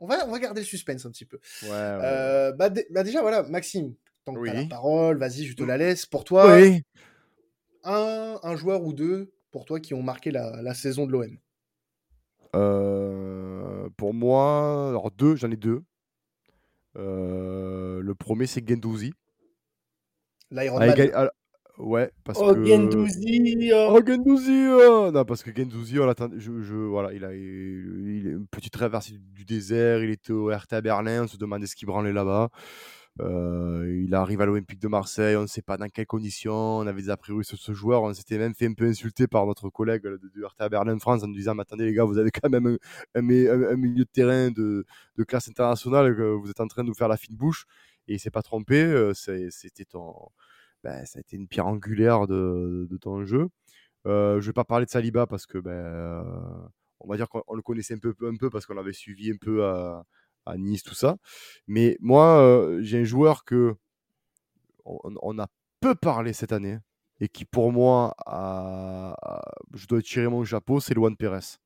On 0.00 0.06
va, 0.06 0.24
on 0.28 0.30
va 0.30 0.38
garder 0.38 0.60
le 0.60 0.64
suspense 0.64 1.04
un 1.06 1.10
petit 1.10 1.24
peu. 1.24 1.40
Ouais, 1.64 2.52
bah, 2.56 2.70
bah, 2.90 3.02
déjà, 3.02 3.20
voilà, 3.20 3.42
Maxime, 3.42 3.96
la 4.32 4.64
parole, 4.66 5.18
vas-y, 5.18 5.44
je 5.44 5.54
te 5.54 5.62
la 5.62 5.76
laisse. 5.76 6.06
Pour 6.06 6.24
toi, 6.24 6.58
un, 7.84 8.38
un, 8.42 8.56
joueur 8.56 8.82
ou 8.84 8.92
deux 8.92 9.32
pour 9.50 9.64
toi 9.64 9.80
qui 9.80 9.94
ont 9.94 10.02
marqué 10.02 10.30
la, 10.30 10.62
la 10.62 10.74
saison 10.74 11.06
de 11.06 11.12
l'OM 11.12 11.38
euh, 12.56 13.88
Pour 13.96 14.14
moi, 14.14 14.88
alors 14.88 15.10
deux, 15.10 15.36
j'en 15.36 15.50
ai 15.50 15.56
deux. 15.56 15.82
Euh, 16.96 18.00
le 18.00 18.14
premier, 18.14 18.46
c'est 18.46 18.66
Gendouzi. 18.66 19.12
L'Iron 20.50 20.78
Man. 20.78 21.30
Ouais, 21.78 22.10
parce 22.24 22.40
oh, 22.42 22.54
que. 22.54 22.64
Gendouzi 22.64 23.70
oh. 23.72 23.94
oh, 23.96 24.00
Gendouzi 24.04 24.66
oh 24.68 25.10
Non, 25.12 25.24
parce 25.24 25.44
que 25.44 25.54
Gendouzi, 25.54 26.00
on 26.00 26.12
je, 26.36 26.60
je, 26.60 26.74
voilà, 26.74 27.12
il 27.12 27.24
a 27.24 27.32
il, 27.32 28.26
une 28.26 28.46
petite 28.48 28.72
traversée 28.72 29.14
du 29.18 29.44
désert, 29.44 30.02
il 30.02 30.10
était 30.10 30.32
au 30.32 30.50
RTA 30.50 30.80
Berlin, 30.80 31.24
on 31.24 31.28
se 31.28 31.36
demandait 31.36 31.66
ce 31.66 31.76
qu'il 31.76 31.86
branlait 31.86 32.12
là-bas. 32.12 32.48
Euh, 33.20 34.02
il 34.04 34.14
arrive 34.14 34.40
à 34.40 34.46
l'Olympique 34.46 34.80
de 34.80 34.88
Marseille, 34.88 35.36
on 35.36 35.42
ne 35.42 35.46
sait 35.46 35.62
pas 35.62 35.76
dans 35.76 35.88
quelles 35.88 36.06
conditions, 36.06 36.78
on 36.78 36.86
avait 36.86 37.02
des 37.02 37.10
a 37.10 37.16
priori 37.16 37.44
sur 37.44 37.58
ce 37.58 37.72
joueur, 37.72 38.02
on 38.02 38.12
s'était 38.14 38.38
même 38.38 38.54
fait 38.54 38.66
un 38.66 38.74
peu 38.74 38.86
insulter 38.86 39.26
par 39.26 39.46
notre 39.46 39.70
collègue 39.70 40.02
de, 40.02 40.20
de 40.34 40.44
RTA 40.44 40.68
Berlin 40.68 40.98
France 40.98 41.22
en 41.24 41.26
nous 41.26 41.34
disant, 41.34 41.54
mais 41.54 41.62
attendez 41.62 41.84
les 41.84 41.94
gars, 41.94 42.04
vous 42.04 42.18
avez 42.18 42.30
quand 42.30 42.48
même 42.48 42.78
un, 43.14 43.22
milieu 43.22 44.04
de 44.04 44.10
terrain 44.12 44.50
de, 44.50 44.84
classe 45.26 45.48
internationale, 45.48 46.12
vous 46.20 46.50
êtes 46.50 46.60
en 46.60 46.68
train 46.68 46.82
de 46.84 46.88
nous 46.88 46.94
faire 46.94 47.08
la 47.08 47.16
fine 47.16 47.36
bouche, 47.36 47.66
et 48.06 48.14
il 48.14 48.20
s'est 48.20 48.30
pas 48.30 48.42
trompé, 48.42 48.82
euh, 48.82 49.12
c'était. 49.14 49.84
Ben, 50.84 51.04
ça 51.04 51.18
a 51.18 51.20
été 51.20 51.36
une 51.36 51.48
pierre 51.48 51.66
angulaire 51.66 52.28
de, 52.28 52.88
ton 53.00 53.24
jeu. 53.24 53.48
Euh, 54.06 54.40
je 54.40 54.46
vais 54.46 54.52
pas 54.52 54.64
parler 54.64 54.86
de 54.86 54.90
Saliba 54.90 55.26
parce 55.26 55.44
que 55.44 55.58
ben, 55.58 56.24
on 57.00 57.08
va 57.08 57.16
dire 57.16 57.28
qu'on 57.28 57.54
le 57.54 57.62
connaissait 57.62 57.94
un 57.94 57.98
peu 57.98 58.14
parce 58.50 58.64
qu'on 58.64 58.74
l'avait 58.74 58.92
suivi 58.92 59.32
un 59.32 59.36
peu 59.40 59.64
à, 59.64 60.04
à 60.48 60.56
Nice, 60.56 60.82
tout 60.82 60.94
ça. 60.94 61.16
Mais 61.66 61.96
moi, 62.00 62.40
euh, 62.40 62.80
j'ai 62.82 63.00
un 63.00 63.04
joueur 63.04 63.44
que 63.44 63.76
on, 64.84 65.38
a 65.38 65.48
peu 65.80 65.94
parlé 65.94 66.32
cette 66.32 66.52
année 66.52 66.78
et 67.20 67.28
qui, 67.28 67.44
pour 67.44 67.72
moi, 67.72 68.14
je 69.74 69.86
dois 69.86 70.00
tirer 70.00 70.28
mon 70.28 70.44
chapeau, 70.44 70.80
c'est 70.80 70.94
Luan 70.94 71.14
Pérez. 71.16 71.58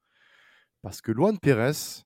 Parce 0.83 1.01
que 1.01 1.13
Luan 1.13 1.39
Pérez, 1.39 2.03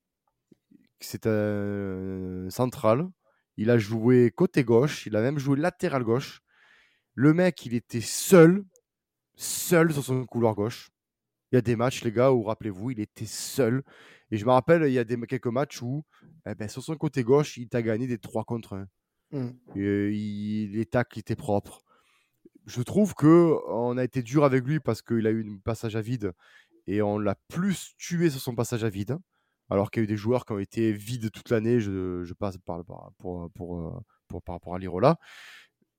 c'est 1.00 1.26
un 1.26 2.48
central. 2.50 3.08
Il 3.56 3.70
a 3.70 3.78
joué 3.78 4.30
côté 4.30 4.64
gauche, 4.64 5.06
il 5.06 5.16
a 5.16 5.22
même 5.22 5.38
joué 5.38 5.56
latéral 5.56 6.04
gauche. 6.04 6.42
Le 7.14 7.32
mec, 7.32 7.64
il 7.64 7.72
était 7.72 8.02
seul, 8.02 8.64
seul 9.36 9.92
sur 9.92 10.04
son 10.04 10.26
couloir 10.26 10.54
gauche. 10.54 10.90
Il 11.52 11.56
y 11.56 11.58
a 11.58 11.62
des 11.62 11.76
matchs, 11.76 12.02
les 12.02 12.12
gars, 12.12 12.32
où, 12.32 12.42
rappelez-vous, 12.42 12.90
il 12.90 13.00
était 13.00 13.26
seul. 13.26 13.82
Et 14.30 14.36
je 14.36 14.44
me 14.44 14.50
rappelle, 14.50 14.82
il 14.84 14.92
y 14.92 14.98
a 14.98 15.04
des, 15.04 15.18
quelques 15.26 15.46
matchs 15.46 15.80
où, 15.82 16.04
eh 16.46 16.54
ben, 16.54 16.68
sur 16.68 16.82
son 16.82 16.96
côté 16.96 17.22
gauche, 17.22 17.56
il 17.56 17.68
t'a 17.68 17.82
gagné 17.82 18.06
des 18.06 18.18
3 18.18 18.44
contre 18.44 18.76
1. 19.32 19.38
Mmh. 19.38 19.50
Et, 19.76 20.68
les 20.72 20.86
tacles 20.86 21.18
étaient 21.18 21.36
propres. 21.36 21.82
Je 22.66 22.82
trouve 22.82 23.14
que 23.14 23.54
on 23.68 23.96
a 23.96 24.02
été 24.02 24.22
dur 24.22 24.44
avec 24.44 24.64
lui 24.64 24.80
parce 24.80 25.02
qu'il 25.02 25.26
a 25.26 25.30
eu 25.30 25.48
un 25.48 25.58
passage 25.58 25.94
à 25.94 26.00
vide 26.00 26.32
et 26.88 27.00
on 27.00 27.18
l'a 27.18 27.36
plus 27.48 27.94
tué 27.96 28.28
sur 28.28 28.40
son 28.40 28.56
passage 28.56 28.82
à 28.82 28.88
vide. 28.88 29.16
Alors 29.68 29.90
qu'il 29.90 30.00
y 30.00 30.02
a 30.02 30.04
eu 30.04 30.08
des 30.08 30.16
joueurs 30.16 30.46
qui 30.46 30.52
ont 30.52 30.58
été 30.58 30.92
vides 30.92 31.30
toute 31.30 31.50
l'année, 31.50 31.80
je, 31.80 32.22
je, 32.24 32.34
passe 32.34 32.56
par, 32.58 32.84
pour, 33.18 33.50
pour, 33.52 34.02
pour, 34.28 34.42
par 34.42 34.54
rapport 34.56 34.74
à 34.74 34.78
l'Irola. 34.78 35.18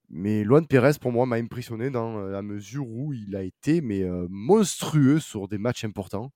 Mais 0.09 0.43
Luan 0.43 0.65
Pérez, 0.67 0.93
pour 1.01 1.11
moi, 1.11 1.25
m'a 1.25 1.35
impressionné 1.35 1.89
dans 1.89 2.19
la 2.19 2.41
mesure 2.41 2.87
où 2.87 3.13
il 3.13 3.35
a 3.35 3.43
été 3.43 3.81
mais, 3.81 4.03
monstrueux 4.29 5.19
sur 5.19 5.47
des 5.47 5.57
matchs 5.57 5.83
importants 5.83 6.31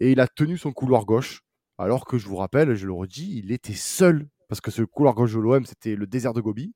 et 0.00 0.12
il 0.12 0.20
a 0.20 0.28
tenu 0.28 0.58
son 0.58 0.72
couloir 0.72 1.06
gauche. 1.06 1.42
Alors 1.78 2.06
que 2.06 2.18
je 2.18 2.26
vous 2.26 2.36
rappelle, 2.36 2.74
je 2.74 2.86
le 2.86 2.92
redis, 2.92 3.38
il 3.44 3.52
était 3.52 3.74
seul 3.74 4.28
parce 4.48 4.60
que 4.60 4.70
ce 4.70 4.82
couloir 4.82 5.14
gauche 5.14 5.34
de 5.34 5.40
l'OM, 5.40 5.64
c'était 5.64 5.96
le 5.96 6.06
désert 6.06 6.32
de 6.32 6.40
Gobi. 6.40 6.74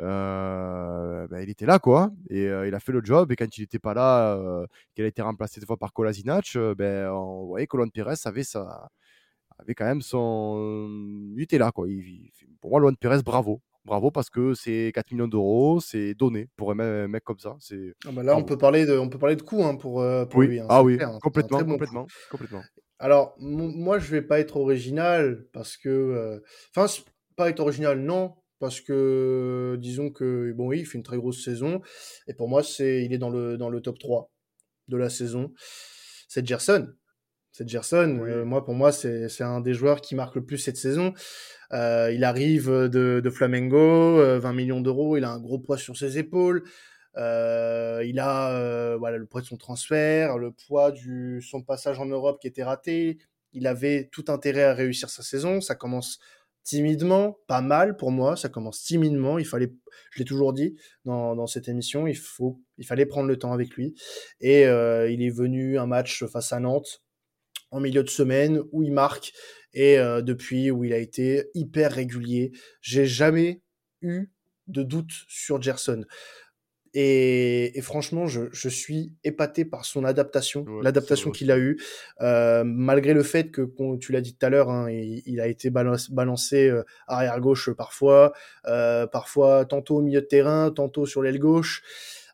Euh, 0.00 1.26
ben, 1.28 1.40
il 1.42 1.50
était 1.50 1.66
là, 1.66 1.78
quoi, 1.78 2.10
et 2.30 2.46
euh, 2.48 2.66
il 2.66 2.74
a 2.74 2.80
fait 2.80 2.92
le 2.92 3.02
job. 3.04 3.30
Et 3.32 3.36
quand 3.36 3.56
il 3.56 3.60
n'était 3.60 3.78
pas 3.78 3.94
là, 3.94 4.34
euh, 4.34 4.66
qu'il 4.94 5.04
a 5.04 5.08
été 5.08 5.22
remplacé 5.22 5.60
des 5.60 5.66
fois 5.66 5.76
par 5.76 5.92
Kolasinac, 5.92 6.56
ben, 6.76 7.10
on 7.10 7.46
voyait 7.46 7.66
que 7.66 7.76
Luan 7.76 7.90
Pérez 7.90 8.14
avait, 8.24 8.42
avait 9.58 9.74
quand 9.74 9.84
même 9.84 10.02
son. 10.02 10.88
Il 11.36 11.42
était 11.42 11.58
là, 11.58 11.70
quoi. 11.70 11.86
pour 12.60 12.70
moi, 12.70 12.80
Luan 12.80 12.96
Pérez, 12.96 13.22
bravo. 13.22 13.60
Bravo 13.84 14.10
parce 14.10 14.28
que 14.28 14.54
c'est 14.54 14.92
4 14.94 15.12
millions 15.12 15.28
d'euros, 15.28 15.80
c'est 15.80 16.14
donné 16.14 16.48
pour 16.56 16.72
un 16.72 17.08
mec 17.08 17.24
comme 17.24 17.38
ça. 17.38 17.56
C'est 17.60 17.94
ah 18.06 18.10
bah 18.12 18.22
là, 18.22 18.36
on 18.36 18.44
peut 18.44 18.58
parler 18.58 18.84
de, 18.84 18.96
on 18.98 19.08
peut 19.08 19.18
parler 19.18 19.36
de 19.36 19.42
coût 19.42 19.64
hein, 19.64 19.76
pour, 19.76 20.04
pour 20.28 20.42
lui. 20.42 20.60
Hein, 20.60 20.66
ah 20.68 20.82
oui, 20.82 20.98
hein, 21.00 21.18
complètement, 21.22 21.64
complètement, 21.64 22.06
complètement. 22.30 22.62
Alors, 22.98 23.34
moi, 23.38 23.98
je 23.98 24.10
vais 24.10 24.22
pas 24.22 24.38
être 24.38 24.58
original 24.58 25.46
parce 25.52 25.78
que, 25.78 26.42
enfin, 26.76 26.92
pas 27.36 27.48
être 27.48 27.60
original, 27.60 27.98
non, 27.98 28.34
parce 28.58 28.82
que 28.82 29.78
disons 29.80 30.10
que 30.10 30.52
bon, 30.52 30.68
oui, 30.68 30.80
il 30.80 30.86
fait 30.86 30.98
une 30.98 31.04
très 31.04 31.16
grosse 31.16 31.42
saison 31.42 31.80
et 32.28 32.34
pour 32.34 32.48
moi, 32.48 32.62
c'est, 32.62 33.04
il 33.04 33.12
est 33.14 33.18
dans 33.18 33.30
le 33.30 33.56
dans 33.56 33.70
le 33.70 33.80
top 33.80 33.98
3 33.98 34.30
de 34.88 34.96
la 34.98 35.08
saison. 35.08 35.52
C'est 36.28 36.46
Gerson. 36.46 36.92
C'est 37.50 37.68
Gerson. 37.68 38.44
moi, 38.44 38.64
pour 38.64 38.74
moi, 38.74 38.92
c'est 38.92 39.42
un 39.42 39.60
des 39.60 39.74
joueurs 39.74 40.00
qui 40.00 40.14
marque 40.14 40.36
le 40.36 40.44
plus 40.44 40.58
cette 40.58 40.76
saison. 40.76 41.14
Euh, 41.72 42.12
il 42.12 42.24
arrive 42.24 42.68
de, 42.68 43.20
de 43.22 43.30
Flamengo, 43.30 44.16
20 44.38 44.50
euh, 44.50 44.52
millions 44.52 44.80
d'euros, 44.80 45.16
il 45.16 45.24
a 45.24 45.30
un 45.30 45.40
gros 45.40 45.58
poids 45.58 45.78
sur 45.78 45.96
ses 45.96 46.18
épaules. 46.18 46.64
Euh, 47.16 48.04
il 48.06 48.20
a 48.20 48.96
voilà 48.96 49.18
le 49.18 49.26
poids 49.26 49.40
de 49.40 49.46
son 49.46 49.56
transfert, 49.56 50.38
le 50.38 50.52
poids 50.52 50.92
du 50.92 51.42
son 51.42 51.62
passage 51.62 51.98
en 51.98 52.06
Europe 52.06 52.40
qui 52.40 52.48
était 52.48 52.62
raté. 52.62 53.18
Il 53.52 53.66
avait 53.66 54.08
tout 54.12 54.24
intérêt 54.28 54.64
à 54.64 54.74
réussir 54.74 55.10
sa 55.10 55.22
saison. 55.22 55.60
Ça 55.60 55.74
commence 55.74 56.20
timidement, 56.62 57.38
pas 57.48 57.62
mal 57.62 57.96
pour 57.96 58.12
moi. 58.12 58.36
Ça 58.36 58.48
commence 58.48 58.82
timidement. 58.82 59.38
Il 59.38 59.46
fallait, 59.46 59.72
je 60.12 60.20
l'ai 60.20 60.24
toujours 60.24 60.52
dit 60.52 60.76
dans, 61.04 61.34
dans, 61.34 61.48
cette 61.48 61.68
émission, 61.68 62.06
il 62.06 62.16
faut, 62.16 62.60
il 62.78 62.86
fallait 62.86 63.06
prendre 63.06 63.28
le 63.28 63.38
temps 63.38 63.52
avec 63.52 63.74
lui. 63.74 63.94
Et 64.40 64.62
il 64.62 65.22
est 65.22 65.34
venu 65.34 65.78
un 65.78 65.86
match 65.86 66.24
face 66.26 66.52
à 66.52 66.60
Nantes 66.60 67.02
en 67.70 67.80
milieu 67.80 68.02
de 68.02 68.10
semaine 68.10 68.62
où 68.72 68.82
il 68.82 68.92
marque 68.92 69.32
et 69.72 69.98
euh, 69.98 70.22
depuis 70.22 70.70
où 70.70 70.84
il 70.84 70.92
a 70.92 70.98
été 70.98 71.50
hyper 71.54 71.92
régulier. 71.92 72.52
J'ai 72.80 73.06
jamais 73.06 73.62
eu 74.02 74.30
de 74.66 74.82
doute 74.82 75.12
sur 75.28 75.60
Gerson. 75.60 76.04
Et, 76.92 77.72
franchement, 77.82 78.26
je, 78.26 78.68
suis 78.68 79.14
épaté 79.22 79.64
par 79.64 79.84
son 79.84 80.04
adaptation, 80.04 80.66
l'adaptation 80.82 81.30
qu'il 81.30 81.52
a 81.52 81.58
eue, 81.58 81.80
euh, 82.20 82.64
malgré 82.64 83.14
le 83.14 83.22
fait 83.22 83.52
que, 83.52 83.62
tu 83.98 84.10
l'as 84.10 84.20
dit 84.20 84.34
tout 84.34 84.44
à 84.44 84.48
l'heure, 84.48 84.70
hein, 84.70 84.90
il, 84.90 85.40
a 85.40 85.46
été 85.46 85.70
balancé 85.70 86.68
euh, 86.68 86.82
arrière 87.06 87.38
gauche 87.38 87.70
parfois, 87.70 88.32
parfois 88.64 89.66
tantôt 89.66 89.98
au 89.98 90.02
milieu 90.02 90.20
de 90.20 90.26
terrain, 90.26 90.72
tantôt 90.72 91.06
sur 91.06 91.22
l'aile 91.22 91.38
gauche. 91.38 91.82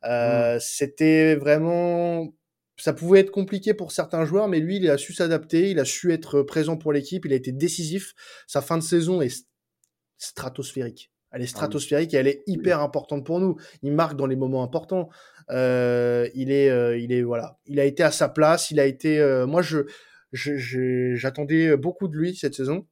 Mmh. 0.02 0.58
C'était 0.58 1.34
vraiment 1.34 2.32
ça 2.76 2.92
pouvait 2.92 3.20
être 3.20 3.30
compliqué 3.30 3.74
pour 3.74 3.92
certains 3.92 4.24
joueurs, 4.24 4.48
mais 4.48 4.60
lui, 4.60 4.76
il 4.76 4.90
a 4.90 4.98
su 4.98 5.12
s'adapter, 5.12 5.70
il 5.70 5.78
a 5.78 5.84
su 5.84 6.12
être 6.12 6.42
présent 6.42 6.76
pour 6.76 6.92
l'équipe, 6.92 7.24
il 7.24 7.32
a 7.32 7.36
été 7.36 7.52
décisif. 7.52 8.14
Sa 8.46 8.60
fin 8.60 8.76
de 8.76 8.82
saison 8.82 9.22
est 9.22 9.46
stratosphérique. 10.18 11.10
Elle 11.32 11.42
est 11.42 11.46
ah 11.46 11.48
stratosphérique 11.48 12.14
et 12.14 12.18
elle 12.18 12.28
est 12.28 12.42
hyper 12.46 12.80
importante 12.80 13.24
pour 13.24 13.40
nous. 13.40 13.56
Il 13.82 13.92
marque 13.92 14.16
dans 14.16 14.26
les 14.26 14.36
moments 14.36 14.62
importants. 14.62 15.08
Euh, 15.50 16.28
il 16.34 16.50
est, 16.50 16.70
euh, 16.70 16.96
il 16.98 17.12
est, 17.12 17.22
voilà, 17.22 17.58
il 17.66 17.80
a 17.80 17.84
été 17.84 18.02
à 18.02 18.10
sa 18.10 18.28
place. 18.28 18.70
Il 18.70 18.78
a 18.80 18.86
été, 18.86 19.20
euh, 19.20 19.46
moi, 19.46 19.62
je, 19.62 19.82
j'attendais 20.32 21.76
beaucoup 21.76 22.08
de 22.08 22.16
lui 22.16 22.36
cette 22.36 22.54
saison. 22.54 22.86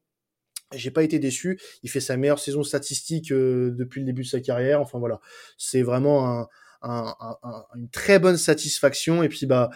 J'ai 0.74 0.90
pas 0.90 1.05
été 1.05 1.19
déçu. 1.19 1.61
Il 1.82 1.90
fait 1.90 2.01
sa 2.01 2.16
meilleure 2.16 2.39
saison 2.39 2.62
statistique 2.65 3.28
depuis 3.31 4.01
le 4.01 4.06
début 4.06 4.23
de 4.23 4.28
sa 4.28 4.40
carrière. 4.40 4.81
Enfin 4.81 4.98
voilà, 4.98 5.20
c'est 5.56 5.82
vraiment 5.82 6.28
un, 6.28 6.48
une 6.85 7.89
très 7.90 8.19
bonne 8.19 8.36
satisfaction. 8.36 9.23
Et 9.23 9.28
puis 9.28 9.47
bah 9.47 9.70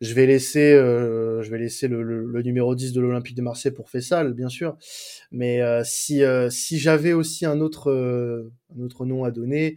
je 0.00 0.14
vais 0.14 0.26
laisser, 0.26 0.74
euh, 0.74 1.42
je 1.42 1.50
vais 1.50 1.58
laisser 1.58 1.88
le, 1.88 2.02
le, 2.02 2.42
numéro 2.42 2.74
10 2.74 2.92
de 2.92 3.00
l'Olympique 3.00 3.34
de 3.34 3.42
Marseille 3.42 3.72
pour 3.72 3.90
Fessal, 3.90 4.32
bien 4.32 4.48
sûr. 4.48 4.76
Mais 5.32 5.60
euh, 5.60 5.82
si, 5.84 6.22
euh, 6.22 6.50
si 6.50 6.78
j'avais 6.78 7.12
aussi 7.12 7.46
un 7.46 7.60
autre, 7.60 7.90
un 8.76 8.80
autre 8.80 9.06
nom 9.06 9.24
à 9.24 9.30
donner, 9.30 9.76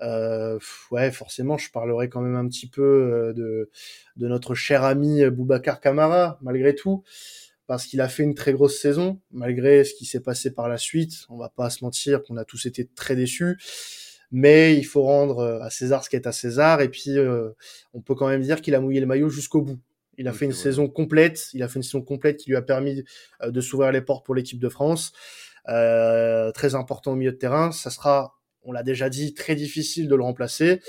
ouais, 0.00 1.10
forcément, 1.10 1.58
je 1.58 1.70
parlerai 1.70 2.08
quand 2.08 2.22
même 2.22 2.36
un 2.36 2.48
petit 2.48 2.68
peu 2.68 3.32
de, 3.36 3.70
de 4.16 4.28
notre 4.28 4.54
cher 4.54 4.84
ami 4.84 5.28
Boubacar 5.28 5.80
Camara, 5.80 6.38
malgré 6.40 6.74
tout, 6.74 7.02
parce 7.66 7.84
qu'il 7.84 8.00
a 8.00 8.08
fait 8.08 8.22
une 8.22 8.34
très 8.34 8.54
grosse 8.54 8.80
saison, 8.80 9.20
malgré 9.32 9.84
ce 9.84 9.92
qui 9.92 10.06
s'est 10.06 10.22
passé 10.22 10.50
par 10.50 10.68
la 10.68 10.78
suite. 10.78 11.26
On 11.28 11.36
va 11.36 11.50
pas 11.50 11.68
se 11.68 11.84
mentir 11.84 12.22
qu'on 12.22 12.38
a 12.38 12.44
tous 12.44 12.64
été 12.64 12.86
très 12.86 13.16
déçus 13.16 13.58
mais 14.30 14.76
il 14.76 14.84
faut 14.84 15.02
rendre 15.02 15.38
euh, 15.38 15.60
à 15.60 15.70
César 15.70 16.04
ce 16.04 16.10
qui 16.10 16.16
est 16.16 16.26
à 16.26 16.32
César. 16.32 16.80
Et 16.80 16.88
puis, 16.88 17.18
euh, 17.18 17.50
on 17.94 18.00
peut 18.00 18.14
quand 18.14 18.28
même 18.28 18.42
dire 18.42 18.60
qu'il 18.60 18.74
a 18.74 18.80
mouillé 18.80 19.00
le 19.00 19.06
maillot 19.06 19.28
jusqu'au 19.28 19.62
bout. 19.62 19.78
Il 20.18 20.26
a 20.26 20.32
fait 20.32 20.46
une 20.46 20.52
saison 20.52 20.88
complète. 20.88 21.48
Il 21.54 21.62
a 21.62 21.68
fait 21.68 21.76
une 21.76 21.84
saison 21.84 22.02
complète 22.02 22.38
qui 22.38 22.50
lui 22.50 22.56
a 22.56 22.62
permis 22.62 23.04
euh, 23.42 23.50
de 23.50 23.60
s'ouvrir 23.60 23.92
les 23.92 24.00
portes 24.00 24.26
pour 24.26 24.34
l'équipe 24.34 24.58
de 24.58 24.68
France. 24.68 25.12
Euh, 25.68 26.50
très 26.52 26.74
important 26.74 27.12
au 27.12 27.16
milieu 27.16 27.32
de 27.32 27.36
terrain. 27.36 27.72
Ça 27.72 27.90
sera, 27.90 28.34
on 28.62 28.72
l'a 28.72 28.82
déjà 28.82 29.08
dit, 29.08 29.32
très 29.32 29.54
difficile 29.54 30.08
de 30.08 30.16
le 30.16 30.22
remplacer. 30.22 30.80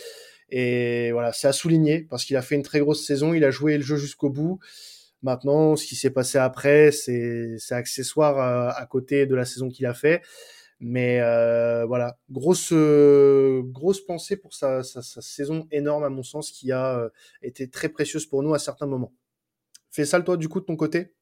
Et 0.49 1.11
voilà, 1.11 1.31
c'est 1.31 1.47
à 1.47 1.53
souligner 1.53 2.07
parce 2.09 2.25
qu'il 2.25 2.35
a 2.35 2.41
fait 2.41 2.55
une 2.55 2.63
très 2.63 2.79
grosse 2.79 3.05
saison. 3.05 3.33
Il 3.33 3.45
a 3.45 3.51
joué 3.51 3.77
le 3.77 3.83
jeu 3.83 3.97
jusqu'au 3.97 4.31
bout. 4.31 4.59
Maintenant, 5.21 5.75
ce 5.75 5.85
qui 5.85 5.95
s'est 5.95 6.09
passé 6.09 6.37
après, 6.39 6.91
c'est 6.91 7.57
accessoire 7.71 8.39
à 8.75 8.85
côté 8.85 9.25
de 9.25 9.35
la 9.35 9.45
saison 9.45 9.69
qu'il 9.69 9.85
a 9.85 9.93
fait. 9.93 10.21
Mais 10.79 11.19
euh, 11.19 11.85
voilà, 11.85 12.17
grosse 12.29 12.71
grosse 12.71 13.99
pensée 13.99 14.37
pour 14.37 14.53
sa, 14.53 14.81
sa, 14.81 15.01
sa, 15.01 15.21
saison 15.21 15.67
énorme 15.71 16.03
à 16.03 16.09
mon 16.09 16.23
sens 16.23 16.51
qui 16.51 16.71
a 16.71 16.99
euh, 16.99 17.09
été 17.41 17.69
très 17.69 17.89
précieuse 17.89 18.25
pour 18.25 18.43
nous 18.43 18.53
à 18.53 18.59
certains 18.59 18.85
moments. 18.85 19.13
Fais 19.89 20.05
ça 20.05 20.21
toi 20.21 20.37
du 20.37 20.47
coup 20.47 20.61
de 20.61 20.65
ton 20.65 20.77
côté? 20.77 21.13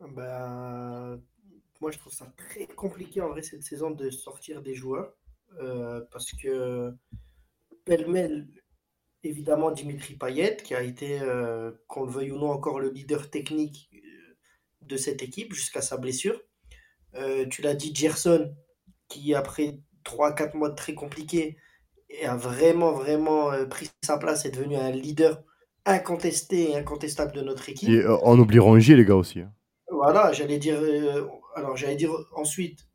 Bah, 0.00 1.16
Moi 1.80 1.92
je 1.92 1.98
trouve 1.98 2.12
ça 2.12 2.26
très 2.36 2.66
compliqué 2.66 3.20
en 3.20 3.28
vrai 3.28 3.42
cette 3.42 3.62
saison 3.62 3.92
de 3.92 4.10
sortir 4.10 4.60
des 4.60 4.74
joueurs 4.74 5.14
euh, 5.60 6.00
parce 6.10 6.32
que 6.32 6.92
pêle-mêle 7.84 8.48
évidemment 9.22 9.70
Dimitri 9.70 10.16
Payet 10.16 10.56
qui 10.56 10.74
a 10.74 10.82
été, 10.82 11.20
qu'on 11.86 12.04
le 12.04 12.10
veuille 12.10 12.32
ou 12.32 12.38
non, 12.38 12.50
encore 12.50 12.80
le 12.80 12.90
leader 12.90 13.30
technique 13.30 13.88
de 14.82 14.96
cette 14.96 15.22
équipe 15.22 15.54
jusqu'à 15.54 15.80
sa 15.80 15.96
blessure. 15.96 16.42
Tu 17.50 17.62
l'as 17.62 17.74
dit, 17.74 17.94
Gerson, 17.94 18.54
qui 19.08 19.34
après 19.34 19.78
3-4 20.04 20.56
mois 20.56 20.70
très 20.70 20.94
compliqués, 20.94 21.56
a 22.24 22.36
vraiment, 22.36 22.92
vraiment 22.92 23.52
euh, 23.52 23.66
pris 23.66 23.90
sa 24.02 24.18
place 24.18 24.44
et 24.44 24.48
est 24.48 24.50
devenu 24.52 24.76
un 24.76 24.90
leader 24.90 25.42
incontesté 25.84 26.70
et 26.70 26.76
incontestable 26.76 27.32
de 27.32 27.42
notre 27.42 27.68
équipe. 27.68 27.88
Et 27.88 27.98
euh, 27.98 28.16
on 28.22 28.38
oublie 28.38 28.58
Rongier, 28.58 28.96
les 28.96 29.04
gars, 29.04 29.16
aussi. 29.16 29.40
Hein. 29.40 29.52
Voilà, 29.90 30.32
j'allais 30.32 30.58
dire, 30.58 30.80
alors 31.54 31.76
j'allais 31.76 31.96
dire 31.96 32.10
ensuite 32.34 32.88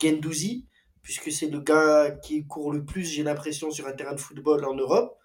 Gendouzi, 0.00 0.66
puisque 1.02 1.32
c'est 1.32 1.48
le 1.48 1.60
gars 1.60 2.10
qui 2.22 2.46
court 2.46 2.72
le 2.72 2.84
plus, 2.84 3.04
j'ai 3.04 3.22
l'impression, 3.22 3.70
sur 3.70 3.86
un 3.86 3.92
terrain 3.92 4.14
de 4.14 4.20
football 4.20 4.64
en 4.64 4.74
Europe. 4.74 5.16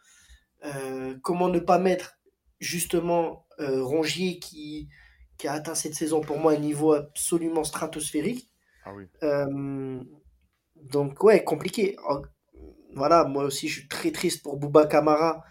comment 1.22 1.50
ne 1.50 1.60
pas 1.60 1.78
mettre 1.78 2.18
justement 2.60 3.46
Rongier 3.60 4.40
qui, 4.40 4.90
qui 5.38 5.48
a 5.48 5.54
atteint 5.54 5.76
cette 5.76 5.94
saison 5.94 6.22
pour 6.22 6.40
moi 6.40 6.54
un 6.54 6.58
niveau 6.58 6.94
absolument 6.94 7.64
stratosphérique. 7.64 8.50
Ah. 8.86 8.92
Euh, 9.24 10.04
donc 10.76 11.24
ouais, 11.24 11.44
compliqué. 11.44 11.96
Voilà, 12.96 13.24
moi 13.26 13.46
aussi 13.46 13.68
je 13.68 13.80
suis 13.80 13.88
très 13.88 14.12
triste 14.12 14.44
pour 14.44 14.58
Bouba 14.58 14.86
Kamara 14.86 15.44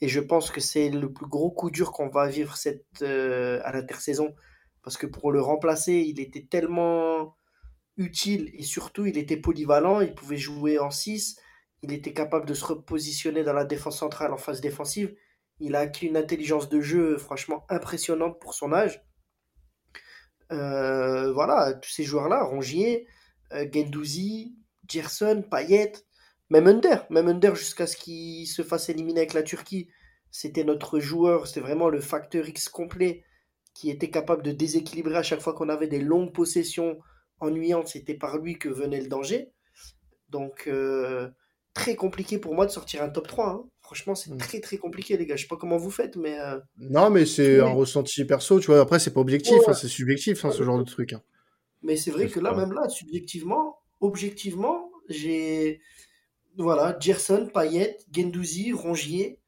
et 0.00 0.08
je 0.08 0.20
pense 0.20 0.50
que 0.50 0.60
c'est 0.60 0.90
le 0.90 1.12
plus 1.12 1.26
gros 1.26 1.50
coup 1.50 1.70
dur 1.70 1.92
qu'on 1.92 2.08
va 2.08 2.28
vivre 2.28 2.54
euh, 3.02 3.60
à 3.64 3.72
l'intersaison 3.72 4.34
parce 4.82 4.96
que 4.96 5.06
pour 5.06 5.32
le 5.32 5.40
remplacer, 5.40 5.94
il 5.94 6.20
était 6.20 6.46
tellement 6.50 7.36
utile 7.96 8.50
et 8.54 8.62
surtout 8.62 9.06
il 9.06 9.18
était 9.18 9.36
polyvalent, 9.36 10.00
il 10.00 10.14
pouvait 10.14 10.38
jouer 10.38 10.78
en 10.78 10.90
6, 10.90 11.38
il 11.82 11.92
était 11.92 12.12
capable 12.12 12.46
de 12.46 12.54
se 12.54 12.64
repositionner 12.64 13.44
dans 13.44 13.52
la 13.52 13.64
défense 13.64 13.98
centrale 13.98 14.32
en 14.32 14.38
phase 14.38 14.60
défensive. 14.60 15.14
Il 15.58 15.76
a 15.76 15.80
acquis 15.80 16.06
une 16.06 16.16
intelligence 16.16 16.68
de 16.68 16.80
jeu 16.80 17.18
franchement 17.18 17.66
impressionnante 17.68 18.40
pour 18.40 18.54
son 18.54 18.72
âge. 18.72 19.02
Euh, 20.52 21.32
voilà, 21.32 21.74
tous 21.74 21.90
ces 21.90 22.04
joueurs-là, 22.04 22.42
Rongier, 22.42 23.06
euh, 23.52 23.66
Gendouzi, 23.72 24.56
Gerson, 24.88 25.44
Payet, 25.48 25.92
même 26.50 26.66
Under, 26.66 27.06
même 27.10 27.28
Under 27.28 27.54
jusqu'à 27.54 27.86
ce 27.86 27.96
qu'il 27.96 28.46
se 28.46 28.62
fasse 28.62 28.88
éliminer 28.88 29.20
avec 29.20 29.34
la 29.34 29.42
Turquie. 29.42 29.88
C'était 30.30 30.64
notre 30.64 30.98
joueur, 31.00 31.46
c'était 31.46 31.60
vraiment 31.60 31.88
le 31.88 32.00
facteur 32.00 32.48
X 32.48 32.68
complet 32.68 33.24
qui 33.74 33.90
était 33.90 34.10
capable 34.10 34.42
de 34.42 34.52
déséquilibrer 34.52 35.16
à 35.16 35.22
chaque 35.22 35.40
fois 35.40 35.54
qu'on 35.54 35.68
avait 35.68 35.86
des 35.86 36.00
longues 36.00 36.32
possessions 36.32 36.98
ennuyantes. 37.38 37.88
C'était 37.88 38.14
par 38.14 38.38
lui 38.38 38.58
que 38.58 38.68
venait 38.68 39.00
le 39.00 39.08
danger. 39.08 39.52
Donc, 40.28 40.64
euh, 40.66 41.28
très 41.74 41.94
compliqué 41.96 42.38
pour 42.38 42.54
moi 42.54 42.66
de 42.66 42.70
sortir 42.70 43.02
un 43.02 43.08
top 43.08 43.28
3. 43.28 43.48
Hein. 43.48 43.64
Franchement, 43.90 44.14
c'est 44.14 44.30
mm. 44.30 44.38
très 44.38 44.60
très 44.60 44.76
compliqué, 44.76 45.16
les 45.16 45.26
gars. 45.26 45.34
Je 45.34 45.42
sais 45.42 45.48
pas 45.48 45.56
comment 45.56 45.76
vous 45.76 45.90
faites, 45.90 46.14
mais. 46.14 46.38
Euh, 46.38 46.60
non, 46.78 47.10
mais 47.10 47.26
c'est 47.26 47.58
un 47.58 47.72
ressenti 47.72 48.24
perso, 48.24 48.60
tu 48.60 48.66
vois. 48.66 48.78
Après, 48.78 49.00
c'est 49.00 49.12
pas 49.12 49.18
objectif, 49.18 49.58
hein, 49.66 49.72
c'est 49.72 49.88
subjectif, 49.88 50.44
hein, 50.44 50.52
ce 50.52 50.62
genre 50.62 50.78
de 50.78 50.84
truc. 50.84 51.16
Mais 51.82 51.96
c'est 51.96 52.12
vrai 52.12 52.28
que 52.28 52.38
là, 52.38 52.54
même 52.54 52.72
là, 52.72 52.88
subjectivement, 52.88 53.80
objectivement, 53.98 54.92
j'ai. 55.08 55.80
Voilà, 56.56 56.96
Gerson, 57.00 57.50
Payet, 57.52 57.96
Gendouzi, 58.14 58.72
Rongier. 58.72 59.40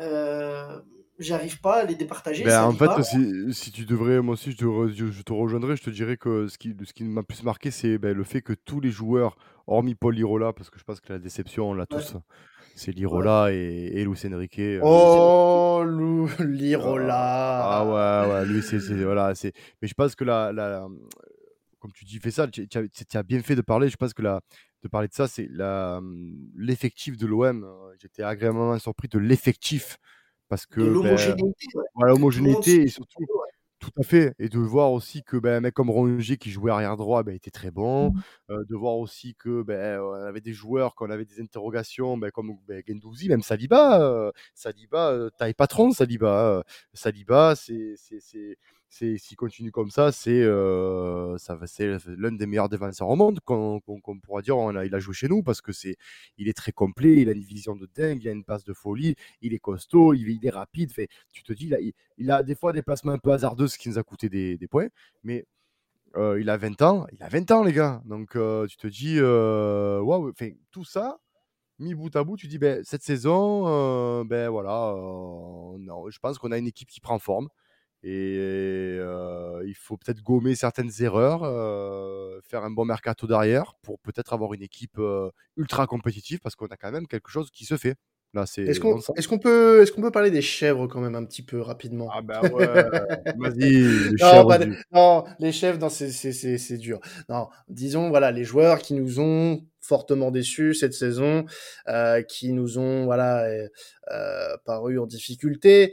Euh, 0.00 0.78
j'arrive 1.18 1.60
pas 1.60 1.80
à 1.80 1.84
les 1.84 1.96
départager. 1.96 2.44
Ben, 2.44 2.62
en 2.62 2.72
fait, 2.72 3.02
si, 3.02 3.52
si, 3.52 3.72
tu 3.72 3.86
devrais, 3.86 4.20
moi 4.20 4.34
aussi, 4.34 4.52
je 4.52 4.56
te, 4.56 5.10
je 5.10 5.22
te, 5.22 5.32
rejoindrais. 5.32 5.74
Je 5.74 5.82
te 5.82 5.90
dirais 5.90 6.16
que 6.16 6.46
ce 6.46 6.58
qui, 6.58 6.76
ce 6.84 6.92
qui 6.92 7.02
m'a 7.02 7.24
plus 7.24 7.42
marqué, 7.42 7.72
c'est 7.72 7.98
ben, 7.98 8.16
le 8.16 8.22
fait 8.22 8.40
que 8.40 8.52
tous 8.52 8.78
les 8.78 8.92
joueurs, 8.92 9.36
hormis 9.66 9.96
Paul 9.96 10.14
Lirola, 10.14 10.52
parce 10.52 10.70
que 10.70 10.78
je 10.78 10.84
pense 10.84 11.00
que 11.00 11.12
la 11.12 11.18
déception, 11.18 11.70
on 11.70 11.74
l'a 11.74 11.86
tous, 11.86 12.14
c'est 12.80 12.92
Lirola 12.92 13.52
et, 13.52 13.90
et 13.92 14.04
Luis 14.04 14.18
Enrique. 14.32 14.58
Euh, 14.58 14.80
oh, 14.82 15.84
Lirola 16.40 17.60
Ah 17.62 17.84
ouais, 17.84 18.32
ouais, 18.32 18.46
lui, 18.46 18.62
c'est. 18.62 18.78
Voilà, 18.78 19.34
mais 19.82 19.88
je 19.88 19.94
pense 19.94 20.14
que 20.14 20.24
la, 20.24 20.50
la, 20.50 20.88
comme 21.78 21.92
tu 21.92 22.06
dis, 22.06 22.18
fais 22.18 22.30
ça, 22.30 22.48
tu, 22.48 22.66
as 23.14 23.22
bien 23.22 23.42
fait 23.42 23.54
de 23.54 23.60
parler. 23.60 23.90
Je 23.90 23.96
pense 23.96 24.14
que 24.14 24.22
la, 24.22 24.40
de 24.82 24.88
parler 24.88 25.08
de 25.08 25.12
ça, 25.12 25.28
c'est 25.28 25.48
l'effectif 26.56 27.18
de 27.18 27.26
l'OM. 27.26 27.66
J'étais 28.00 28.22
agréablement 28.22 28.78
surpris 28.78 29.08
de 29.08 29.18
l'effectif. 29.18 29.98
Parce 30.48 30.66
que. 30.66 30.80
l'homogénéité. 30.80 31.66
Ben, 31.74 31.82
voilà, 31.94 32.12
l'homogénéité 32.14 32.82
et 32.82 32.88
surtout. 32.88 33.24
Tout 33.80 33.90
à 33.98 34.02
fait. 34.02 34.34
Et 34.38 34.50
de 34.50 34.58
voir 34.58 34.92
aussi 34.92 35.22
que 35.22 35.38
ben, 35.38 35.56
un 35.56 35.60
mec 35.60 35.72
comme 35.72 35.88
Rongier 35.88 36.36
qui 36.36 36.50
jouait 36.50 36.70
arrière 36.70 36.98
droit 36.98 37.22
ben, 37.22 37.34
était 37.34 37.50
très 37.50 37.70
bon. 37.70 38.10
Mmh. 38.10 38.22
Euh, 38.50 38.64
de 38.68 38.76
voir 38.76 38.98
aussi 38.98 39.34
que 39.34 39.62
ben, 39.62 39.98
on 40.00 40.12
avait 40.12 40.42
des 40.42 40.52
joueurs, 40.52 40.94
qu'on 40.94 41.10
avait 41.10 41.24
des 41.24 41.40
interrogations, 41.40 42.18
ben, 42.18 42.30
comme 42.30 42.58
ben, 42.68 42.82
Gendouzi, 42.86 43.30
même 43.30 43.40
Saliba. 43.42 44.02
Euh, 44.02 44.32
Saliba, 44.54 45.12
euh, 45.12 45.30
taille 45.30 45.54
patron, 45.54 45.92
Saliba. 45.92 46.62
Saliba, 46.92 47.54
c'est 47.56 47.96
s'il 48.90 49.36
continue 49.36 49.70
comme 49.70 49.90
ça, 49.90 50.10
c'est 50.10 50.42
euh, 50.42 51.36
l'un 52.18 52.32
des 52.32 52.46
meilleurs 52.46 52.68
défenseurs 52.68 53.08
au 53.08 53.14
monde 53.14 53.38
qu'on 53.40 53.80
pourra 54.22 54.42
dire. 54.42 54.56
Il 54.84 54.94
a 54.94 54.98
joué 54.98 55.14
chez 55.14 55.28
nous 55.28 55.42
parce 55.42 55.60
que 55.60 55.72
c'est, 55.72 55.96
il 56.38 56.48
est 56.48 56.56
très 56.56 56.72
complet, 56.72 57.14
il 57.18 57.28
a 57.28 57.32
une 57.32 57.44
vision 57.44 57.76
de 57.76 57.88
dingue, 57.94 58.20
il 58.20 58.28
a 58.28 58.32
une 58.32 58.44
passe 58.44 58.64
de 58.64 58.72
folie, 58.72 59.14
il 59.42 59.54
est 59.54 59.60
costaud, 59.60 60.12
il, 60.14 60.44
est 60.44 60.50
rapide. 60.50 60.92
Tu 61.32 61.42
te 61.44 61.52
dis, 61.52 61.72
il 62.18 62.30
a, 62.32 62.42
des 62.42 62.56
fois 62.56 62.72
des 62.72 62.82
placements 62.82 63.12
un 63.12 63.18
peu 63.18 63.30
hasardeux, 63.30 63.68
ce 63.68 63.78
qui 63.78 63.88
nous 63.88 63.98
a 63.98 64.02
coûté 64.02 64.28
des, 64.28 64.68
points, 64.68 64.88
mais 65.22 65.46
euh, 66.16 66.40
il 66.40 66.50
a 66.50 66.56
20 66.56 66.82
ans, 66.82 67.06
il 67.12 67.22
a 67.22 67.28
20 67.28 67.50
ans 67.52 67.62
les 67.62 67.72
gars. 67.72 68.02
Donc 68.06 68.34
euh, 68.34 68.66
tu 68.66 68.76
te 68.76 68.88
dis, 68.88 69.16
tout 70.72 70.84
ça 70.84 71.20
mis 71.78 71.94
bout 71.94 72.14
à 72.14 72.24
bout, 72.24 72.36
tu 72.36 72.46
dis 72.46 72.58
ben, 72.58 72.82
cette 72.84 73.02
saison, 73.02 74.24
ben 74.24 74.50
voilà, 74.50 74.94
non, 75.78 76.10
je 76.10 76.18
pense 76.18 76.38
qu'on 76.38 76.52
a 76.52 76.58
une 76.58 76.66
équipe 76.66 76.90
qui 76.90 77.00
prend 77.00 77.18
forme. 77.18 77.48
Et 78.02 78.36
il 79.66 79.74
faut 79.74 79.96
peut-être 79.96 80.22
gommer 80.22 80.54
certaines 80.54 80.90
erreurs, 81.00 81.40
faire 82.42 82.64
un 82.64 82.70
bon 82.70 82.84
mercato 82.84 83.26
derrière 83.26 83.74
pour 83.82 83.98
peut-être 84.00 84.32
avoir 84.32 84.54
une 84.54 84.62
équipe 84.62 85.00
ultra 85.56 85.86
compétitive 85.86 86.40
parce 86.40 86.56
qu'on 86.56 86.66
a 86.66 86.76
quand 86.76 86.92
même 86.92 87.06
quelque 87.06 87.30
chose 87.30 87.50
qui 87.50 87.64
se 87.64 87.76
fait. 87.76 87.96
Là, 88.32 88.46
c'est 88.46 88.62
est-ce 88.62 88.78
qu'on 88.78 88.94
peut, 89.40 89.82
est 89.82 89.90
qu'on 89.90 90.02
peut 90.02 90.12
parler 90.12 90.30
des 90.30 90.40
chèvres 90.40 90.86
quand 90.86 91.00
même 91.00 91.16
un 91.16 91.24
petit 91.24 91.42
peu 91.42 91.60
rapidement? 91.60 92.08
Ah 92.12 92.22
bah 92.22 92.40
ouais, 92.42 92.66
vas-y, 93.38 93.58
les. 93.58 94.76
Non, 94.92 95.24
les 95.40 95.50
chèvres, 95.50 95.88
c'est 95.88 96.78
dur. 96.78 97.00
Non, 97.28 97.48
disons, 97.68 98.08
voilà, 98.08 98.30
les 98.30 98.44
joueurs 98.44 98.78
qui 98.78 98.94
nous 98.94 99.18
ont 99.18 99.66
fortement 99.80 100.30
déçus 100.30 100.74
cette 100.74 100.92
saison, 100.92 101.44
euh, 101.88 102.22
qui 102.22 102.52
nous 102.52 102.78
ont 102.78 103.04
voilà 103.04 103.46
euh, 103.48 104.56
paru 104.64 105.00
en 105.00 105.06
difficulté. 105.06 105.92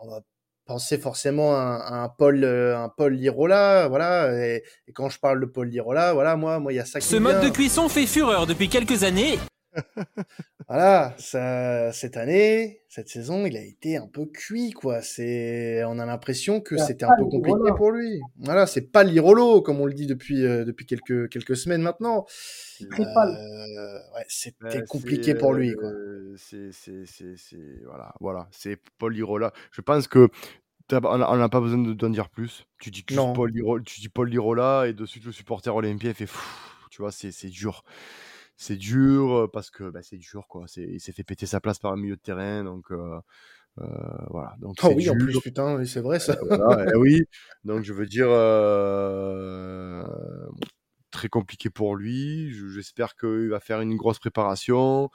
On 0.00 0.08
va 0.08 0.20
penser 0.66 0.98
forcément 0.98 1.54
à, 1.54 2.02
un 2.04 2.08
Paul, 2.08 2.44
euh, 2.44 2.78
un 2.78 2.88
Paul 2.88 3.14
Lirola, 3.14 3.88
voilà. 3.88 4.32
Et, 4.46 4.62
quand 4.94 5.08
je 5.08 5.18
parle 5.18 5.40
de 5.40 5.46
Paul 5.46 5.68
Lirola, 5.68 6.12
voilà, 6.12 6.36
moi, 6.36 6.58
moi, 6.58 6.72
il 6.72 6.76
y 6.76 6.80
a 6.80 6.84
ça. 6.84 7.00
Ce 7.00 7.16
mode 7.16 7.40
de 7.40 7.48
cuisson 7.48 7.88
fait 7.88 8.06
fureur 8.06 8.46
depuis 8.46 8.68
quelques 8.68 9.04
années. 9.04 9.38
Voilà, 10.68 11.14
ça, 11.18 11.92
cette 11.92 12.16
année, 12.16 12.82
cette 12.88 13.08
saison, 13.08 13.46
il 13.46 13.56
a 13.56 13.62
été 13.62 13.96
un 13.96 14.06
peu 14.06 14.26
cuit, 14.26 14.70
quoi. 14.72 15.00
C'est, 15.02 15.82
on 15.84 15.98
a 15.98 16.06
l'impression 16.06 16.60
que 16.60 16.76
c'était 16.76 17.04
un 17.04 17.16
peu 17.18 17.24
compliqué 17.24 17.70
pour 17.76 17.90
lui. 17.90 18.20
Voilà, 18.38 18.66
c'est 18.66 18.92
pas 18.92 19.02
l'Irolo, 19.02 19.62
comme 19.62 19.80
on 19.80 19.86
le 19.86 19.94
dit 19.94 20.06
depuis, 20.06 20.44
euh, 20.44 20.64
depuis 20.64 20.86
quelques, 20.86 21.28
quelques 21.30 21.56
semaines 21.56 21.82
maintenant. 21.82 22.26
Euh, 22.82 23.98
ouais, 24.14 24.24
c'était 24.28 24.82
compliqué 24.88 25.34
pour 25.34 25.54
lui, 25.54 25.74
quoi. 25.74 25.88
Euh, 25.88 26.34
c'est, 26.36 26.70
voilà, 27.84 28.14
voilà, 28.20 28.48
c'est 28.50 28.78
Paul 28.98 29.14
Lirola. 29.14 29.52
Je 29.70 29.80
pense 29.80 30.06
que 30.08 30.28
on 30.92 31.36
n'a 31.38 31.48
pas 31.48 31.60
besoin 31.60 31.78
d'en 31.78 32.10
dire 32.10 32.28
plus. 32.28 32.66
Tu 32.78 32.90
dis 32.90 33.04
que 33.04 33.14
Paul 33.34 33.50
Lirola, 33.50 33.82
tu 33.84 34.00
dis 34.00 34.08
Paul 34.08 34.28
Lirola 34.28 34.86
et 34.88 34.92
de 34.92 35.06
suite 35.06 35.24
le 35.24 35.32
supporter 35.32 35.74
olympien 35.74 36.12
fait, 36.12 36.28
tu 36.90 37.00
vois, 37.00 37.12
c'est 37.12 37.48
dur 37.48 37.84
c'est 38.56 38.76
dur 38.76 39.48
parce 39.52 39.70
que 39.70 39.90
bah, 39.90 40.00
c'est 40.02 40.18
dur 40.18 40.46
quoi. 40.48 40.66
il 40.76 41.00
s'est 41.00 41.12
fait 41.12 41.24
péter 41.24 41.46
sa 41.46 41.60
place 41.60 41.78
par 41.78 41.92
un 41.92 41.96
milieu 41.96 42.16
de 42.16 42.20
terrain 42.20 42.64
donc 42.64 42.92
voilà. 44.30 44.54
Donc 44.58 44.76
oh 44.82 44.92
oui, 44.94 45.08
en 45.08 45.14
plus 45.14 45.38
putain, 45.40 45.84
c'est 45.84 46.00
vrai 46.00 46.18
ça. 46.18 46.36
oui, 46.96 47.22
donc 47.64 47.84
je 47.84 47.92
veux 47.92 48.06
dire 48.06 48.28
très 51.12 51.28
compliqué 51.28 51.70
pour 51.70 51.94
lui. 51.94 52.52
J'espère 52.74 53.14
qu'il 53.14 53.48
va 53.48 53.60
faire 53.60 53.80
une 53.80 53.96
grosse 53.96 54.18
préparation 54.18 55.10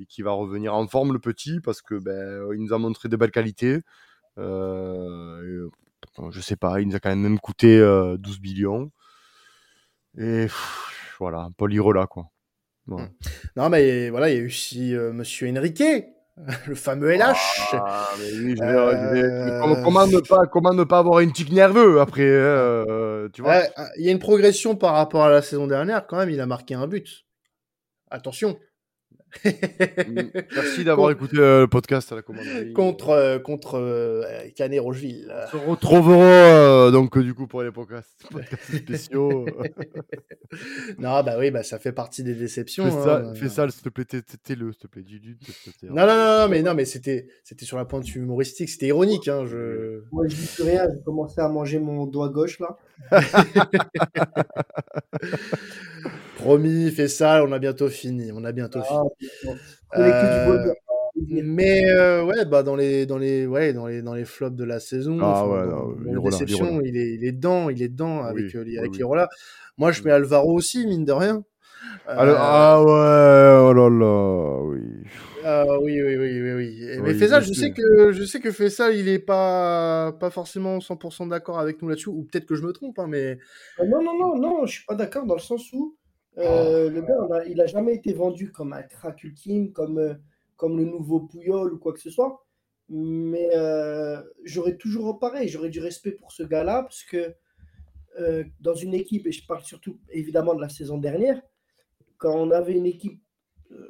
et 0.00 0.06
qu'il 0.06 0.24
va 0.24 0.32
revenir 0.32 0.74
en 0.74 0.88
forme 0.88 1.12
le 1.12 1.20
petit 1.20 1.60
parce 1.60 1.82
que 1.82 1.94
ben, 1.94 2.48
il 2.52 2.60
nous 2.64 2.72
a 2.72 2.78
montré 2.78 3.08
de 3.08 3.16
belles 3.16 3.30
qualités. 3.30 3.78
Euh, 4.38 5.68
je 6.30 6.40
sais 6.40 6.56
pas, 6.56 6.80
il 6.80 6.88
nous 6.88 6.96
a 6.96 7.00
quand 7.00 7.10
même 7.10 7.20
même 7.20 7.38
coûté 7.38 7.78
12 8.18 8.40
millions. 8.40 8.90
Et 10.18 10.46
voilà, 11.18 11.50
Paul 11.56 11.72
Irola 11.72 12.06
quoi. 12.06 12.31
Mmh. 12.86 13.04
Non, 13.56 13.68
mais 13.68 14.10
voilà, 14.10 14.30
il 14.30 14.34
y 14.34 14.38
a 14.38 14.40
eu 14.40 14.46
aussi 14.46 14.94
euh, 14.94 15.12
Monsieur 15.12 15.48
Enrique, 15.56 15.82
le 16.66 16.74
fameux 16.74 17.12
LH. 17.14 17.34
Ah, 17.74 18.08
euh, 18.20 19.82
comment, 19.82 20.06
ne 20.06 20.18
pas, 20.18 20.46
comment 20.46 20.74
ne 20.74 20.84
pas 20.84 20.98
avoir 20.98 21.20
une 21.20 21.32
tique 21.32 21.52
nerveux 21.52 22.00
après 22.00 22.22
euh, 22.22 23.28
tu 23.32 23.42
vois? 23.42 23.62
Il 23.98 24.04
y 24.04 24.08
a 24.08 24.12
une 24.12 24.18
progression 24.18 24.74
par 24.74 24.94
rapport 24.94 25.24
à 25.24 25.30
la 25.30 25.42
saison 25.42 25.66
dernière, 25.66 26.06
quand 26.06 26.16
même, 26.16 26.30
il 26.30 26.40
a 26.40 26.46
marqué 26.46 26.74
un 26.74 26.86
but. 26.86 27.24
Attention. 28.10 28.58
Merci 30.54 30.84
d'avoir 30.84 31.10
écouté 31.10 31.38
euh, 31.38 31.60
le 31.62 31.66
podcast 31.66 32.12
à 32.12 32.16
la 32.16 32.22
commanderie. 32.22 32.72
Contre, 32.72 33.10
euh, 33.10 33.38
contre 33.38 33.78
euh, 33.78 34.22
Canet 34.54 34.80
Rocheville. 34.80 35.32
On 35.32 35.50
se 35.50 35.56
retrouvera 35.56 36.90
donc 36.90 37.18
du 37.18 37.34
coup 37.34 37.46
pour 37.46 37.62
les 37.62 37.70
podcasts, 37.70 38.26
spéciaux. 38.74 39.46
non, 40.98 41.22
bah 41.22 41.36
oui, 41.38 41.50
bah, 41.50 41.62
ça 41.62 41.78
fait 41.78 41.92
partie 41.92 42.22
des 42.22 42.34
déceptions. 42.34 42.84
Fais 42.84 42.90
ça, 42.90 43.16
hein. 43.16 43.34
fais 43.34 43.48
ça 43.48 43.68
s'il 43.70 43.82
te 43.82 43.88
plaît, 43.88 44.04
t'es-le, 44.04 44.72
s'il 44.72 44.80
te 44.80 44.86
plaît. 44.86 45.04
Non, 45.84 46.06
non, 46.06 46.06
non, 46.06 46.38
non, 46.42 46.48
mais, 46.48 46.62
non, 46.62 46.74
mais 46.74 46.84
c'était, 46.84 47.28
c'était 47.42 47.64
sur 47.64 47.78
la 47.78 47.84
pointe 47.84 48.14
humoristique, 48.14 48.68
c'était 48.68 48.88
ironique. 48.88 49.28
Hein, 49.28 49.46
je... 49.46 50.02
Moi, 50.12 50.26
je 50.28 50.36
dis 50.36 50.48
plus 50.54 50.64
rien, 50.64 50.86
j'ai 50.92 51.02
commencé 51.04 51.40
à 51.40 51.48
manger 51.48 51.78
mon 51.78 52.06
doigt 52.06 52.28
gauche 52.28 52.60
là. 52.60 52.76
Promis, 56.42 56.90
fais 56.90 57.08
ça, 57.08 57.44
on 57.44 57.52
a 57.52 57.58
bientôt 57.58 57.88
fini. 57.88 58.32
On 58.32 58.44
a 58.44 58.52
bientôt 58.52 58.80
ah, 58.82 59.04
fini. 59.20 59.30
Euh, 59.96 60.74
mais 61.14 61.84
euh, 61.90 62.24
ouais, 62.24 62.44
bah 62.46 62.62
dans 62.62 62.74
les 62.74 63.06
dans 63.06 63.18
les 63.18 63.46
ouais 63.46 63.72
dans 63.72 63.86
les 63.86 64.02
dans 64.02 64.14
les 64.14 64.24
flops 64.24 64.56
de 64.56 64.64
la 64.64 64.80
saison, 64.80 65.18
ah, 65.20 65.46
ouais, 65.46 65.68
dans, 65.68 66.22
déception, 66.22 66.80
il 66.82 66.96
est 66.96 67.14
il 67.14 67.24
est 67.24 67.32
dedans, 67.32 67.68
il 67.68 67.82
est 67.82 67.88
dedans 67.88 68.22
avec 68.22 68.54
euh, 68.54 68.64
les, 68.64 68.78
avec 68.78 68.96
les 68.96 69.04
Moi, 69.76 69.92
je 69.92 70.02
mets 70.02 70.10
Alvaro 70.10 70.54
aussi, 70.54 70.86
mine 70.86 71.04
de 71.04 71.12
rien. 71.12 71.44
ah 72.06 72.82
ouais, 72.82 73.68
oh 73.68 73.72
là 73.72 73.88
là, 73.90 74.62
oui. 74.64 74.80
Ah 75.44 75.64
oui, 75.80 76.00
oui, 76.00 76.16
oui, 76.16 76.40
oui, 76.40 76.52
oui. 76.54 77.00
Mais 77.02 77.14
Faisal, 77.14 77.42
je 77.42 77.52
sais 77.52 77.72
que 77.72 78.12
je 78.12 78.24
sais 78.24 78.40
que 78.40 78.50
Faisal, 78.50 78.96
il 78.96 79.08
est 79.08 79.18
pas 79.18 80.12
pas 80.18 80.30
forcément 80.30 80.78
100% 80.78 81.28
d'accord 81.28 81.58
avec 81.58 81.82
nous 81.82 81.88
là-dessus, 81.88 82.08
ou 82.08 82.22
peut-être 82.24 82.46
que 82.46 82.54
je 82.54 82.62
me 82.62 82.72
trompe, 82.72 82.98
hein, 82.98 83.06
mais. 83.08 83.38
non, 83.78 84.02
non, 84.02 84.18
non, 84.18 84.36
non, 84.36 84.66
je 84.66 84.72
suis 84.72 84.84
pas 84.86 84.94
d'accord 84.94 85.26
dans 85.26 85.34
le 85.34 85.40
sens 85.40 85.72
où 85.72 85.96
euh, 86.38 86.90
le 86.90 87.02
gars, 87.02 87.44
il 87.46 87.56
n'a 87.56 87.66
jamais 87.66 87.94
été 87.94 88.12
vendu 88.12 88.50
comme 88.50 88.72
un 88.72 88.82
crack 88.82 89.22
ultime, 89.24 89.72
comme, 89.72 89.98
euh, 89.98 90.14
comme 90.56 90.78
le 90.78 90.84
nouveau 90.84 91.20
Pouyol 91.20 91.74
ou 91.74 91.78
quoi 91.78 91.92
que 91.92 92.00
ce 92.00 92.10
soit. 92.10 92.44
Mais 92.88 93.50
euh, 93.54 94.22
j'aurais 94.44 94.76
toujours 94.76 95.18
pareil, 95.18 95.48
j'aurais 95.48 95.70
du 95.70 95.80
respect 95.80 96.12
pour 96.12 96.32
ce 96.32 96.42
gars-là, 96.42 96.82
parce 96.82 97.04
que 97.04 97.34
dans 98.60 98.74
une 98.74 98.92
équipe, 98.92 99.26
et 99.26 99.32
je 99.32 99.46
parle 99.46 99.62
surtout 99.62 99.98
évidemment 100.10 100.54
de 100.54 100.60
la 100.60 100.68
saison 100.68 100.98
dernière, 100.98 101.40
quand 102.18 102.34
on 102.34 102.50
avait 102.50 102.74
une 102.74 102.84
équipe 102.84 103.22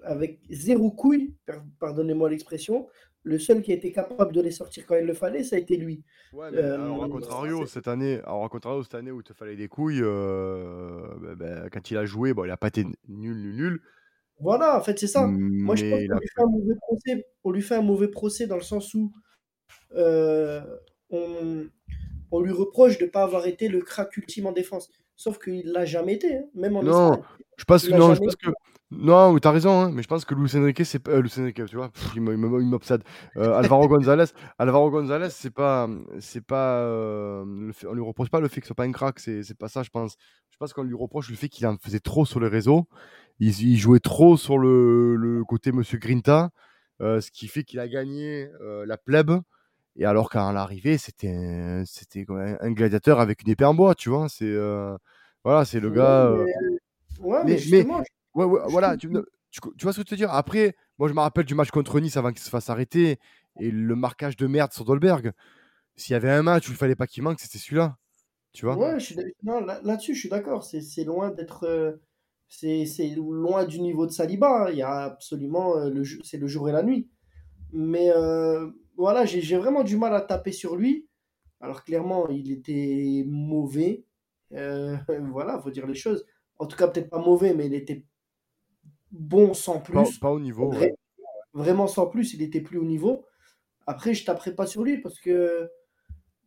avec 0.04 0.38
zéro 0.48 0.92
couille, 0.92 1.34
pardonnez-moi 1.80 2.30
l'expression, 2.30 2.86
le 3.24 3.38
seul 3.38 3.62
qui 3.62 3.72
a 3.72 3.74
été 3.74 3.92
capable 3.92 4.32
de 4.32 4.40
les 4.40 4.50
sortir 4.50 4.84
quand 4.86 4.96
il 4.96 5.06
le 5.06 5.14
fallait, 5.14 5.44
ça 5.44 5.56
a 5.56 5.58
été 5.58 5.76
lui. 5.76 6.02
Ouais, 6.32 6.50
mais 6.50 6.58
euh, 6.58 6.74
alors, 6.74 7.08
contrario, 7.08 7.66
cette 7.66 7.88
année, 7.88 8.20
alors, 8.24 8.48
contrario, 8.50 8.82
cette 8.82 8.94
année 8.94 9.10
où 9.10 9.20
il 9.20 9.24
te 9.24 9.32
fallait 9.32 9.56
des 9.56 9.68
couilles, 9.68 10.02
euh, 10.02 11.06
bah, 11.20 11.34
bah, 11.36 11.70
quand 11.70 11.90
il 11.90 11.96
a 11.96 12.04
joué, 12.04 12.34
bon, 12.34 12.44
il 12.44 12.48
n'a 12.48 12.56
pas 12.56 12.68
été 12.68 12.84
nul, 13.08 13.36
nul, 13.36 13.54
nul. 13.54 13.82
Voilà, 14.40 14.76
en 14.76 14.82
fait, 14.82 14.98
c'est 14.98 15.06
ça. 15.06 15.26
Moi, 15.26 15.76
je 15.76 15.88
pense 15.88 16.00
qu'on 16.00 16.18
lui, 16.18 16.28
fait 16.28 16.42
un 16.42 16.46
mauvais 16.46 16.74
procès, 16.80 17.26
on 17.44 17.50
lui 17.52 17.62
fait 17.62 17.74
un 17.76 17.82
mauvais 17.82 18.08
procès 18.08 18.46
dans 18.48 18.56
le 18.56 18.62
sens 18.62 18.92
où 18.94 19.12
euh, 19.94 20.60
on, 21.10 21.66
on, 22.32 22.40
lui 22.40 22.50
reproche 22.50 22.98
de 22.98 23.04
ne 23.04 23.10
pas 23.10 23.22
avoir 23.22 23.46
été 23.46 23.68
le 23.68 23.80
crack 23.82 24.16
ultime 24.16 24.46
en 24.46 24.52
défense. 24.52 24.90
Sauf 25.14 25.38
qu'il 25.38 25.68
ne 25.68 25.72
l'a 25.72 25.84
jamais 25.84 26.14
été, 26.14 26.38
hein, 26.38 26.44
même 26.54 26.76
en 26.76 26.82
Non, 26.82 27.22
je 27.56 27.64
pense, 27.64 27.88
non, 27.88 28.14
je 28.14 28.20
pense 28.20 28.34
que 28.34 28.50
non, 28.98 29.38
tu 29.38 29.48
as 29.48 29.50
raison, 29.50 29.80
hein, 29.80 29.90
mais 29.92 30.02
je 30.02 30.08
pense 30.08 30.24
que 30.24 30.34
Luis 30.34 30.50
Enrique, 30.54 30.84
c'est 30.84 30.98
pas. 30.98 31.12
Euh, 31.12 31.22
Luis 31.22 31.32
Enrique, 31.38 31.64
tu 31.66 31.76
vois, 31.76 31.90
il 32.14 32.20
m'obsède. 32.20 33.02
Euh, 33.36 33.54
Alvaro 33.58 33.88
González, 33.88 34.26
Alvaro 34.58 34.90
González, 34.90 35.30
c'est 35.30 35.50
pas. 35.50 35.88
C'est 36.20 36.44
pas 36.44 36.78
euh, 36.80 37.72
on 37.88 37.94
lui 37.94 38.02
reproche 38.02 38.30
pas 38.30 38.40
le 38.40 38.48
fait 38.48 38.60
que 38.60 38.66
ce 38.66 38.68
soit 38.68 38.76
pas 38.76 38.84
un 38.84 38.92
crack, 38.92 39.18
c'est 39.18 39.56
pas 39.58 39.68
ça, 39.68 39.82
je 39.82 39.90
pense. 39.90 40.16
Je 40.50 40.56
pense 40.58 40.72
qu'on 40.72 40.82
lui 40.82 40.94
reproche 40.94 41.30
le 41.30 41.36
fait 41.36 41.48
qu'il 41.48 41.66
en 41.66 41.76
faisait 41.78 42.00
trop 42.00 42.26
sur 42.26 42.38
les 42.38 42.48
réseaux. 42.48 42.86
Il, 43.40 43.76
jouait 43.76 43.98
trop 43.98 44.36
sur 44.36 44.58
le, 44.58 45.16
le 45.16 45.42
côté 45.44 45.72
Monsieur 45.72 45.98
Grinta, 45.98 46.50
euh, 47.00 47.20
ce 47.20 47.30
qui 47.30 47.48
fait 47.48 47.64
qu'il 47.64 47.80
a 47.80 47.88
gagné 47.88 48.48
euh, 48.60 48.84
la 48.86 48.96
plèbe. 48.98 49.32
Et 49.96 50.04
alors 50.04 50.30
qu'à 50.30 50.52
l'arrivée, 50.52 50.98
c'était 50.98 51.82
c'était 51.86 52.26
un 52.28 52.70
gladiateur 52.70 53.20
avec 53.20 53.42
une 53.42 53.50
épée 53.50 53.64
en 53.64 53.74
bois, 53.74 53.94
tu 53.94 54.10
vois. 54.10 54.28
C'est 54.28 54.54
voilà, 55.44 55.64
c'est 55.64 55.80
le 55.80 55.90
gars. 55.90 56.32
Ouais, 57.20 57.40
mais, 57.44 57.58
justement, 57.58 58.02
Ouais, 58.34 58.46
voilà, 58.68 58.96
tu, 58.96 59.08
tu, 59.50 59.60
vois 59.60 59.72
ce 59.76 59.84
que 59.84 59.92
je 59.92 59.98
veux 59.98 60.04
te 60.04 60.14
dire? 60.14 60.32
Après, 60.32 60.74
moi, 60.98 61.08
je 61.08 61.14
me 61.14 61.20
rappelle 61.20 61.44
du 61.44 61.54
match 61.54 61.70
contre 61.70 62.00
Nice 62.00 62.16
avant 62.16 62.30
qu'il 62.30 62.40
se 62.40 62.50
fasse 62.50 62.70
arrêter 62.70 63.18
et 63.60 63.70
le 63.70 63.94
marquage 63.94 64.36
de 64.36 64.46
merde 64.46 64.72
sur 64.72 64.84
Dolberg. 64.84 65.32
S'il 65.96 66.12
y 66.12 66.16
avait 66.16 66.30
un 66.30 66.42
match 66.42 66.68
où 66.68 66.72
il 66.72 66.76
fallait 66.76 66.96
pas 66.96 67.06
qu'il 67.06 67.22
manque, 67.22 67.40
c'était 67.40 67.58
celui-là. 67.58 67.98
Tu 68.52 68.66
vois? 68.66 68.76
Ouais, 68.76 68.98
là-dessus, 69.82 70.14
je 70.14 70.20
suis 70.20 70.28
d'accord. 70.28 70.64
C'est 70.64 71.04
loin 71.04 71.30
d'être. 71.30 71.64
Euh, 71.64 71.92
c'est 72.48 73.14
loin 73.16 73.64
du 73.64 73.80
niveau 73.80 74.06
de 74.06 74.12
Saliba. 74.12 74.64
Hein. 74.64 74.70
Il 74.70 74.76
y 74.76 74.82
a 74.82 75.04
absolument. 75.04 75.76
Euh, 75.76 75.90
le 75.90 76.02
C'est 76.22 76.38
le 76.38 76.46
jour 76.46 76.68
et 76.68 76.72
la 76.72 76.82
nuit. 76.82 77.10
Mais 77.72 78.10
euh, 78.10 78.70
voilà, 78.96 79.24
j'ai 79.24 79.56
vraiment 79.56 79.82
du 79.82 79.96
mal 79.96 80.14
à 80.14 80.20
taper 80.20 80.52
sur 80.52 80.76
lui. 80.76 81.08
Alors, 81.60 81.84
clairement, 81.84 82.28
il 82.28 82.52
était 82.52 83.24
mauvais. 83.26 84.04
voilà, 84.50 85.60
faut 85.62 85.70
dire 85.70 85.86
les 85.86 85.94
choses. 85.94 86.26
En 86.58 86.66
tout 86.66 86.76
cas, 86.76 86.88
peut-être 86.88 87.08
pas 87.08 87.18
mauvais, 87.18 87.54
mais 87.54 87.66
il 87.66 87.74
était 87.74 88.04
bon 89.12 89.54
sans 89.54 89.78
plus. 89.78 90.18
Pas, 90.18 90.30
au 90.30 90.40
niveau. 90.40 90.72
Vraiment 91.54 91.86
sans 91.86 92.06
plus, 92.06 92.34
il 92.34 92.42
était 92.42 92.60
plus 92.60 92.78
au 92.78 92.84
niveau. 92.84 93.24
Après, 93.86 94.14
je 94.14 94.24
taperai 94.24 94.54
pas 94.54 94.66
sur 94.66 94.82
lui 94.82 94.98
parce 94.98 95.20
que, 95.20 95.70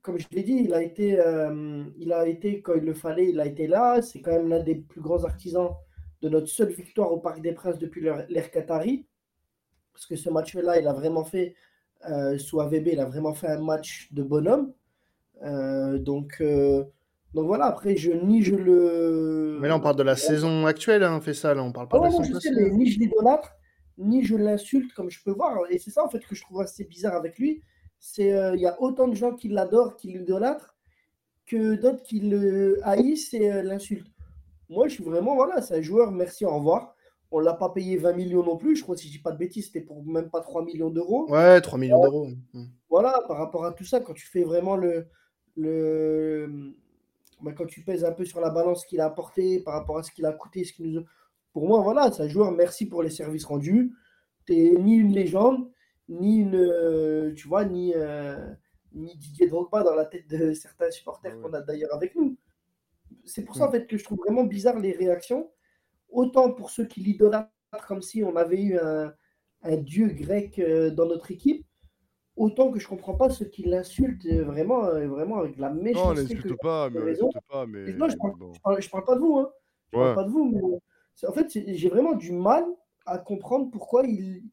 comme 0.01 0.17
je 0.17 0.27
l'ai 0.31 0.43
dit, 0.43 0.61
il 0.63 0.73
a 0.73 0.81
été, 0.81 1.19
euh, 1.19 1.83
il 1.97 2.11
a 2.11 2.27
été 2.27 2.61
quand 2.61 2.73
il 2.75 2.83
le 2.83 2.93
fallait, 2.93 3.29
il 3.29 3.39
a 3.39 3.45
été 3.45 3.67
là. 3.67 4.01
C'est 4.01 4.21
quand 4.21 4.31
même 4.31 4.49
l'un 4.49 4.63
des 4.63 4.75
plus 4.75 5.01
grands 5.01 5.23
artisans 5.23 5.75
de 6.21 6.29
notre 6.29 6.47
seule 6.47 6.71
victoire 6.71 7.11
au 7.11 7.17
Parc 7.17 7.41
des 7.41 7.53
Princes 7.53 7.77
depuis 7.77 8.01
l'ère 8.01 8.51
Qatari. 8.51 9.05
Parce 9.93 10.07
que 10.07 10.15
ce 10.15 10.29
match-là, 10.29 10.79
il 10.79 10.87
a 10.87 10.93
vraiment 10.93 11.23
fait, 11.23 11.55
euh, 12.09 12.37
sous 12.37 12.59
AVB, 12.59 12.87
il 12.93 12.99
a 12.99 13.05
vraiment 13.05 13.33
fait 13.33 13.47
un 13.47 13.61
match 13.61 14.11
de 14.11 14.23
bonhomme. 14.23 14.73
Euh, 15.43 15.99
donc, 15.99 16.41
donc 17.35 17.47
voilà, 17.47 17.65
après, 17.65 17.97
je, 17.97 18.11
ni 18.13 18.41
je 18.41 18.55
le. 18.55 19.57
Mais 19.59 19.67
là, 19.67 19.75
on 19.75 19.81
parle 19.81 19.97
de 19.97 20.03
la 20.03 20.15
saison 20.15 20.65
actuelle, 20.65 21.03
hein, 21.03 21.17
on 21.17 21.21
fait 21.21 21.33
ça, 21.33 21.53
là, 21.53 21.61
on 21.61 21.73
parle 21.73 21.89
pas 21.89 21.99
de 21.99 22.05
la 22.05 22.11
saison 22.11 22.39
je 22.41 22.69
Ni 22.69 22.89
je 22.89 22.97
l'idolâtre, 22.97 23.57
ni 23.97 24.23
je 24.23 24.37
l'insulte, 24.37 24.93
comme 24.93 25.09
je 25.09 25.21
peux 25.21 25.33
voir. 25.33 25.57
Et 25.69 25.77
c'est 25.77 25.91
ça, 25.91 26.05
en 26.05 26.07
fait, 26.07 26.25
que 26.25 26.33
je 26.33 26.41
trouve 26.41 26.61
assez 26.61 26.85
bizarre 26.85 27.13
avec 27.13 27.37
lui. 27.37 27.61
C'est 27.99 28.31
euh, 28.31 28.55
il 28.55 28.61
y 28.61 28.65
a 28.65 28.81
autant 28.81 29.09
de 29.09 29.15
gens 29.15 29.33
qui 29.33 29.49
l'adorent, 29.49 29.97
qui 29.97 30.13
l'idolâtrent, 30.13 30.77
que 31.45 31.75
d'autres 31.75 32.03
qui 32.03 32.21
le 32.21 32.79
haïssent 32.83 33.33
et 33.33 33.51
euh, 33.51 33.63
l'insultent. 33.63 34.13
Moi, 34.69 34.87
je 34.87 34.93
suis 34.93 35.03
vraiment, 35.03 35.35
voilà, 35.35 35.61
c'est 35.61 35.75
un 35.75 35.81
joueur, 35.81 36.11
merci, 36.11 36.45
au 36.45 36.55
revoir. 36.55 36.95
On 37.31 37.41
ne 37.41 37.45
l'a 37.45 37.53
pas 37.53 37.67
payé 37.67 37.97
20 37.97 38.13
millions 38.13 38.43
non 38.43 38.55
plus. 38.55 38.77
Je 38.77 38.83
crois, 38.83 38.95
si 38.95 39.07
je 39.07 39.11
dis 39.11 39.19
pas 39.19 39.31
de 39.31 39.37
bêtises, 39.37 39.65
c'était 39.65 39.81
pour 39.81 40.05
même 40.05 40.29
pas 40.29 40.39
3 40.39 40.63
millions 40.63 40.89
d'euros. 40.89 41.29
Ouais, 41.29 41.59
3 41.59 41.77
millions 41.77 42.01
d'euros. 42.01 42.29
Voilà, 42.89 43.19
par 43.27 43.37
rapport 43.37 43.65
à 43.65 43.73
tout 43.73 43.83
ça, 43.83 43.99
quand 43.99 44.13
tu 44.13 44.25
fais 44.25 44.45
vraiment 44.45 44.77
le, 44.77 45.07
le, 45.57 46.75
bah, 47.41 47.51
quand 47.53 47.65
tu 47.65 47.81
pèses 47.81 48.05
un 48.05 48.11
peu 48.11 48.25
sur 48.25 48.39
la 48.39 48.49
balance 48.49 48.85
qu'il 48.85 49.01
a 49.01 49.05
apporté 49.05 49.59
par 49.59 49.73
rapport 49.75 49.97
à 49.97 50.03
ce 50.03 50.11
qu'il 50.11 50.25
a 50.25 50.31
coûté, 50.31 50.63
ce 50.63 50.73
qu'il 50.73 50.91
nous 50.91 51.05
pour 51.55 51.69
moi, 51.69 51.79
voilà, 51.79 52.11
c'est 52.11 52.23
un 52.23 52.27
joueur, 52.27 52.51
merci 52.51 52.85
pour 52.85 53.01
les 53.01 53.09
services 53.09 53.45
rendus. 53.45 53.93
t'es 54.45 54.73
ni 54.77 54.95
une 54.95 55.13
légende, 55.13 55.71
ni 56.09 56.39
une, 56.39 56.57
euh, 56.57 57.33
tu 57.33 57.47
vois, 57.47 57.63
ni, 57.63 57.93
euh, 57.95 58.53
ni 58.91 59.15
Didier 59.15 59.47
Drogba 59.47 59.81
dans 59.81 59.95
la 59.95 60.03
tête 60.03 60.27
de 60.27 60.51
certains 60.53 60.91
supporters 60.91 61.31
Ah 61.33 61.37
ouais. 61.37 61.43
qu'on 61.43 61.53
a 61.53 61.61
d'ailleurs 61.61 61.93
avec 61.93 62.13
nous. 62.15 62.37
C'est 63.23 63.45
pour 63.45 63.55
ça 63.55 63.69
en 63.69 63.71
fait 63.71 63.87
que 63.87 63.97
je 63.97 64.03
trouve 64.03 64.17
vraiment 64.17 64.43
bizarre 64.43 64.79
les 64.79 64.91
réactions. 64.91 65.49
Autant 66.09 66.51
pour 66.51 66.71
ceux 66.71 66.83
qui 66.85 66.99
l'idolâtrent 66.99 67.49
comme 67.87 68.01
si 68.01 68.21
on 68.21 68.35
avait 68.35 68.61
eu 68.61 68.77
un, 68.77 69.13
un 69.63 69.77
dieu 69.77 70.09
grec 70.09 70.59
euh, 70.59 70.91
dans 70.91 71.05
notre 71.05 71.31
équipe, 71.31 71.65
autant 72.35 72.71
que 72.71 72.79
je 72.79 72.87
comprends 72.87 73.15
pas 73.15 73.29
ceux 73.29 73.45
qui 73.45 73.63
l'insultent 73.63 74.25
euh, 74.27 74.43
vraiment, 74.43 74.85
euh, 74.85 75.07
vraiment 75.07 75.37
avec 75.37 75.57
la 75.57 75.69
Non, 75.93 76.11
méchanceté 76.11 76.37
que 76.37 76.49
l'insulte 76.49 76.53
pas, 76.61 76.89
mais 76.89 77.15
pas, 77.47 77.65
mais 77.65 77.93
non, 77.95 78.09
je 78.09 78.17
parle, 78.17 78.33
bon. 78.33 78.53
je 78.53 78.59
parle, 78.61 78.81
je 78.81 78.89
parle 78.89 79.05
pas 79.05 79.15
de 79.15 79.19
vous, 79.21 79.37
hein. 79.39 79.51
Je 79.93 79.97
parle 79.99 80.13
Ouais. 80.13 80.15
pas 80.15 80.23
de 80.23 80.29
vous, 80.31 80.45
mais 80.51 80.61
c'est- 81.15 81.27
en 81.27 81.33
fait, 81.33 81.47
j'ai 81.51 81.89
vraiment 81.89 82.13
du 82.15 82.31
mal 82.31 82.65
à 83.05 83.17
comprendre 83.19 83.69
pourquoi 83.71 84.05
il, 84.05 84.43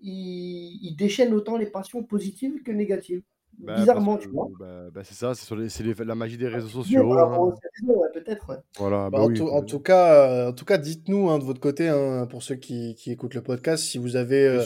il, 0.00 0.78
il 0.82 0.96
déchaîne 0.96 1.34
autant 1.34 1.56
les 1.56 1.66
passions 1.70 2.02
positives 2.04 2.62
que 2.62 2.72
négatives. 2.72 3.22
Bah, 3.58 3.76
Bizarrement, 3.76 4.16
que 4.16 4.22
tu 4.24 4.28
vois. 4.28 4.48
bah, 4.60 4.66
bah, 4.94 5.00
c'est 5.02 5.14
ça, 5.14 5.32
c'est 5.34 6.04
la 6.04 6.14
magie 6.14 6.36
des 6.36 6.46
réseaux 6.48 6.68
sociaux. 6.68 7.12
hein. 7.12 7.38
ouais, 7.88 8.08
peut-être, 8.12 8.48
ouais. 8.50 8.56
Voilà, 8.78 9.08
en, 9.12 9.26
oui. 9.26 9.34
tout, 9.34 9.44
en 9.44 9.46
complètement. 9.46 9.62
tout 9.62 9.80
cas, 9.80 10.12
euh, 10.14 10.48
en 10.50 10.52
tout 10.52 10.64
cas, 10.66 10.76
dites-nous 10.78 11.30
hein, 11.30 11.38
de 11.38 11.44
votre 11.44 11.60
côté, 11.60 11.88
hein, 11.88 12.26
pour 12.30 12.42
ceux 12.42 12.56
qui, 12.56 12.94
qui 12.96 13.10
écoutent 13.12 13.34
le 13.34 13.42
podcast, 13.42 13.82
si 13.84 13.96
vous 13.98 14.16
avez 14.16 14.46
euh, 14.46 14.62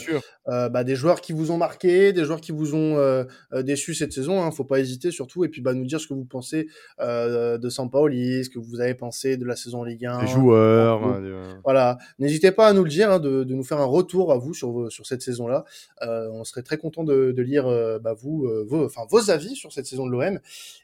euh, 0.49 0.67
bah, 0.69 0.83
des 0.83 0.95
joueurs 0.95 1.21
qui 1.21 1.31
vous 1.31 1.51
ont 1.51 1.57
marqué, 1.57 2.11
des 2.11 2.25
joueurs 2.25 2.41
qui 2.41 2.51
vous 2.51 2.75
ont 2.75 3.25
déçu 3.63 3.93
cette 3.93 4.11
saison. 4.13 4.41
Hein, 4.43 4.51
faut 4.51 4.65
pas 4.65 4.79
hésiter 4.79 5.11
surtout, 5.11 5.45
et 5.45 5.49
puis 5.49 5.61
bah, 5.61 5.73
nous 5.73 5.85
dire 5.85 5.99
ce 6.01 6.07
que 6.07 6.13
vous 6.13 6.25
pensez 6.25 6.67
de 6.99 7.69
Sampaoli, 7.69 8.43
ce 8.45 8.49
que 8.49 8.59
vous 8.59 8.81
avez 8.81 8.93
pensé 8.93 9.37
de 9.37 9.45
la 9.45 9.55
saison 9.55 9.83
Ligue 9.83 10.05
1. 10.05 10.21
Les 10.21 10.27
joueurs. 10.27 11.21
Voilà, 11.63 11.97
n'hésitez 12.19 12.51
pas 12.51 12.67
à 12.67 12.73
nous 12.73 12.83
le 12.83 12.89
dire, 12.89 13.19
de, 13.19 13.43
de 13.43 13.53
nous 13.55 13.63
faire 13.63 13.79
un 13.79 13.85
retour 13.85 14.31
à 14.33 14.37
vous 14.37 14.53
sur, 14.53 14.71
vos- 14.71 14.89
sur 14.89 15.05
cette 15.05 15.21
saison-là. 15.21 15.63
On 16.01 16.43
serait 16.43 16.63
très 16.63 16.77
content 16.77 17.03
de, 17.03 17.31
de 17.31 17.41
lire 17.41 17.65
bah, 18.01 18.13
vous, 18.13 18.45
euh, 18.47 18.65
enfin, 18.85 19.05
vos 19.09 19.29
avis 19.29 19.55
sur 19.55 19.71
cette 19.71 19.85
saison 19.85 20.05
de 20.05 20.11
l'OM 20.11 20.39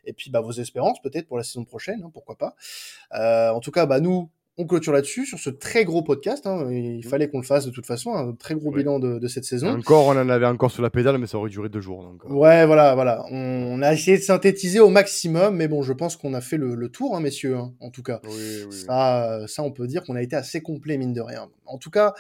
et 0.06 0.14
puis 0.14 0.30
bah, 0.30 0.42
vos 0.42 0.52
espérances 0.52 1.02
peut-être 1.02 1.28
pour 1.28 1.38
la 1.38 1.44
saison 1.44 1.66
prochaine, 1.66 2.02
hein, 2.04 2.12
pourquoi 2.14 2.36
pas. 2.36 2.56
Euh, 3.14 3.52
en 3.52 3.60
tout 3.60 3.72
cas, 3.72 3.86
bah, 3.86 4.00
nous, 4.00 4.30
on 4.58 4.66
clôture 4.66 4.92
là-dessus 4.94 5.26
sur 5.26 5.38
ce 5.40 5.50
très 5.50 5.86
gros 5.86 6.02
podcast. 6.02 6.48
hein, 6.48 6.72
il 6.72 7.06
fallait 7.06 7.30
qu'on 7.30 7.38
le 7.40 7.46
fasse 7.46 7.66
de 7.66 7.72
toute 7.72 7.86
façon, 7.86 8.14
un 8.14 8.34
très 8.34 8.56
gros 8.56 8.70
Ouais. 8.72 8.78
bilan 8.80 9.00
de, 9.00 9.20
de 9.20 9.28
cette 9.28 9.46
saison. 9.46 9.70
Encore, 9.78 10.08
on 10.08 10.12
en 10.18 10.30
avait 10.30 10.46
encore 10.48 10.72
sur 10.72 10.82
la 10.82 10.90
pédale, 10.90 11.18
mais 11.20 11.28
ça 11.28 11.38
aurait 11.38 11.50
duré 11.50 11.70
deux 11.70 11.80
jours. 11.82 12.04
Donc, 12.04 12.22
euh, 12.26 12.34
Ouais, 12.34 12.66
voilà, 12.66 12.96
voilà. 12.96 13.24
On, 13.32 13.36
on 13.38 13.82
a 13.82 13.94
essayé 13.94 14.18
de 14.18 14.24
synthétiser 14.24 14.80
au 14.80 14.90
maximum, 14.90 15.56
mais 15.56 15.68
bon, 15.68 15.84
je 15.84 15.94
pense 15.94 16.16
qu'on 16.16 16.34
a 16.34 16.42
fait 16.42 16.58
le, 16.58 16.74
le 16.76 16.90
tour, 16.90 17.16
hein, 17.16 17.20
messieurs, 17.20 17.56
hein, 17.56 17.74
en 17.80 17.90
tout 17.92 18.04
cas. 18.04 18.20
Oui, 18.24 18.64
oui. 18.70 18.76
Ça, 18.76 19.42
ça, 19.48 19.62
on 19.64 19.72
peut 19.72 19.86
dire 19.88 20.04
qu'on 20.04 20.16
a 20.16 20.22
été 20.22 20.36
assez 20.36 20.62
complet, 20.62 20.98
mine 20.98 21.14
de 21.14 21.22
rien. 21.22 21.50
En 21.66 21.78
tout 21.78 21.92
cas, 21.92 22.14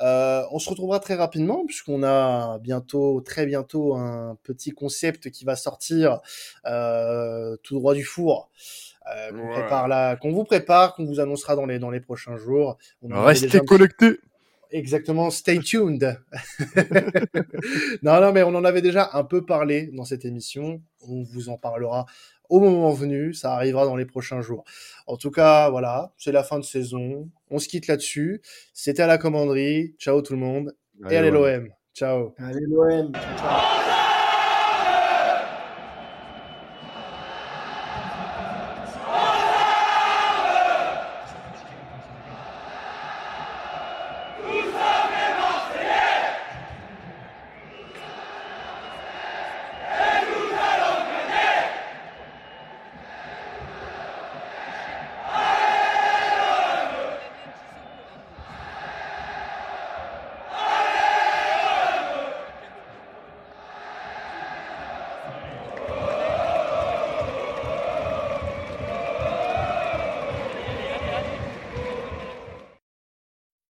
euh, 0.00 0.42
on 0.52 0.58
se 0.58 0.70
retrouvera 0.70 0.98
très 1.00 1.14
rapidement, 1.14 1.64
puisqu'on 1.66 2.02
a 2.04 2.58
bientôt, 2.60 3.20
très 3.20 3.46
bientôt, 3.46 3.94
un 3.96 4.36
petit 4.44 4.70
concept 4.70 5.30
qui 5.30 5.44
va 5.44 5.56
sortir 5.56 6.20
euh, 6.66 7.56
tout 7.62 7.74
droit 7.74 7.94
du 7.94 8.04
four. 8.04 8.48
Euh, 9.10 9.30
qu'on 9.30 9.48
Ouais. 9.48 9.60
prépare 9.60 9.88
là, 9.88 10.16
qu'on 10.16 10.32
vous 10.32 10.44
prépare, 10.44 10.94
qu'on 10.94 11.04
vous 11.04 11.20
annoncera 11.20 11.56
dans 11.56 11.66
les, 11.66 11.78
dans 11.78 11.90
les 11.90 12.00
prochains 12.00 12.36
jours. 12.36 12.78
On 13.02 13.22
Restez 13.24 13.60
connectés. 13.60 14.18
Exactement, 14.70 15.30
stay 15.30 15.58
tuned. 15.58 16.18
non, 18.02 18.20
non, 18.20 18.32
mais 18.32 18.42
on 18.42 18.54
en 18.54 18.64
avait 18.64 18.80
déjà 18.80 19.10
un 19.12 19.22
peu 19.24 19.44
parlé 19.44 19.90
dans 19.92 20.04
cette 20.04 20.24
émission. 20.24 20.80
On 21.06 21.22
vous 21.22 21.50
en 21.50 21.58
parlera 21.58 22.06
au 22.48 22.58
moment 22.58 22.90
venu. 22.92 23.34
Ça 23.34 23.52
arrivera 23.52 23.84
dans 23.84 23.96
les 23.96 24.06
prochains 24.06 24.40
jours. 24.40 24.64
En 25.06 25.16
tout 25.18 25.30
cas, 25.30 25.68
voilà, 25.68 26.12
c'est 26.16 26.32
la 26.32 26.42
fin 26.42 26.58
de 26.58 26.64
saison. 26.64 27.28
On 27.50 27.58
se 27.58 27.68
quitte 27.68 27.86
là-dessus. 27.86 28.40
C'était 28.72 29.02
à 29.02 29.06
la 29.06 29.18
commanderie. 29.18 29.94
Ciao 29.98 30.22
tout 30.22 30.32
le 30.32 30.38
monde. 30.38 30.74
Et 31.10 31.16
allez 31.16 31.30
ouais. 31.30 31.58
l'OM. 31.58 31.68
Ciao. 31.94 32.34
Allez, 32.38 32.60
l'OM. 32.66 33.12
Ciao. 33.12 33.81